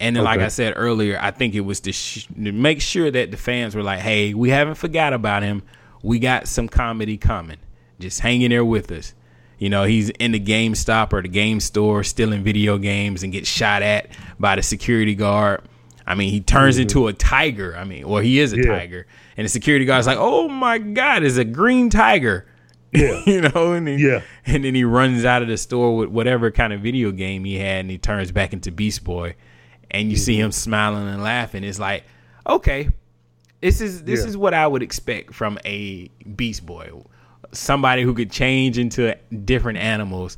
And 0.00 0.14
then, 0.14 0.22
like 0.22 0.38
I 0.40 0.46
said 0.48 0.74
earlier, 0.76 1.18
I 1.20 1.32
think 1.32 1.56
it 1.56 1.60
was 1.62 1.80
to, 1.80 1.92
sh- 1.92 2.26
to 2.28 2.52
make 2.52 2.80
sure 2.80 3.10
that 3.10 3.32
the 3.32 3.36
fans 3.36 3.74
were 3.74 3.82
like, 3.82 3.98
"Hey, 3.98 4.32
we 4.32 4.48
haven't 4.50 4.76
forgot 4.76 5.12
about 5.12 5.42
him. 5.42 5.62
We 6.04 6.20
got 6.20 6.46
some 6.46 6.68
comedy 6.68 7.16
coming. 7.16 7.56
Just 7.98 8.20
hanging 8.20 8.50
there 8.50 8.64
with 8.64 8.90
us." 8.92 9.14
You 9.58 9.68
know, 9.70 9.84
he's 9.84 10.10
in 10.10 10.32
the 10.32 10.40
GameStop 10.40 11.12
or 11.12 11.20
the 11.20 11.28
game 11.28 11.58
store 11.58 12.04
stealing 12.04 12.44
video 12.44 12.78
games 12.78 13.22
and 13.24 13.32
gets 13.32 13.48
shot 13.48 13.82
at 13.82 14.08
by 14.38 14.54
the 14.56 14.62
security 14.62 15.16
guard. 15.16 15.62
I 16.06 16.14
mean, 16.14 16.30
he 16.30 16.40
turns 16.40 16.78
Mhm. 16.78 16.82
into 16.82 17.08
a 17.08 17.12
tiger. 17.12 17.76
I 17.76 17.84
mean, 17.84 18.08
well, 18.08 18.22
he 18.22 18.38
is 18.38 18.52
a 18.52 18.56
Yeah. 18.56 18.62
tiger. 18.78 19.06
And 19.36 19.44
the 19.44 19.48
security 19.48 19.84
guard's 19.84 20.06
like, 20.06 20.16
"Oh 20.18 20.48
my 20.48 20.78
god, 20.78 21.24
it's 21.24 21.36
a 21.36 21.44
green 21.44 21.90
tiger." 21.90 22.46
Yeah. 22.92 23.20
you 23.26 23.40
know, 23.42 23.72
and 23.74 23.86
then, 23.86 23.98
Yeah. 23.98 24.20
and 24.46 24.64
then 24.64 24.74
he 24.74 24.84
runs 24.84 25.24
out 25.24 25.42
of 25.42 25.48
the 25.48 25.56
store 25.58 25.96
with 25.96 26.08
whatever 26.08 26.50
kind 26.50 26.72
of 26.72 26.80
video 26.80 27.10
game 27.10 27.44
he 27.44 27.56
had, 27.58 27.80
and 27.80 27.90
he 27.90 27.98
turns 27.98 28.30
back 28.32 28.52
into 28.54 28.70
Beast 28.70 29.04
Boy, 29.04 29.34
and 29.90 30.08
you 30.10 30.16
see 30.16 30.34
Mm-hmm. 30.36 30.44
him 30.46 30.52
smiling 30.52 31.08
and 31.08 31.22
laughing. 31.22 31.64
It's 31.64 31.78
like, 31.80 32.04
okay, 32.48 32.88
this 33.60 33.80
is 33.82 34.04
this 34.04 34.20
Yeah. 34.22 34.28
is 34.28 34.36
what 34.36 34.54
I 34.54 34.66
would 34.68 34.82
expect 34.84 35.34
from 35.34 35.58
a 35.66 36.08
Beast 36.36 36.64
Boy. 36.64 36.90
Somebody 37.52 38.02
who 38.02 38.14
could 38.14 38.30
change 38.30 38.78
into 38.78 39.16
different 39.44 39.78
animals, 39.78 40.36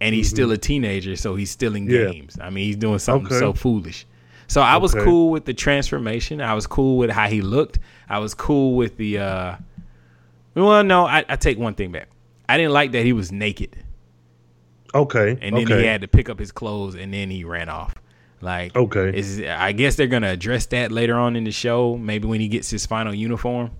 and 0.00 0.14
he's 0.14 0.28
still 0.28 0.50
a 0.52 0.56
teenager, 0.58 1.16
so 1.16 1.34
he's 1.34 1.50
still 1.50 1.74
in 1.74 1.86
Mm-hmm. 1.86 1.94
Yeah. 2.06 2.12
games. 2.12 2.38
I 2.40 2.50
mean, 2.50 2.64
he's 2.66 2.76
doing 2.76 2.98
something 2.98 3.26
Okay. 3.26 3.38
so 3.38 3.52
foolish. 3.52 4.06
So 4.46 4.60
I 4.62 4.76
was 4.78 4.94
Okay. 4.94 5.04
cool 5.04 5.30
with 5.30 5.44
the 5.44 5.54
transformation. 5.54 6.40
I 6.40 6.54
was 6.54 6.66
cool 6.66 6.96
with 6.98 7.10
how 7.10 7.28
he 7.28 7.42
looked. 7.42 7.78
I 8.08 8.18
was 8.18 8.34
cool 8.34 8.74
with 8.76 8.96
the. 8.96 9.18
uh 9.18 9.56
Well, 10.54 10.82
no, 10.84 11.04
I, 11.06 11.24
I 11.28 11.36
take 11.36 11.58
one 11.58 11.74
thing 11.74 11.92
back. 11.92 12.08
I 12.48 12.56
didn't 12.56 12.72
like 12.72 12.92
that 12.92 13.04
he 13.04 13.12
was 13.12 13.30
naked, 13.30 13.76
Okay. 14.94 15.36
and 15.42 15.54
then 15.56 15.64
okay. 15.64 15.80
he 15.80 15.86
had 15.86 16.00
to 16.00 16.08
pick 16.08 16.28
up 16.30 16.38
his 16.38 16.50
clothes, 16.50 16.94
and 16.94 17.12
then 17.12 17.30
he 17.30 17.44
ran 17.44 17.68
off. 17.68 17.94
Like, 18.40 18.74
Okay. 18.76 19.16
is 19.18 19.40
I 19.42 19.72
guess 19.72 19.96
they're 19.96 20.06
gonna 20.06 20.30
address 20.30 20.66
that 20.66 20.90
later 20.92 21.16
on 21.16 21.36
in 21.36 21.44
the 21.44 21.50
show. 21.50 21.96
Maybe 21.96 22.26
when 22.26 22.40
he 22.40 22.48
gets 22.48 22.70
his 22.70 22.86
final 22.86 23.12
uniform, 23.14 23.70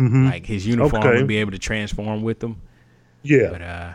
Mhm. 0.00 0.30
like 0.30 0.46
his 0.46 0.66
uniform 0.66 1.02
Okay. 1.04 1.20
will 1.20 1.26
be 1.26 1.36
able 1.36 1.52
to 1.52 1.58
transform 1.58 2.22
with 2.22 2.38
them. 2.40 2.56
yeah. 3.22 3.48
But 3.50 3.62
uh, 3.62 3.92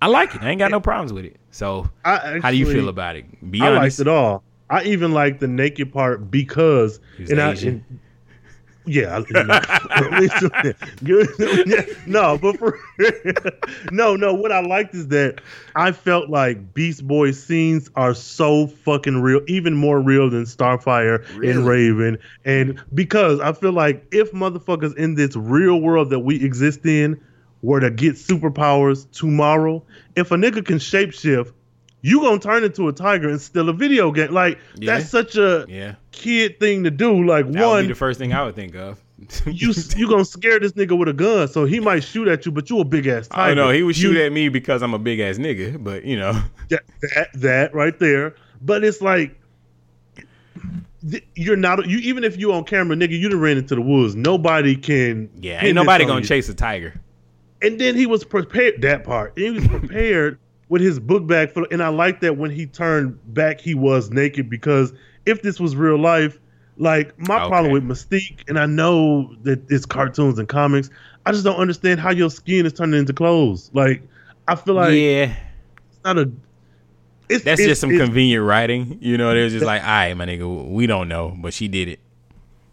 I 0.00 0.06
like 0.06 0.34
it. 0.34 0.42
I 0.42 0.50
ain't 0.50 0.58
got 0.58 0.70
no 0.70 0.80
problems 0.80 1.12
with 1.12 1.24
it. 1.24 1.36
So, 1.50 1.88
I 2.04 2.38
how 2.42 2.50
do 2.50 2.56
you 2.56 2.66
feel 2.66 2.88
about 2.88 3.16
it? 3.16 3.24
Be 3.50 3.60
I 3.60 3.68
honest. 3.68 3.98
liked 3.98 4.00
it 4.00 4.08
all. 4.08 4.42
I 4.70 4.84
even 4.84 5.12
like 5.12 5.38
the 5.40 5.48
naked 5.48 5.92
part 5.92 6.30
because 6.30 6.98
and 7.18 7.40
I, 7.40 7.52
and- 7.54 7.84
yeah, 11.02 11.84
no, 12.06 12.38
but 12.38 12.58
for 12.58 12.78
no, 13.92 14.16
no. 14.16 14.34
What 14.34 14.50
I 14.50 14.60
liked 14.60 14.94
is 14.94 15.08
that 15.08 15.40
I 15.76 15.92
felt 15.92 16.30
like 16.30 16.74
Beast 16.74 17.06
Boy 17.06 17.30
scenes 17.30 17.90
are 17.94 18.14
so 18.14 18.66
fucking 18.66 19.22
real, 19.22 19.40
even 19.46 19.74
more 19.74 20.00
real 20.00 20.28
than 20.30 20.44
Starfire 20.44 21.24
and 21.48 21.66
Raven, 21.66 22.18
and 22.44 22.82
because 22.92 23.40
I 23.40 23.52
feel 23.52 23.72
like 23.72 24.04
if 24.10 24.32
motherfuckers 24.32 24.96
in 24.96 25.14
this 25.14 25.36
real 25.36 25.80
world 25.80 26.10
that 26.10 26.20
we 26.20 26.42
exist 26.44 26.84
in 26.84 27.20
were 27.62 27.80
to 27.80 27.90
get 27.90 28.16
superpowers 28.16 29.08
tomorrow, 29.12 29.82
if 30.16 30.32
a 30.32 30.36
nigga 30.36 30.64
can 30.64 30.78
shapeshift, 30.78 31.52
you 32.02 32.20
gonna 32.20 32.38
turn 32.38 32.64
into 32.64 32.88
a 32.88 32.92
tiger 32.92 33.28
and 33.28 33.40
steal 33.40 33.68
a 33.68 33.72
video 33.72 34.10
game. 34.12 34.32
Like 34.32 34.58
Yeah. 34.76 34.98
that's 34.98 35.08
such 35.10 35.36
a 35.36 35.64
Yeah. 35.68 35.94
kid 36.10 36.58
thing 36.60 36.84
to 36.84 36.90
do. 36.90 37.24
Like 37.24 37.46
That 37.52 37.60
would 37.60 37.66
one, 37.66 37.84
be 37.84 37.88
the 37.88 37.94
first 37.94 38.18
thing 38.18 38.32
I 38.32 38.44
would 38.44 38.54
think 38.56 38.74
of. 38.74 39.00
you 39.46 39.72
you 39.96 40.08
gonna 40.08 40.24
scare 40.24 40.58
this 40.58 40.72
nigga 40.72 40.98
with 40.98 41.08
a 41.08 41.12
gun, 41.12 41.46
so 41.46 41.64
he 41.64 41.78
might 41.78 42.02
shoot 42.02 42.26
at 42.26 42.44
you, 42.44 42.50
but 42.50 42.68
you 42.68 42.80
a 42.80 42.84
big 42.84 43.06
ass 43.06 43.28
tiger. 43.28 43.40
I 43.52 43.54
know. 43.54 43.70
He 43.70 43.82
would 43.84 43.94
shoot 43.94 44.16
You- 44.16 44.22
at 44.24 44.32
me 44.32 44.48
because 44.48 44.82
I'm 44.82 44.94
a 44.94 44.98
big 44.98 45.20
ass 45.20 45.38
nigga, 45.38 45.82
but 45.82 46.04
you 46.04 46.16
know. 46.18 46.32
that, 46.70 46.82
that 47.14 47.28
that 47.34 47.74
right 47.74 47.96
there. 48.00 48.34
But 48.60 48.82
it's 48.84 49.00
like 49.00 49.38
th- 51.08 51.24
you're 51.34 51.56
not 51.56 51.88
you 51.88 51.98
even 51.98 52.24
if 52.24 52.38
you 52.38 52.52
on 52.52 52.64
camera, 52.64 52.96
nigga, 52.96 53.18
you 53.18 53.28
done 53.28 53.40
ran 53.40 53.58
into 53.58 53.74
the 53.74 53.80
woods. 53.80 54.14
Nobody 54.16 54.74
can. 54.76 55.30
Yeah, 55.40 55.64
ain't 55.64 55.74
nobody 55.74 56.04
gonna 56.04 56.20
you. 56.20 56.26
chase 56.26 56.48
a 56.48 56.54
tiger. 56.54 56.94
And 57.60 57.80
then 57.80 57.94
he 57.94 58.06
was 58.06 58.24
prepared 58.24 58.82
that 58.82 59.04
part. 59.04 59.34
He 59.36 59.50
was 59.50 59.66
prepared 59.68 60.38
with 60.72 60.80
his 60.80 60.98
book 60.98 61.26
bag 61.26 61.50
full. 61.52 61.66
And 61.70 61.82
I 61.82 61.88
like 61.88 62.20
that 62.20 62.38
when 62.38 62.50
he 62.50 62.64
turned 62.64 63.18
back, 63.34 63.60
he 63.60 63.74
was 63.74 64.10
naked 64.10 64.48
because 64.48 64.94
if 65.26 65.42
this 65.42 65.60
was 65.60 65.76
real 65.76 65.98
life, 65.98 66.40
like 66.78 67.16
my 67.18 67.46
problem 67.46 67.72
with 67.72 67.84
Mystique, 67.84 68.48
and 68.48 68.58
I 68.58 68.64
know 68.64 69.34
that 69.42 69.62
it's 69.70 69.84
cartoons 69.84 70.38
and 70.38 70.48
comics, 70.48 70.88
I 71.26 71.32
just 71.32 71.44
don't 71.44 71.58
understand 71.60 72.00
how 72.00 72.10
your 72.10 72.30
skin 72.30 72.64
is 72.64 72.72
turning 72.72 72.98
into 73.00 73.12
clothes. 73.12 73.70
Like 73.74 74.02
I 74.48 74.54
feel 74.56 74.74
like 74.74 74.94
yeah, 74.94 75.36
it's 75.90 76.00
not 76.04 76.16
a. 76.18 76.30
It's, 77.28 77.44
that's 77.44 77.60
it's- 77.60 77.68
just 77.72 77.80
some 77.82 77.90
it's- 77.90 78.04
convenient 78.06 78.44
writing. 78.44 78.96
You 79.02 79.18
know, 79.18 79.32
they're 79.34 79.50
just 79.50 79.64
like, 79.66 79.82
all 79.82 79.88
right, 79.88 80.14
my 80.14 80.24
nigga, 80.24 80.68
we 80.70 80.86
don't 80.86 81.08
know, 81.08 81.36
but 81.38 81.52
she 81.52 81.68
did 81.68 81.88
it. 81.88 82.00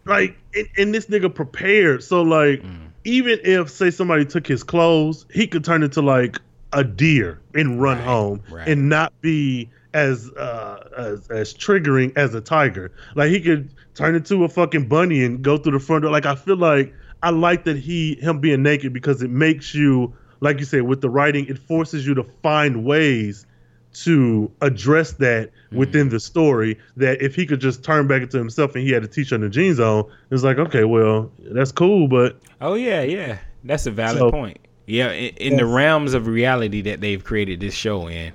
like 0.06 0.38
and, 0.54 0.66
and 0.78 0.94
this 0.94 1.06
nigga 1.06 1.32
prepared 1.32 2.02
so 2.02 2.22
like 2.22 2.62
Mm. 2.62 2.88
even 3.04 3.38
if 3.44 3.68
say 3.70 3.90
somebody 3.90 4.24
took 4.24 4.46
his 4.46 4.62
clothes 4.64 5.26
he 5.32 5.46
could 5.46 5.62
turn 5.64 5.82
into 5.82 6.00
like 6.00 6.40
a 6.72 6.84
deer 6.84 7.40
and 7.54 7.80
run 7.80 7.98
home 7.98 8.40
right. 8.50 8.68
and 8.68 8.88
not 8.88 9.12
be 9.20 9.68
as 9.92 10.30
uh 10.32 10.88
as, 10.96 11.28
as 11.30 11.52
triggering 11.54 12.12
as 12.16 12.32
a 12.34 12.40
tiger 12.40 12.92
like 13.16 13.28
he 13.30 13.40
could 13.40 13.68
turn 13.94 14.14
into 14.14 14.44
a 14.44 14.48
fucking 14.48 14.86
bunny 14.88 15.24
and 15.24 15.42
go 15.42 15.56
through 15.58 15.72
the 15.72 15.80
front 15.80 16.02
door 16.02 16.12
like 16.12 16.26
i 16.26 16.34
feel 16.36 16.56
like 16.56 16.94
i 17.24 17.30
like 17.30 17.64
that 17.64 17.76
he 17.76 18.14
him 18.16 18.38
being 18.38 18.62
naked 18.62 18.92
because 18.92 19.20
it 19.20 19.30
makes 19.30 19.74
you 19.74 20.14
like 20.40 20.60
you 20.60 20.64
said 20.64 20.82
with 20.82 21.00
the 21.00 21.10
writing 21.10 21.44
it 21.46 21.58
forces 21.58 22.06
you 22.06 22.14
to 22.14 22.22
find 22.42 22.84
ways 22.84 23.46
to 23.92 24.50
address 24.60 25.12
that 25.14 25.50
Mm. 25.72 25.76
within 25.78 26.08
the 26.08 26.18
story 26.18 26.78
that 26.96 27.22
if 27.22 27.36
he 27.36 27.46
could 27.46 27.60
just 27.60 27.84
turn 27.84 28.06
back 28.08 28.22
into 28.22 28.38
himself 28.38 28.74
and 28.74 28.82
he 28.84 28.90
had 28.90 29.04
a 29.04 29.06
t-shirt 29.08 29.40
and 29.40 29.52
jeans 29.52 29.78
on 29.78 30.04
it's 30.32 30.42
like 30.42 30.58
okay 30.58 30.82
well 30.84 31.30
that's 31.40 31.70
cool 31.72 32.08
but 32.08 32.40
Oh 32.60 32.74
yeah, 32.74 33.02
yeah, 33.02 33.38
that's 33.64 33.86
a 33.86 33.90
valid 33.92 34.18
So- 34.18 34.30
point. 34.32 34.58
Yeah, 34.90 35.12
in, 35.12 35.34
in 35.36 35.56
the 35.56 35.66
realms 35.66 36.14
of 36.14 36.26
reality 36.26 36.82
that 36.82 37.00
they've 37.00 37.22
created 37.22 37.60
this 37.60 37.74
show 37.74 38.08
in, 38.08 38.32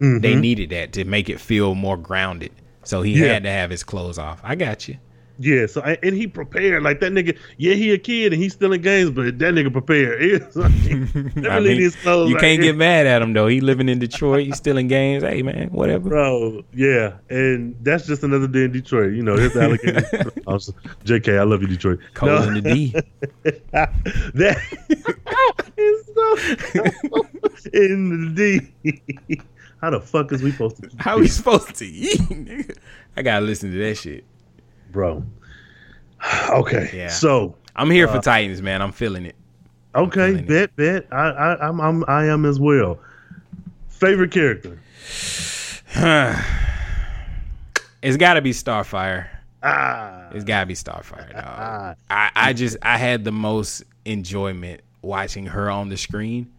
they 0.00 0.34
Mhm. 0.34 0.40
needed 0.40 0.70
that 0.70 0.92
to 0.92 1.04
make 1.04 1.28
it 1.28 1.40
feel 1.40 1.74
more 1.74 1.96
grounded. 1.96 2.52
So 2.84 3.02
he 3.02 3.12
Yeah. 3.20 3.32
had 3.34 3.42
to 3.42 3.50
have 3.50 3.70
his 3.70 3.82
clothes 3.82 4.18
off. 4.18 4.40
I 4.44 4.54
got 4.54 4.86
you. 4.88 4.96
Yeah 5.38 5.66
so 5.66 5.80
I- 5.82 5.98
and 6.02 6.14
he 6.16 6.26
prepared 6.26 6.82
like 6.82 7.00
that 7.00 7.12
nigga 7.12 7.36
yeah 7.58 7.74
he 7.74 7.92
a 7.92 7.98
kid 7.98 8.32
and 8.32 8.42
he's 8.42 8.52
still 8.54 8.72
in 8.72 8.80
games 8.82 9.10
but 9.10 9.38
that 9.38 9.54
nigga 9.54 9.72
prepared 9.72 10.20
It's 10.22 10.56
like, 10.56 10.72
I 11.50 11.60
mean, 11.60 11.78
these 11.78 11.94
clothes 11.96 12.28
you 12.30 12.34
right 12.36 12.40
can't 12.42 12.62
here. 12.62 12.72
get 12.72 12.76
mad 12.78 13.06
at 13.06 13.22
him 13.22 13.32
though. 13.32 13.46
He 13.46 13.60
living 13.60 13.88
in 13.88 13.98
Detroit. 13.98 14.46
He's 14.46 14.56
still 14.56 14.76
in 14.76 14.88
games. 14.88 15.22
Hey 15.22 15.42
man, 15.42 15.68
whatever. 15.70 16.08
Bro, 16.08 16.64
yeah, 16.74 17.14
and 17.30 17.76
that's 17.82 18.06
just 18.06 18.22
another 18.24 18.46
day 18.48 18.64
in 18.64 18.72
Detroit. 18.72 19.12
You 19.14 19.22
know, 19.22 19.36
here's 19.36 19.52
the 19.52 19.62
alligator. 19.62 20.00
JK, 21.04 21.38
I 21.38 21.42
love 21.44 21.62
you, 21.62 21.68
Detroit. 21.68 22.00
Cold 22.14 22.48
in 22.48 22.54
the 22.54 22.60
D. 22.62 22.94
that 24.34 24.58
is 25.76 26.06
so 26.14 27.68
in 27.72 28.34
the 28.34 28.60
D. 28.84 29.40
How 29.80 29.90
the 29.90 30.00
fuck 30.00 30.32
is 30.32 30.42
we 30.42 30.50
supposed 30.50 30.76
to? 30.82 30.90
How 30.98 31.18
we 31.18 31.28
supposed 31.28 31.74
to 31.76 31.86
eat? 31.86 32.18
nigga? 32.20 32.76
I 33.16 33.22
gotta 33.22 33.44
listen 33.46 33.70
to 33.72 33.78
that 33.78 33.96
shit. 33.96 34.24
Bro? 34.92 35.22
Okay, 36.50 36.90
Yeah. 36.94 37.08
so 37.08 37.54
I'm 37.76 37.90
here 37.90 38.08
for 38.08 38.16
Uh, 38.18 38.22
Titans, 38.22 38.60
man. 38.62 38.82
I'm 38.82 38.92
feeling 38.92 39.24
it. 39.26 39.36
okay, 39.94 40.28
feeling 40.32 40.44
it. 40.44 40.48
bet, 40.48 40.76
bet. 40.76 41.06
I, 41.12 41.28
I, 41.30 41.68
I'm, 41.68 41.80
I'm, 41.80 42.04
I 42.08 42.26
am 42.26 42.44
as 42.44 42.58
well. 42.58 42.98
Favorite 43.88 44.30
character? 44.32 44.78
It's 48.00 48.16
got 48.16 48.34
to 48.34 48.40
be 48.42 48.52
Starfire. 48.52 49.26
Ah, 49.62 50.28
It's 50.32 50.44
got 50.44 50.60
to 50.60 50.66
be 50.66 50.74
Starfire. 50.74 51.32
Dog. 51.32 51.96
I, 52.08 52.30
I 52.34 52.52
just 52.52 52.76
I 52.80 52.96
had 52.96 53.24
the 53.24 53.32
most 53.32 53.82
enjoyment 54.04 54.82
watching 55.02 55.46
her 55.46 55.68
on 55.70 55.88
the 55.88 55.96
screen. 55.96 56.50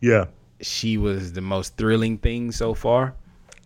yeah. 0.00 0.26
She 0.60 0.96
was 0.96 1.32
the 1.34 1.40
most 1.42 1.76
thrilling 1.76 2.16
thing 2.18 2.50
so 2.52 2.72
far, 2.72 3.14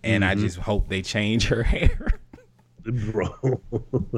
and 0.03 0.25
I 0.25 0.35
Mhm. 0.35 0.41
just 0.41 0.57
hope 0.57 0.89
they 0.89 1.03
change 1.03 1.47
her 1.49 1.63
hair. 1.75 2.09
Bro. 2.85 3.35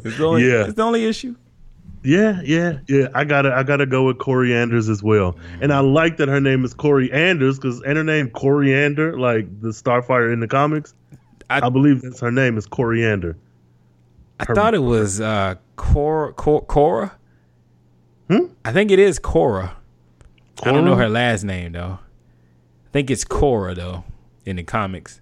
It's 0.05 0.17
the 0.19 0.25
only, 0.25 0.49
yeah, 0.51 0.65
it's 0.65 0.75
the 0.75 0.83
only 0.83 1.05
issue. 1.07 1.35
yeah, 2.03 2.41
yeah, 2.45 2.79
yeah. 2.89 3.09
I 3.15 3.25
gotta, 3.25 3.55
I 3.55 3.63
gotta 3.63 3.87
go 3.87 4.05
with 4.07 4.19
Kory 4.19 4.55
Anders 4.55 4.89
as 4.89 5.03
well. 5.03 5.37
And 5.61 5.73
I 5.73 5.81
like 5.81 6.17
that 6.17 6.29
her 6.29 6.41
name 6.41 6.65
is 6.65 6.75
Kory 6.75 7.11
Anders 7.13 7.59
because 7.59 7.81
and 7.83 7.97
her 7.97 8.05
name 8.05 8.29
Koriand'r, 8.31 9.19
like 9.19 9.47
the 9.61 9.69
Starfire 9.69 10.33
in 10.33 10.41
the 10.41 10.49
comics. 10.49 10.95
I, 11.51 11.69
believe 11.69 12.01
that's 12.03 12.21
her 12.21 12.31
name 12.33 12.57
is 12.57 12.67
Koriand'r. 12.67 13.35
I 14.41 14.45
thought 14.47 14.75
it 14.75 14.83
was 14.83 15.21
uh, 15.21 15.57
Cora. 15.77 16.33
Cor- 16.33 16.65
Cora. 16.65 17.17
I 18.65 18.73
think 18.73 18.91
it 18.91 18.99
is 18.99 19.19
Cora. 19.19 19.77
I 20.63 20.73
don't 20.73 20.85
know 20.85 20.95
Hmm? 20.95 21.01
Her 21.01 21.09
last 21.11 21.45
name 21.45 21.73
though. 21.73 21.99
I 22.87 22.89
think 22.93 23.11
it's 23.11 23.25
Cora 23.25 23.75
though 23.75 24.05
in 24.47 24.57
the 24.57 24.63
comics. 24.63 25.21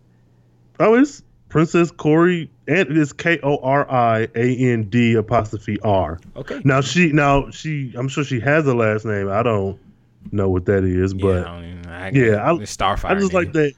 Oh, 0.78 0.94
it's 0.94 1.22
Princess 1.48 1.90
Kory, 1.90 2.48
and 2.70 2.88
it 2.88 2.96
is 2.96 3.12
K 3.12 3.38
O 3.42 3.58
R 3.58 3.90
I 3.90 4.28
A 4.34 4.56
N 4.56 4.84
D 4.84 5.14
apostrophe 5.14 5.78
R. 5.82 6.20
Okay. 6.36 6.60
Now 6.64 6.80
she, 6.80 7.12
now 7.12 7.50
she, 7.50 7.92
I'm 7.96 8.08
sure 8.08 8.24
she 8.24 8.40
has 8.40 8.66
a 8.66 8.74
last 8.74 9.04
name. 9.04 9.28
I 9.28 9.42
don't 9.42 9.78
know 10.32 10.48
what 10.48 10.66
that 10.66 10.84
is, 10.84 11.12
Yeah, 11.14 11.22
but 11.22 11.46
I 11.46 11.50
don't 11.54 11.64
even- 11.64 11.86
I- 11.90 12.10
yeah, 12.10 12.44
I, 12.44 12.52
Starfire. 12.60 13.10
I 13.10 13.14
just 13.16 13.32
like 13.32 13.52
that. 13.52 13.72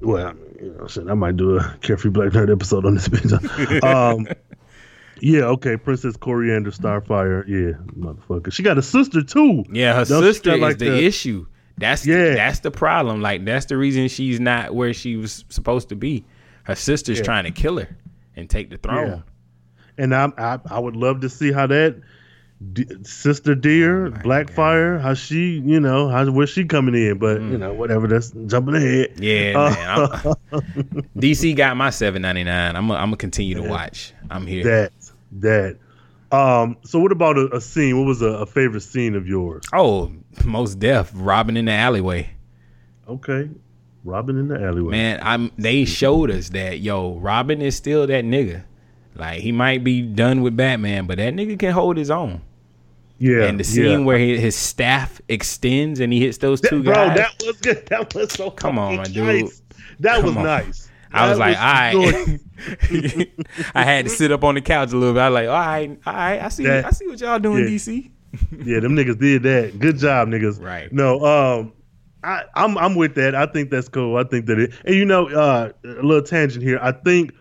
Well, 0.00 0.34
you 0.60 0.74
know, 0.78 0.86
shit, 0.86 1.08
I 1.08 1.14
might 1.14 1.36
do 1.36 1.56
a 1.58 1.76
Carefree 1.82 2.10
Black 2.10 2.30
Nerd 2.32 2.50
episode 2.52 2.84
on 2.84 2.94
this 2.94 3.08
bitch. 3.08 3.82
um, 3.84 4.26
yeah, 5.20 5.42
okay, 5.42 5.76
Princess 5.76 6.16
Koriand'r 6.16 6.74
Starfire. 6.76 7.46
Yeah, 7.46 7.78
motherfucker. 7.98 8.52
She 8.52 8.62
got 8.62 8.78
a 8.78 8.82
sister 8.82 9.22
too. 9.22 9.64
Yeah, 9.72 9.94
her 9.94 10.04
Don't 10.04 10.22
sister 10.22 10.54
is 10.54 10.60
like, 10.60 10.78
the, 10.78 11.04
issue. 11.04 11.46
That's 11.78 12.06
Yeah. 12.06 12.30
the, 12.30 12.34
that's 12.34 12.60
the 12.60 12.70
problem. 12.70 13.20
Like 13.22 13.44
that's 13.44 13.66
the 13.66 13.76
reason 13.76 14.08
she's 14.08 14.38
not 14.40 14.74
where 14.74 14.92
she 14.92 15.16
was 15.16 15.44
supposed 15.48 15.88
to 15.90 15.96
be. 15.96 16.24
Her 16.64 16.74
sister's 16.74 17.18
Yeah. 17.18 17.24
trying 17.24 17.44
to 17.44 17.50
kill 17.50 17.78
her 17.78 17.88
and 18.36 18.48
take 18.48 18.70
the 18.70 18.76
throne. 18.76 19.08
Yeah. 19.08 19.20
And 19.98 20.14
I, 20.14 20.32
I, 20.38 20.58
I 20.70 20.78
would 20.78 20.96
love 20.96 21.20
to 21.22 21.28
see 21.28 21.52
how 21.52 21.66
that 21.66 22.00
D- 22.74 22.86
sister 23.04 23.54
deer, 23.54 24.10
Blackfire, 24.10 25.00
how 25.00 25.14
she, 25.14 25.60
you 25.64 25.80
know, 25.80 26.08
how 26.08 26.30
where 26.30 26.46
she 26.46 26.64
coming 26.66 26.94
in. 26.94 27.16
But 27.18 27.40
you 27.40 27.56
know, 27.56 27.72
whatever. 27.72 28.06
That's 28.06 28.30
jumping 28.46 28.74
ahead. 28.76 29.16
Mm. 29.16 29.54
Yeah, 29.54 29.58
Uh, 29.58 30.34
man. 30.52 31.02
DC 31.16 31.56
got 31.56 31.76
my 31.78 31.88
seven 31.90 32.20
ninety 32.22 32.44
nine. 32.44 32.76
I'm 32.76 32.86
gonna 32.88 32.98
I'm 33.00 33.06
gonna 33.06 33.16
continue 33.16 33.54
to 33.54 33.62
watch. 33.62 34.12
I'm 34.30 34.46
here. 34.46 34.64
that 34.64 34.92
that 35.40 35.78
Um, 36.36 36.76
so 36.84 36.98
what 36.98 37.12
about 37.12 37.38
a, 37.38 37.56
a 37.56 37.60
scene? 37.62 37.98
What 37.98 38.06
was 38.06 38.20
a, 38.20 38.26
a 38.28 38.46
favorite 38.46 38.82
scene 38.82 39.14
of 39.14 39.26
yours? 39.26 39.64
Oh, 39.72 40.12
most 40.44 40.78
deaf. 40.78 41.10
Robin 41.14 41.56
in 41.56 41.64
the 41.64 41.72
alleyway. 41.72 42.30
Okay, 43.08 43.48
Robin 44.04 44.38
in 44.38 44.48
the 44.48 44.60
alleyway. 44.62 44.92
Man, 44.92 45.20
I'm. 45.22 45.50
They 45.58 45.84
showed 45.84 46.30
us 46.30 46.48
that 46.50 46.80
yo, 46.80 47.14
Robin 47.18 47.60
is 47.60 47.76
still 47.76 48.06
that 48.06 48.24
nigga. 48.24 48.64
Like 49.14 49.40
he 49.40 49.52
might 49.52 49.84
be 49.84 50.02
done 50.02 50.40
with 50.42 50.56
Batman, 50.56 51.06
but 51.06 51.18
that 51.18 51.34
nigga 51.34 51.58
can 51.58 51.72
hold 51.72 51.96
his 51.96 52.10
own. 52.10 52.40
Yeah, 53.18 53.44
And 53.44 53.60
the 53.60 53.64
scene 53.64 53.84
yeah. 54.00 54.06
where 54.06 54.16
he, 54.18 54.38
his 54.38 54.56
staff 54.56 55.20
extends 55.28 56.00
and 56.00 56.10
he 56.10 56.20
hits 56.20 56.38
those 56.38 56.58
two 56.62 56.82
bro, 56.82 56.94
guys. 56.94 57.06
Bro, 57.08 57.16
that 57.16 57.42
was 57.46 57.56
good. 57.58 57.86
That 57.88 58.14
was 58.14 58.32
so 58.32 58.50
Come 58.50 58.78
on, 58.78 58.96
my 58.96 59.04
dude. 59.04 59.50
That 59.98 60.16
Come 60.16 60.24
was 60.24 60.36
on. 60.38 60.44
nice. 60.44 60.90
I 61.12 61.28
was 61.28 61.36
That 61.36 61.52
like, 61.58 61.94
all 61.94 62.02
good. 62.10 63.30
I 63.74 63.84
had 63.84 64.06
to 64.06 64.10
sit 64.10 64.32
up 64.32 64.42
on 64.42 64.54
the 64.54 64.62
couch 64.62 64.92
a 64.92 64.96
little 64.96 65.12
bit. 65.12 65.20
I 65.20 65.28
was 65.28 65.34
like, 65.34 65.48
all 65.48 65.54
right, 65.54 66.00
all 66.06 66.12
right. 66.14 66.42
I 66.42 66.48
see. 66.48 66.64
That- 66.64 66.86
I 66.86 66.90
see 66.92 67.06
what 67.08 67.20
y'all 67.20 67.38
doing, 67.38 67.64
yeah. 67.64 67.68
DC. 67.70 68.10
yeah, 68.64 68.80
them 68.80 68.96
niggas 68.96 69.18
did 69.18 69.42
that. 69.42 69.78
Good 69.78 69.98
job, 69.98 70.28
niggas. 70.28 70.58
Right. 70.62 70.90
No, 70.90 71.20
um, 71.22 71.72
I, 72.22 72.42
I'm 72.54 72.76
I'm 72.78 72.94
with 72.94 73.14
that. 73.14 73.34
I 73.34 73.46
think 73.46 73.70
that's 73.70 73.88
cool. 73.88 74.16
I 74.16 74.24
think 74.24 74.46
that 74.46 74.58
it, 74.58 74.72
and 74.84 74.94
you 74.94 75.04
know, 75.04 75.28
uh, 75.28 75.72
a 75.84 75.88
little 75.88 76.22
tangent 76.22 76.62
here. 76.62 76.78
I 76.82 76.92
think 76.92 77.32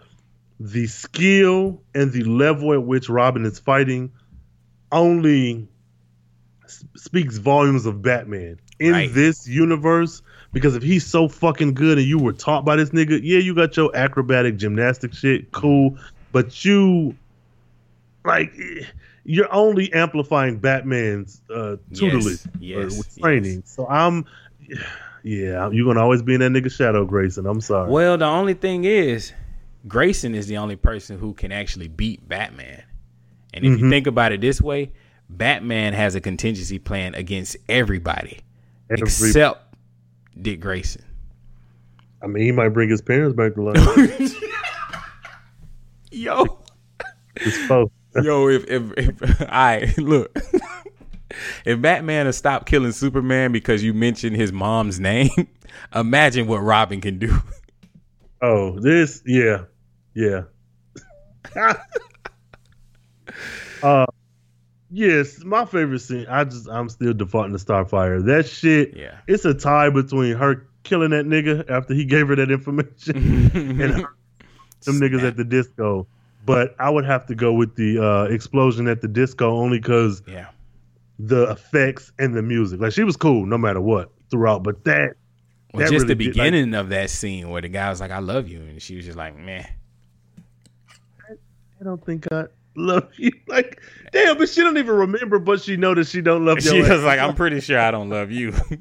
the 0.59 0.87
skill 0.87 1.81
and 1.95 2.11
the 2.11 2.23
level 2.23 2.73
at 2.73 2.83
which 2.83 3.09
Robin 3.09 3.45
is 3.45 3.59
fighting 3.59 4.11
only 4.91 5.67
speaks 6.95 7.37
volumes 7.37 7.85
of 7.85 8.01
Batman 8.01 8.59
in 8.79 8.91
Right. 8.93 9.13
this 9.13 9.47
universe. 9.47 10.21
Because 10.51 10.75
if 10.75 10.81
he's 10.81 11.05
so 11.05 11.27
fucking 11.27 11.75
good 11.75 11.99
and 11.99 12.07
you 12.07 12.17
were 12.17 12.33
taught 12.33 12.65
by 12.65 12.75
this 12.75 12.89
nigga, 12.89 13.19
yeah, 13.21 13.37
you 13.37 13.53
got 13.53 13.77
your 13.77 13.95
acrobatic 13.95 14.57
gymnastic 14.57 15.13
shit, 15.13 15.51
cool. 15.51 15.95
But 16.31 16.65
you, 16.65 17.15
like, 18.25 18.51
you're 19.25 19.53
only 19.53 19.93
amplifying 19.93 20.57
Batman's 20.57 21.39
uh, 21.53 21.75
tutelage 21.93 22.39
yes, 22.59 22.93
or 22.93 22.97
with 22.97 23.15
training. 23.19 23.61
So 23.67 23.87
I'm, 23.87 24.25
yeah, 25.23 25.69
you're 25.71 25.85
gonna 25.85 26.01
always 26.01 26.21
be 26.21 26.33
in 26.35 26.39
that 26.41 26.51
nigga 26.51 26.71
shadow, 26.71 27.05
Grayson. 27.05 27.45
I'm 27.45 27.61
sorry. 27.61 27.89
Well, 27.89 28.17
the 28.17 28.25
only 28.25 28.53
thing 28.53 28.83
is, 28.85 29.33
Grayson 29.87 30.35
is 30.35 30.47
the 30.47 30.57
only 30.57 30.75
person 30.75 31.17
who 31.19 31.33
can 31.33 31.51
actually 31.51 31.87
beat 31.87 32.27
Batman. 32.27 32.83
And 33.53 33.65
if 33.65 33.79
you 33.79 33.85
Mhm. 33.85 33.89
think 33.89 34.07
about 34.07 34.31
it 34.31 34.41
this 34.41 34.61
way, 34.61 34.91
Batman 35.29 35.93
has 35.93 36.15
a 36.15 36.21
contingency 36.21 36.79
plan 36.79 37.15
against 37.15 37.57
everybody 37.67 38.39
Every- 38.89 39.03
except 39.03 39.75
Dick 40.41 40.59
Grayson. 40.59 41.03
I 42.21 42.27
mean, 42.27 42.43
he 42.43 42.51
might 42.51 42.69
bring 42.69 42.89
his 42.89 43.01
parents 43.01 43.35
back 43.35 43.55
to 43.55 43.61
life. 43.63 44.35
Yo, 46.11 46.59
His 47.39 47.57
foe. 47.67 47.91
yo, 48.23 48.47
if 48.49 48.65
if, 48.67 48.91
if 48.97 49.41
I 49.49 49.93
look, 49.97 50.35
if 51.65 51.81
Batman 51.81 52.25
has 52.25 52.37
stopped 52.37 52.65
killing 52.65 52.91
Superman 52.91 53.51
because 53.51 53.83
you 53.83 53.93
mentioned 53.93 54.35
his 54.35 54.51
mom's 54.51 54.99
name, 54.99 55.29
imagine 55.95 56.47
what 56.47 56.59
Robin 56.59 57.01
can 57.01 57.19
do. 57.19 57.37
Oh, 58.41 58.79
this, 58.79 59.21
yeah, 59.25 59.65
yeah. 60.13 60.43
uh, 63.83 64.05
yes, 64.89 65.43
my 65.43 65.65
favorite 65.65 65.99
scene. 65.99 66.25
I 66.29 66.43
just, 66.45 66.69
I'm 66.69 66.89
still 66.89 67.13
defaulting 67.13 67.57
to 67.57 67.63
Starfire. 67.63 68.23
That 68.25 68.47
shit. 68.47 68.95
Yeah. 68.95 69.17
It's 69.27 69.45
a 69.45 69.53
tie 69.53 69.89
between 69.89 70.35
her 70.35 70.67
killing 70.83 71.11
that 71.11 71.25
nigga 71.25 71.69
after 71.69 71.93
he 71.93 72.05
gave 72.05 72.29
her 72.29 72.35
that 72.35 72.51
information 72.51 73.15
and 73.53 73.81
her, 73.81 74.15
them 74.85 74.99
niggas 74.99 75.23
at 75.23 75.37
the 75.37 75.43
disco. 75.43 76.07
But 76.45 76.75
I 76.79 76.89
would 76.89 77.05
have 77.05 77.25
to 77.27 77.35
go 77.35 77.53
with 77.53 77.75
the 77.75 77.99
uh, 78.03 78.23
explosion 78.23 78.87
at 78.87 79.01
the 79.01 79.07
disco 79.07 79.51
only 79.51 79.79
because 79.79 80.23
Yeah. 80.27 80.47
The 81.19 81.51
effects 81.51 82.11
and 82.17 82.33
the 82.33 82.41
music. 82.41 82.79
Like 82.79 82.93
she 82.93 83.03
was 83.03 83.17
cool 83.17 83.45
no 83.45 83.57
matter 83.57 83.81
what 83.81 84.11
throughout, 84.31 84.63
but 84.63 84.83
that. 84.85 85.15
Well, 85.73 85.85
that 85.85 85.91
just 85.91 86.07
the 86.07 86.15
really 86.15 86.25
did- 86.31 86.37
like, 86.37 86.51
beginning 86.51 86.73
of 86.73 86.89
that 86.89 87.09
scene 87.11 87.49
where 87.49 87.61
the 87.61 87.67
guy 87.69 87.89
was 87.89 87.99
like, 87.99 88.09
"I 88.11 88.19
love 88.19 88.47
you," 88.47 88.59
and 88.61 88.81
she 88.81 88.95
was 88.95 89.05
just 89.05 89.17
like, 89.17 89.37
"Meh." 89.37 89.63
I 91.79 91.83
don't 91.83 92.03
think 92.05 92.25
I 92.31 92.45
love 92.75 93.07
you. 93.17 93.31
Like, 93.47 93.79
damn, 94.11 94.37
but 94.37 94.49
she 94.49 94.61
don't 94.61 94.77
even 94.77 94.95
remember, 94.95 95.39
but 95.39 95.61
she 95.61 95.77
know 95.77 95.93
that 95.93 96.07
she 96.07 96.21
don't 96.21 96.43
love 96.45 96.57
you. 96.61 96.71
She 96.71 96.79
was 96.81 96.89
ass. 96.89 97.03
like, 97.03 97.19
"I'm 97.19 97.35
pretty 97.35 97.61
sure 97.61 97.79
I 97.79 97.91
don't 97.91 98.09
love 98.09 98.31
you." 98.31 98.51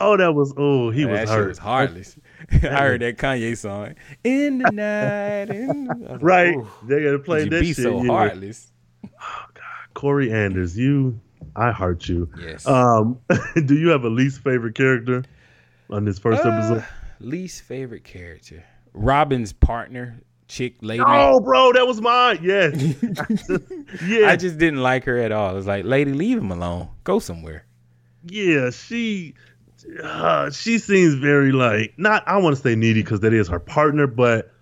oh, 0.00 0.16
that 0.16 0.32
was 0.34 0.54
oh, 0.56 0.90
he 0.90 1.04
was 1.04 1.18
that 1.20 1.28
hurt. 1.28 1.40
Shit 1.42 1.48
was 1.48 1.58
heartless. 1.58 2.16
I 2.52 2.56
heard 2.66 3.00
that 3.02 3.18
Kanye 3.18 3.56
song 3.56 3.94
in 4.24 4.58
the 4.58 4.70
night. 4.70 5.50
In 5.54 5.84
the... 5.86 5.94
Was 5.94 6.10
like, 6.12 6.22
Right. 6.22 6.54
"Ooh, 6.56 6.68
They 6.86 7.02
gotta 7.02 7.18
play 7.18 7.48
that 7.48 7.60
be 7.60 7.66
shit. 7.74 7.76
so 7.82 8.04
heartless. 8.06 8.70
Kory 9.98 10.32
Anders, 10.32 10.78
you 10.78 11.20
I 11.56 11.72
heart 11.72 12.08
you. 12.08 12.30
Yes. 12.40 12.64
Um 12.68 13.18
do 13.66 13.74
you 13.74 13.88
have 13.88 14.04
a 14.04 14.08
least 14.08 14.42
favorite 14.42 14.76
character 14.76 15.24
on 15.90 16.04
this 16.04 16.20
first 16.20 16.44
Uh, 16.44 16.50
episode? 16.50 16.84
Least 17.18 17.62
favorite 17.62 18.04
character, 18.04 18.62
Robin's 18.94 19.52
partner, 19.52 20.20
chick 20.46 20.76
lady. 20.82 21.02
Oh, 21.04 21.40
bro, 21.40 21.72
that 21.72 21.84
was 21.84 22.00
mine. 22.00 22.38
Yes. 22.42 22.94
yeah. 24.06 24.28
I 24.28 24.36
just 24.36 24.56
didn't 24.58 24.82
like 24.82 25.02
her 25.02 25.18
at 25.18 25.32
all. 25.32 25.50
It 25.50 25.54
was 25.54 25.66
like, 25.66 25.84
lady, 25.84 26.12
leave 26.12 26.38
him 26.38 26.52
alone. 26.52 26.90
Go 27.02 27.18
somewhere. 27.18 27.66
yeah, 28.24 28.70
she 28.70 29.34
uh, 30.00 30.48
she 30.50 30.78
seems 30.78 31.14
very 31.14 31.50
like 31.50 31.94
not 31.96 32.22
I 32.28 32.36
want 32.36 32.54
to 32.54 32.62
say 32.62 32.76
needy 32.76 33.02
because 33.02 33.18
that 33.20 33.32
is 33.32 33.48
her 33.48 33.58
partner, 33.58 34.06
but 34.06 34.52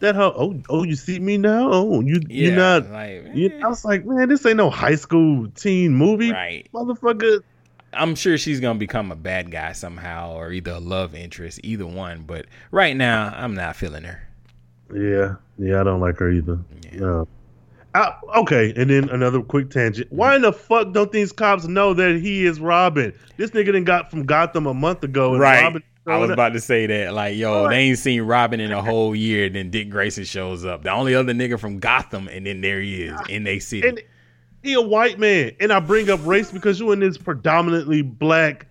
that 0.00 0.14
her 0.16 0.32
oh 0.36 0.60
oh 0.68 0.82
you 0.82 0.96
see 0.96 1.18
me 1.18 1.36
now 1.38 1.70
oh 1.70 2.00
you 2.00 2.20
you're 2.28 2.56
not 2.56 2.90
like, 2.90 3.24
you, 3.34 3.58
I 3.62 3.68
was 3.68 3.84
like 3.84 4.04
man 4.04 4.28
this 4.28 4.44
ain't 4.44 4.56
no 4.56 4.70
high 4.70 4.96
school 4.96 5.48
teen 5.54 5.94
movie 5.94 6.32
Right. 6.32 6.68
motherfucker 6.74 7.42
I'm 7.92 8.14
sure 8.14 8.38
she's 8.38 8.60
gonna 8.60 8.78
become 8.78 9.10
a 9.10 9.16
bad 9.16 9.50
guy 9.50 9.72
somehow, 9.72 10.34
or 10.34 10.52
either 10.52 10.70
a 10.72 10.78
love 10.78 11.12
interest, 11.16 11.58
either 11.64 11.86
one. 11.86 12.22
But 12.22 12.46
right 12.70 12.96
now, 12.96 13.34
I'm 13.36 13.54
not 13.54 13.74
feeling 13.74 14.04
her. 14.04 14.22
yeah 14.94 15.34
yeah 15.58 15.80
I 15.80 15.84
don't 15.84 16.00
like 16.00 16.18
her 16.18 16.30
either 16.30 16.58
yeah. 16.92 17.24
Uh, 17.92 18.12
okay, 18.36 18.72
and 18.76 18.88
then 18.88 19.08
another 19.08 19.42
quick 19.42 19.70
tangent. 19.70 20.06
Why 20.12 20.36
in 20.36 20.42
the 20.42 20.52
fuck 20.52 20.92
don't 20.92 21.10
these 21.10 21.32
cops 21.32 21.66
know 21.66 21.92
that 21.94 22.20
he 22.20 22.46
is 22.46 22.60
Robin? 22.60 23.12
This 23.36 23.50
nigga 23.50 23.72
done 23.72 23.82
got 23.82 24.10
from 24.12 24.24
Gotham 24.26 24.66
a 24.66 24.74
month 24.74 25.02
ago. 25.02 25.32
And 25.32 25.40
Robin 25.40 25.82
I 26.10 26.18
was 26.18 26.30
about 26.30 26.52
to 26.52 26.60
say 26.60 26.86
that. 26.86 27.14
Like, 27.14 27.36
yo, 27.36 27.68
they 27.68 27.76
ain't 27.76 27.98
seen 27.98 28.22
Robin 28.22 28.60
in 28.60 28.72
a 28.72 28.82
whole 28.82 29.14
year. 29.14 29.48
Then 29.48 29.70
Dick 29.70 29.90
Grayson 29.90 30.24
shows 30.24 30.64
up. 30.64 30.82
The 30.82 30.90
only 30.90 31.14
other 31.14 31.32
nigga 31.32 31.58
from 31.58 31.78
Gotham, 31.78 32.28
and 32.28 32.46
then 32.46 32.60
there 32.60 32.80
he 32.80 33.04
is 33.04 33.18
in 33.28 33.44
they 33.44 33.58
city. 33.58 33.88
And 33.88 34.02
he 34.62 34.74
a 34.74 34.80
white 34.80 35.18
man. 35.18 35.52
And 35.60 35.72
I 35.72 35.80
bring 35.80 36.10
up 36.10 36.20
race 36.24 36.50
because 36.50 36.78
you 36.80 36.92
in 36.92 37.00
this 37.00 37.18
predominantly 37.18 38.02
black 38.02 38.66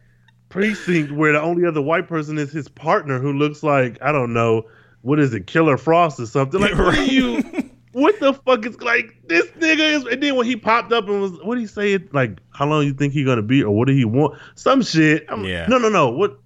precinct 0.49 1.11
where 1.11 1.34
the 1.34 1.41
only 1.41 1.66
other 1.66 1.82
white 1.82 2.07
person 2.07 2.38
is 2.38 2.52
his 2.52 2.68
partner 2.68 3.20
who 3.20 3.34
looks 3.34 3.64
like, 3.64 3.98
I 4.02 4.11
don't 4.11 4.34
know, 4.34 4.66
what 5.02 5.20
is 5.20 5.34
it, 5.34 5.48
Killer 5.48 5.78
Frost 5.78 6.20
or 6.20 6.26
something? 6.26 6.60
Like, 6.60 6.78
what 6.78 6.98
are 6.98 7.03
you 7.03 7.44
what 7.94 8.20
the 8.20 8.34
fuck 8.34 8.66
is 8.66 8.80
like 8.82 9.16
this 9.26 9.48
nigga 9.52 9.80
is 9.80 10.06
and 10.06 10.22
then 10.22 10.36
when 10.36 10.45
he 10.45 10.56
popped 10.56 10.91
up 10.91 11.07
and 11.10 11.22
was 11.22 11.32
what 11.41 11.56
did 11.56 11.61
he 11.61 11.68
say 11.68 11.98
like 12.11 12.38
how 12.52 12.66
long 12.68 12.86
you 12.86 12.94
think 12.94 13.14
he 13.14 13.24
gonna 13.24 13.41
be 13.41 13.64
or 13.64 13.76
what 13.76 13.88
did 13.88 13.95
he 13.95 14.06
want? 14.06 14.38
Some 14.56 14.82
shit. 14.82 15.26
I'm, 15.30 15.44
Yeah. 15.44 15.66
No, 15.68 15.78
no, 15.78 15.90
no. 15.90 16.10
What 16.10 16.40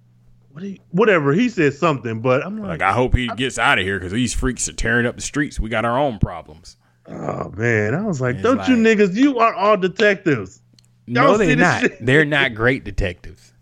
what 0.54 0.62
he, 0.62 0.80
whatever 0.92 1.32
he 1.32 1.48
said 1.48 1.74
something, 1.74 2.20
but 2.20 2.46
I'm 2.46 2.56
like, 2.58 2.80
like, 2.80 2.82
I 2.82 2.92
hope 2.92 3.14
he 3.16 3.26
gets 3.36 3.58
out 3.58 3.78
of 3.78 3.84
here 3.84 3.98
because 3.98 4.12
these 4.12 4.32
freaks 4.32 4.68
are 4.68 4.72
tearing 4.72 5.04
up 5.04 5.16
the 5.16 5.22
streets. 5.22 5.58
We 5.58 5.68
got 5.68 5.84
our 5.84 5.98
own 5.98 6.18
problems. 6.20 6.76
oh 7.08 7.50
man, 7.56 7.92
I 7.94 8.02
was 8.02 8.20
like, 8.20 8.40
don't 8.40 8.66
you 8.68 8.76
niggas, 8.76 9.14
you 9.16 9.38
are 9.40 9.52
all 9.52 9.76
detectives. 9.76 10.62
No, 11.08 11.26
Y'all 11.30 11.38
see 11.38 11.46
they're 11.48 11.56
not. 11.56 11.80
shit? 11.82 12.06
They're 12.06 12.24
not 12.24 12.54
great 12.54 12.84
detectives. 12.84 13.52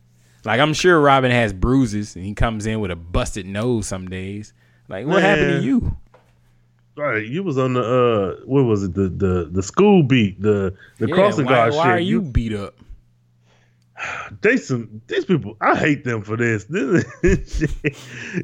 Like 0.45 0.61
I'm 0.61 0.75
sure 0.75 1.01
Robin 1.01 1.31
has 1.31 1.53
bruises 1.53 2.15
and 2.15 2.25
he 2.25 2.35
comes 2.35 2.67
in 2.67 2.81
with 2.81 2.91
a 2.91 2.97
busted 2.97 3.47
nose 3.47 3.87
some 3.87 4.09
days. 4.09 4.53
Like 4.89 5.07
what 5.07 5.23
happened 5.23 5.63
to 5.63 5.67
you? 5.67 5.97
Right, 6.95 7.25
you 7.27 7.43
was 7.43 7.57
on 7.57 7.73
the 7.73 7.81
uh, 7.81 8.45
what 8.45 8.65
was 8.65 8.83
it? 8.85 8.93
The 8.93 9.09
the 9.09 9.49
the 9.51 9.63
school 9.63 10.03
beat, 10.03 10.43
the 10.43 10.75
the 10.99 11.09
Yeah, 11.09 11.15
crossing 11.15 11.47
why, 11.47 11.53
guard 11.53 11.73
why 11.75 11.85
shit. 11.85 11.93
are 11.95 11.99
you 12.01 12.21
beat 12.21 12.53
up? 12.53 12.75
They 14.41 14.57
some 14.57 15.01
these 15.07 15.25
people. 15.25 15.57
I 15.61 15.77
hate 15.77 16.05
them 16.05 16.23
for 16.23 16.37
this. 16.37 16.65
This 16.65 17.05
is- 17.23 17.61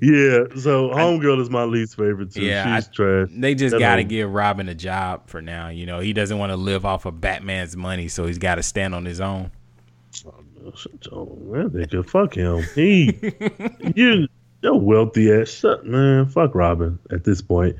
yeah. 0.03 0.45
So 0.61 0.91
homegirl 0.91 1.41
is 1.41 1.51
my 1.51 1.65
least 1.65 1.97
favorite 1.97 2.33
too. 2.33 2.43
Yeah, 2.43 2.77
She's 2.77 2.89
I- 2.89 2.93
trash. 2.93 3.29
They 3.33 3.55
just 3.55 3.79
got 3.79 3.97
to 3.97 4.05
give 4.05 4.31
Robin 4.33 4.69
a 4.69 4.75
job 4.75 5.29
for 5.29 5.41
now. 5.43 5.69
You 5.69 5.87
know, 5.87 6.01
he 6.01 6.13
doesn't 6.13 6.39
want 6.39 6.51
to 6.51 6.57
live 6.57 6.85
off 6.87 7.05
of 7.07 7.21
Batman's 7.21 7.77
money, 7.77 8.09
so 8.09 8.27
he's 8.27 8.39
got 8.39 8.57
to 8.57 8.63
stand 8.63 8.95
on 8.95 9.05
his 9.05 9.21
own. 9.21 9.51
Oh, 11.13 11.39
man, 11.47 11.71
they 11.73 11.87
could 11.87 12.09
fuck 12.11 12.35
him. 12.35 12.63
He, 12.75 13.19
you, 13.95 14.27
you're 14.63 14.75
wealthy 14.77 15.33
ass. 15.33 15.49
Shut, 15.49 15.87
man. 15.87 16.27
Fuck 16.27 16.55
Robin 16.55 16.99
at 17.11 17.25
this 17.25 17.41
point. 17.41 17.77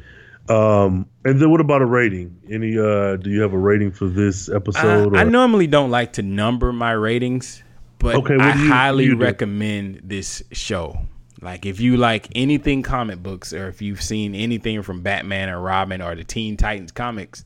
Um, 0.49 1.07
and 1.25 1.41
then 1.41 1.51
what 1.51 1.61
about 1.61 1.83
a 1.83 1.87
rating? 1.87 2.35
Any? 2.51 2.79
uh 2.79 3.17
Do 3.17 3.29
you 3.31 3.43
have 3.43 3.53
a 3.53 3.59
rating 3.59 3.91
for 3.93 4.07
this 4.07 4.49
episode? 4.49 5.15
I, 5.15 5.21
I 5.21 5.25
normally 5.25 5.67
don't 5.67 5.91
like 5.91 6.15
to 6.15 6.23
number 6.23 6.73
my 6.73 6.93
ratings, 6.93 7.63
but 7.99 8.15
Okay, 8.17 8.37
I 8.39 8.55
you- 8.55 8.69
highly 8.71 9.05
you 9.07 9.17
recommend 9.17 10.01
this 10.05 10.43
show. 10.53 10.99
Like 11.41 11.67
if 11.67 11.81
you 11.81 11.97
like 11.97 12.29
anything 12.35 12.83
comic 12.83 13.23
books 13.23 13.53
or 13.53 13.69
if 13.69 13.81
you've 13.81 14.03
seen 14.03 14.35
anything 14.35 14.83
from 14.83 15.03
Batman 15.03 15.49
or 15.49 15.61
Robin 15.61 16.03
or 16.03 16.15
the 16.17 16.25
Teen 16.25 16.57
Titans 16.57 16.91
comics, 16.91 17.45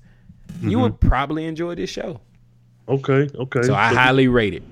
you 0.63 0.79
would 0.79 0.99
probably 1.01 1.45
enjoy 1.45 1.75
this 1.75 1.91
show. 1.91 2.21
Okay, 2.89 3.29
okay. 3.35 3.63
So 3.63 3.75
I 3.75 3.89
highly 3.95 4.29
rate 4.29 4.55
it. 4.55 4.63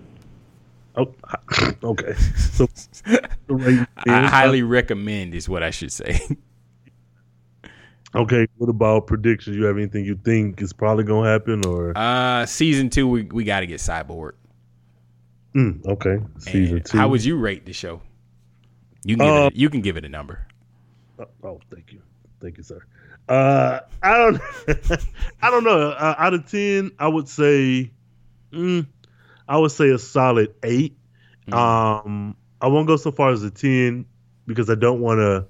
Oh, 0.97 1.15
okay. 1.85 2.15
So 2.37 2.67
I 3.07 4.27
highly 4.27 4.63
recommend 4.63 5.35
is 5.35 5.49
what 5.49 5.63
I 5.63 5.71
should 5.71 5.93
say. 5.93 6.21
Okay, 8.13 8.49
what 8.57 8.69
about 8.69 9.07
predictions? 9.07 9.57
You 9.57 9.63
have 9.67 9.77
anything 9.77 10.05
you 10.05 10.17
think 10.25 10.61
is 10.61 10.73
probably 10.73 11.05
gonna 11.05 11.31
happen, 11.31 11.65
or 11.65 11.93
Uh 11.97 12.45
season 12.45 12.91
two, 12.91 13.07
we, 13.07 13.23
we 13.23 13.45
got 13.45 13.61
to 13.61 13.67
get 13.69 13.79
Cyborg. 13.79 14.33
Mm, 15.55 15.85
okay, 15.87 16.19
season 16.39 16.77
And 16.77 16.87
two. 16.87 16.99
How 16.99 17.09
would 17.09 17.25
you 17.25 17.37
rate 17.37 17.67
the 17.67 17.73
show? 17.73 18.01
You 19.05 19.17
can 19.17 19.27
give 19.27 19.45
it. 19.47 19.57
You 19.57 19.71
can 19.71 19.81
give 19.81 19.97
it 19.97 20.05
a 20.05 20.09
number. 20.09 20.47
Oh, 21.19 21.27
oh, 21.43 21.61
thank 21.71 21.93
you, 21.93 22.01
thank 22.41 22.57
you, 22.57 22.63
sir. 22.63 22.81
Uh, 23.29 23.81
I 24.03 24.17
don't, 24.17 24.41
I 25.43 25.51
don't 25.51 25.65
know. 25.65 25.91
Uh, 25.91 26.15
out 26.19 26.35
of 26.35 26.51
ten, 26.51 26.93
I 26.99 27.09
would 27.09 27.29
say, 27.29 27.91
mm, 28.53 28.87
I 29.49 29.59
would 29.59 29.73
say 29.73 29.91
a 29.91 29.99
solid 29.99 30.55
eight. 30.63 30.97
Mm. 31.49 31.55
Um, 31.55 32.37
I 32.61 32.69
won't 32.69 32.87
go 32.87 32.97
so 32.97 33.11
far 33.11 33.31
as 33.31 33.43
a 33.43 33.51
ten 33.51 34.07
because 34.47 34.71
I 34.71 34.77
don't 34.77 35.01
want 35.01 35.19
to. 35.19 35.47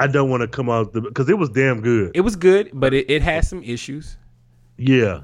I 0.00 0.06
don't 0.06 0.30
want 0.30 0.42
to 0.42 0.48
come 0.48 0.70
out 0.70 0.92
because 0.92 1.28
it 1.28 1.36
was 1.36 1.48
damn 1.48 1.80
good. 1.80 2.12
It 2.14 2.20
was 2.20 2.36
good, 2.36 2.70
but 2.72 2.94
it, 2.94 3.10
it 3.10 3.22
has 3.22 3.48
some 3.48 3.64
issues. 3.64 4.16
Yeah, 4.76 5.22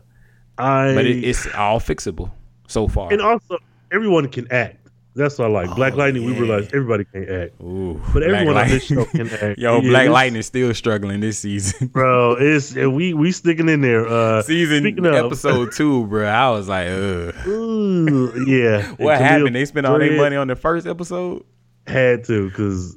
I. 0.59 0.95
But 0.95 1.07
it, 1.07 1.23
it's 1.23 1.47
all 1.55 1.79
fixable 1.79 2.33
so 2.67 2.89
far. 2.89 3.13
and 3.13 3.21
also 3.23 3.59
everyone 3.93 4.29
can 4.29 4.51
act. 4.53 4.79
That's 5.17 5.39
what 5.39 5.47
I 5.49 5.51
like. 5.53 5.77
Black 5.77 5.93
Oh, 5.93 5.99
Lightning, 5.99 6.25
we 6.25 6.33
yeah. 6.33 6.41
realized 6.41 6.75
everybody 6.75 7.05
can 7.05 7.23
act. 7.43 7.53
Ooh, 7.63 8.01
but 8.13 8.25
Black 8.25 8.31
everyone 8.31 8.57
on 8.57 8.69
this 8.69 8.85
show 8.85 9.05
can 9.05 9.29
act. 9.31 9.59
Yo, 9.61 9.81
Yeah, 9.81 9.89
Black 9.91 10.09
Lightning 10.09 10.43
still 10.43 10.75
struggling 10.75 11.21
this 11.21 11.39
season. 11.39 11.87
bro. 11.87 12.33
It's 12.33 12.75
we 12.75 13.15
we 13.15 13.31
sticking 13.31 13.69
in 13.69 13.81
there. 13.81 14.09
Uh, 14.09 14.43
season 14.47 14.99
of- 15.07 15.15
episode 15.15 15.71
two, 15.73 16.07
bro. 16.09 16.27
I 16.27 16.51
was 16.51 16.69
like, 16.69 16.89
ugh. 16.89 17.47
Ooh, 17.47 18.45
yeah. 18.45 18.83
What 18.99 19.19
happened? 19.21 19.55
They 19.55 19.65
spent 19.67 19.87
all 19.87 20.01
their 20.01 20.17
money 20.17 20.35
on 20.35 20.49
the 20.49 20.57
first 20.57 20.85
episode. 20.87 21.45
Had 21.87 22.25
to 22.25 22.49
because 22.49 22.97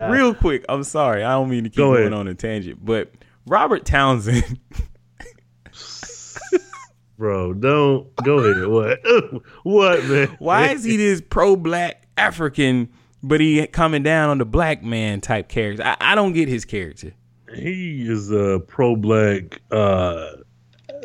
Real 0.00 0.32
quick, 0.34 0.64
I'm 0.68 0.84
sorry. 0.84 1.24
I 1.24 1.32
don't 1.32 1.50
mean 1.50 1.64
to 1.64 1.68
keep 1.68 1.76
Go 1.76 1.88
going 1.92 2.00
ahead. 2.06 2.12
on 2.14 2.26
a 2.28 2.34
tangent, 2.34 2.82
but 2.82 3.12
Robert 3.44 3.84
Townsend. 3.84 4.58
Bro. 7.20 7.52
Don't 7.54 8.16
go 8.24 8.38
ahead. 8.38 8.66
What? 8.66 9.42
what 9.62 10.04
man? 10.06 10.36
Why 10.40 10.68
is 10.70 10.82
he 10.82 10.96
this 10.96 11.20
pro 11.20 11.54
black 11.54 12.08
African, 12.16 12.88
but 13.22 13.40
he 13.40 13.64
coming 13.68 14.02
down 14.02 14.30
on 14.30 14.38
the 14.38 14.44
black 14.44 14.82
man 14.82 15.20
type 15.20 15.48
character? 15.48 15.84
I, 15.84 15.96
I 16.00 16.14
don't 16.16 16.32
get 16.32 16.48
his 16.48 16.64
character. 16.64 17.12
He 17.54 18.08
is 18.08 18.30
a 18.32 18.60
pro 18.66 18.96
black, 18.96 19.60
uh, 19.70 20.28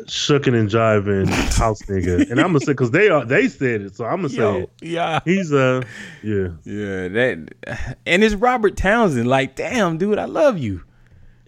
shucking 0.06 0.54
and 0.54 0.68
jiving 0.70 1.28
house 1.58 1.82
nigga, 1.82 2.30
and 2.30 2.40
I'm 2.40 2.48
gonna 2.48 2.60
say 2.60 2.72
because 2.72 2.92
they 2.92 3.08
are 3.08 3.24
they 3.24 3.48
said 3.48 3.82
it, 3.82 3.94
so 3.96 4.04
I'm 4.06 4.16
gonna 4.22 4.28
say 4.30 4.60
it. 4.62 4.70
yeah. 4.80 5.20
He's 5.24 5.52
uh, 5.52 5.82
yeah, 6.22 6.48
Yeah, 6.64 7.08
that 7.08 7.94
and 8.06 8.24
it's 8.24 8.34
Robert 8.34 8.76
Townsend. 8.76 9.28
Like, 9.28 9.54
damn, 9.56 9.98
dude, 9.98 10.18
I 10.18 10.24
love 10.24 10.58
you. 10.58 10.82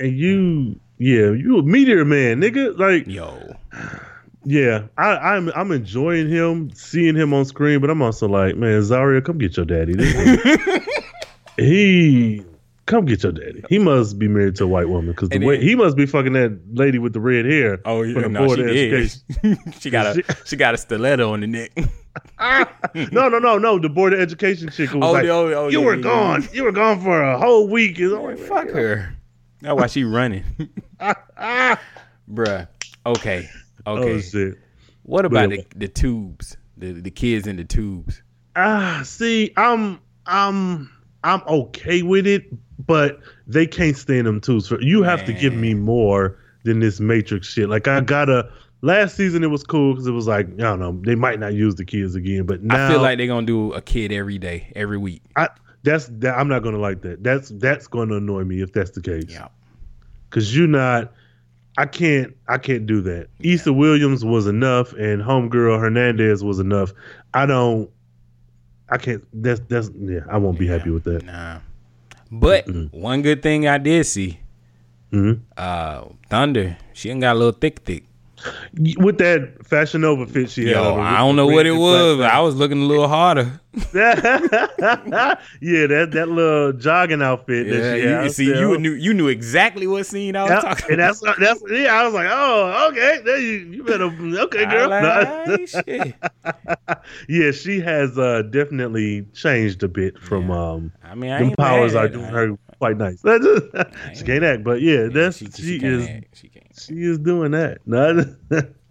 and 0.00 0.16
you, 0.16 0.78
yeah, 0.98 1.30
you 1.30 1.58
a 1.58 1.62
meteor 1.62 2.04
man, 2.04 2.40
nigga. 2.40 2.76
Like, 2.76 3.06
yo, 3.06 3.56
yeah, 4.44 4.84
I, 4.96 5.10
I'm 5.36 5.50
I'm 5.54 5.72
enjoying 5.72 6.28
him, 6.28 6.70
seeing 6.74 7.14
him 7.16 7.32
on 7.34 7.44
screen, 7.44 7.80
but 7.80 7.90
I'm 7.90 8.00
also 8.02 8.28
like, 8.28 8.56
man, 8.56 8.82
Zaria, 8.82 9.20
come 9.20 9.38
get 9.38 9.56
your 9.56 9.66
daddy. 9.66 9.94
He 11.56 12.44
come 12.86 13.04
get 13.04 13.22
your 13.24 13.32
daddy. 13.32 13.64
He 13.68 13.78
must 13.80 14.16
be 14.18 14.28
married 14.28 14.54
to 14.56 14.64
a 14.64 14.66
white 14.68 14.88
woman 14.88 15.10
because 15.10 15.28
the 15.30 15.36
And 15.36 15.44
way 15.44 15.60
he 15.60 15.74
must 15.74 15.96
be 15.96 16.06
fucking 16.06 16.34
that 16.34 16.56
lady 16.72 16.98
with 17.00 17.12
the 17.14 17.20
red 17.20 17.46
hair. 17.46 17.80
Oh 17.84 18.02
yeah, 18.02 18.20
the 18.22 18.28
no, 18.28 18.54
she. 18.54 18.62
Education. 18.62 19.72
she 19.80 19.90
got 19.90 20.16
a 20.16 20.36
she 20.44 20.54
got 20.56 20.74
a 20.74 20.78
stiletto 20.78 21.32
on 21.32 21.40
the 21.40 21.48
neck. 21.48 21.72
no, 23.12 23.28
no, 23.28 23.38
no, 23.40 23.58
no. 23.58 23.78
The 23.80 23.88
board 23.88 24.12
of 24.14 24.20
education 24.20 24.70
chick 24.70 24.92
was 24.94 25.02
Oh, 25.02 25.10
like, 25.12 25.24
oh, 25.26 25.52
oh, 25.52 25.68
"You 25.68 25.80
yeah, 25.80 25.84
were 25.86 25.94
yeah, 25.96 26.02
gone. 26.02 26.42
yeah. 26.42 26.48
You 26.52 26.62
were 26.64 26.72
gone 26.72 27.00
for 27.00 27.20
a 27.22 27.36
whole 27.38 27.68
week." 27.68 27.98
It's 27.98 28.12
like, 28.12 28.38
Fuck 28.38 28.70
her. 28.70 29.16
That's 29.60 29.74
why 29.76 29.88
she 29.88 30.04
running. 30.04 30.44
Bruh. 32.30 32.68
Okay. 33.04 33.48
Okay. 33.86 34.22
Oh. 34.34 34.52
What 35.02 35.24
about 35.24 35.50
the, 35.50 35.64
the 35.74 35.88
tubes? 35.88 36.56
The 36.76 36.92
the 36.92 37.10
kids 37.10 37.46
in 37.46 37.56
the 37.56 37.64
tubes. 37.64 38.22
Ah, 38.56 39.02
see, 39.04 39.52
I'm, 39.56 40.00
I'm, 40.26 40.90
I'm 41.24 41.42
okay 41.46 42.02
with 42.02 42.26
it, 42.26 42.44
but 42.86 43.20
they 43.46 43.66
can't 43.66 43.96
stand 43.96 44.26
them 44.26 44.40
tubes. 44.40 44.70
You 44.80 45.02
have 45.02 45.24
to 45.24 45.32
give 45.32 45.54
me 45.54 45.74
more 45.74 46.38
than 46.64 46.80
this 46.80 47.00
Matrix 47.00 47.48
shit. 47.48 47.68
Like 47.68 47.88
I 47.88 48.00
gotta. 48.00 48.50
Last 48.80 49.16
season 49.16 49.42
it 49.42 49.48
was 49.48 49.64
cool 49.64 49.94
because 49.94 50.06
it 50.06 50.12
was 50.12 50.28
like 50.28 50.46
I 50.46 50.50
don't 50.50 50.78
know 50.78 51.00
they 51.04 51.16
might 51.16 51.40
not 51.40 51.52
use 51.52 51.74
the 51.74 51.84
kids 51.84 52.14
again, 52.14 52.46
but 52.46 52.62
now 52.62 52.86
I 52.86 52.88
feel 52.88 53.02
like 53.02 53.18
they're 53.18 53.26
gonna 53.26 53.44
do 53.44 53.72
a 53.72 53.82
kid 53.82 54.12
every 54.12 54.38
day, 54.38 54.72
every 54.76 54.98
week. 54.98 55.20
I 55.34 55.48
that's 55.82 56.06
that 56.18 56.38
I'm 56.38 56.46
not 56.46 56.62
gonna 56.62 56.78
like 56.78 57.02
that. 57.02 57.24
That's 57.24 57.48
that's 57.48 57.88
gonna 57.88 58.18
annoy 58.18 58.44
me 58.44 58.62
if 58.62 58.72
that's 58.72 58.92
the 58.92 59.00
case. 59.00 59.24
Yeah. 59.28 59.48
Cause 60.30 60.54
you're 60.54 60.68
not 60.68 61.12
I 61.78 61.86
can't 61.86 62.36
I 62.48 62.58
can't 62.58 62.86
do 62.86 63.00
that. 63.02 63.28
Issa 63.40 63.72
Williams 63.72 64.24
was 64.24 64.46
enough 64.48 64.92
and 64.94 65.22
Homegirl 65.22 65.78
Hernandez 65.80 66.42
was 66.42 66.58
enough. 66.58 66.92
I 67.34 67.46
don't 67.46 67.88
I 68.90 68.98
can't 68.98 69.24
that's 69.32 69.60
that's 69.68 69.88
yeah, 69.96 70.20
I 70.28 70.38
won't 70.38 70.58
be 70.58 70.66
happy 70.66 70.90
with 70.90 71.04
that. 71.04 71.24
Nah. 71.24 71.60
But 72.32 72.66
one 72.92 73.22
good 73.22 73.42
thing 73.42 73.68
I 73.68 73.78
did 73.78 74.04
see, 74.06 74.40
Mhm. 75.12 75.40
uh, 75.56 76.04
Thunder, 76.28 76.76
she 76.92 77.10
ain't 77.10 77.20
got 77.20 77.36
a 77.36 77.38
little 77.38 77.52
thick 77.58 77.78
thick. 77.84 78.04
With 78.98 79.18
that 79.18 79.66
Fashion 79.66 80.02
Nova 80.02 80.26
fit 80.26 80.50
she 80.50 80.66
had 80.66 80.76
Yo, 80.76 80.94
on, 80.94 81.00
I 81.00 81.18
don't 81.18 81.34
know 81.36 81.46
what 81.46 81.66
it 81.66 81.72
was, 81.72 82.18
but 82.18 82.30
I 82.30 82.40
was 82.40 82.54
looking 82.54 82.82
a 82.82 82.84
little 82.84 83.08
harder. 83.08 83.60
yeah, 83.94 84.14
that 85.86 86.08
that 86.12 86.28
little 86.28 86.72
jogging 86.72 87.22
outfit 87.22 87.66
Yeah, 87.66 87.72
that 87.78 87.96
she 87.96 88.02
you, 88.02 88.08
had. 88.08 88.24
you 88.24 88.30
see, 88.30 88.44
you 88.46 88.78
knew 88.78 88.92
you 88.92 89.14
knew 89.14 89.28
exactly 89.28 89.86
what 89.86 90.06
scene 90.06 90.36
I 90.36 90.42
was 90.44 90.50
Yeah, 90.50 90.60
talking 90.60 90.84
and 90.90 91.00
about. 91.00 91.20
that's 91.24 91.38
that's 91.38 91.62
yeah. 91.70 91.94
I 91.94 92.04
was 92.04 92.14
like, 92.14 92.28
oh, 92.30 92.88
okay. 92.90 93.20
There 93.24 93.40
you 93.40 93.58
you 93.72 93.84
better 93.84 94.04
okay, 94.04 94.66
girl. 94.66 94.88
like, 94.88 96.18
yeah, 97.28 97.50
she 97.50 97.80
has 97.80 98.18
uh, 98.18 98.42
definitely 98.42 99.22
changed 99.34 99.82
a 99.82 99.88
bit 99.88 100.18
from 100.18 100.50
um. 100.50 100.92
I 101.02 101.14
mean, 101.14 101.30
I 101.30 101.38
them 101.40 101.52
powers 101.58 101.94
mad. 101.94 102.04
are 102.04 102.08
doing 102.08 102.24
her 102.26 102.58
quite 102.78 102.96
nice. 102.96 103.20
she 104.14 104.24
can't 104.24 104.44
act, 104.44 104.64
but 104.64 104.80
yeah, 104.80 105.08
that's 105.12 105.38
she, 105.38 105.46
she 105.50 105.78
can't 105.80 105.92
is 106.02 106.08
act. 106.08 106.38
She. 106.38 106.47
She 106.78 106.94
is 106.94 107.18
doing 107.18 107.52
that. 107.52 107.78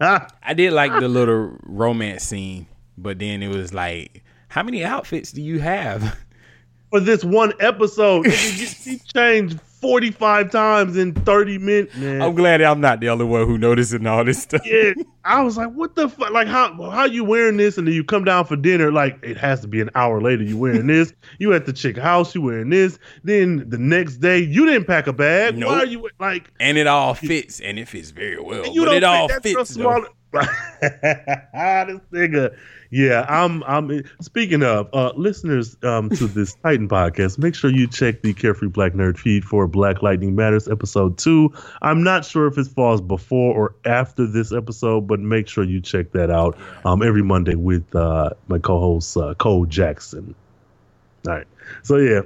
I 0.00 0.54
did 0.54 0.72
like 0.72 0.92
the 1.00 1.08
little 1.08 1.56
romance 1.62 2.24
scene, 2.24 2.66
but 2.96 3.18
then 3.18 3.42
it 3.42 3.48
was 3.48 3.74
like, 3.74 4.24
how 4.48 4.62
many 4.62 4.84
outfits 4.84 5.32
do 5.32 5.42
you 5.42 5.58
have? 5.60 6.18
for 6.90 7.00
this 7.00 7.24
one 7.24 7.52
episode, 7.60 8.24
she 8.32 8.98
changed 9.14 9.60
forty 9.80 10.10
five 10.10 10.50
times 10.50 10.96
in 10.96 11.14
thirty 11.14 11.56
minutes. 11.58 11.94
Man. 11.96 12.20
I'm 12.20 12.34
glad 12.34 12.60
I'm 12.62 12.80
not 12.80 12.98
the 13.00 13.08
only 13.10 13.24
one 13.24 13.46
who 13.46 13.58
noticing 13.58 14.06
all 14.06 14.24
this 14.24 14.42
stuff. 14.42 14.62
yeah, 14.64 14.92
I 15.24 15.42
was 15.42 15.56
like, 15.56 15.70
what 15.72 15.94
the 15.94 16.08
fuck? 16.08 16.30
Like, 16.30 16.48
how 16.48 16.72
how 16.90 17.04
you 17.04 17.22
wearing 17.24 17.56
this? 17.58 17.78
And 17.78 17.86
then 17.86 17.94
you 17.94 18.02
come 18.02 18.24
down 18.24 18.44
for 18.44 18.56
dinner, 18.56 18.90
like 18.90 19.18
it 19.22 19.36
has 19.36 19.60
to 19.60 19.68
be 19.68 19.80
an 19.80 19.90
hour 19.94 20.20
later. 20.20 20.42
You 20.42 20.56
wearing 20.58 20.86
this? 20.88 21.12
you 21.38 21.52
at 21.54 21.66
the 21.66 21.72
chick 21.72 21.96
house? 21.96 22.34
You 22.34 22.42
wearing 22.42 22.70
this? 22.70 22.98
Then 23.22 23.68
the 23.68 23.78
next 23.78 24.16
day, 24.16 24.38
you 24.38 24.66
didn't 24.66 24.86
pack 24.86 25.06
a 25.06 25.12
bag. 25.12 25.62
Why 25.62 25.78
are 25.80 25.86
you 25.86 26.08
like? 26.18 26.50
And 26.58 26.76
it 26.78 26.86
all 26.86 27.14
fits, 27.14 27.60
and 27.60 27.78
it 27.78 27.86
fits 27.88 28.10
very 28.10 28.40
well. 28.40 28.66
You 28.66 28.82
but 28.82 28.86
don't 28.86 28.96
it 28.96 29.04
all 29.04 29.28
fits. 29.28 29.52
so 29.52 29.58
though. 29.58 29.64
small. 29.64 30.04
this 30.32 32.00
nigga. 32.12 32.56
Yeah, 32.90 33.24
I'm. 33.28 33.62
I'm. 33.64 34.02
Speaking 34.20 34.62
of 34.62 34.88
uh, 34.92 35.12
listeners 35.16 35.76
um, 35.82 36.10
to 36.10 36.26
this 36.26 36.54
Titan 36.62 36.88
podcast, 36.88 37.38
make 37.38 37.54
sure 37.54 37.70
you 37.70 37.86
check 37.86 38.22
the 38.22 38.34
Carefree 38.34 38.68
Black 38.68 38.92
Nerd 38.92 39.18
feed 39.18 39.44
for 39.44 39.66
Black 39.66 40.02
Lightning 40.02 40.34
Matters 40.34 40.68
episode 40.68 41.18
two. 41.18 41.52
I'm 41.82 42.02
not 42.02 42.24
sure 42.24 42.46
if 42.46 42.58
it 42.58 42.66
falls 42.66 43.00
before 43.00 43.54
or 43.54 43.74
after 43.84 44.26
this 44.26 44.52
episode, 44.52 45.06
but 45.06 45.20
make 45.20 45.48
sure 45.48 45.64
you 45.64 45.80
check 45.80 46.12
that 46.12 46.30
out 46.30 46.58
um, 46.84 47.02
every 47.02 47.22
Monday 47.22 47.54
with 47.54 47.94
uh, 47.94 48.30
my 48.48 48.58
co-host 48.58 49.16
uh, 49.16 49.34
Cole 49.34 49.66
Jackson. 49.66 50.34
All 51.26 51.34
right. 51.34 51.46
So 51.82 51.96
yeah. 51.96 52.22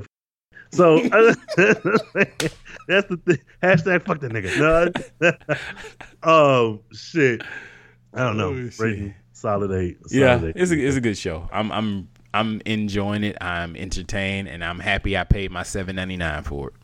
So 0.70 0.98
that's 1.08 1.36
the 1.56 3.20
thing. 3.26 3.38
Hashtag 3.62 4.04
fuck 4.04 4.20
that 4.20 4.32
nigga. 4.32 4.92
No. 6.22 6.30
um 6.30 6.80
shit. 6.92 7.42
I 8.14 8.24
don't 8.24 8.36
know. 8.36 8.68
Shit. 8.68 8.78
Rating 8.80 9.14
solid 9.32 9.72
eight. 9.72 9.98
Yeah, 10.10 10.42
eight. 10.44 10.52
it's 10.56 10.70
a 10.70 10.78
it's 10.78 10.96
a 10.96 11.00
good 11.00 11.16
show. 11.18 11.48
I'm 11.52 11.72
I'm 11.72 12.08
I'm 12.34 12.62
enjoying 12.64 13.24
it. 13.24 13.36
I'm 13.40 13.76
entertained, 13.76 14.48
and 14.48 14.64
I'm 14.64 14.78
happy 14.78 15.16
I 15.16 15.24
paid 15.24 15.50
my 15.50 15.62
seven 15.62 15.96
ninety 15.96 16.16
nine 16.16 16.42
for 16.44 16.68
it. 16.68 16.74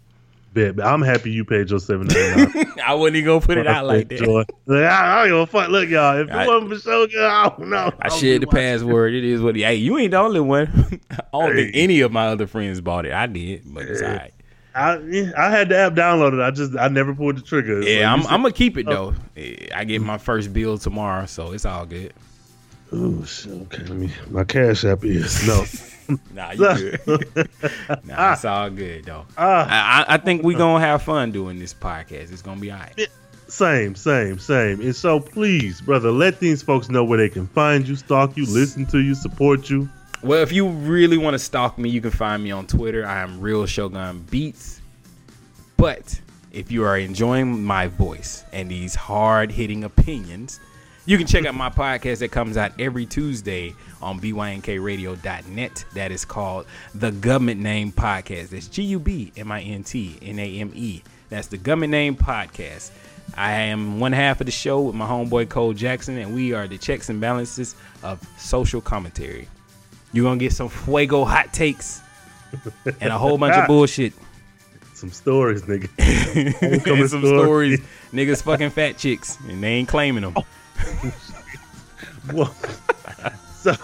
Bet, 0.54 0.76
bet. 0.76 0.86
I'm 0.86 1.02
happy 1.02 1.30
you 1.30 1.44
paid 1.44 1.68
your 1.70 1.78
seven 1.78 2.06
ninety 2.06 2.58
nine. 2.58 2.72
I 2.86 2.94
wouldn't 2.94 3.16
even 3.16 3.26
go 3.26 3.40
put 3.40 3.58
it 3.58 3.66
out 3.66 3.86
like 3.86 4.08
that. 4.08 4.26
Like, 4.66 4.84
I 4.90 5.20
don't 5.20 5.28
give 5.28 5.36
a 5.38 5.46
fuck. 5.46 5.68
Look, 5.68 5.88
y'all. 5.88 6.18
If 6.18 6.28
it 6.28 6.32
I- 6.34 6.46
wasn't 6.46 6.72
for 6.72 6.78
show, 6.80 7.06
girl, 7.06 7.30
I 7.30 7.48
don't 7.50 7.68
know. 7.68 7.92
I 8.00 8.08
don't 8.08 8.18
shared 8.18 8.40
be 8.40 8.46
the 8.46 8.50
password. 8.50 9.14
It 9.14 9.24
is 9.24 9.40
what 9.42 9.56
it. 9.56 9.62
Hey, 9.62 9.76
you 9.76 9.98
ain't 9.98 10.12
the 10.12 10.18
only 10.18 10.40
one. 10.40 11.00
I 11.10 11.20
don't 11.32 11.54
think 11.54 11.72
any 11.74 12.00
of 12.00 12.12
my 12.12 12.28
other 12.28 12.46
friends 12.46 12.80
bought 12.80 13.04
it. 13.06 13.12
I 13.12 13.26
did, 13.26 13.62
but 13.66 13.84
it's 13.84 14.02
all 14.02 14.08
right. 14.08 14.32
I 14.78 15.32
I 15.36 15.50
had 15.50 15.68
the 15.70 15.76
app 15.78 15.92
downloaded. 15.94 16.42
I 16.42 16.50
just 16.50 16.76
I 16.76 16.88
never 16.88 17.14
pulled 17.14 17.36
the 17.36 17.42
trigger. 17.42 17.82
So 17.82 17.88
Yeah, 17.88 17.98
you 18.00 18.04
I'm, 18.06 18.26
I'm 18.26 18.42
gonna 18.42 18.52
keep 18.52 18.76
it 18.78 18.86
though. 18.86 19.14
Eh, 19.36 19.66
I 19.74 19.84
get 19.84 20.00
my 20.02 20.18
first 20.18 20.52
bill 20.52 20.78
tomorrow, 20.78 21.26
so 21.26 21.52
it's 21.52 21.64
all 21.64 21.84
good. 21.86 22.12
Ooh, 22.92 23.24
okay. 23.46 23.78
Let 23.84 23.90
me. 23.90 24.10
My 24.30 24.44
cash 24.44 24.84
app 24.84 25.04
is 25.04 25.46
no. 25.46 25.64
Nah, 26.34 26.52
you 26.52 26.58
good. 27.04 27.28
nah, 28.06 28.32
it's 28.32 28.44
all 28.46 28.70
good 28.70 29.04
though. 29.04 29.26
I, 29.36 29.44
I- 30.08 30.14
I 30.14 30.16
think 30.16 30.42
we 30.42 30.54
gonna 30.54 30.82
have 30.82 31.02
fun 31.02 31.32
doing 31.32 31.58
this 31.58 31.74
podcast. 31.74 32.32
It's 32.32 32.40
gonna 32.40 32.60
be 32.60 32.70
all 32.70 32.78
right. 32.78 33.08
Same, 33.48 33.94
same, 33.94 34.38
same. 34.38 34.80
And 34.80 34.96
so 34.96 35.20
please, 35.20 35.80
brother, 35.82 36.10
let 36.10 36.38
these 36.40 36.62
folks 36.62 36.88
know 36.88 37.04
where 37.04 37.18
they 37.18 37.28
can 37.28 37.46
find 37.46 37.86
you, 37.86 37.94
stalk 37.96 38.36
you, 38.38 38.44
listen 38.46 38.86
to 38.86 39.00
you, 39.00 39.14
support 39.14 39.68
you. 39.68 39.86
Well, 40.20 40.42
if 40.42 40.50
you 40.50 40.68
really 40.68 41.16
want 41.16 41.34
to 41.34 41.38
stalk 41.38 41.78
me, 41.78 41.90
you 41.90 42.00
can 42.00 42.10
find 42.10 42.42
me 42.42 42.50
on 42.50 42.66
Twitter. 42.66 43.06
I 43.06 43.20
am 43.20 43.40
Real 43.40 43.66
Shogun 43.66 44.24
Beats. 44.28 44.80
But 45.76 46.20
if 46.50 46.72
you 46.72 46.82
are 46.82 46.98
enjoying 46.98 47.62
my 47.62 47.86
voice 47.86 48.44
and 48.52 48.68
these 48.68 48.96
hard 48.96 49.52
hitting 49.52 49.84
opinions, 49.84 50.58
you 51.06 51.18
can 51.18 51.26
check 51.26 51.46
out 51.46 51.54
my 51.54 51.70
podcast 51.70 52.18
that 52.18 52.32
comes 52.32 52.56
out 52.56 52.72
every 52.80 53.06
Tuesday 53.06 53.76
on 54.02 54.18
bynkradio.net. 54.18 55.84
That 55.94 56.10
is 56.10 56.24
called 56.24 56.66
The 56.96 57.12
Government 57.12 57.60
Name 57.60 57.92
Podcast. 57.92 58.48
That's 58.48 58.66
G 58.66 58.82
U 58.82 58.98
B 58.98 59.32
M 59.36 59.52
I 59.52 59.60
N 59.60 59.84
T 59.84 60.18
N 60.20 60.40
A 60.40 60.58
M 60.58 60.72
E. 60.74 61.00
That's 61.28 61.46
the 61.46 61.58
Government 61.58 61.92
Name 61.92 62.16
Podcast. 62.16 62.90
I 63.36 63.52
am 63.52 64.00
one 64.00 64.12
half 64.12 64.40
of 64.40 64.46
the 64.46 64.52
show 64.52 64.80
with 64.80 64.96
my 64.96 65.06
homeboy 65.06 65.48
Cole 65.48 65.74
Jackson, 65.74 66.18
and 66.18 66.34
we 66.34 66.54
are 66.54 66.66
the 66.66 66.76
checks 66.76 67.08
and 67.08 67.20
balances 67.20 67.76
of 68.02 68.20
social 68.36 68.80
commentary. 68.80 69.46
You're 70.18 70.24
gonna 70.24 70.40
get 70.40 70.52
some 70.52 70.68
fuego 70.68 71.24
hot 71.24 71.52
takes 71.52 72.02
and 73.00 73.12
a 73.12 73.16
whole 73.16 73.38
bunch 73.38 73.54
of 73.54 73.68
bullshit. 73.68 74.14
Some 74.94 75.12
stories, 75.12 75.62
nigga. 75.62 75.88
Some 77.08 77.20
story. 77.20 77.76
stories. 77.76 77.80
Niggas 78.12 78.42
fucking 78.42 78.70
fat 78.70 78.98
chicks, 78.98 79.38
and 79.48 79.62
they 79.62 79.74
ain't 79.74 79.88
claiming 79.88 80.24
them. 80.24 80.34
Well, 82.32 82.52
so 83.54 83.74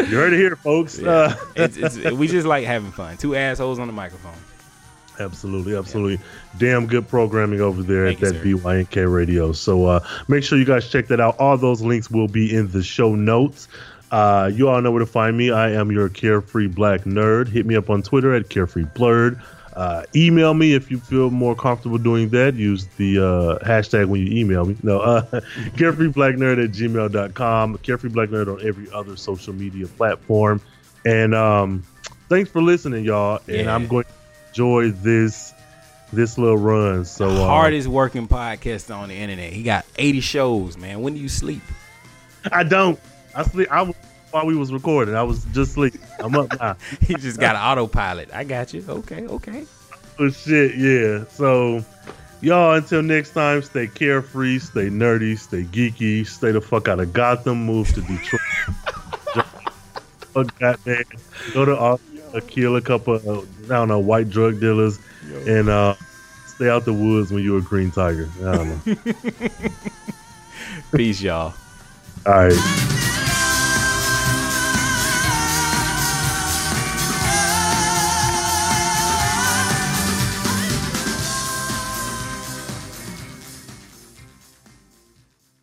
you 0.00 0.16
heard 0.16 0.34
it 0.34 0.38
here, 0.38 0.56
folks. 0.56 0.98
Yeah. 0.98 1.08
Uh, 1.08 1.36
it's, 1.54 1.76
it's, 1.78 1.96
we 2.10 2.28
just 2.28 2.46
like 2.46 2.66
having 2.66 2.92
fun. 2.92 3.16
Two 3.16 3.34
assholes 3.36 3.78
on 3.78 3.86
the 3.86 3.92
microphone. 3.92 4.34
Absolutely, 5.18 5.74
absolutely. 5.74 6.22
Damn 6.58 6.88
good 6.88 7.08
programming 7.08 7.62
over 7.62 7.82
there 7.82 8.06
Thank 8.06 8.22
at 8.22 8.34
that 8.34 8.42
BYNK 8.42 9.10
radio. 9.10 9.52
So 9.52 9.86
uh, 9.86 10.06
make 10.28 10.44
sure 10.44 10.58
you 10.58 10.66
guys 10.66 10.90
check 10.90 11.06
that 11.06 11.20
out. 11.20 11.38
All 11.38 11.56
those 11.56 11.80
links 11.80 12.10
will 12.10 12.28
be 12.28 12.54
in 12.54 12.70
the 12.70 12.82
show 12.82 13.14
notes. 13.14 13.68
Uh, 14.10 14.50
you 14.52 14.68
all 14.68 14.80
know 14.80 14.90
where 14.90 15.00
to 15.00 15.06
find 15.06 15.36
me. 15.36 15.50
I 15.50 15.70
am 15.72 15.90
your 15.90 16.08
carefree 16.08 16.68
black 16.68 17.02
nerd. 17.02 17.48
Hit 17.48 17.66
me 17.66 17.74
up 17.76 17.90
on 17.90 18.02
Twitter 18.02 18.34
at 18.34 18.48
carefreeblurred. 18.48 19.42
Uh, 19.74 20.04
email 20.14 20.54
me 20.54 20.72
if 20.74 20.90
you 20.90 20.98
feel 20.98 21.30
more 21.30 21.54
comfortable 21.54 21.98
doing 21.98 22.30
that. 22.30 22.54
Use 22.54 22.86
the 22.96 23.18
uh, 23.18 23.64
hashtag 23.66 24.06
when 24.06 24.26
you 24.26 24.38
email 24.40 24.64
me. 24.64 24.76
No, 24.82 25.00
uh, 25.00 25.22
carefreeblacknerd 25.76 26.64
at 26.64 26.70
gmail.com. 26.70 27.78
Carefree 27.78 28.08
Black 28.08 28.30
Nerd 28.30 28.48
on 28.48 28.66
every 28.66 28.90
other 28.92 29.16
social 29.16 29.52
media 29.52 29.86
platform. 29.86 30.62
And 31.04 31.34
um, 31.34 31.82
thanks 32.30 32.50
for 32.50 32.62
listening, 32.62 33.04
y'all. 33.04 33.40
And 33.48 33.56
Yeah. 33.66 33.74
I'm 33.74 33.86
going 33.86 34.04
to 34.04 34.10
enjoy 34.48 34.90
this 34.92 35.52
this 36.12 36.38
little 36.38 36.56
run. 36.56 37.04
So 37.04 37.28
uh, 37.28 37.46
Hardest 37.46 37.88
working 37.88 38.28
podcast 38.28 38.94
on 38.94 39.08
the 39.10 39.14
internet. 39.14 39.52
He 39.52 39.62
got 39.62 39.84
80 39.98 40.20
shows, 40.20 40.78
man. 40.78 41.00
When 41.02 41.14
do 41.14 41.20
you 41.20 41.28
sleep? 41.28 41.62
I 42.50 42.62
don't. 42.62 42.98
I 43.36 43.42
sleep. 43.42 43.70
I 43.70 43.82
was 43.82 43.94
while 44.30 44.46
we 44.46 44.56
was 44.56 44.72
recording. 44.72 45.14
I 45.14 45.22
was 45.22 45.44
just 45.46 45.72
sleep. 45.72 45.94
I'm 46.18 46.34
up 46.34 46.58
now. 46.58 46.76
he 47.02 47.14
just 47.14 47.38
got 47.38 47.54
an 47.54 47.62
autopilot. 47.62 48.30
I 48.32 48.44
got 48.44 48.72
you. 48.72 48.84
Okay, 48.88 49.26
okay. 49.26 49.66
Oh 50.18 50.30
shit, 50.30 50.76
yeah. 50.76 51.24
So 51.28 51.84
y'all 52.40 52.74
until 52.74 53.02
next 53.02 53.32
time, 53.32 53.62
stay 53.62 53.86
carefree, 53.86 54.58
stay 54.58 54.88
nerdy, 54.88 55.38
stay 55.38 55.64
geeky, 55.64 56.26
stay 56.26 56.50
the 56.50 56.60
fuck 56.60 56.88
out 56.88 56.98
of 56.98 57.12
Gotham, 57.12 57.64
move 57.64 57.88
to 57.94 58.00
Detroit. 58.00 58.40
Fuck 60.36 60.58
goddamn. 60.58 61.04
Go 61.54 61.64
to 61.64 61.74
uh, 61.76 61.96
kill 62.46 62.76
a 62.76 62.82
couple 62.82 63.14
of 63.14 63.70
I 63.70 63.74
don't 63.74 63.88
know, 63.88 63.98
white 63.98 64.28
drug 64.28 64.60
dealers 64.60 64.98
and 65.46 65.68
uh 65.68 65.94
stay 66.46 66.68
out 66.68 66.84
the 66.84 66.92
woods 66.92 67.30
when 67.32 67.42
you're 67.42 67.58
a 67.58 67.62
green 67.62 67.90
tiger. 67.90 68.28
I 68.40 68.56
don't 68.56 68.86
know. 68.86 68.96
Peace, 70.96 71.20
y'all. 71.22 71.54
All 72.26 72.32
right. 72.32 73.22